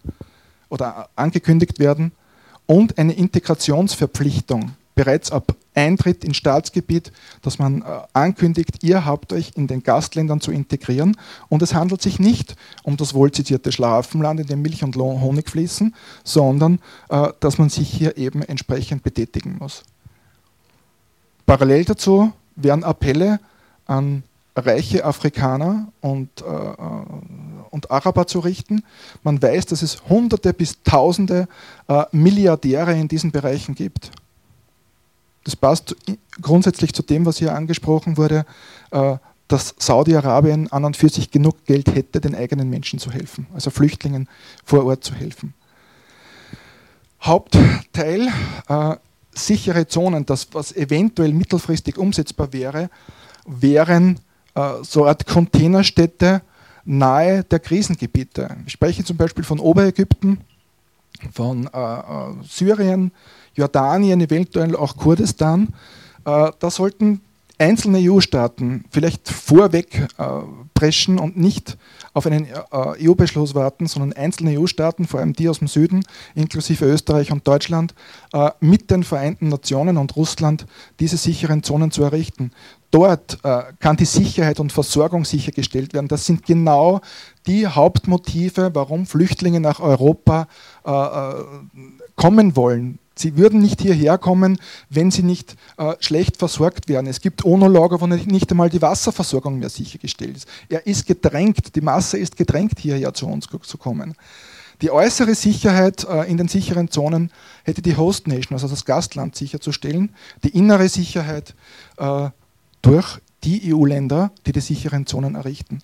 oder 0.69 1.09
angekündigt 1.15 1.79
werden 1.79 2.11
und 2.65 2.97
eine 2.97 3.13
Integrationsverpflichtung 3.13 4.71
bereits 4.95 5.31
ab 5.31 5.55
Eintritt 5.75 6.23
ins 6.23 6.37
Staatsgebiet, 6.37 7.11
dass 7.41 7.57
man 7.57 7.81
äh, 7.81 7.85
ankündigt, 8.13 8.83
ihr 8.83 9.05
habt 9.05 9.31
euch 9.31 9.51
in 9.55 9.67
den 9.67 9.81
Gastländern 9.81 10.41
zu 10.41 10.51
integrieren. 10.51 11.15
Und 11.47 11.61
es 11.61 11.73
handelt 11.73 12.01
sich 12.01 12.19
nicht 12.19 12.55
um 12.83 12.97
das 12.97 13.13
wohlzitierte 13.13 13.71
Schlafenland, 13.71 14.41
in 14.41 14.47
dem 14.47 14.61
Milch 14.61 14.83
und 14.83 14.95
Honig 14.97 15.49
fließen, 15.49 15.95
sondern 16.23 16.79
äh, 17.09 17.29
dass 17.39 17.57
man 17.57 17.69
sich 17.69 17.89
hier 17.89 18.17
eben 18.17 18.41
entsprechend 18.41 19.03
betätigen 19.03 19.57
muss. 19.59 19.83
Parallel 21.45 21.85
dazu 21.85 22.33
werden 22.55 22.83
Appelle 22.83 23.39
an 23.85 24.23
reiche 24.55 25.05
Afrikaner 25.05 25.87
und, 26.01 26.41
äh, 26.41 26.45
äh, 26.45 27.05
und 27.69 27.89
Araber 27.91 28.27
zu 28.27 28.39
richten. 28.39 28.83
Man 29.23 29.41
weiß, 29.41 29.67
dass 29.67 29.81
es 29.81 30.01
Hunderte 30.09 30.53
bis 30.53 30.83
Tausende 30.83 31.47
äh, 31.87 32.03
Milliardäre 32.11 32.93
in 32.93 33.07
diesen 33.07 33.31
Bereichen 33.31 33.75
gibt. 33.75 34.11
Das 35.43 35.55
passt 35.55 35.95
grundsätzlich 36.41 36.93
zu 36.93 37.01
dem, 37.01 37.25
was 37.25 37.37
hier 37.37 37.55
angesprochen 37.55 38.17
wurde, 38.17 38.45
äh, 38.91 39.17
dass 39.47 39.73
Saudi-Arabien 39.79 40.71
an 40.71 40.85
und 40.85 40.95
für 40.95 41.09
sich 41.09 41.31
genug 41.31 41.65
Geld 41.65 41.93
hätte, 41.93 42.21
den 42.21 42.35
eigenen 42.35 42.69
Menschen 42.69 42.99
zu 42.99 43.11
helfen, 43.11 43.47
also 43.53 43.71
Flüchtlingen 43.71 44.29
vor 44.63 44.85
Ort 44.85 45.03
zu 45.03 45.15
helfen. 45.15 45.53
Hauptteil 47.21 48.29
äh, 48.67 48.95
sichere 49.33 49.87
Zonen, 49.87 50.25
das 50.25 50.47
was 50.53 50.75
eventuell 50.75 51.33
mittelfristig 51.33 51.97
umsetzbar 51.97 52.53
wäre, 52.53 52.89
wären 53.45 54.19
äh, 54.55 54.83
so 54.83 55.05
Art 55.05 55.25
Containerstädte 55.25 56.41
nahe 56.85 57.43
der 57.43 57.59
Krisengebiete. 57.59 58.55
Ich 58.65 58.73
spreche 58.73 59.03
zum 59.03 59.17
Beispiel 59.17 59.43
von 59.43 59.59
Oberägypten, 59.59 60.41
von 61.33 61.69
äh, 61.73 61.77
äh 61.77 62.33
Syrien, 62.47 63.11
Jordanien, 63.55 64.21
eventuell 64.21 64.75
auch 64.75 64.95
Kurdistan. 64.97 65.69
Äh, 66.25 66.51
da 66.59 66.69
sollten 66.69 67.21
einzelne 67.57 67.99
EU-Staaten 67.99 68.85
vielleicht 68.89 69.27
vorweg 69.27 70.07
äh, 70.17 70.23
preschen 70.73 71.19
und 71.19 71.37
nicht 71.37 71.77
auf 72.13 72.25
einen 72.25 72.45
äh, 72.45 72.53
EU-Beschluss 73.09 73.53
warten, 73.53 73.85
sondern 73.87 74.13
einzelne 74.13 74.57
EU-Staaten, 74.57 75.05
vor 75.05 75.19
allem 75.19 75.33
die 75.33 75.49
aus 75.49 75.59
dem 75.59 75.67
Süden, 75.67 76.03
inklusive 76.35 76.85
Österreich 76.85 77.31
und 77.31 77.47
Deutschland, 77.47 77.93
mit 78.59 78.89
den 78.91 79.03
Vereinten 79.03 79.49
Nationen 79.49 79.97
und 79.97 80.15
Russland 80.15 80.65
diese 80.99 81.17
sicheren 81.17 81.63
Zonen 81.63 81.91
zu 81.91 82.03
errichten. 82.03 82.51
Dort 82.91 83.39
kann 83.79 83.97
die 83.97 84.05
Sicherheit 84.05 84.59
und 84.59 84.71
Versorgung 84.71 85.25
sichergestellt 85.25 85.93
werden. 85.93 86.07
Das 86.07 86.25
sind 86.25 86.45
genau 86.45 87.01
die 87.45 87.67
Hauptmotive, 87.67 88.71
warum 88.73 89.05
Flüchtlinge 89.05 89.59
nach 89.59 89.79
Europa 89.79 90.47
kommen 92.15 92.55
wollen 92.55 92.99
Sie 93.19 93.35
würden 93.35 93.61
nicht 93.61 93.81
hierher 93.81 94.17
kommen, 94.17 94.59
wenn 94.89 95.11
sie 95.11 95.23
nicht 95.23 95.57
äh, 95.77 95.95
schlecht 95.99 96.37
versorgt 96.37 96.87
wären. 96.87 97.05
Es 97.05 97.19
gibt 97.19 97.43
UNO-Lager, 97.43 97.99
wo 97.99 98.07
nicht 98.07 98.49
einmal 98.49 98.69
die 98.69 98.81
Wasserversorgung 98.81 99.59
mehr 99.59 99.69
sichergestellt 99.69 100.37
ist. 100.37 100.47
Er 100.69 100.87
ist 100.87 101.05
gedrängt, 101.05 101.75
die 101.75 101.81
Masse 101.81 102.17
ist 102.17 102.37
gedrängt, 102.37 102.79
hierher 102.79 103.13
zu 103.13 103.27
uns 103.27 103.47
zu 103.63 103.77
kommen. 103.77 104.15
Die 104.81 104.89
äußere 104.89 105.35
Sicherheit 105.35 106.05
äh, 106.05 106.31
in 106.31 106.37
den 106.37 106.47
sicheren 106.47 106.89
Zonen 106.89 107.31
hätte 107.63 107.81
die 107.81 107.97
Host 107.97 108.29
Nation, 108.29 108.53
also 108.53 108.69
das 108.69 108.85
Gastland, 108.85 109.35
sicherzustellen. 109.35 110.15
Die 110.45 110.57
innere 110.57 110.87
Sicherheit 110.87 111.55
äh, 111.97 112.29
durch 112.81 113.19
die 113.43 113.73
EU-Länder, 113.73 114.31
die 114.45 114.53
die 114.53 114.61
sicheren 114.61 115.05
Zonen 115.05 115.35
errichten. 115.35 115.79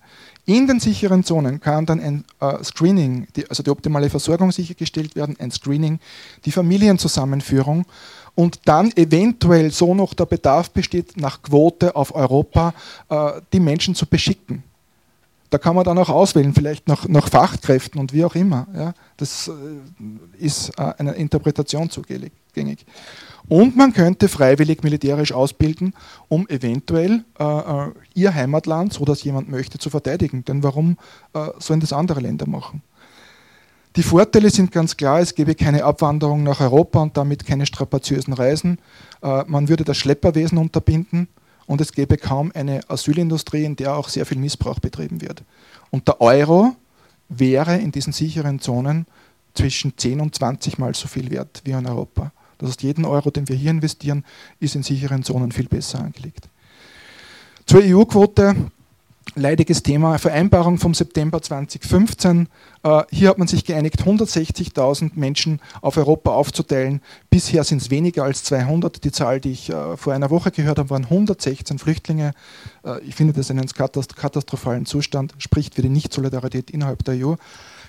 In 0.48 0.68
den 0.68 0.78
sicheren 0.78 1.24
Zonen 1.24 1.58
kann 1.58 1.86
dann 1.86 2.00
ein 2.00 2.24
äh, 2.40 2.62
Screening, 2.62 3.26
also 3.48 3.64
die 3.64 3.70
optimale 3.70 4.08
Versorgung 4.08 4.52
sichergestellt 4.52 5.16
werden, 5.16 5.34
ein 5.40 5.50
Screening, 5.50 5.98
die 6.44 6.52
Familienzusammenführung 6.52 7.84
und 8.36 8.60
dann 8.64 8.92
eventuell 8.92 9.72
so 9.72 9.92
noch 9.92 10.14
der 10.14 10.26
Bedarf 10.26 10.70
besteht, 10.70 11.16
nach 11.16 11.42
Quote 11.42 11.96
auf 11.96 12.14
Europa 12.14 12.74
äh, 13.08 13.40
die 13.52 13.58
Menschen 13.58 13.96
zu 13.96 14.06
beschicken. 14.06 14.62
Da 15.56 15.58
kann 15.58 15.74
man 15.74 15.84
dann 15.84 15.96
auch 15.96 16.10
auswählen, 16.10 16.52
vielleicht 16.52 16.86
nach, 16.86 17.08
nach 17.08 17.30
Fachkräften 17.30 17.98
und 17.98 18.12
wie 18.12 18.26
auch 18.26 18.34
immer. 18.34 18.66
Ja. 18.76 18.92
Das 19.16 19.48
äh, 19.48 19.52
ist 20.36 20.68
äh, 20.78 20.92
einer 20.98 21.14
Interpretation 21.14 21.88
zugänglich. 21.88 22.84
Und 23.48 23.74
man 23.74 23.94
könnte 23.94 24.28
freiwillig 24.28 24.82
militärisch 24.82 25.32
ausbilden, 25.32 25.94
um 26.28 26.46
eventuell 26.48 27.24
äh, 27.38 27.44
äh, 27.44 27.90
ihr 28.12 28.34
Heimatland, 28.34 28.92
so 28.92 29.06
dass 29.06 29.24
jemand 29.24 29.48
möchte, 29.48 29.78
zu 29.78 29.88
verteidigen. 29.88 30.44
Denn 30.44 30.62
warum 30.62 30.98
äh, 31.32 31.48
sollen 31.58 31.80
das 31.80 31.94
andere 31.94 32.20
Länder 32.20 32.46
machen? 32.46 32.82
Die 33.96 34.02
Vorteile 34.02 34.50
sind 34.50 34.72
ganz 34.72 34.98
klar, 34.98 35.20
es 35.20 35.34
gäbe 35.34 35.54
keine 35.54 35.84
Abwanderung 35.84 36.42
nach 36.42 36.60
Europa 36.60 37.00
und 37.00 37.16
damit 37.16 37.46
keine 37.46 37.64
strapaziösen 37.64 38.34
Reisen. 38.34 38.76
Äh, 39.22 39.44
man 39.46 39.70
würde 39.70 39.84
das 39.84 39.96
Schlepperwesen 39.96 40.58
unterbinden 40.58 41.28
und 41.66 41.80
es 41.80 41.92
gäbe 41.92 42.16
kaum 42.16 42.52
eine 42.54 42.80
Asylindustrie, 42.88 43.64
in 43.64 43.76
der 43.76 43.96
auch 43.96 44.08
sehr 44.08 44.26
viel 44.26 44.38
Missbrauch 44.38 44.78
betrieben 44.78 45.20
wird. 45.20 45.42
Und 45.90 46.08
der 46.08 46.20
Euro 46.20 46.76
wäre 47.28 47.76
in 47.76 47.92
diesen 47.92 48.12
sicheren 48.12 48.60
Zonen 48.60 49.06
zwischen 49.54 49.96
10 49.96 50.20
und 50.20 50.34
20 50.34 50.78
Mal 50.78 50.94
so 50.94 51.08
viel 51.08 51.30
wert 51.30 51.62
wie 51.64 51.72
in 51.72 51.86
Europa. 51.86 52.32
Das 52.58 52.70
heißt, 52.70 52.82
jeden 52.82 53.04
Euro, 53.04 53.30
den 53.30 53.48
wir 53.48 53.56
hier 53.56 53.70
investieren, 53.70 54.24
ist 54.60 54.74
in 54.76 54.82
sicheren 54.82 55.22
Zonen 55.22 55.52
viel 55.52 55.68
besser 55.68 56.00
angelegt. 56.00 56.48
Zur 57.66 57.82
EU-Quote, 57.82 58.54
leidiges 59.34 59.82
Thema, 59.82 60.18
Vereinbarung 60.18 60.78
vom 60.78 60.94
September 60.94 61.42
2015. 61.42 62.48
Äh, 62.82 63.02
hier 63.10 63.28
hat 63.28 63.38
man 63.38 63.48
sich 63.48 63.64
geeinigt, 63.64 64.02
160.000 64.02 65.12
Menschen 65.14 65.60
auf 65.80 65.96
Europa 65.96 66.30
aufzuteilen. 66.30 67.00
Bisher 67.30 67.64
sind 67.64 67.82
es 67.82 67.90
weniger 67.90 68.24
als 68.24 68.44
200. 68.44 69.02
Die 69.04 69.12
Zahl, 69.12 69.40
die 69.40 69.52
ich 69.52 69.70
äh, 69.70 69.96
vor 69.96 70.12
einer 70.12 70.30
Woche 70.30 70.50
gehört 70.50 70.78
habe, 70.78 70.90
waren 70.90 71.04
116 71.04 71.78
Flüchtlinge. 71.78 72.32
Äh, 72.84 73.00
ich 73.00 73.14
finde 73.14 73.32
das 73.32 73.50
einen 73.50 73.66
katastrophalen 73.66 74.86
Zustand, 74.86 75.34
spricht 75.38 75.74
für 75.74 75.82
die 75.82 75.88
Nicht-Solidarität 75.88 76.70
innerhalb 76.70 77.04
der 77.04 77.26
EU. 77.26 77.34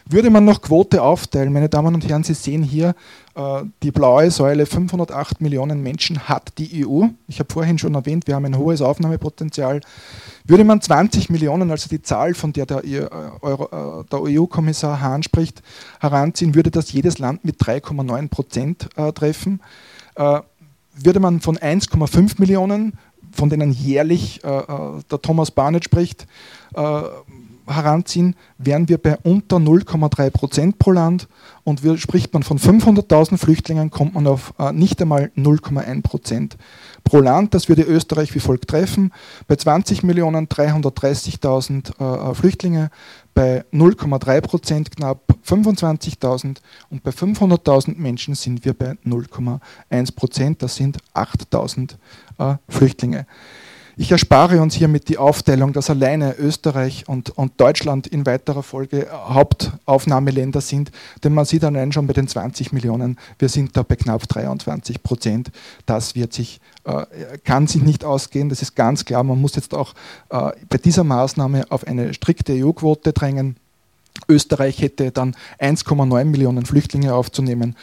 Würde 0.09 0.29
man 0.29 0.45
noch 0.45 0.61
Quote 0.61 1.01
aufteilen, 1.01 1.51
meine 1.51 1.67
Damen 1.67 1.93
und 1.93 2.07
Herren, 2.07 2.23
Sie 2.23 2.33
sehen 2.33 2.63
hier 2.63 2.95
äh, 3.35 3.63
die 3.83 3.91
blaue 3.91 4.31
Säule, 4.31 4.65
508 4.65 5.41
Millionen 5.41 5.83
Menschen 5.83 6.29
hat 6.29 6.53
die 6.57 6.85
EU. 6.85 7.07
Ich 7.27 7.39
habe 7.39 7.51
vorhin 7.51 7.77
schon 7.77 7.93
erwähnt, 7.93 8.25
wir 8.25 8.35
haben 8.35 8.45
ein 8.45 8.57
hohes 8.57 8.81
Aufnahmepotenzial. 8.81 9.81
Würde 10.45 10.63
man 10.63 10.79
20 10.79 11.29
Millionen, 11.29 11.71
also 11.71 11.89
die 11.89 12.01
Zahl, 12.01 12.35
von 12.35 12.53
der 12.53 12.65
der, 12.65 12.85
äh, 12.85 12.99
äh, 12.99 13.07
der 13.43 14.21
EU-Kommissar 14.21 15.01
Hahn 15.01 15.23
spricht, 15.23 15.61
heranziehen, 15.99 16.55
würde 16.55 16.71
das 16.71 16.93
jedes 16.93 17.19
Land 17.19 17.43
mit 17.43 17.59
3,9 17.61 18.29
Prozent 18.29 18.89
äh, 18.95 19.11
treffen. 19.11 19.61
Äh, 20.15 20.39
würde 20.95 21.19
man 21.19 21.41
von 21.41 21.57
1,5 21.57 22.39
Millionen, 22.39 22.97
von 23.33 23.49
denen 23.49 23.73
jährlich 23.73 24.41
äh, 24.45 24.61
der 25.11 25.21
Thomas 25.21 25.51
Barnett 25.51 25.83
spricht, 25.83 26.27
heranziehen, 27.67 28.35
wären 28.57 28.89
wir 28.89 28.97
bei 28.97 29.17
unter 29.23 29.57
0,3 29.57 30.29
Prozent 30.29 30.79
pro 30.79 30.91
Land 30.91 31.27
und 31.63 31.83
wir, 31.83 31.97
spricht 31.97 32.33
man 32.33 32.43
von 32.43 32.59
500.000 32.59 33.37
Flüchtlingen, 33.37 33.91
kommt 33.91 34.13
man 34.13 34.25
auf 34.25 34.53
äh, 34.57 34.71
nicht 34.71 35.01
einmal 35.01 35.31
0,1 35.35 36.01
Prozent 36.01 36.57
pro 37.03 37.19
Land. 37.19 37.53
Das 37.53 37.67
würde 37.67 37.83
Österreich 37.83 38.33
wie 38.35 38.39
folgt 38.39 38.69
treffen. 38.69 39.11
Bei 39.47 39.55
20 39.57 40.03
Millionen 40.03 40.47
330.000 40.47 42.31
äh, 42.31 42.33
Flüchtlinge, 42.35 42.89
bei 43.33 43.65
0,3 43.73 44.41
Prozent 44.41 44.95
knapp 44.95 45.21
25.000 45.45 46.57
und 46.89 47.03
bei 47.03 47.11
500.000 47.11 47.97
Menschen 47.97 48.33
sind 48.35 48.65
wir 48.65 48.73
bei 48.73 48.97
0,1 49.05 50.15
Prozent. 50.15 50.63
Das 50.63 50.75
sind 50.75 50.97
8.000 51.13 51.95
äh, 52.39 52.55
Flüchtlinge. 52.69 53.25
Ich 53.99 54.11
erspare 54.11 54.61
uns 54.61 54.75
hiermit 54.75 55.09
die 55.09 55.17
Aufteilung, 55.17 55.73
dass 55.73 55.89
alleine 55.89 56.35
Österreich 56.37 57.09
und, 57.09 57.31
und 57.31 57.59
Deutschland 57.59 58.05
in 58.05 58.27
weiterer 58.27 58.61
Folge 58.61 59.07
Hauptaufnahmeländer 59.11 60.61
sind, 60.61 60.91
denn 61.23 61.33
man 61.33 61.45
sieht 61.45 61.63
allein 61.63 61.91
schon 61.91 62.05
bei 62.05 62.13
den 62.13 62.27
20 62.27 62.73
Millionen, 62.73 63.17
wir 63.39 63.49
sind 63.49 63.75
da 63.75 63.81
bei 63.81 63.95
knapp 63.95 64.27
23 64.27 65.01
Prozent. 65.01 65.49
Das 65.87 66.13
wird 66.13 66.31
sich, 66.31 66.61
äh, 66.83 67.07
kann 67.43 67.65
sich 67.65 67.81
nicht 67.81 68.05
ausgehen, 68.05 68.49
das 68.49 68.61
ist 68.61 68.75
ganz 68.75 69.03
klar. 69.03 69.23
Man 69.23 69.41
muss 69.41 69.55
jetzt 69.55 69.73
auch 69.73 69.95
äh, 70.29 70.51
bei 70.69 70.77
dieser 70.77 71.03
Maßnahme 71.03 71.65
auf 71.71 71.87
eine 71.87 72.13
strikte 72.13 72.53
EU-Quote 72.53 73.13
drängen. 73.13 73.55
Österreich 74.27 74.81
hätte 74.81 75.11
dann 75.11 75.35
1,9 75.59 76.25
Millionen 76.25 76.65
Flüchtlinge 76.65 77.13
aufzunehmen. 77.13 77.75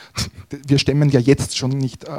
Wir 0.66 0.78
stemmen 0.78 1.08
ja 1.10 1.20
jetzt 1.20 1.56
schon 1.56 1.70
nicht, 1.70 2.04
äh, 2.04 2.10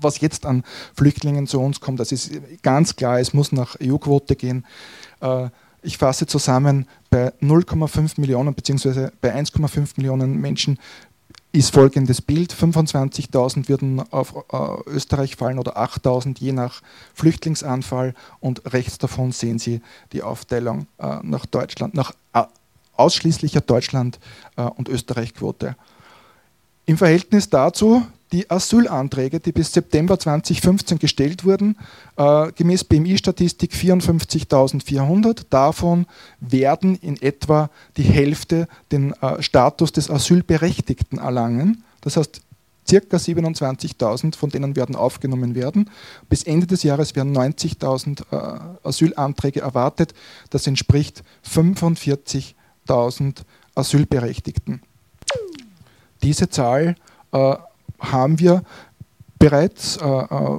was 0.00 0.20
jetzt 0.20 0.46
an 0.46 0.64
Flüchtlingen 0.94 1.46
zu 1.46 1.60
uns 1.60 1.80
kommt. 1.80 2.00
Das 2.00 2.12
ist 2.12 2.32
ganz 2.62 2.96
klar, 2.96 3.20
es 3.20 3.34
muss 3.34 3.52
nach 3.52 3.76
EU-Quote 3.82 4.36
gehen. 4.36 4.64
Äh, 5.20 5.48
ich 5.82 5.96
fasse 5.98 6.26
zusammen, 6.26 6.86
bei 7.08 7.32
0,5 7.40 8.20
Millionen 8.20 8.54
bzw. 8.54 9.10
bei 9.20 9.34
1,5 9.34 9.92
Millionen 9.96 10.40
Menschen 10.40 10.78
ist 11.52 11.72
folgendes 11.72 12.20
Bild. 12.20 12.52
25.000 12.52 13.68
würden 13.68 14.02
auf 14.12 14.34
äh, 14.52 14.90
Österreich 14.90 15.36
fallen 15.36 15.58
oder 15.58 15.78
8.000 15.78 16.38
je 16.40 16.52
nach 16.52 16.82
Flüchtlingsanfall 17.14 18.14
und 18.40 18.72
rechts 18.72 18.98
davon 18.98 19.32
sehen 19.32 19.58
Sie 19.58 19.80
die 20.12 20.22
Aufteilung 20.22 20.86
nach 21.22 21.46
Deutschland, 21.46 21.94
nach 21.94 22.12
ausschließlicher 22.98 23.60
Deutschland- 23.60 24.18
äh, 24.56 24.62
und 24.62 24.88
Österreich-Quote. 24.88 25.76
Im 26.86 26.96
Verhältnis 26.96 27.50
dazu 27.50 28.06
die 28.32 28.50
Asylanträge, 28.50 29.40
die 29.40 29.52
bis 29.52 29.72
September 29.72 30.18
2015 30.18 30.98
gestellt 30.98 31.44
wurden, 31.44 31.76
äh, 32.16 32.52
gemäß 32.52 32.84
BMI-Statistik 32.84 33.72
54.400. 33.72 35.46
Davon 35.50 36.06
werden 36.40 36.96
in 36.96 37.20
etwa 37.20 37.70
die 37.96 38.02
Hälfte 38.02 38.68
den 38.92 39.12
äh, 39.22 39.42
Status 39.42 39.92
des 39.92 40.10
Asylberechtigten 40.10 41.18
erlangen. 41.18 41.84
Das 42.00 42.16
heißt, 42.16 42.42
circa 42.88 43.18
27.000 43.18 44.36
von 44.36 44.50
denen 44.50 44.76
werden 44.76 44.96
aufgenommen 44.96 45.54
werden. 45.54 45.90
Bis 46.28 46.42
Ende 46.42 46.66
des 46.66 46.82
Jahres 46.82 47.14
werden 47.16 47.36
90.000 47.36 48.22
äh, 48.30 48.60
Asylanträge 48.82 49.60
erwartet. 49.60 50.14
Das 50.50 50.66
entspricht 50.66 51.22
45 51.42 52.56
100.000 52.88 53.42
Asylberechtigten. 53.74 54.82
Diese 56.22 56.48
Zahl 56.48 56.96
äh, 57.32 57.54
haben 58.00 58.38
wir 58.38 58.62
bereits, 59.38 59.96
äh, 59.98 60.04
äh 60.04 60.58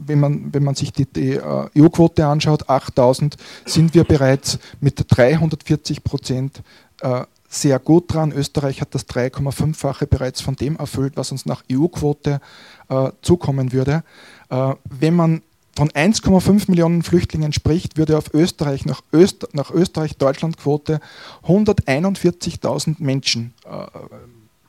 wenn, 0.00 0.20
man, 0.20 0.54
wenn 0.54 0.64
man 0.64 0.74
sich 0.74 0.90
die, 0.90 1.04
die 1.04 1.32
äh, 1.34 1.68
EU-Quote 1.76 2.24
anschaut, 2.24 2.70
8000 2.70 3.36
sind 3.66 3.92
wir 3.92 4.04
bereits 4.04 4.58
mit 4.80 5.04
340 5.06 6.02
Prozent 6.02 6.62
äh, 7.02 7.24
sehr 7.46 7.78
gut 7.78 8.14
dran. 8.14 8.32
Österreich 8.32 8.80
hat 8.80 8.94
das 8.94 9.06
3,5-fache 9.06 10.06
bereits 10.06 10.40
von 10.40 10.56
dem 10.56 10.76
erfüllt, 10.76 11.14
was 11.16 11.30
uns 11.32 11.44
nach 11.44 11.62
EU-Quote 11.70 12.40
äh, 12.88 13.10
zukommen 13.20 13.72
würde. 13.72 14.02
wenn 14.48 15.14
man 15.14 15.42
von 15.78 15.90
1,5 15.90 16.68
Millionen 16.68 17.04
Flüchtlingen 17.04 17.52
spricht, 17.52 17.96
würde 17.96 18.18
auf 18.18 18.34
Österreich 18.34 18.84
nach, 18.84 19.00
Öst, 19.12 19.46
nach 19.52 19.70
Österreich-Deutschland-Quote 19.70 20.98
141.000 21.46 22.96
Menschen 22.98 23.54
äh, 23.64 23.86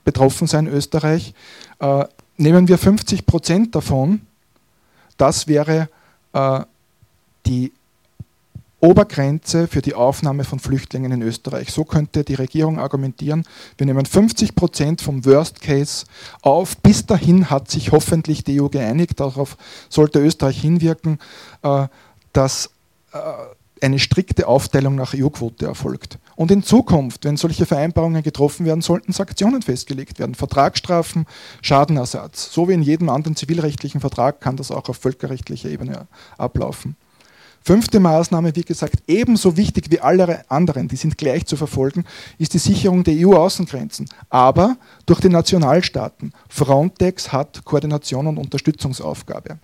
betroffen 0.04 0.46
sein, 0.46 0.68
Österreich. 0.68 1.34
Äh, 1.80 2.04
nehmen 2.36 2.68
wir 2.68 2.78
50 2.78 3.26
Prozent 3.26 3.74
davon, 3.74 4.20
das 5.16 5.48
wäre 5.48 5.88
äh, 6.32 6.60
die 7.44 7.72
Obergrenze 8.80 9.68
für 9.68 9.82
die 9.82 9.94
Aufnahme 9.94 10.44
von 10.44 10.58
Flüchtlingen 10.58 11.12
in 11.12 11.22
Österreich. 11.22 11.70
So 11.70 11.84
könnte 11.84 12.24
die 12.24 12.34
Regierung 12.34 12.78
argumentieren, 12.78 13.44
wir 13.76 13.86
nehmen 13.86 14.06
50 14.06 14.54
Prozent 14.54 15.00
vom 15.00 15.24
Worst 15.24 15.60
Case 15.60 16.06
auf. 16.42 16.76
Bis 16.78 17.06
dahin 17.06 17.50
hat 17.50 17.70
sich 17.70 17.92
hoffentlich 17.92 18.44
die 18.44 18.60
EU 18.60 18.68
geeinigt, 18.68 19.20
darauf 19.20 19.56
sollte 19.88 20.20
Österreich 20.20 20.60
hinwirken, 20.60 21.18
äh, 21.62 21.88
dass 22.32 22.70
äh, 23.12 23.18
eine 23.82 23.98
strikte 23.98 24.46
Aufteilung 24.46 24.94
nach 24.94 25.14
EU-Quote 25.14 25.66
erfolgt. 25.66 26.18
Und 26.36 26.50
in 26.50 26.62
Zukunft, 26.62 27.24
wenn 27.24 27.36
solche 27.36 27.66
Vereinbarungen 27.66 28.22
getroffen 28.22 28.66
werden, 28.66 28.82
sollten 28.82 29.12
Sanktionen 29.12 29.62
festgelegt 29.62 30.18
werden. 30.18 30.34
Vertragsstrafen, 30.34 31.26
Schadenersatz. 31.62 32.52
So 32.52 32.68
wie 32.68 32.74
in 32.74 32.82
jedem 32.82 33.08
anderen 33.08 33.36
zivilrechtlichen 33.36 34.00
Vertrag 34.00 34.40
kann 34.40 34.56
das 34.56 34.70
auch 34.70 34.88
auf 34.88 34.96
völkerrechtlicher 34.96 35.68
Ebene 35.68 36.06
ablaufen. 36.38 36.96
Fünfte 37.62 38.00
Maßnahme, 38.00 38.56
wie 38.56 38.62
gesagt, 38.62 39.02
ebenso 39.06 39.56
wichtig 39.56 39.90
wie 39.90 40.00
alle 40.00 40.50
anderen, 40.50 40.88
die 40.88 40.96
sind 40.96 41.18
gleich 41.18 41.44
zu 41.44 41.56
verfolgen, 41.56 42.04
ist 42.38 42.54
die 42.54 42.58
Sicherung 42.58 43.04
der 43.04 43.14
EU-Außengrenzen, 43.14 44.08
aber 44.30 44.76
durch 45.04 45.20
die 45.20 45.28
Nationalstaaten. 45.28 46.32
Frontex 46.48 47.32
hat 47.32 47.64
Koordination 47.64 48.26
und 48.26 48.38
Unterstützungsaufgabe. 48.38 49.58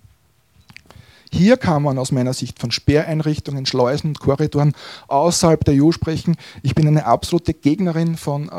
Hier 1.36 1.58
kann 1.58 1.82
man 1.82 1.98
aus 1.98 2.12
meiner 2.12 2.32
Sicht 2.32 2.58
von 2.58 2.70
Sperreinrichtungen, 2.70 3.66
Schleusen 3.66 4.08
und 4.08 4.20
Korridoren 4.20 4.72
außerhalb 5.08 5.62
der 5.66 5.74
EU 5.84 5.92
sprechen. 5.92 6.36
Ich 6.62 6.74
bin 6.74 6.88
eine 6.88 7.04
absolute 7.04 7.52
Gegnerin 7.52 8.16
von 8.16 8.48
äh, 8.48 8.52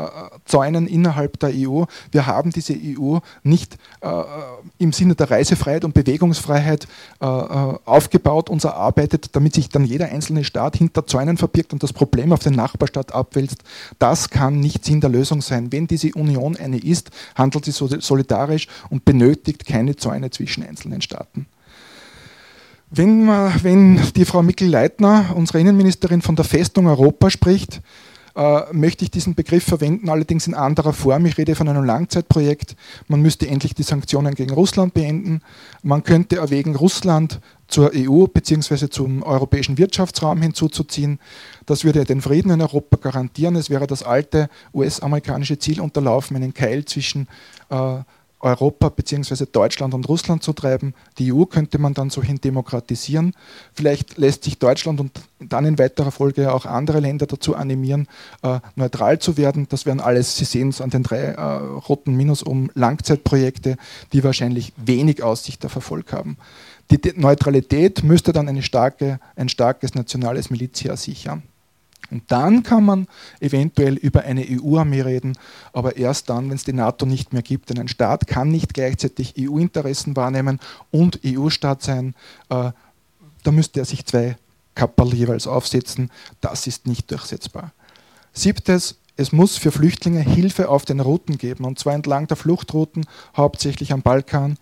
Zäunen 0.44 0.86
innerhalb 0.86 1.40
der 1.40 1.50
EU. 1.54 1.86
Wir 2.12 2.26
haben 2.26 2.52
diese 2.52 2.74
EU 2.74 3.18
nicht 3.42 3.78
äh, 4.00 4.22
im 4.78 4.92
Sinne 4.92 5.16
der 5.16 5.28
Reisefreiheit 5.28 5.84
und 5.84 5.92
Bewegungsfreiheit 5.92 6.86
äh, 7.20 7.26
äh, 7.26 7.74
aufgebaut 7.84 8.48
und 8.48 8.62
erarbeitet, 8.62 9.34
damit 9.34 9.56
sich 9.56 9.70
dann 9.70 9.84
jeder 9.84 10.06
einzelne 10.12 10.44
Staat 10.44 10.76
hinter 10.76 11.04
Zäunen 11.04 11.36
verbirgt 11.36 11.72
und 11.72 11.82
das 11.82 11.92
Problem 11.92 12.32
auf 12.32 12.38
den 12.38 12.54
Nachbarstaat 12.54 13.12
abwälzt. 13.12 13.64
Das 13.98 14.30
kann 14.30 14.60
nicht 14.60 14.84
Sinn 14.84 15.00
der 15.00 15.10
Lösung 15.10 15.42
sein. 15.42 15.72
Wenn 15.72 15.88
diese 15.88 16.12
Union 16.12 16.56
eine 16.56 16.78
ist, 16.78 17.10
handelt 17.34 17.64
sie 17.64 17.72
solidarisch 17.72 18.68
und 18.88 19.04
benötigt 19.04 19.66
keine 19.66 19.96
Zäune 19.96 20.30
zwischen 20.30 20.64
einzelnen 20.64 21.00
Staaten. 21.00 21.48
Wenn, 22.90 23.26
man, 23.26 23.52
wenn 23.62 24.00
die 24.16 24.24
Frau 24.24 24.42
Mikl-Leitner, 24.42 25.34
unsere 25.34 25.60
Innenministerin, 25.60 26.22
von 26.22 26.36
der 26.36 26.46
Festung 26.46 26.86
Europa 26.86 27.28
spricht, 27.28 27.82
äh, 28.34 28.72
möchte 28.72 29.04
ich 29.04 29.10
diesen 29.10 29.34
Begriff 29.34 29.64
verwenden, 29.64 30.08
allerdings 30.08 30.46
in 30.46 30.54
anderer 30.54 30.92
Form. 30.92 31.26
Ich 31.26 31.36
rede 31.36 31.54
von 31.54 31.68
einem 31.68 31.84
Langzeitprojekt. 31.84 32.76
Man 33.08 33.20
müsste 33.20 33.46
endlich 33.48 33.74
die 33.74 33.82
Sanktionen 33.82 34.34
gegen 34.34 34.52
Russland 34.52 34.94
beenden. 34.94 35.42
Man 35.82 36.02
könnte 36.02 36.36
erwägen, 36.36 36.76
Russland 36.76 37.40
zur 37.66 37.90
EU 37.94 38.26
bzw. 38.26 38.88
zum 38.88 39.22
europäischen 39.22 39.76
Wirtschaftsraum 39.76 40.40
hinzuzuziehen. 40.40 41.18
Das 41.66 41.84
würde 41.84 42.04
den 42.04 42.22
Frieden 42.22 42.52
in 42.52 42.62
Europa 42.62 42.96
garantieren. 42.96 43.56
Es 43.56 43.68
wäre 43.68 43.86
das 43.86 44.02
alte 44.02 44.48
US-amerikanische 44.72 45.58
Ziel 45.58 45.80
unterlaufen, 45.80 46.36
einen 46.36 46.54
Keil 46.54 46.86
zwischen 46.86 47.28
äh, 47.68 47.98
Europa 48.40 48.88
bzw. 48.88 49.46
Deutschland 49.50 49.94
und 49.94 50.08
Russland 50.08 50.42
zu 50.42 50.52
treiben. 50.52 50.94
Die 51.18 51.32
EU 51.32 51.44
könnte 51.44 51.78
man 51.78 51.94
dann 51.94 52.10
so 52.10 52.22
hin 52.22 52.40
demokratisieren. 52.40 53.34
Vielleicht 53.74 54.16
lässt 54.18 54.44
sich 54.44 54.58
Deutschland 54.58 55.00
und 55.00 55.20
dann 55.40 55.64
in 55.64 55.78
weiterer 55.78 56.10
Folge 56.10 56.52
auch 56.52 56.66
andere 56.66 57.00
Länder 57.00 57.26
dazu 57.26 57.56
animieren, 57.56 58.06
äh, 58.42 58.60
neutral 58.76 59.18
zu 59.18 59.36
werden. 59.36 59.66
Das 59.68 59.86
wären 59.86 60.00
alles, 60.00 60.36
Sie 60.36 60.44
sehen 60.44 60.68
es 60.68 60.80
an 60.80 60.90
den 60.90 61.02
drei 61.02 61.18
äh, 61.18 61.40
roten 61.40 62.14
Minus 62.14 62.42
um 62.42 62.70
Langzeitprojekte, 62.74 63.76
die 64.12 64.24
wahrscheinlich 64.24 64.72
wenig 64.76 65.22
Aussicht 65.22 65.64
auf 65.64 65.74
Erfolg 65.74 66.12
haben. 66.12 66.36
Die 66.90 67.00
Neutralität 67.16 68.02
müsste 68.02 68.32
dann 68.32 68.62
starke, 68.62 69.20
ein 69.36 69.48
starkes 69.48 69.94
nationales 69.94 70.48
Milizheer 70.48 70.96
sichern. 70.96 71.42
Und 72.10 72.24
dann 72.28 72.62
kann 72.62 72.84
man 72.84 73.06
eventuell 73.40 73.94
über 73.94 74.22
eine 74.22 74.46
EU-Armee 74.48 75.02
reden, 75.02 75.36
aber 75.72 75.96
erst 75.96 76.30
dann, 76.30 76.48
wenn 76.48 76.56
es 76.56 76.64
die 76.64 76.72
NATO 76.72 77.04
nicht 77.04 77.32
mehr 77.32 77.42
gibt. 77.42 77.70
Denn 77.70 77.78
ein 77.78 77.88
Staat 77.88 78.26
kann 78.26 78.48
nicht 78.48 78.74
gleichzeitig 78.74 79.34
EU-Interessen 79.38 80.16
wahrnehmen 80.16 80.58
und 80.90 81.20
EU-Staat 81.24 81.82
sein. 81.82 82.14
Äh, 82.48 82.72
da 83.42 83.50
müsste 83.52 83.80
er 83.80 83.84
sich 83.84 84.06
zwei 84.06 84.36
Kapperl 84.74 85.12
jeweils 85.12 85.46
aufsetzen. 85.46 86.10
Das 86.40 86.66
ist 86.66 86.86
nicht 86.86 87.10
durchsetzbar. 87.10 87.72
Siebtes, 88.32 88.98
es 89.16 89.32
muss 89.32 89.56
für 89.56 89.72
Flüchtlinge 89.72 90.20
Hilfe 90.20 90.68
auf 90.68 90.84
den 90.84 91.00
Routen 91.00 91.38
geben, 91.38 91.64
und 91.64 91.78
zwar 91.78 91.94
entlang 91.94 92.28
der 92.28 92.36
Fluchtrouten, 92.36 93.04
hauptsächlich 93.36 93.92
am 93.92 94.02
Balkan. 94.02 94.58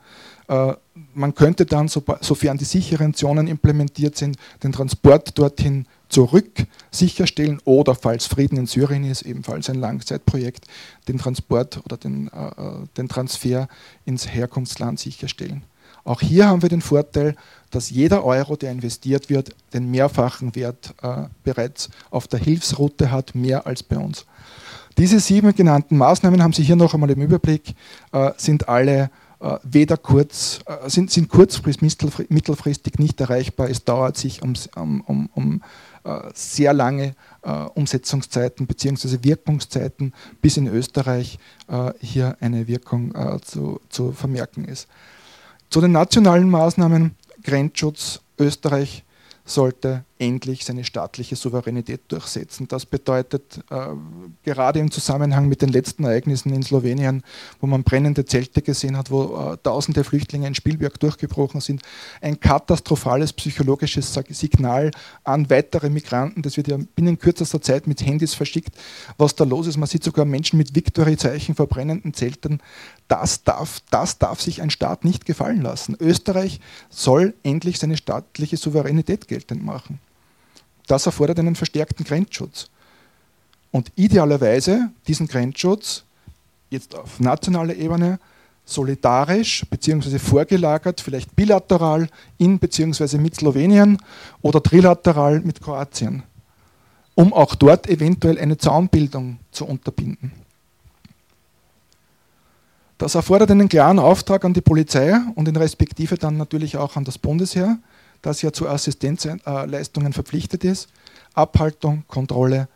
Äh, 0.48 0.74
man 1.14 1.34
könnte 1.34 1.66
dann, 1.66 1.88
sofern 1.88 2.58
die 2.58 2.64
sicheren 2.64 3.14
Zonen 3.14 3.46
implementiert 3.48 4.16
sind, 4.16 4.36
den 4.62 4.72
Transport 4.72 5.38
dorthin 5.38 5.86
zurück 6.08 6.66
sicherstellen 6.90 7.60
oder 7.64 7.94
falls 7.94 8.26
Frieden 8.26 8.56
in 8.56 8.66
Syrien 8.66 9.04
ist, 9.04 9.22
ebenfalls 9.22 9.68
ein 9.68 9.76
Langzeitprojekt, 9.76 10.66
den 11.08 11.18
Transport 11.18 11.80
oder 11.84 11.96
den, 11.96 12.28
äh, 12.28 12.46
äh, 12.46 12.86
den 12.96 13.08
Transfer 13.08 13.68
ins 14.04 14.28
Herkunftsland 14.28 15.00
sicherstellen. 15.00 15.62
Auch 16.04 16.20
hier 16.20 16.46
haben 16.46 16.62
wir 16.62 16.68
den 16.68 16.82
Vorteil, 16.82 17.34
dass 17.70 17.90
jeder 17.90 18.24
Euro, 18.24 18.54
der 18.54 18.70
investiert 18.70 19.28
wird, 19.28 19.54
den 19.74 19.90
mehrfachen 19.90 20.54
Wert 20.54 20.94
äh, 21.02 21.24
bereits 21.42 21.90
auf 22.10 22.28
der 22.28 22.38
Hilfsroute 22.38 23.10
hat, 23.10 23.34
mehr 23.34 23.66
als 23.66 23.82
bei 23.82 23.98
uns. 23.98 24.24
Diese 24.98 25.18
sieben 25.18 25.54
genannten 25.54 25.98
Maßnahmen 25.98 26.42
haben 26.42 26.52
Sie 26.52 26.62
hier 26.62 26.76
noch 26.76 26.94
einmal 26.94 27.10
im 27.10 27.20
Überblick, 27.20 27.74
äh, 28.12 28.30
sind 28.36 28.68
alle 28.68 29.10
weder 29.62 29.96
kurz, 29.96 30.60
äh, 30.66 30.88
sind, 30.88 31.10
sind 31.10 31.28
kurzfristig, 31.28 32.28
mittelfristig 32.28 32.98
nicht 32.98 33.20
erreichbar. 33.20 33.70
Es 33.70 33.84
dauert 33.84 34.16
sich 34.16 34.42
um, 34.42 34.54
um, 34.74 35.28
um 35.34 35.62
äh, 36.04 36.30
sehr 36.34 36.72
lange 36.72 37.14
Umsetzungszeiten 37.74 38.66
bzw. 38.66 39.18
Wirkungszeiten, 39.22 40.12
bis 40.42 40.56
in 40.56 40.66
Österreich 40.66 41.38
hier 42.00 42.36
eine 42.40 42.66
Wirkung 42.66 43.14
zu, 43.42 43.80
zu 43.88 44.10
vermerken 44.10 44.64
ist. 44.64 44.88
Zu 45.70 45.80
den 45.80 45.92
nationalen 45.92 46.50
Maßnahmen 46.50 47.14
Grenzschutz 47.44 48.20
Österreich 48.36 49.04
sollte 49.46 50.04
endlich 50.18 50.64
seine 50.64 50.84
staatliche 50.84 51.36
Souveränität 51.36 52.00
durchsetzen. 52.08 52.68
Das 52.68 52.86
bedeutet 52.86 53.60
äh, 53.70 53.88
gerade 54.42 54.80
im 54.80 54.90
Zusammenhang 54.90 55.46
mit 55.48 55.62
den 55.62 55.68
letzten 55.68 56.04
Ereignissen 56.04 56.52
in 56.52 56.62
Slowenien, 56.62 57.22
wo 57.60 57.66
man 57.66 57.84
brennende 57.84 58.24
Zelte 58.24 58.62
gesehen 58.62 58.96
hat, 58.96 59.10
wo 59.10 59.52
äh, 59.52 59.56
tausende 59.62 60.04
Flüchtlinge 60.04 60.48
in 60.48 60.54
Spielberg 60.54 60.98
durchgebrochen 60.98 61.60
sind, 61.60 61.82
ein 62.20 62.40
katastrophales 62.40 63.32
psychologisches 63.34 64.12
Signal 64.30 64.90
an 65.22 65.48
weitere 65.50 65.90
Migranten. 65.90 66.42
Das 66.42 66.56
wird 66.56 66.68
ja 66.68 66.78
binnen 66.96 67.18
kürzester 67.18 67.60
Zeit 67.60 67.86
mit 67.86 68.04
Handys 68.04 68.34
verschickt, 68.34 68.74
was 69.18 69.34
da 69.34 69.44
los 69.44 69.66
ist. 69.66 69.76
Man 69.76 69.88
sieht 69.88 70.02
sogar 70.02 70.24
Menschen 70.24 70.56
mit 70.56 70.74
Victory-Zeichen 70.74 71.54
vor 71.54 71.66
brennenden 71.66 72.14
Zelten. 72.14 72.60
Das 73.08 73.44
darf, 73.44 73.80
das 73.90 74.18
darf 74.18 74.40
sich 74.40 74.62
ein 74.62 74.70
Staat 74.70 75.04
nicht 75.04 75.26
gefallen 75.26 75.62
lassen. 75.62 75.96
Österreich 76.00 76.60
soll 76.90 77.34
endlich 77.42 77.78
seine 77.78 77.96
staatliche 77.96 78.56
Souveränität 78.56 79.28
geltend 79.28 79.64
machen. 79.64 80.00
Das 80.86 81.06
erfordert 81.06 81.38
einen 81.38 81.54
verstärkten 81.54 82.04
Grenzschutz. 82.04 82.68
Und 83.70 83.92
idealerweise 83.96 84.90
diesen 85.06 85.28
Grenzschutz 85.28 86.04
jetzt 86.70 86.94
auf 86.94 87.20
nationaler 87.20 87.74
Ebene 87.74 88.18
solidarisch 88.64 89.64
bzw. 89.70 90.18
vorgelagert, 90.18 91.00
vielleicht 91.00 91.34
bilateral 91.36 92.08
in 92.38 92.58
bzw. 92.58 93.18
mit 93.18 93.36
Slowenien 93.36 93.98
oder 94.42 94.62
trilateral 94.62 95.40
mit 95.40 95.60
Kroatien, 95.60 96.24
um 97.14 97.32
auch 97.32 97.54
dort 97.54 97.88
eventuell 97.88 98.38
eine 98.38 98.58
Zaunbildung 98.58 99.38
zu 99.52 99.64
unterbinden. 99.66 100.32
Das 102.98 103.14
erfordert 103.14 103.50
einen 103.50 103.68
klaren 103.68 103.98
Auftrag 103.98 104.44
an 104.44 104.54
die 104.54 104.62
Polizei 104.62 105.14
und 105.34 105.48
in 105.48 105.56
Respektive 105.56 106.16
dann 106.16 106.38
natürlich 106.38 106.78
auch 106.78 106.96
an 106.96 107.04
das 107.04 107.18
Bundesheer, 107.18 107.78
das 108.22 108.40
ja 108.40 108.52
zu 108.52 108.68
Assistenzleistungen 108.68 110.14
verpflichtet 110.14 110.64
ist. 110.64 110.88
Abhaltung, 111.34 112.04
Kontrolle, 112.08 112.68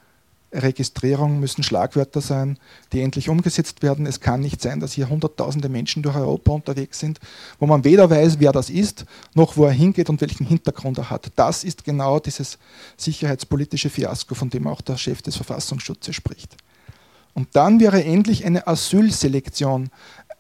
Registrierung 0.53 1.41
müssen 1.41 1.63
Schlagwörter 1.63 2.21
sein, 2.21 2.59
die 2.93 3.01
endlich 3.01 3.29
umgesetzt 3.29 3.83
werden. 3.83 4.05
Es 4.05 4.21
kann 4.21 4.41
nicht 4.41 4.61
sein, 4.61 4.81
dass 4.81 4.93
hier 4.93 5.09
Hunderttausende 5.09 5.69
Menschen 5.69 6.03
durch 6.03 6.17
Europa 6.17 6.53
unterwegs 6.53 6.99
sind, 6.99 7.21
wo 7.59 7.67
man 7.67 7.85
weder 7.85 8.11
weiß, 8.11 8.41
wer 8.41 8.53
das 8.53 8.69
ist, 8.69 9.07
noch 9.35 9.57
wo 9.57 9.65
er 9.65 9.73
hingeht 9.73 10.11
und 10.11 10.21
welchen 10.21 10.47
Hintergrund 10.47 10.99
er 10.99 11.09
hat. 11.09 11.31
Das 11.37 11.65
ist 11.65 11.85
genau 11.85 12.19
dieses 12.19 12.59
sicherheitspolitische 12.97 13.91
Fiasko, 13.91 14.35
von 14.35 14.51
dem 14.51 14.67
auch 14.67 14.81
der 14.81 14.97
Chef 14.97 15.23
des 15.23 15.37
Verfassungsschutzes 15.37 16.15
spricht. 16.15 16.57
Und 17.35 17.49
dann 17.53 17.81
wäre 17.81 18.05
endlich 18.05 18.45
eine 18.45 18.67
Asylselektion 18.67 19.91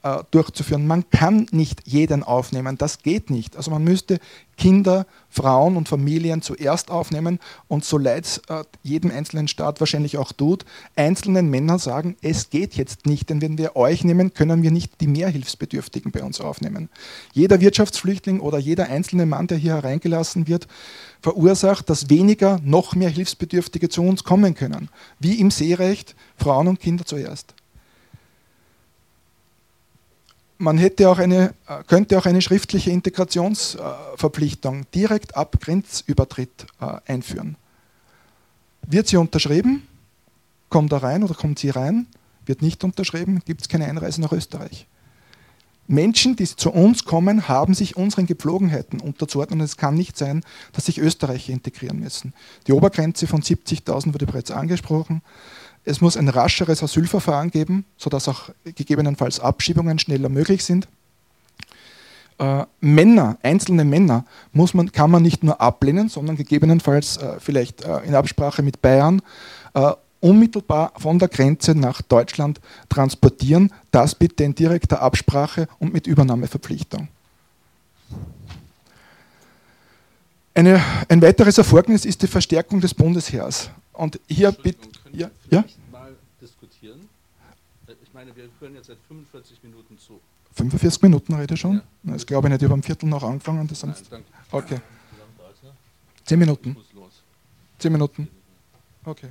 äh, 0.02 0.22
durchzuführen. 0.30 0.86
Man 0.86 1.08
kann 1.10 1.46
nicht 1.50 1.86
jeden 1.86 2.22
aufnehmen, 2.22 2.78
das 2.78 3.02
geht 3.02 3.28
nicht. 3.28 3.56
Also 3.56 3.70
man 3.70 3.84
müsste 3.84 4.18
Kinder, 4.56 5.06
Frauen 5.28 5.76
und 5.76 5.88
Familien 5.88 6.42
zuerst 6.42 6.90
aufnehmen 6.90 7.38
und 7.68 7.84
so 7.84 7.98
leid 7.98 8.24
es 8.24 8.38
äh, 8.48 8.64
jedem 8.82 9.10
einzelnen 9.10 9.46
Staat 9.46 9.80
wahrscheinlich 9.80 10.16
auch 10.16 10.32
tut, 10.32 10.64
einzelnen 10.96 11.50
Männern 11.50 11.78
sagen, 11.78 12.16
es 12.22 12.50
geht 12.50 12.74
jetzt 12.74 13.06
nicht, 13.06 13.30
denn 13.30 13.42
wenn 13.42 13.58
wir 13.58 13.76
euch 13.76 14.04
nehmen, 14.04 14.32
können 14.32 14.62
wir 14.62 14.70
nicht 14.70 15.00
die 15.00 15.06
Mehrhilfsbedürftigen 15.06 16.12
bei 16.12 16.22
uns 16.22 16.40
aufnehmen. 16.40 16.88
Jeder 17.32 17.60
Wirtschaftsflüchtling 17.60 18.40
oder 18.40 18.58
jeder 18.58 18.88
einzelne 18.88 19.26
Mann, 19.26 19.46
der 19.46 19.58
hier 19.58 19.74
hereingelassen 19.74 20.48
wird, 20.48 20.66
verursacht, 21.22 21.90
dass 21.90 22.08
weniger 22.08 22.60
noch 22.64 22.94
mehr 22.94 23.10
Hilfsbedürftige 23.10 23.88
zu 23.88 24.02
uns 24.02 24.24
kommen 24.24 24.54
können. 24.54 24.88
Wie 25.18 25.40
im 25.40 25.50
Seerecht, 25.50 26.14
Frauen 26.36 26.68
und 26.68 26.80
Kinder 26.80 27.04
zuerst 27.04 27.54
man 30.60 30.76
hätte 30.76 31.08
auch 31.08 31.18
eine, 31.18 31.54
äh, 31.66 31.82
könnte 31.86 32.18
auch 32.18 32.26
eine 32.26 32.42
schriftliche 32.42 32.90
Integrationsverpflichtung 32.90 34.84
direkt 34.94 35.34
ab 35.34 35.56
Grenzübertritt 35.58 36.66
äh, 36.80 36.98
einführen. 37.06 37.56
Wird 38.86 39.08
sie 39.08 39.16
unterschrieben, 39.16 39.88
kommt 40.68 40.92
er 40.92 41.02
rein 41.02 41.24
oder 41.24 41.34
kommt 41.34 41.58
sie 41.58 41.70
rein, 41.70 42.06
wird 42.44 42.60
nicht 42.60 42.84
unterschrieben, 42.84 43.40
gibt 43.44 43.62
es 43.62 43.68
keine 43.68 43.86
Einreise 43.86 44.20
nach 44.20 44.32
Österreich. 44.32 44.86
Menschen, 45.86 46.36
die 46.36 46.44
zu 46.44 46.70
uns 46.70 47.04
kommen, 47.04 47.48
haben 47.48 47.74
sich 47.74 47.96
unseren 47.96 48.26
Gepflogenheiten 48.26 49.00
unterzuordnen. 49.00 49.60
Es 49.60 49.76
kann 49.76 49.94
nicht 49.94 50.16
sein, 50.16 50.42
dass 50.72 50.86
sich 50.86 50.98
Österreicher 50.98 51.52
integrieren 51.52 51.98
müssen. 51.98 52.32
Die 52.66 52.72
Obergrenze 52.72 53.26
von 53.26 53.42
70.000 53.42 54.14
wurde 54.14 54.26
bereits 54.26 54.50
angesprochen. 54.50 55.22
Es 55.84 56.00
muss 56.00 56.16
ein 56.16 56.28
rascheres 56.28 56.82
Asylverfahren 56.82 57.50
geben, 57.50 57.84
sodass 57.96 58.28
auch 58.28 58.50
gegebenenfalls 58.64 59.40
Abschiebungen 59.40 59.98
schneller 59.98 60.28
möglich 60.28 60.64
sind. 60.64 60.86
Äh, 62.38 62.64
Männer, 62.80 63.38
einzelne 63.42 63.84
Männer, 63.84 64.24
muss 64.52 64.74
man, 64.74 64.92
kann 64.92 65.10
man 65.10 65.22
nicht 65.22 65.42
nur 65.42 65.60
ablehnen, 65.60 66.08
sondern 66.08 66.36
gegebenenfalls 66.36 67.16
äh, 67.16 67.40
vielleicht 67.40 67.82
äh, 67.82 67.98
in 68.00 68.14
Absprache 68.14 68.62
mit 68.62 68.80
Bayern 68.80 69.20
äh, 69.74 69.92
unmittelbar 70.20 70.92
von 70.96 71.18
der 71.18 71.28
Grenze 71.28 71.74
nach 71.74 72.02
Deutschland 72.02 72.60
transportieren. 72.88 73.72
Das 73.90 74.14
bitte 74.14 74.44
in 74.44 74.54
direkter 74.54 75.02
Absprache 75.02 75.68
und 75.78 75.92
mit 75.92 76.06
Übernahmeverpflichtung. 76.06 77.08
Eine, 80.54 80.82
ein 81.08 81.22
weiteres 81.22 81.58
Erfolgnis 81.58 82.04
ist 82.04 82.22
die 82.22 82.26
Verstärkung 82.26 82.80
des 82.80 82.92
Bundesheers. 82.92 83.70
Und 83.92 84.20
hier 84.28 84.52
bitte. 84.52 84.88
Ja, 85.12 85.30
ja? 85.50 85.64
mal 85.90 86.14
diskutieren. 86.40 87.00
Äh, 87.86 87.92
ich 88.02 88.12
meine, 88.12 88.34
wir 88.34 88.48
hören 88.58 88.74
jetzt 88.74 88.88
seit 88.88 88.98
45 89.08 89.62
Minuten 89.62 89.98
zu. 89.98 90.20
45 90.54 91.02
Minuten 91.02 91.34
rede 91.34 91.56
schon? 91.56 91.76
Ja. 91.76 92.12
Das 92.12 92.26
glaube 92.26 92.48
ich 92.48 92.52
nicht, 92.52 92.62
ich 92.62 92.64
habe 92.66 92.74
am 92.74 92.82
Viertel 92.82 93.08
noch 93.08 93.22
angefangen. 93.22 93.66
Das 93.68 93.82
Nein, 93.84 93.94
okay. 94.50 94.80
Zehn 96.24 96.38
Minuten. 96.38 96.76
Zehn 97.78 97.92
Minuten. 97.92 98.28
Okay. 99.04 99.30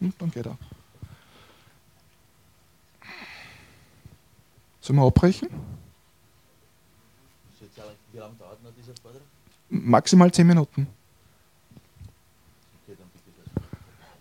Hm, 0.00 0.12
dann 0.18 0.30
geht 0.30 0.46
er. 0.46 0.56
Sollen 4.80 4.98
wir 4.98 5.06
abbrechen? 5.06 5.48
Wie 8.12 8.18
lange 8.18 8.34
dauert 8.36 8.62
noch 8.62 8.72
dieser 8.76 8.92
Vortrag? 9.00 9.22
Maximal 9.68 10.32
zehn 10.32 10.46
Minuten. 10.46 10.86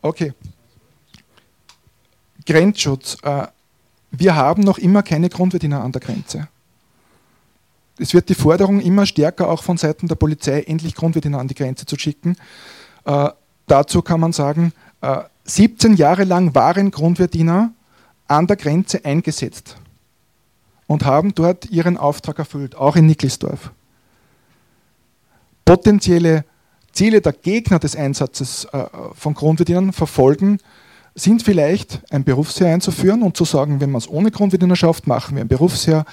Okay. 0.02 0.34
Grenzschutz. 2.46 3.18
Äh, 3.24 3.48
wir 4.12 4.36
haben 4.36 4.64
noch 4.64 4.78
immer 4.78 5.04
keine 5.04 5.30
Grundverdiener 5.30 5.84
an 5.84 5.92
der 5.92 6.02
Grenze. 6.02 6.48
Es 7.98 8.14
wird 8.14 8.30
die 8.30 8.36
Forderung 8.36 8.80
immer 8.80 9.06
stärker 9.06 9.50
auch 9.50 9.62
von 9.62 9.78
Seiten 9.78 10.08
der 10.08 10.16
Polizei, 10.16 10.62
endlich 10.62 10.96
Grundverdiener 10.96 11.40
an 11.40 11.48
die 11.48 11.56
Grenze 11.56 11.86
zu 11.86 11.98
schicken. 11.98 12.38
Äh, 13.06 13.30
dazu 13.68 14.02
kann 14.02 14.20
man 14.20 14.32
sagen, 14.32 14.72
äh, 15.02 15.24
17 15.50 15.96
Jahre 15.96 16.24
lang 16.24 16.54
waren 16.54 16.92
Grundverdiener 16.92 17.74
an 18.28 18.48
der 18.48 18.56
Grenze 18.56 19.04
eingesetzt 19.04 19.78
und 20.88 21.06
haben 21.06 21.34
dort 21.34 21.70
ihren 21.72 21.98
Auftrag 21.98 22.40
erfüllt, 22.40 22.76
auch 22.76 22.96
in 22.96 23.08
Nickelsdorf. 23.08 23.72
Potenzielle 25.66 26.46
Ziele 26.92 27.22
der 27.22 27.34
Gegner 27.34 27.80
des 27.80 27.96
Einsatzes 27.96 28.66
äh, 28.66 28.86
von 29.14 29.34
Grundverdienern 29.34 29.94
verfolgen, 29.94 30.60
sind 31.16 31.44
vielleicht 31.44 32.02
ein 32.12 32.24
Berufsheer 32.24 32.74
einzuführen 32.74 33.24
und 33.24 33.36
zu 33.36 33.46
sagen, 33.46 33.82
wenn 33.82 33.92
man 33.92 34.00
es 34.00 34.10
ohne 34.10 34.32
Grundverdiener 34.32 34.76
schafft, 34.76 35.08
machen 35.08 35.36
wir 35.36 35.44
ein 35.44 35.48
Berufsheer. 35.48 36.06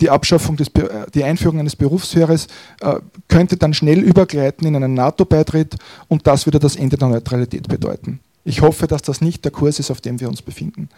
die 0.00 0.10
Abschaffung 0.10 0.56
des, 0.56 0.70
die 1.14 1.24
Einführung 1.24 1.60
eines 1.60 1.76
Berufsheeres 1.76 2.48
äh, 2.80 2.96
könnte 3.28 3.56
dann 3.56 3.74
schnell 3.74 4.00
übergleiten 4.00 4.66
in 4.66 4.74
einen 4.76 4.94
NATO-Beitritt 4.94 5.76
und 6.08 6.26
das 6.26 6.46
würde 6.46 6.58
das 6.58 6.76
Ende 6.76 6.96
der 6.96 7.08
Neutralität 7.08 7.68
bedeuten. 7.68 8.20
Ich 8.44 8.60
hoffe, 8.60 8.86
dass 8.86 9.02
das 9.02 9.20
nicht 9.20 9.44
der 9.44 9.52
Kurs 9.52 9.78
ist, 9.78 9.90
auf 9.90 10.00
dem 10.00 10.20
wir 10.20 10.28
uns 10.28 10.42
befinden. 10.42 10.88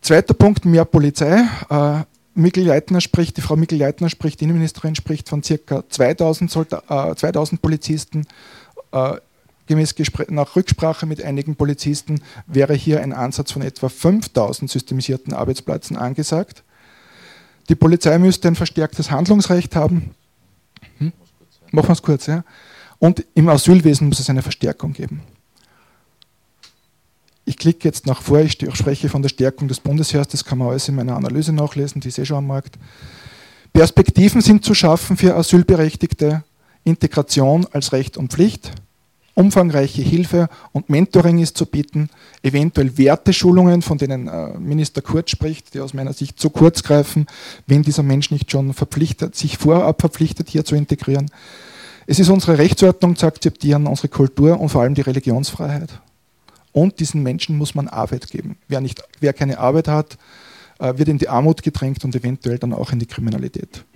Zweiter 0.00 0.34
Punkt, 0.34 0.64
mehr 0.64 0.84
Polizei. 0.84 1.44
Äh, 1.70 2.04
Mikkel-Leitner 2.34 3.00
spricht, 3.00 3.36
die 3.36 3.40
Frau 3.40 3.56
Mikkel-Leitner 3.56 4.10
spricht, 4.10 4.40
die 4.40 4.44
Innenministerin 4.44 4.94
spricht 4.94 5.28
von 5.28 5.42
ca. 5.42 5.84
2000, 5.88 6.50
Solda 6.50 7.10
äh, 7.10 7.14
2000 7.14 7.62
Polizisten. 7.62 8.26
Äh, 8.92 9.14
gemäß 9.66 9.94
Gespräch, 9.94 10.28
nach 10.30 10.54
Rücksprache 10.54 11.06
mit 11.06 11.22
einigen 11.22 11.56
Polizisten 11.56 12.20
wäre 12.46 12.74
hier 12.74 13.02
ein 13.02 13.12
Ansatz 13.12 13.52
von 13.52 13.62
etwa 13.62 13.88
5000 13.88 14.70
systemisierten 14.70 15.32
Arbeitsplätzen 15.32 15.96
angesagt. 15.96 16.62
Die 17.68 17.74
Polizei 17.74 18.18
müsste 18.18 18.48
ein 18.48 18.54
verstärktes 18.54 19.10
Handlungsrecht 19.10 19.74
haben. 19.74 20.14
Hm? 20.98 21.12
Machen 21.72 21.88
wir 21.88 21.92
es 21.94 22.02
kurz, 22.02 22.26
ja. 22.26 22.44
Und 22.98 23.24
im 23.34 23.48
Asylwesen 23.48 24.08
muss 24.08 24.20
es 24.20 24.30
eine 24.30 24.42
Verstärkung 24.42 24.92
geben. 24.92 25.22
Ich 27.48 27.56
klicke 27.56 27.86
jetzt 27.86 28.06
nach 28.06 28.22
vor, 28.22 28.40
ich 28.40 28.58
spreche 28.72 29.08
von 29.08 29.22
der 29.22 29.28
Stärkung 29.28 29.68
des 29.68 29.78
Bundesheers, 29.78 30.26
das 30.26 30.44
kann 30.44 30.58
man 30.58 30.68
alles 30.68 30.88
in 30.88 30.96
meiner 30.96 31.16
Analyse 31.16 31.52
nachlesen, 31.52 32.00
die 32.00 32.08
ist 32.08 32.18
eh 32.18 32.24
schon 32.24 32.38
am 32.38 32.48
Markt. 32.48 32.76
Perspektiven 33.72 34.40
sind 34.40 34.64
zu 34.64 34.74
schaffen 34.74 35.16
für 35.16 35.36
Asylberechtigte, 35.36 36.42
Integration 36.82 37.64
als 37.70 37.92
Recht 37.92 38.16
und 38.16 38.32
Pflicht, 38.32 38.72
umfangreiche 39.34 40.02
Hilfe 40.02 40.48
und 40.72 40.90
Mentoring 40.90 41.38
ist 41.38 41.56
zu 41.56 41.66
bieten, 41.66 42.10
eventuell 42.42 42.98
Werteschulungen, 42.98 43.80
von 43.80 43.98
denen 43.98 44.26
äh, 44.26 44.58
Minister 44.58 45.00
Kurz 45.00 45.30
spricht, 45.30 45.72
die 45.74 45.80
aus 45.80 45.94
meiner 45.94 46.14
Sicht 46.14 46.40
zu 46.40 46.50
kurz 46.50 46.82
greifen, 46.82 47.26
wenn 47.68 47.82
dieser 47.82 48.02
Mensch 48.02 48.32
nicht 48.32 48.50
schon 48.50 48.74
verpflichtet, 48.74 49.36
sich 49.36 49.56
vorab 49.56 50.00
verpflichtet, 50.00 50.48
hier 50.48 50.64
zu 50.64 50.74
integrieren. 50.74 51.30
Es 52.08 52.18
ist 52.18 52.28
unsere 52.28 52.58
Rechtsordnung 52.58 53.14
zu 53.14 53.26
akzeptieren, 53.26 53.86
unsere 53.86 54.08
Kultur 54.08 54.58
und 54.58 54.70
vor 54.70 54.82
allem 54.82 54.94
die 54.94 55.02
Religionsfreiheit. 55.02 56.00
Und 56.76 57.00
diesen 57.00 57.22
Menschen 57.22 57.56
muss 57.56 57.74
man 57.74 57.88
Arbeit 57.88 58.28
geben. 58.28 58.58
Wer, 58.68 58.82
nicht, 58.82 59.02
wer 59.20 59.32
keine 59.32 59.58
Arbeit 59.58 59.88
hat, 59.88 60.18
äh, 60.78 60.98
wird 60.98 61.08
in 61.08 61.16
die 61.16 61.30
Armut 61.30 61.62
gedrängt 61.62 62.04
und 62.04 62.14
eventuell 62.14 62.58
dann 62.58 62.74
auch 62.74 62.92
in 62.92 62.98
die 62.98 63.06
Kriminalität. 63.06 63.86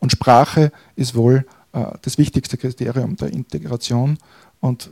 Und 0.00 0.10
Sprache 0.10 0.72
ist 0.96 1.14
wohl 1.14 1.46
äh, 1.72 1.84
das 2.02 2.18
wichtigste 2.18 2.56
Kriterium 2.56 3.14
der 3.14 3.32
Integration. 3.32 4.18
Und 4.58 4.90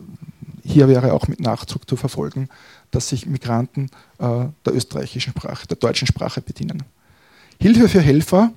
hier 0.63 0.87
wäre 0.87 1.15
auch 1.15 1.27
mit 1.27 1.41
Nachdruck 1.41 1.91
zu 1.91 1.97
verfolgen, 1.97 2.49
dass 2.93 3.09
sich 3.09 3.27
Migranten 3.27 3.91
äh, 4.21 4.45
der 4.65 4.73
österreichischen 4.73 5.33
Sprache, 5.33 5.67
der 5.67 5.79
deutschen 5.79 6.07
Sprache 6.07 6.41
bedienen. 6.43 6.85
Hilfe 7.61 7.89
für 7.89 8.03
Helfer, 8.03 8.53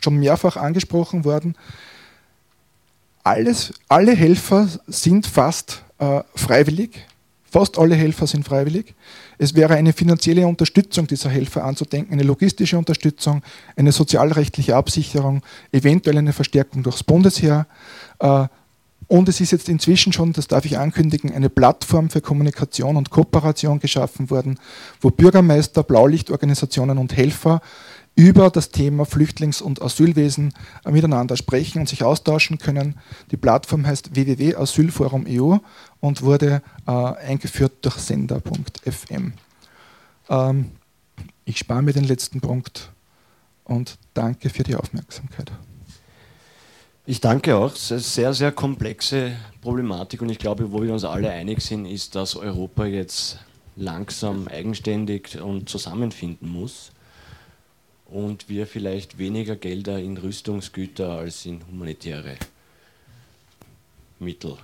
schon 0.00 0.18
mehrfach 0.18 0.56
angesprochen 0.56 1.24
worden. 1.24 1.56
Alles, 3.24 3.72
alle 3.88 4.14
Helfer 4.14 4.68
sind 4.86 5.26
fast 5.26 5.82
äh, 5.98 6.22
freiwillig. 6.36 7.07
Fast 7.50 7.78
alle 7.78 7.94
Helfer 7.94 8.26
sind 8.26 8.44
freiwillig. 8.44 8.94
Es 9.38 9.54
wäre 9.54 9.74
eine 9.74 9.92
finanzielle 9.94 10.46
Unterstützung 10.46 11.06
dieser 11.06 11.30
Helfer 11.30 11.64
anzudenken, 11.64 12.12
eine 12.12 12.22
logistische 12.22 12.76
Unterstützung, 12.76 13.42
eine 13.74 13.92
sozialrechtliche 13.92 14.76
Absicherung, 14.76 15.42
eventuell 15.72 16.18
eine 16.18 16.34
Verstärkung 16.34 16.82
durchs 16.82 17.02
Bundesheer. 17.02 17.66
Äh, 18.18 18.48
und 19.06 19.26
es 19.26 19.40
ist 19.40 19.52
jetzt 19.52 19.70
inzwischen 19.70 20.12
schon, 20.12 20.34
das 20.34 20.48
darf 20.48 20.66
ich 20.66 20.76
ankündigen, 20.76 21.32
eine 21.32 21.48
Plattform 21.48 22.10
für 22.10 22.20
Kommunikation 22.20 22.96
und 22.96 23.08
Kooperation 23.08 23.80
geschaffen 23.80 24.28
worden, 24.28 24.58
wo 25.00 25.10
Bürgermeister, 25.10 25.82
Blaulichtorganisationen 25.82 26.98
und 26.98 27.16
Helfer 27.16 27.62
über 28.18 28.50
das 28.50 28.70
Thema 28.70 29.04
Flüchtlings- 29.04 29.62
und 29.62 29.80
Asylwesen 29.80 30.52
äh, 30.84 30.90
miteinander 30.90 31.36
sprechen 31.36 31.78
und 31.78 31.88
sich 31.88 32.02
austauschen 32.02 32.58
können. 32.58 32.98
Die 33.30 33.36
Plattform 33.36 33.86
heißt 33.86 34.16
www.asylforum.eu 34.16 35.58
und 36.00 36.22
wurde 36.22 36.60
äh, 36.88 36.90
eingeführt 36.90 37.74
durch 37.82 37.94
sender.fm. 37.94 39.34
Ähm, 40.28 40.70
ich 41.44 41.58
spare 41.58 41.80
mir 41.80 41.92
den 41.92 42.02
letzten 42.02 42.40
Punkt 42.40 42.90
und 43.62 43.98
danke 44.14 44.50
für 44.50 44.64
die 44.64 44.74
Aufmerksamkeit. 44.74 45.52
Ich 47.06 47.20
danke 47.20 47.54
auch. 47.54 47.72
Es 47.72 47.84
ist 47.84 47.92
eine 47.92 48.00
sehr, 48.00 48.34
sehr 48.34 48.52
komplexe 48.52 49.36
Problematik 49.60 50.22
und 50.22 50.28
ich 50.28 50.40
glaube, 50.40 50.72
wo 50.72 50.82
wir 50.82 50.92
uns 50.92 51.04
alle 51.04 51.30
einig 51.30 51.60
sind, 51.60 51.86
ist, 51.86 52.16
dass 52.16 52.34
Europa 52.34 52.84
jetzt 52.84 53.38
langsam 53.76 54.48
eigenständig 54.48 55.40
und 55.40 55.68
zusammenfinden 55.68 56.48
muss 56.48 56.90
und 58.08 58.48
wir 58.48 58.66
vielleicht 58.66 59.18
weniger 59.18 59.56
Gelder 59.56 59.98
in 59.98 60.16
Rüstungsgüter 60.16 61.10
als 61.10 61.46
in 61.46 61.60
humanitäre 61.66 62.36
Mittel 64.18 64.56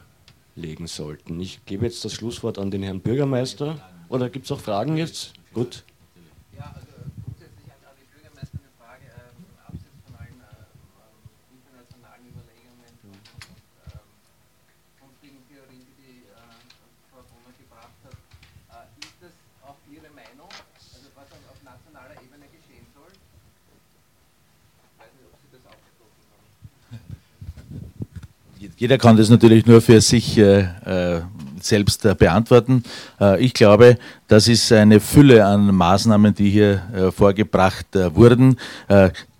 legen 0.57 0.87
sollten. 0.87 1.41
Ich 1.41 1.65
gebe 1.67 1.85
jetzt 1.85 2.05
das 2.05 2.15
Schlusswort 2.15 2.59
an 2.59 2.71
den 2.71 2.83
Herrn 2.83 3.01
Bürgermeister. 3.01 3.81
Oder 4.09 4.31
gibt 4.31 4.47
es 4.47 4.53
auch 4.53 4.61
Fragen 4.61 4.97
jetzt? 4.97 5.33
Gut. 5.53 5.85
Jeder 28.77 28.99
kann 28.99 29.17
das 29.17 29.29
natürlich 29.31 29.67
nur 29.67 29.81
für 29.81 30.01
sich 30.01 30.39
äh, 30.39 30.61
äh 30.85 31.21
selbst 31.65 32.05
äh, 32.05 32.15
beantworten. 32.15 32.85
Äh, 33.21 33.43
ich 33.45 33.55
glaube, 33.55 33.99
das 34.29 34.49
ist 34.49 34.71
eine 34.73 35.01
Fülle 35.01 35.45
an 35.45 35.75
Maßnahmen, 35.75 36.35
die 36.35 36.51
hier 36.51 36.83
äh, 36.95 37.11
vorgebracht 37.11 37.97
äh, 37.97 38.15
wurden. 38.15 38.57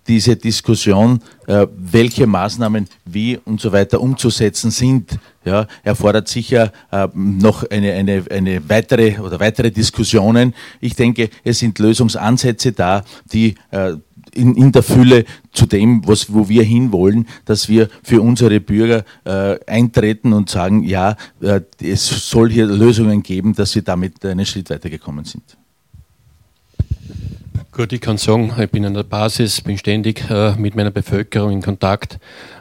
diese 0.07 0.35
Diskussion, 0.35 1.19
welche 1.47 2.27
Maßnahmen 2.27 2.87
wie 3.05 3.39
und 3.43 3.59
so 3.59 3.71
weiter 3.71 3.99
umzusetzen 3.99 4.69
sind, 4.69 5.17
ja, 5.43 5.65
erfordert 5.81 6.27
sicher 6.27 6.71
noch 7.15 7.63
eine, 7.71 7.93
eine, 7.93 8.23
eine 8.29 8.69
weitere 8.69 9.19
oder 9.19 9.39
weitere 9.39 9.71
Diskussionen. 9.71 10.53
Ich 10.79 10.95
denke, 10.95 11.31
es 11.43 11.57
sind 11.57 11.79
Lösungsansätze 11.79 12.71
da, 12.71 13.03
die 13.33 13.55
in, 14.35 14.55
in 14.55 14.71
der 14.71 14.83
Fülle 14.83 15.25
zu 15.51 15.65
dem, 15.65 16.07
was, 16.07 16.33
wo 16.33 16.47
wir 16.49 16.63
hinwollen, 16.63 17.27
dass 17.45 17.69
wir 17.69 17.89
für 18.03 18.21
unsere 18.21 18.59
Bürger 18.59 19.03
äh, 19.23 19.57
eintreten 19.65 20.33
und 20.33 20.49
sagen, 20.49 20.83
ja, 20.83 21.15
äh, 21.41 21.61
es 21.81 22.29
soll 22.29 22.51
hier 22.51 22.65
Lösungen 22.65 23.23
geben, 23.23 23.53
dass 23.53 23.71
sie 23.71 23.83
damit 23.83 24.23
einen 24.25 24.45
Schritt 24.45 24.69
weitergekommen 24.69 25.25
sind. 25.25 25.57
Gut, 27.75 27.91
ich 27.91 27.99
kann 27.99 28.17
sagen, 28.17 28.53
ich 28.57 28.69
bin 28.69 28.85
an 28.85 28.93
der 28.93 29.03
Basis, 29.03 29.59
bin 29.59 29.77
ständig 29.77 30.29
äh, 30.29 30.55
mit 30.55 30.77
meiner 30.77 30.91
Bevölkerung 30.91 31.51
in 31.51 31.61
Kontakt, 31.61 32.13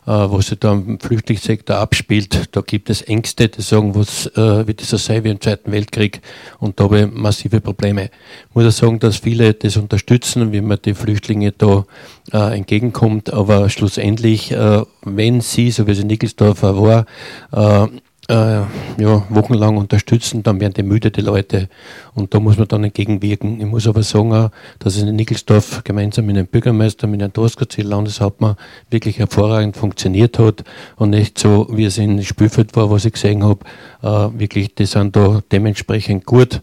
äh, 0.07 0.11
was 0.11 0.49
sich 0.49 0.59
da 0.59 0.73
im 0.73 0.99
Flüchtlingssektor 0.99 1.77
abspielt. 1.77 2.49
Da 2.51 2.63
gibt 2.63 2.91
es 2.91 3.01
Ängste, 3.03 3.49
die 3.49 3.63
sagen, 3.63 3.95
was 3.95 4.27
äh, 4.37 4.67
wird 4.67 4.81
das 4.81 4.91
so 4.91 4.97
sein 4.97 5.23
wie 5.23 5.29
im 5.29 5.41
Zweiten 5.41 5.71
Weltkrieg 5.71 6.21
und 6.59 6.81
da 6.81 6.85
habe 6.85 7.03
ich 7.03 7.13
massive 7.13 7.61
Probleme. 7.61 8.11
Ich 8.49 8.55
muss 8.57 8.67
auch 8.67 8.87
sagen, 8.87 8.99
dass 8.99 9.19
viele 9.19 9.55
das 9.55 9.77
unterstützen, 9.77 10.51
wie 10.51 10.61
man 10.61 10.81
die 10.85 10.95
Flüchtlinge 10.95 11.53
da 11.53 11.85
äh, 12.33 12.57
entgegenkommt, 12.57 13.33
aber 13.33 13.71
schlussendlich, 13.71 14.51
äh, 14.51 14.83
wenn 15.03 15.41
sie, 15.41 15.71
so 15.71 15.87
wie 15.87 15.93
es 15.93 16.01
in 16.01 16.09
Nickelsdorfer 16.09 16.77
war, 16.83 17.95
äh, 18.29 18.35
ja, 18.35 19.23
wochenlang 19.29 19.77
unterstützen, 19.77 20.43
dann 20.43 20.61
werden 20.61 20.75
die 20.75 20.83
müde, 20.83 21.11
die 21.11 21.21
Leute. 21.21 21.69
Und 22.15 22.33
da 22.33 22.41
muss 22.41 22.57
man 22.57 22.69
dann 22.69 22.85
entgegenwirken. 22.85 23.61
Ich 23.61 23.67
muss 23.67 23.87
aber 23.87 24.03
sagen, 24.03 24.33
auch, 24.33 24.51
dass 24.79 24.97
es 24.97 25.03
in 25.03 25.15
Nickelsdorf 25.15 25.83
gemeinsam 25.85 26.27
mit 26.27 26.37
dem 26.37 26.47
Bürgermeister, 26.47 27.07
mit 27.07 27.21
dem 27.21 27.33
Toskazil 27.33 27.87
Landeshauptmann 27.87 28.57
wirklich 28.91 29.19
hervorragend 29.19 29.77
funktioniert 29.77 30.39
hat 30.39 30.65
und 30.97 31.11
nicht 31.11 31.39
so, 31.39 31.69
wie 31.71 31.85
es 31.85 31.99
in 31.99 32.23
Spielfeld 32.23 32.75
war, 32.77 32.91
was 32.91 33.05
ich 33.05 33.13
gesehen 33.13 33.45
habe. 33.45 33.61
Äh, 34.03 34.39
wirklich, 34.39 34.75
die 34.75 34.87
sind 34.87 35.17
da 35.17 35.43
dementsprechend 35.53 36.25
gut 36.25 36.63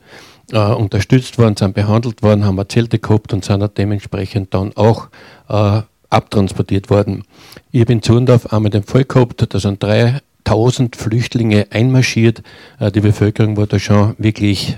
äh, 0.52 0.58
unterstützt 0.58 1.38
worden, 1.38 1.58
sind 1.58 1.76
behandelt 1.76 2.24
worden, 2.24 2.46
haben 2.46 2.62
Zelte 2.70 3.00
gehabt 3.00 3.34
und 3.34 3.46
sind 3.46 3.78
dementsprechend 3.78 4.54
dann 4.54 4.76
auch 4.76 5.10
äh, 5.48 5.82
abtransportiert 6.10 6.90
worden. 6.90 7.24
Ich 7.72 7.82
habe 7.82 7.94
in 7.94 8.02
Zurndorf 8.02 8.52
einmal 8.52 8.72
den 8.72 8.84
Fall 8.84 9.06
gehabt, 9.06 9.54
da 9.54 9.60
sind 9.60 9.82
drei 9.82 10.22
1000 10.46 10.96
Flüchtlinge 10.96 11.68
einmarschiert. 11.70 12.44
Äh, 12.80 12.92
die 12.92 13.02
Bevölkerung 13.02 13.58
war 13.58 13.68
da 13.68 13.80
schon 13.80 14.16
wirklich, 14.18 14.78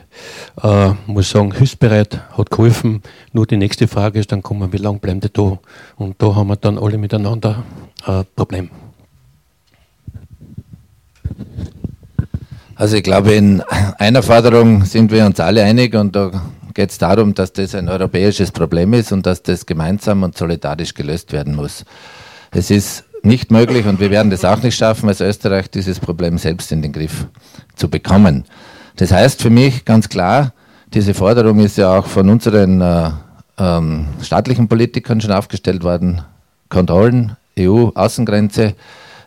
äh, 0.62 0.92
muss 1.08 1.30
sagen, 1.30 1.54
hilfsbereit, 1.54 2.22
hat 2.38 2.50
geholfen. 2.50 3.02
Nur 3.32 3.48
die 3.48 3.58
nächste 3.58 3.88
Frage 3.88 4.20
ist 4.20 4.32
dann 4.32 4.44
kommen, 4.44 4.72
wie 4.74 4.78
lange 4.78 5.00
bleiben 5.00 5.20
die 5.20 5.32
da? 5.32 5.60
Und 5.98 6.22
da 6.22 6.36
haben 6.36 6.48
wir 6.48 6.56
dann 6.56 6.78
alle 6.78 6.98
miteinander 6.98 7.64
ein 8.06 8.22
äh, 8.22 8.24
Problem. 8.36 8.70
Also 12.76 12.98
ich 12.98 13.04
glaube, 13.04 13.34
in 13.34 13.62
einer 13.98 14.24
Forderung 14.24 14.84
sind 14.86 15.12
wir 15.12 15.26
uns 15.26 15.40
alle 15.40 15.64
einig 15.64 15.94
und 15.96 16.16
da 16.16 16.32
geht 16.74 16.90
es 16.90 16.98
darum, 16.98 17.34
dass 17.34 17.54
das 17.54 17.76
ein 17.76 17.88
europäisches 17.88 18.52
Problem 18.52 18.94
ist 18.94 19.12
und 19.12 19.26
dass 19.26 19.44
das 19.44 19.66
gemeinsam 19.66 20.24
und 20.24 20.38
solidarisch 20.38 20.94
gelöst 20.94 21.32
werden 21.32 21.56
muss. 21.56 21.86
Es 22.52 22.72
ist 22.72 23.06
nicht 23.26 23.52
möglich 23.52 23.86
und 23.86 24.00
wir 24.00 24.12
werden 24.12 24.30
das 24.30 24.46
auch 24.46 24.62
nicht 24.62 24.78
schaffen, 24.78 25.08
als 25.08 25.22
Österreich 25.22 25.70
dieses 25.70 26.00
Problem 26.00 26.38
selbst 26.38 26.72
in 26.72 26.82
den 26.82 26.92
Griff 26.92 27.26
zu 27.76 27.90
bekommen. 27.90 28.46
Das 28.98 29.12
heißt 29.12 29.42
für 29.42 29.50
mich 29.50 29.86
ganz 29.86 30.10
klar, 30.10 30.54
diese 30.94 31.14
Forderung 31.14 31.60
ist 31.60 31.78
ja 31.78 31.98
auch 31.98 32.06
von 32.06 32.30
unseren 32.30 32.82
äh, 32.82 33.10
ähm, 33.58 34.08
staatlichen 34.22 34.68
Politikern 34.68 35.22
schon 35.22 35.32
aufgestellt 35.32 35.84
worden. 35.84 36.22
Kontrollen, 36.70 37.36
EU-Außengrenze, 37.58 38.76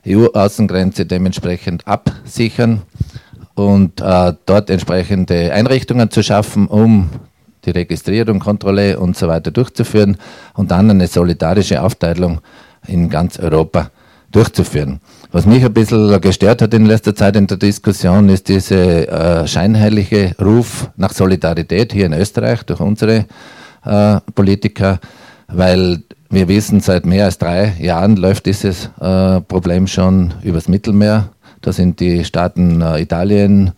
EU-Außengrenze 0.06 1.06
dementsprechend 1.06 1.86
absichern 1.86 2.82
und 3.54 4.00
äh, 4.00 4.34
dort 4.44 4.70
entsprechende 4.70 5.52
Einrichtungen 5.52 6.10
zu 6.10 6.22
schaffen, 6.22 6.68
um 6.68 7.08
die 7.64 7.70
Registrierung, 7.70 8.38
Kontrolle 8.38 8.98
und 8.98 9.16
so 9.16 9.26
weiter 9.26 9.50
durchzuführen 9.50 10.18
und 10.54 10.70
dann 10.70 10.90
eine 10.90 11.08
solidarische 11.08 11.82
Aufteilung 11.82 12.40
in 12.88 13.08
ganz 13.08 13.38
Europa 13.38 13.90
durchzuführen. 14.32 15.00
Was 15.32 15.46
mich 15.46 15.64
ein 15.64 15.72
bisschen 15.72 16.20
gestört 16.20 16.62
hat 16.62 16.74
in 16.74 16.86
letzter 16.86 17.14
Zeit 17.14 17.36
in 17.36 17.46
der 17.46 17.56
Diskussion, 17.56 18.28
ist 18.28 18.48
dieser 18.48 19.42
äh, 19.42 19.46
scheinheilige 19.46 20.34
Ruf 20.40 20.90
nach 20.96 21.12
Solidarität 21.12 21.92
hier 21.92 22.06
in 22.06 22.12
Österreich 22.12 22.62
durch 22.64 22.80
unsere 22.80 23.26
äh, 23.84 24.20
Politiker, 24.34 25.00
weil 25.48 26.02
wir 26.28 26.48
wissen, 26.48 26.80
seit 26.80 27.06
mehr 27.06 27.26
als 27.26 27.38
drei 27.38 27.74
Jahren 27.78 28.16
läuft 28.16 28.46
dieses 28.46 28.90
äh, 29.00 29.40
Problem 29.42 29.86
schon 29.86 30.34
übers 30.42 30.68
Mittelmeer. 30.68 31.30
Da 31.62 31.72
sind 31.72 32.00
die 32.00 32.24
Staaten 32.24 32.82
äh, 32.82 33.00
Italien, 33.00 33.72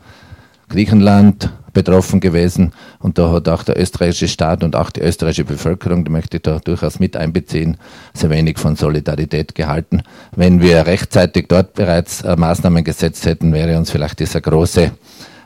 Griechenland, 0.69 1.51
betroffen 1.79 2.19
gewesen. 2.19 2.73
Und 2.99 3.19
da 3.19 3.31
hat 3.31 3.49
auch 3.49 3.63
der 3.63 3.81
österreichische 3.81 4.27
Staat 4.27 4.65
und 4.65 4.75
auch 4.75 4.91
die 4.91 5.01
österreichische 5.01 5.45
Bevölkerung, 5.45 6.05
die 6.05 6.11
möchte 6.11 6.39
ich 6.39 6.43
da 6.43 6.59
durchaus 6.59 6.99
mit 6.99 7.17
einbeziehen, 7.17 7.77
sehr 8.15 8.31
wenig 8.31 8.59
von 8.59 8.75
Solidarität 8.75 9.55
gehalten. 9.55 10.03
Wenn 10.35 10.61
wir 10.61 10.87
rechtzeitig 10.87 11.47
dort 11.47 11.75
bereits 11.75 12.23
äh, 12.23 12.35
Maßnahmen 12.35 12.83
gesetzt 12.83 13.27
hätten, 13.27 13.53
wäre 13.53 13.79
uns 13.79 13.93
vielleicht 13.93 14.19
dieser 14.19 14.41
große 14.41 14.91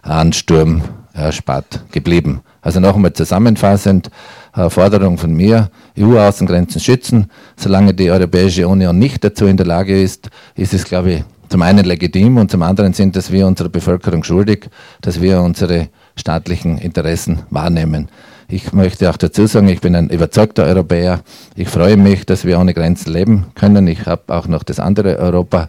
Ansturm 0.01 0.81
erspart 1.13 1.85
geblieben. 1.93 2.41
Also 2.63 2.81
noch 2.81 2.97
einmal 2.97 3.13
zusammenfassend, 3.13 4.09
äh, 4.57 4.71
Forderung 4.71 5.19
von 5.19 5.35
mir, 5.35 5.71
EU-Außengrenzen 5.99 6.81
schützen. 6.81 7.31
Solange 7.57 7.93
die 7.93 8.11
Europäische 8.11 8.67
Union 8.67 8.99
nicht 8.99 9.23
dazu 9.23 9.45
in 9.45 9.59
der 9.59 9.67
Lage 9.67 10.01
ist, 10.01 10.31
ist 10.55 10.73
es, 10.73 10.85
glaube 10.85 11.13
ich, 11.13 11.25
zum 11.53 11.61
einen 11.61 11.85
legitim 11.85 12.39
und 12.39 12.51
zum 12.51 12.63
anderen 12.63 12.95
sind 12.95 13.15
es 13.15 13.31
wir 13.31 13.47
unserer 13.47 13.69
Bevölkerung 13.69 14.25
schuldig, 14.25 14.71
dass 15.03 15.21
wir 15.21 15.43
unsere 15.43 15.91
staatlichen 16.17 16.79
Interessen 16.79 17.41
wahrnehmen. 17.51 18.09
Ich 18.49 18.73
möchte 18.73 19.09
auch 19.09 19.17
dazu 19.17 19.47
sagen, 19.47 19.69
ich 19.69 19.81
bin 19.81 19.97
ein 19.97 20.11
überzeugter 20.11 20.65
Europäer. 20.65 21.21
Ich 21.57 21.69
freue 21.69 21.97
mich, 21.97 22.27
dass 22.27 22.45
wir 22.45 22.59
ohne 22.61 22.75
Grenzen 22.75 23.13
leben 23.13 23.47
können. 23.55 23.87
Ich 23.87 24.07
habe 24.07 24.23
auch 24.35 24.47
noch 24.47 24.63
das 24.63 24.79
andere 24.79 25.19
Europa 25.19 25.69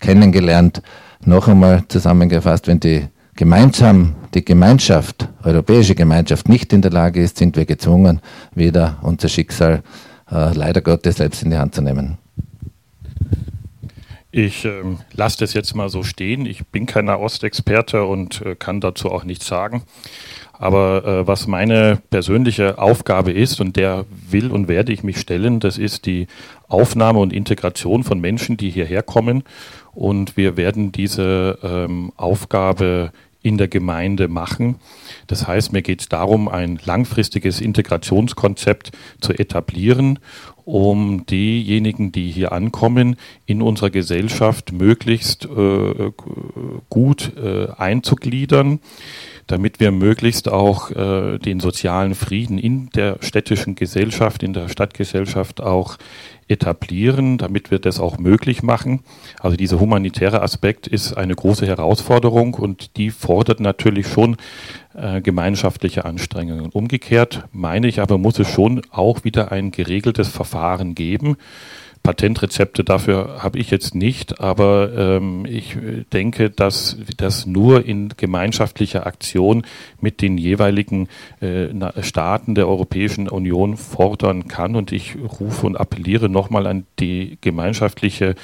kennengelernt. 0.00 0.82
Noch 1.24 1.48
einmal 1.48 1.84
zusammengefasst, 1.88 2.66
wenn 2.66 2.80
die 2.80 3.06
gemeinsam 3.34 4.14
die 4.34 4.44
Gemeinschaft, 4.44 5.28
europäische 5.42 5.94
Gemeinschaft 5.94 6.48
nicht 6.48 6.72
in 6.72 6.82
der 6.82 6.90
Lage 6.90 7.22
ist, 7.22 7.38
sind 7.38 7.56
wir 7.56 7.64
gezwungen, 7.64 8.20
wieder 8.54 8.98
unser 9.02 9.28
Schicksal 9.28 9.82
äh, 10.30 10.52
leider 10.52 10.80
Gottes 10.80 11.16
selbst 11.16 11.42
in 11.42 11.50
die 11.50 11.56
Hand 11.56 11.74
zu 11.74 11.80
nehmen. 11.80 12.18
Ich 14.30 14.66
ähm, 14.66 14.98
lasse 15.14 15.38
das 15.38 15.54
jetzt 15.54 15.74
mal 15.74 15.88
so 15.88 16.02
stehen. 16.02 16.44
Ich 16.44 16.66
bin 16.66 16.84
kein 16.84 17.06
Nahostexperte 17.06 18.04
und 18.04 18.42
äh, 18.42 18.56
kann 18.56 18.80
dazu 18.80 19.10
auch 19.10 19.24
nichts 19.24 19.46
sagen. 19.46 19.84
Aber 20.52 21.04
äh, 21.04 21.26
was 21.26 21.46
meine 21.46 22.02
persönliche 22.10 22.78
Aufgabe 22.78 23.32
ist, 23.32 23.60
und 23.60 23.76
der 23.76 24.04
will 24.28 24.50
und 24.50 24.68
werde 24.68 24.92
ich 24.92 25.02
mich 25.02 25.18
stellen, 25.18 25.60
das 25.60 25.78
ist 25.78 26.04
die 26.04 26.26
Aufnahme 26.66 27.20
und 27.20 27.32
Integration 27.32 28.04
von 28.04 28.20
Menschen, 28.20 28.58
die 28.58 28.68
hierher 28.68 29.02
kommen. 29.02 29.44
Und 29.94 30.36
wir 30.36 30.58
werden 30.58 30.92
diese 30.92 31.58
ähm, 31.62 32.12
Aufgabe 32.16 33.12
in 33.40 33.56
der 33.56 33.68
Gemeinde 33.68 34.28
machen. 34.28 34.76
Das 35.26 35.46
heißt, 35.46 35.72
mir 35.72 35.82
geht 35.82 36.00
es 36.00 36.08
darum, 36.08 36.48
ein 36.48 36.78
langfristiges 36.84 37.60
Integrationskonzept 37.60 38.92
zu 39.20 39.32
etablieren 39.32 40.18
um 40.68 41.24
diejenigen, 41.24 42.12
die 42.12 42.30
hier 42.30 42.52
ankommen, 42.52 43.16
in 43.46 43.62
unserer 43.62 43.88
Gesellschaft 43.88 44.70
möglichst 44.70 45.46
äh, 45.46 46.12
gut 46.90 47.32
äh, 47.42 47.68
einzugliedern, 47.74 48.80
damit 49.46 49.80
wir 49.80 49.92
möglichst 49.92 50.46
auch 50.50 50.90
äh, 50.90 51.38
den 51.38 51.60
sozialen 51.60 52.14
Frieden 52.14 52.58
in 52.58 52.90
der 52.90 53.16
städtischen 53.20 53.76
Gesellschaft, 53.76 54.42
in 54.42 54.52
der 54.52 54.68
Stadtgesellschaft 54.68 55.62
auch 55.62 55.96
etablieren, 56.48 57.38
damit 57.38 57.70
wir 57.70 57.78
das 57.78 57.98
auch 57.98 58.18
möglich 58.18 58.62
machen. 58.62 59.00
Also 59.40 59.56
dieser 59.56 59.80
humanitäre 59.80 60.42
Aspekt 60.42 60.86
ist 60.86 61.14
eine 61.14 61.34
große 61.34 61.66
Herausforderung 61.66 62.52
und 62.54 62.96
die 62.98 63.10
fordert 63.10 63.60
natürlich 63.60 64.06
schon 64.06 64.36
äh, 65.00 65.20
gemeinschaftliche 65.20 66.04
Anstrengungen. 66.04 66.70
Umgekehrt 66.70 67.44
meine 67.52 67.86
ich 67.86 68.00
aber, 68.00 68.18
muss 68.18 68.38
es 68.38 68.50
schon 68.50 68.82
auch 68.90 69.24
wieder 69.24 69.52
ein 69.52 69.70
geregeltes 69.70 70.28
Verfahren 70.28 70.94
geben, 70.94 71.36
Patentrezepte 72.02 72.84
dafür 72.84 73.42
habe 73.42 73.58
ich 73.58 73.70
jetzt 73.70 73.94
nicht, 73.94 74.40
aber 74.40 74.90
ähm, 74.96 75.46
ich 75.46 75.76
denke, 76.12 76.50
dass 76.50 76.96
das 77.16 77.46
nur 77.46 77.84
in 77.84 78.10
gemeinschaftlicher 78.16 79.06
Aktion 79.06 79.62
mit 80.00 80.22
den 80.22 80.38
jeweiligen 80.38 81.08
äh, 81.40 81.68
Staaten 82.02 82.54
der 82.54 82.68
Europäischen 82.68 83.28
Union 83.28 83.76
fordern 83.76 84.48
kann. 84.48 84.76
Und 84.76 84.92
ich 84.92 85.16
rufe 85.16 85.66
und 85.66 85.76
appelliere 85.76 86.28
nochmal 86.28 86.66
an 86.66 86.86
die 86.98 87.38
gemeinschaftliche 87.40 88.34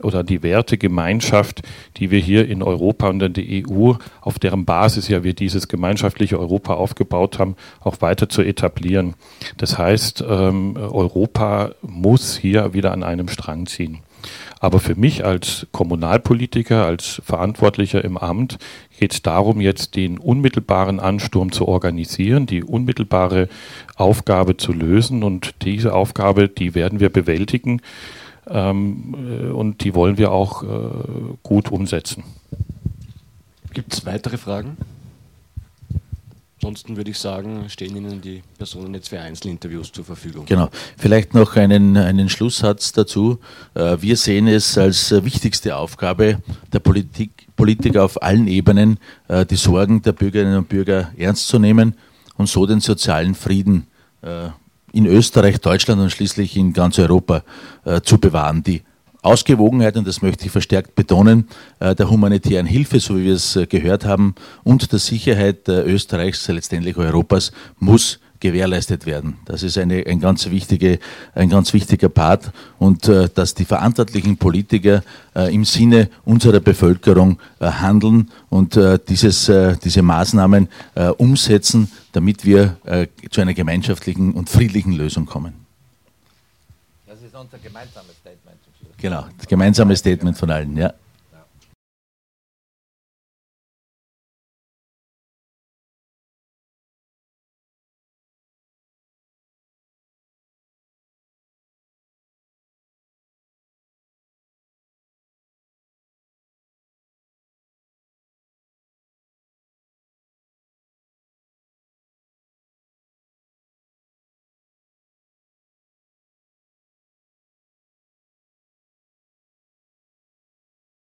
oder 0.00 0.24
die 0.24 0.42
Wertegemeinschaft, 0.42 1.62
die 1.96 2.10
wir 2.10 2.18
hier 2.18 2.48
in 2.48 2.62
Europa 2.62 3.08
und 3.08 3.22
in 3.22 3.32
der 3.32 3.44
EU, 3.68 3.94
auf 4.20 4.38
deren 4.38 4.64
Basis 4.64 5.08
ja 5.08 5.22
wir 5.22 5.34
dieses 5.34 5.68
gemeinschaftliche 5.68 6.38
Europa 6.38 6.74
aufgebaut 6.74 7.38
haben, 7.38 7.56
auch 7.80 8.00
weiter 8.00 8.28
zu 8.28 8.42
etablieren. 8.42 9.14
Das 9.56 9.78
heißt, 9.78 10.24
ähm, 10.28 10.76
Europa 10.76 11.72
muss 11.82 12.36
hier 12.36 12.72
wieder 12.74 12.92
an 12.92 13.01
einem 13.02 13.28
Strang 13.28 13.66
ziehen. 13.66 14.00
Aber 14.60 14.78
für 14.78 14.94
mich 14.94 15.24
als 15.24 15.66
Kommunalpolitiker, 15.72 16.86
als 16.86 17.20
Verantwortlicher 17.24 18.04
im 18.04 18.16
Amt 18.16 18.58
geht 18.98 19.12
es 19.12 19.22
darum, 19.22 19.60
jetzt 19.60 19.96
den 19.96 20.18
unmittelbaren 20.18 21.00
Ansturm 21.00 21.50
zu 21.50 21.66
organisieren, 21.66 22.46
die 22.46 22.62
unmittelbare 22.62 23.48
Aufgabe 23.96 24.56
zu 24.56 24.72
lösen. 24.72 25.24
Und 25.24 25.54
diese 25.62 25.94
Aufgabe, 25.94 26.48
die 26.48 26.74
werden 26.74 27.00
wir 27.00 27.10
bewältigen 27.10 27.80
ähm, 28.48 29.14
äh, 29.16 29.50
und 29.50 29.82
die 29.82 29.94
wollen 29.94 30.18
wir 30.18 30.30
auch 30.30 30.62
äh, 30.62 30.66
gut 31.42 31.70
umsetzen. 31.70 32.22
Gibt 33.72 33.94
es 33.94 34.06
weitere 34.06 34.36
Fragen? 34.36 34.76
Ansonsten 36.62 36.96
würde 36.96 37.10
ich 37.10 37.18
sagen, 37.18 37.68
stehen 37.68 37.96
Ihnen 37.96 38.20
die 38.20 38.40
Personen 38.56 38.94
jetzt 38.94 39.08
für 39.08 39.18
Einzelinterviews 39.18 39.90
zur 39.90 40.04
Verfügung. 40.04 40.46
Genau. 40.46 40.68
Vielleicht 40.96 41.34
noch 41.34 41.56
einen, 41.56 41.96
einen 41.96 42.28
Schlusssatz 42.28 42.92
dazu. 42.92 43.40
Äh, 43.74 43.96
wir 44.00 44.16
sehen 44.16 44.46
es 44.46 44.78
als 44.78 45.10
äh, 45.10 45.24
wichtigste 45.24 45.74
Aufgabe 45.74 46.40
der 46.72 46.78
Politik, 46.78 47.48
Politiker 47.56 48.04
auf 48.04 48.22
allen 48.22 48.46
Ebenen, 48.46 49.00
äh, 49.26 49.44
die 49.44 49.56
Sorgen 49.56 50.02
der 50.02 50.12
Bürgerinnen 50.12 50.56
und 50.56 50.68
Bürger 50.68 51.10
ernst 51.16 51.48
zu 51.48 51.58
nehmen 51.58 51.96
und 52.36 52.48
so 52.48 52.64
den 52.64 52.78
sozialen 52.78 53.34
Frieden 53.34 53.88
in 54.92 55.06
Österreich, 55.06 55.60
Deutschland 55.60 56.00
und 56.00 56.10
schließlich 56.10 56.56
in 56.56 56.72
ganz 56.72 56.96
Europa 56.96 57.42
zu 58.04 58.18
bewahren. 58.18 58.62
Die 58.62 58.82
Ausgewogenheit, 59.22 59.96
und 59.96 60.06
das 60.06 60.20
möchte 60.20 60.46
ich 60.46 60.50
verstärkt 60.50 60.94
betonen, 60.94 61.48
äh, 61.80 61.94
der 61.94 62.10
humanitären 62.10 62.66
Hilfe, 62.66 63.00
so 63.00 63.16
wie 63.16 63.24
wir 63.24 63.34
es 63.34 63.56
äh, 63.56 63.66
gehört 63.66 64.04
haben, 64.04 64.34
und 64.64 64.92
der 64.92 64.98
Sicherheit 64.98 65.68
äh, 65.68 65.82
Österreichs, 65.82 66.46
letztendlich 66.48 66.96
Europas, 66.96 67.52
muss 67.78 68.18
gewährleistet 68.42 69.06
werden. 69.06 69.38
Das 69.44 69.62
ist 69.62 69.78
eine, 69.78 70.04
ein, 70.04 70.20
ganz 70.20 70.50
wichtige, 70.50 70.98
ein 71.34 71.48
ganz 71.48 71.72
wichtiger 71.72 72.08
Part 72.08 72.50
und 72.78 73.08
äh, 73.08 73.28
dass 73.32 73.54
die 73.54 73.64
verantwortlichen 73.64 74.36
Politiker 74.36 75.02
äh, 75.34 75.54
im 75.54 75.64
Sinne 75.64 76.10
unserer 76.24 76.58
Bevölkerung 76.60 77.38
äh, 77.60 77.66
handeln 77.66 78.30
und 78.50 78.78
dieses, 79.08 79.50
diese 79.84 80.02
Maßnahmen 80.02 80.68
umsetzen, 81.16 81.90
damit 82.12 82.44
wir 82.44 82.76
zu 83.30 83.40
einer 83.40 83.54
gemeinschaftlichen 83.54 84.32
und 84.32 84.50
friedlichen 84.50 84.92
Lösung 84.92 85.24
kommen. 85.24 85.54
Das 87.06 87.22
ist 87.22 87.34
unser 87.34 87.58
gemeinsames 87.58 88.21
Genau, 89.02 89.24
das 89.36 89.48
gemeinsame 89.48 89.96
Statement 89.96 90.38
von 90.38 90.48
allen, 90.48 90.76
ja. 90.76 90.94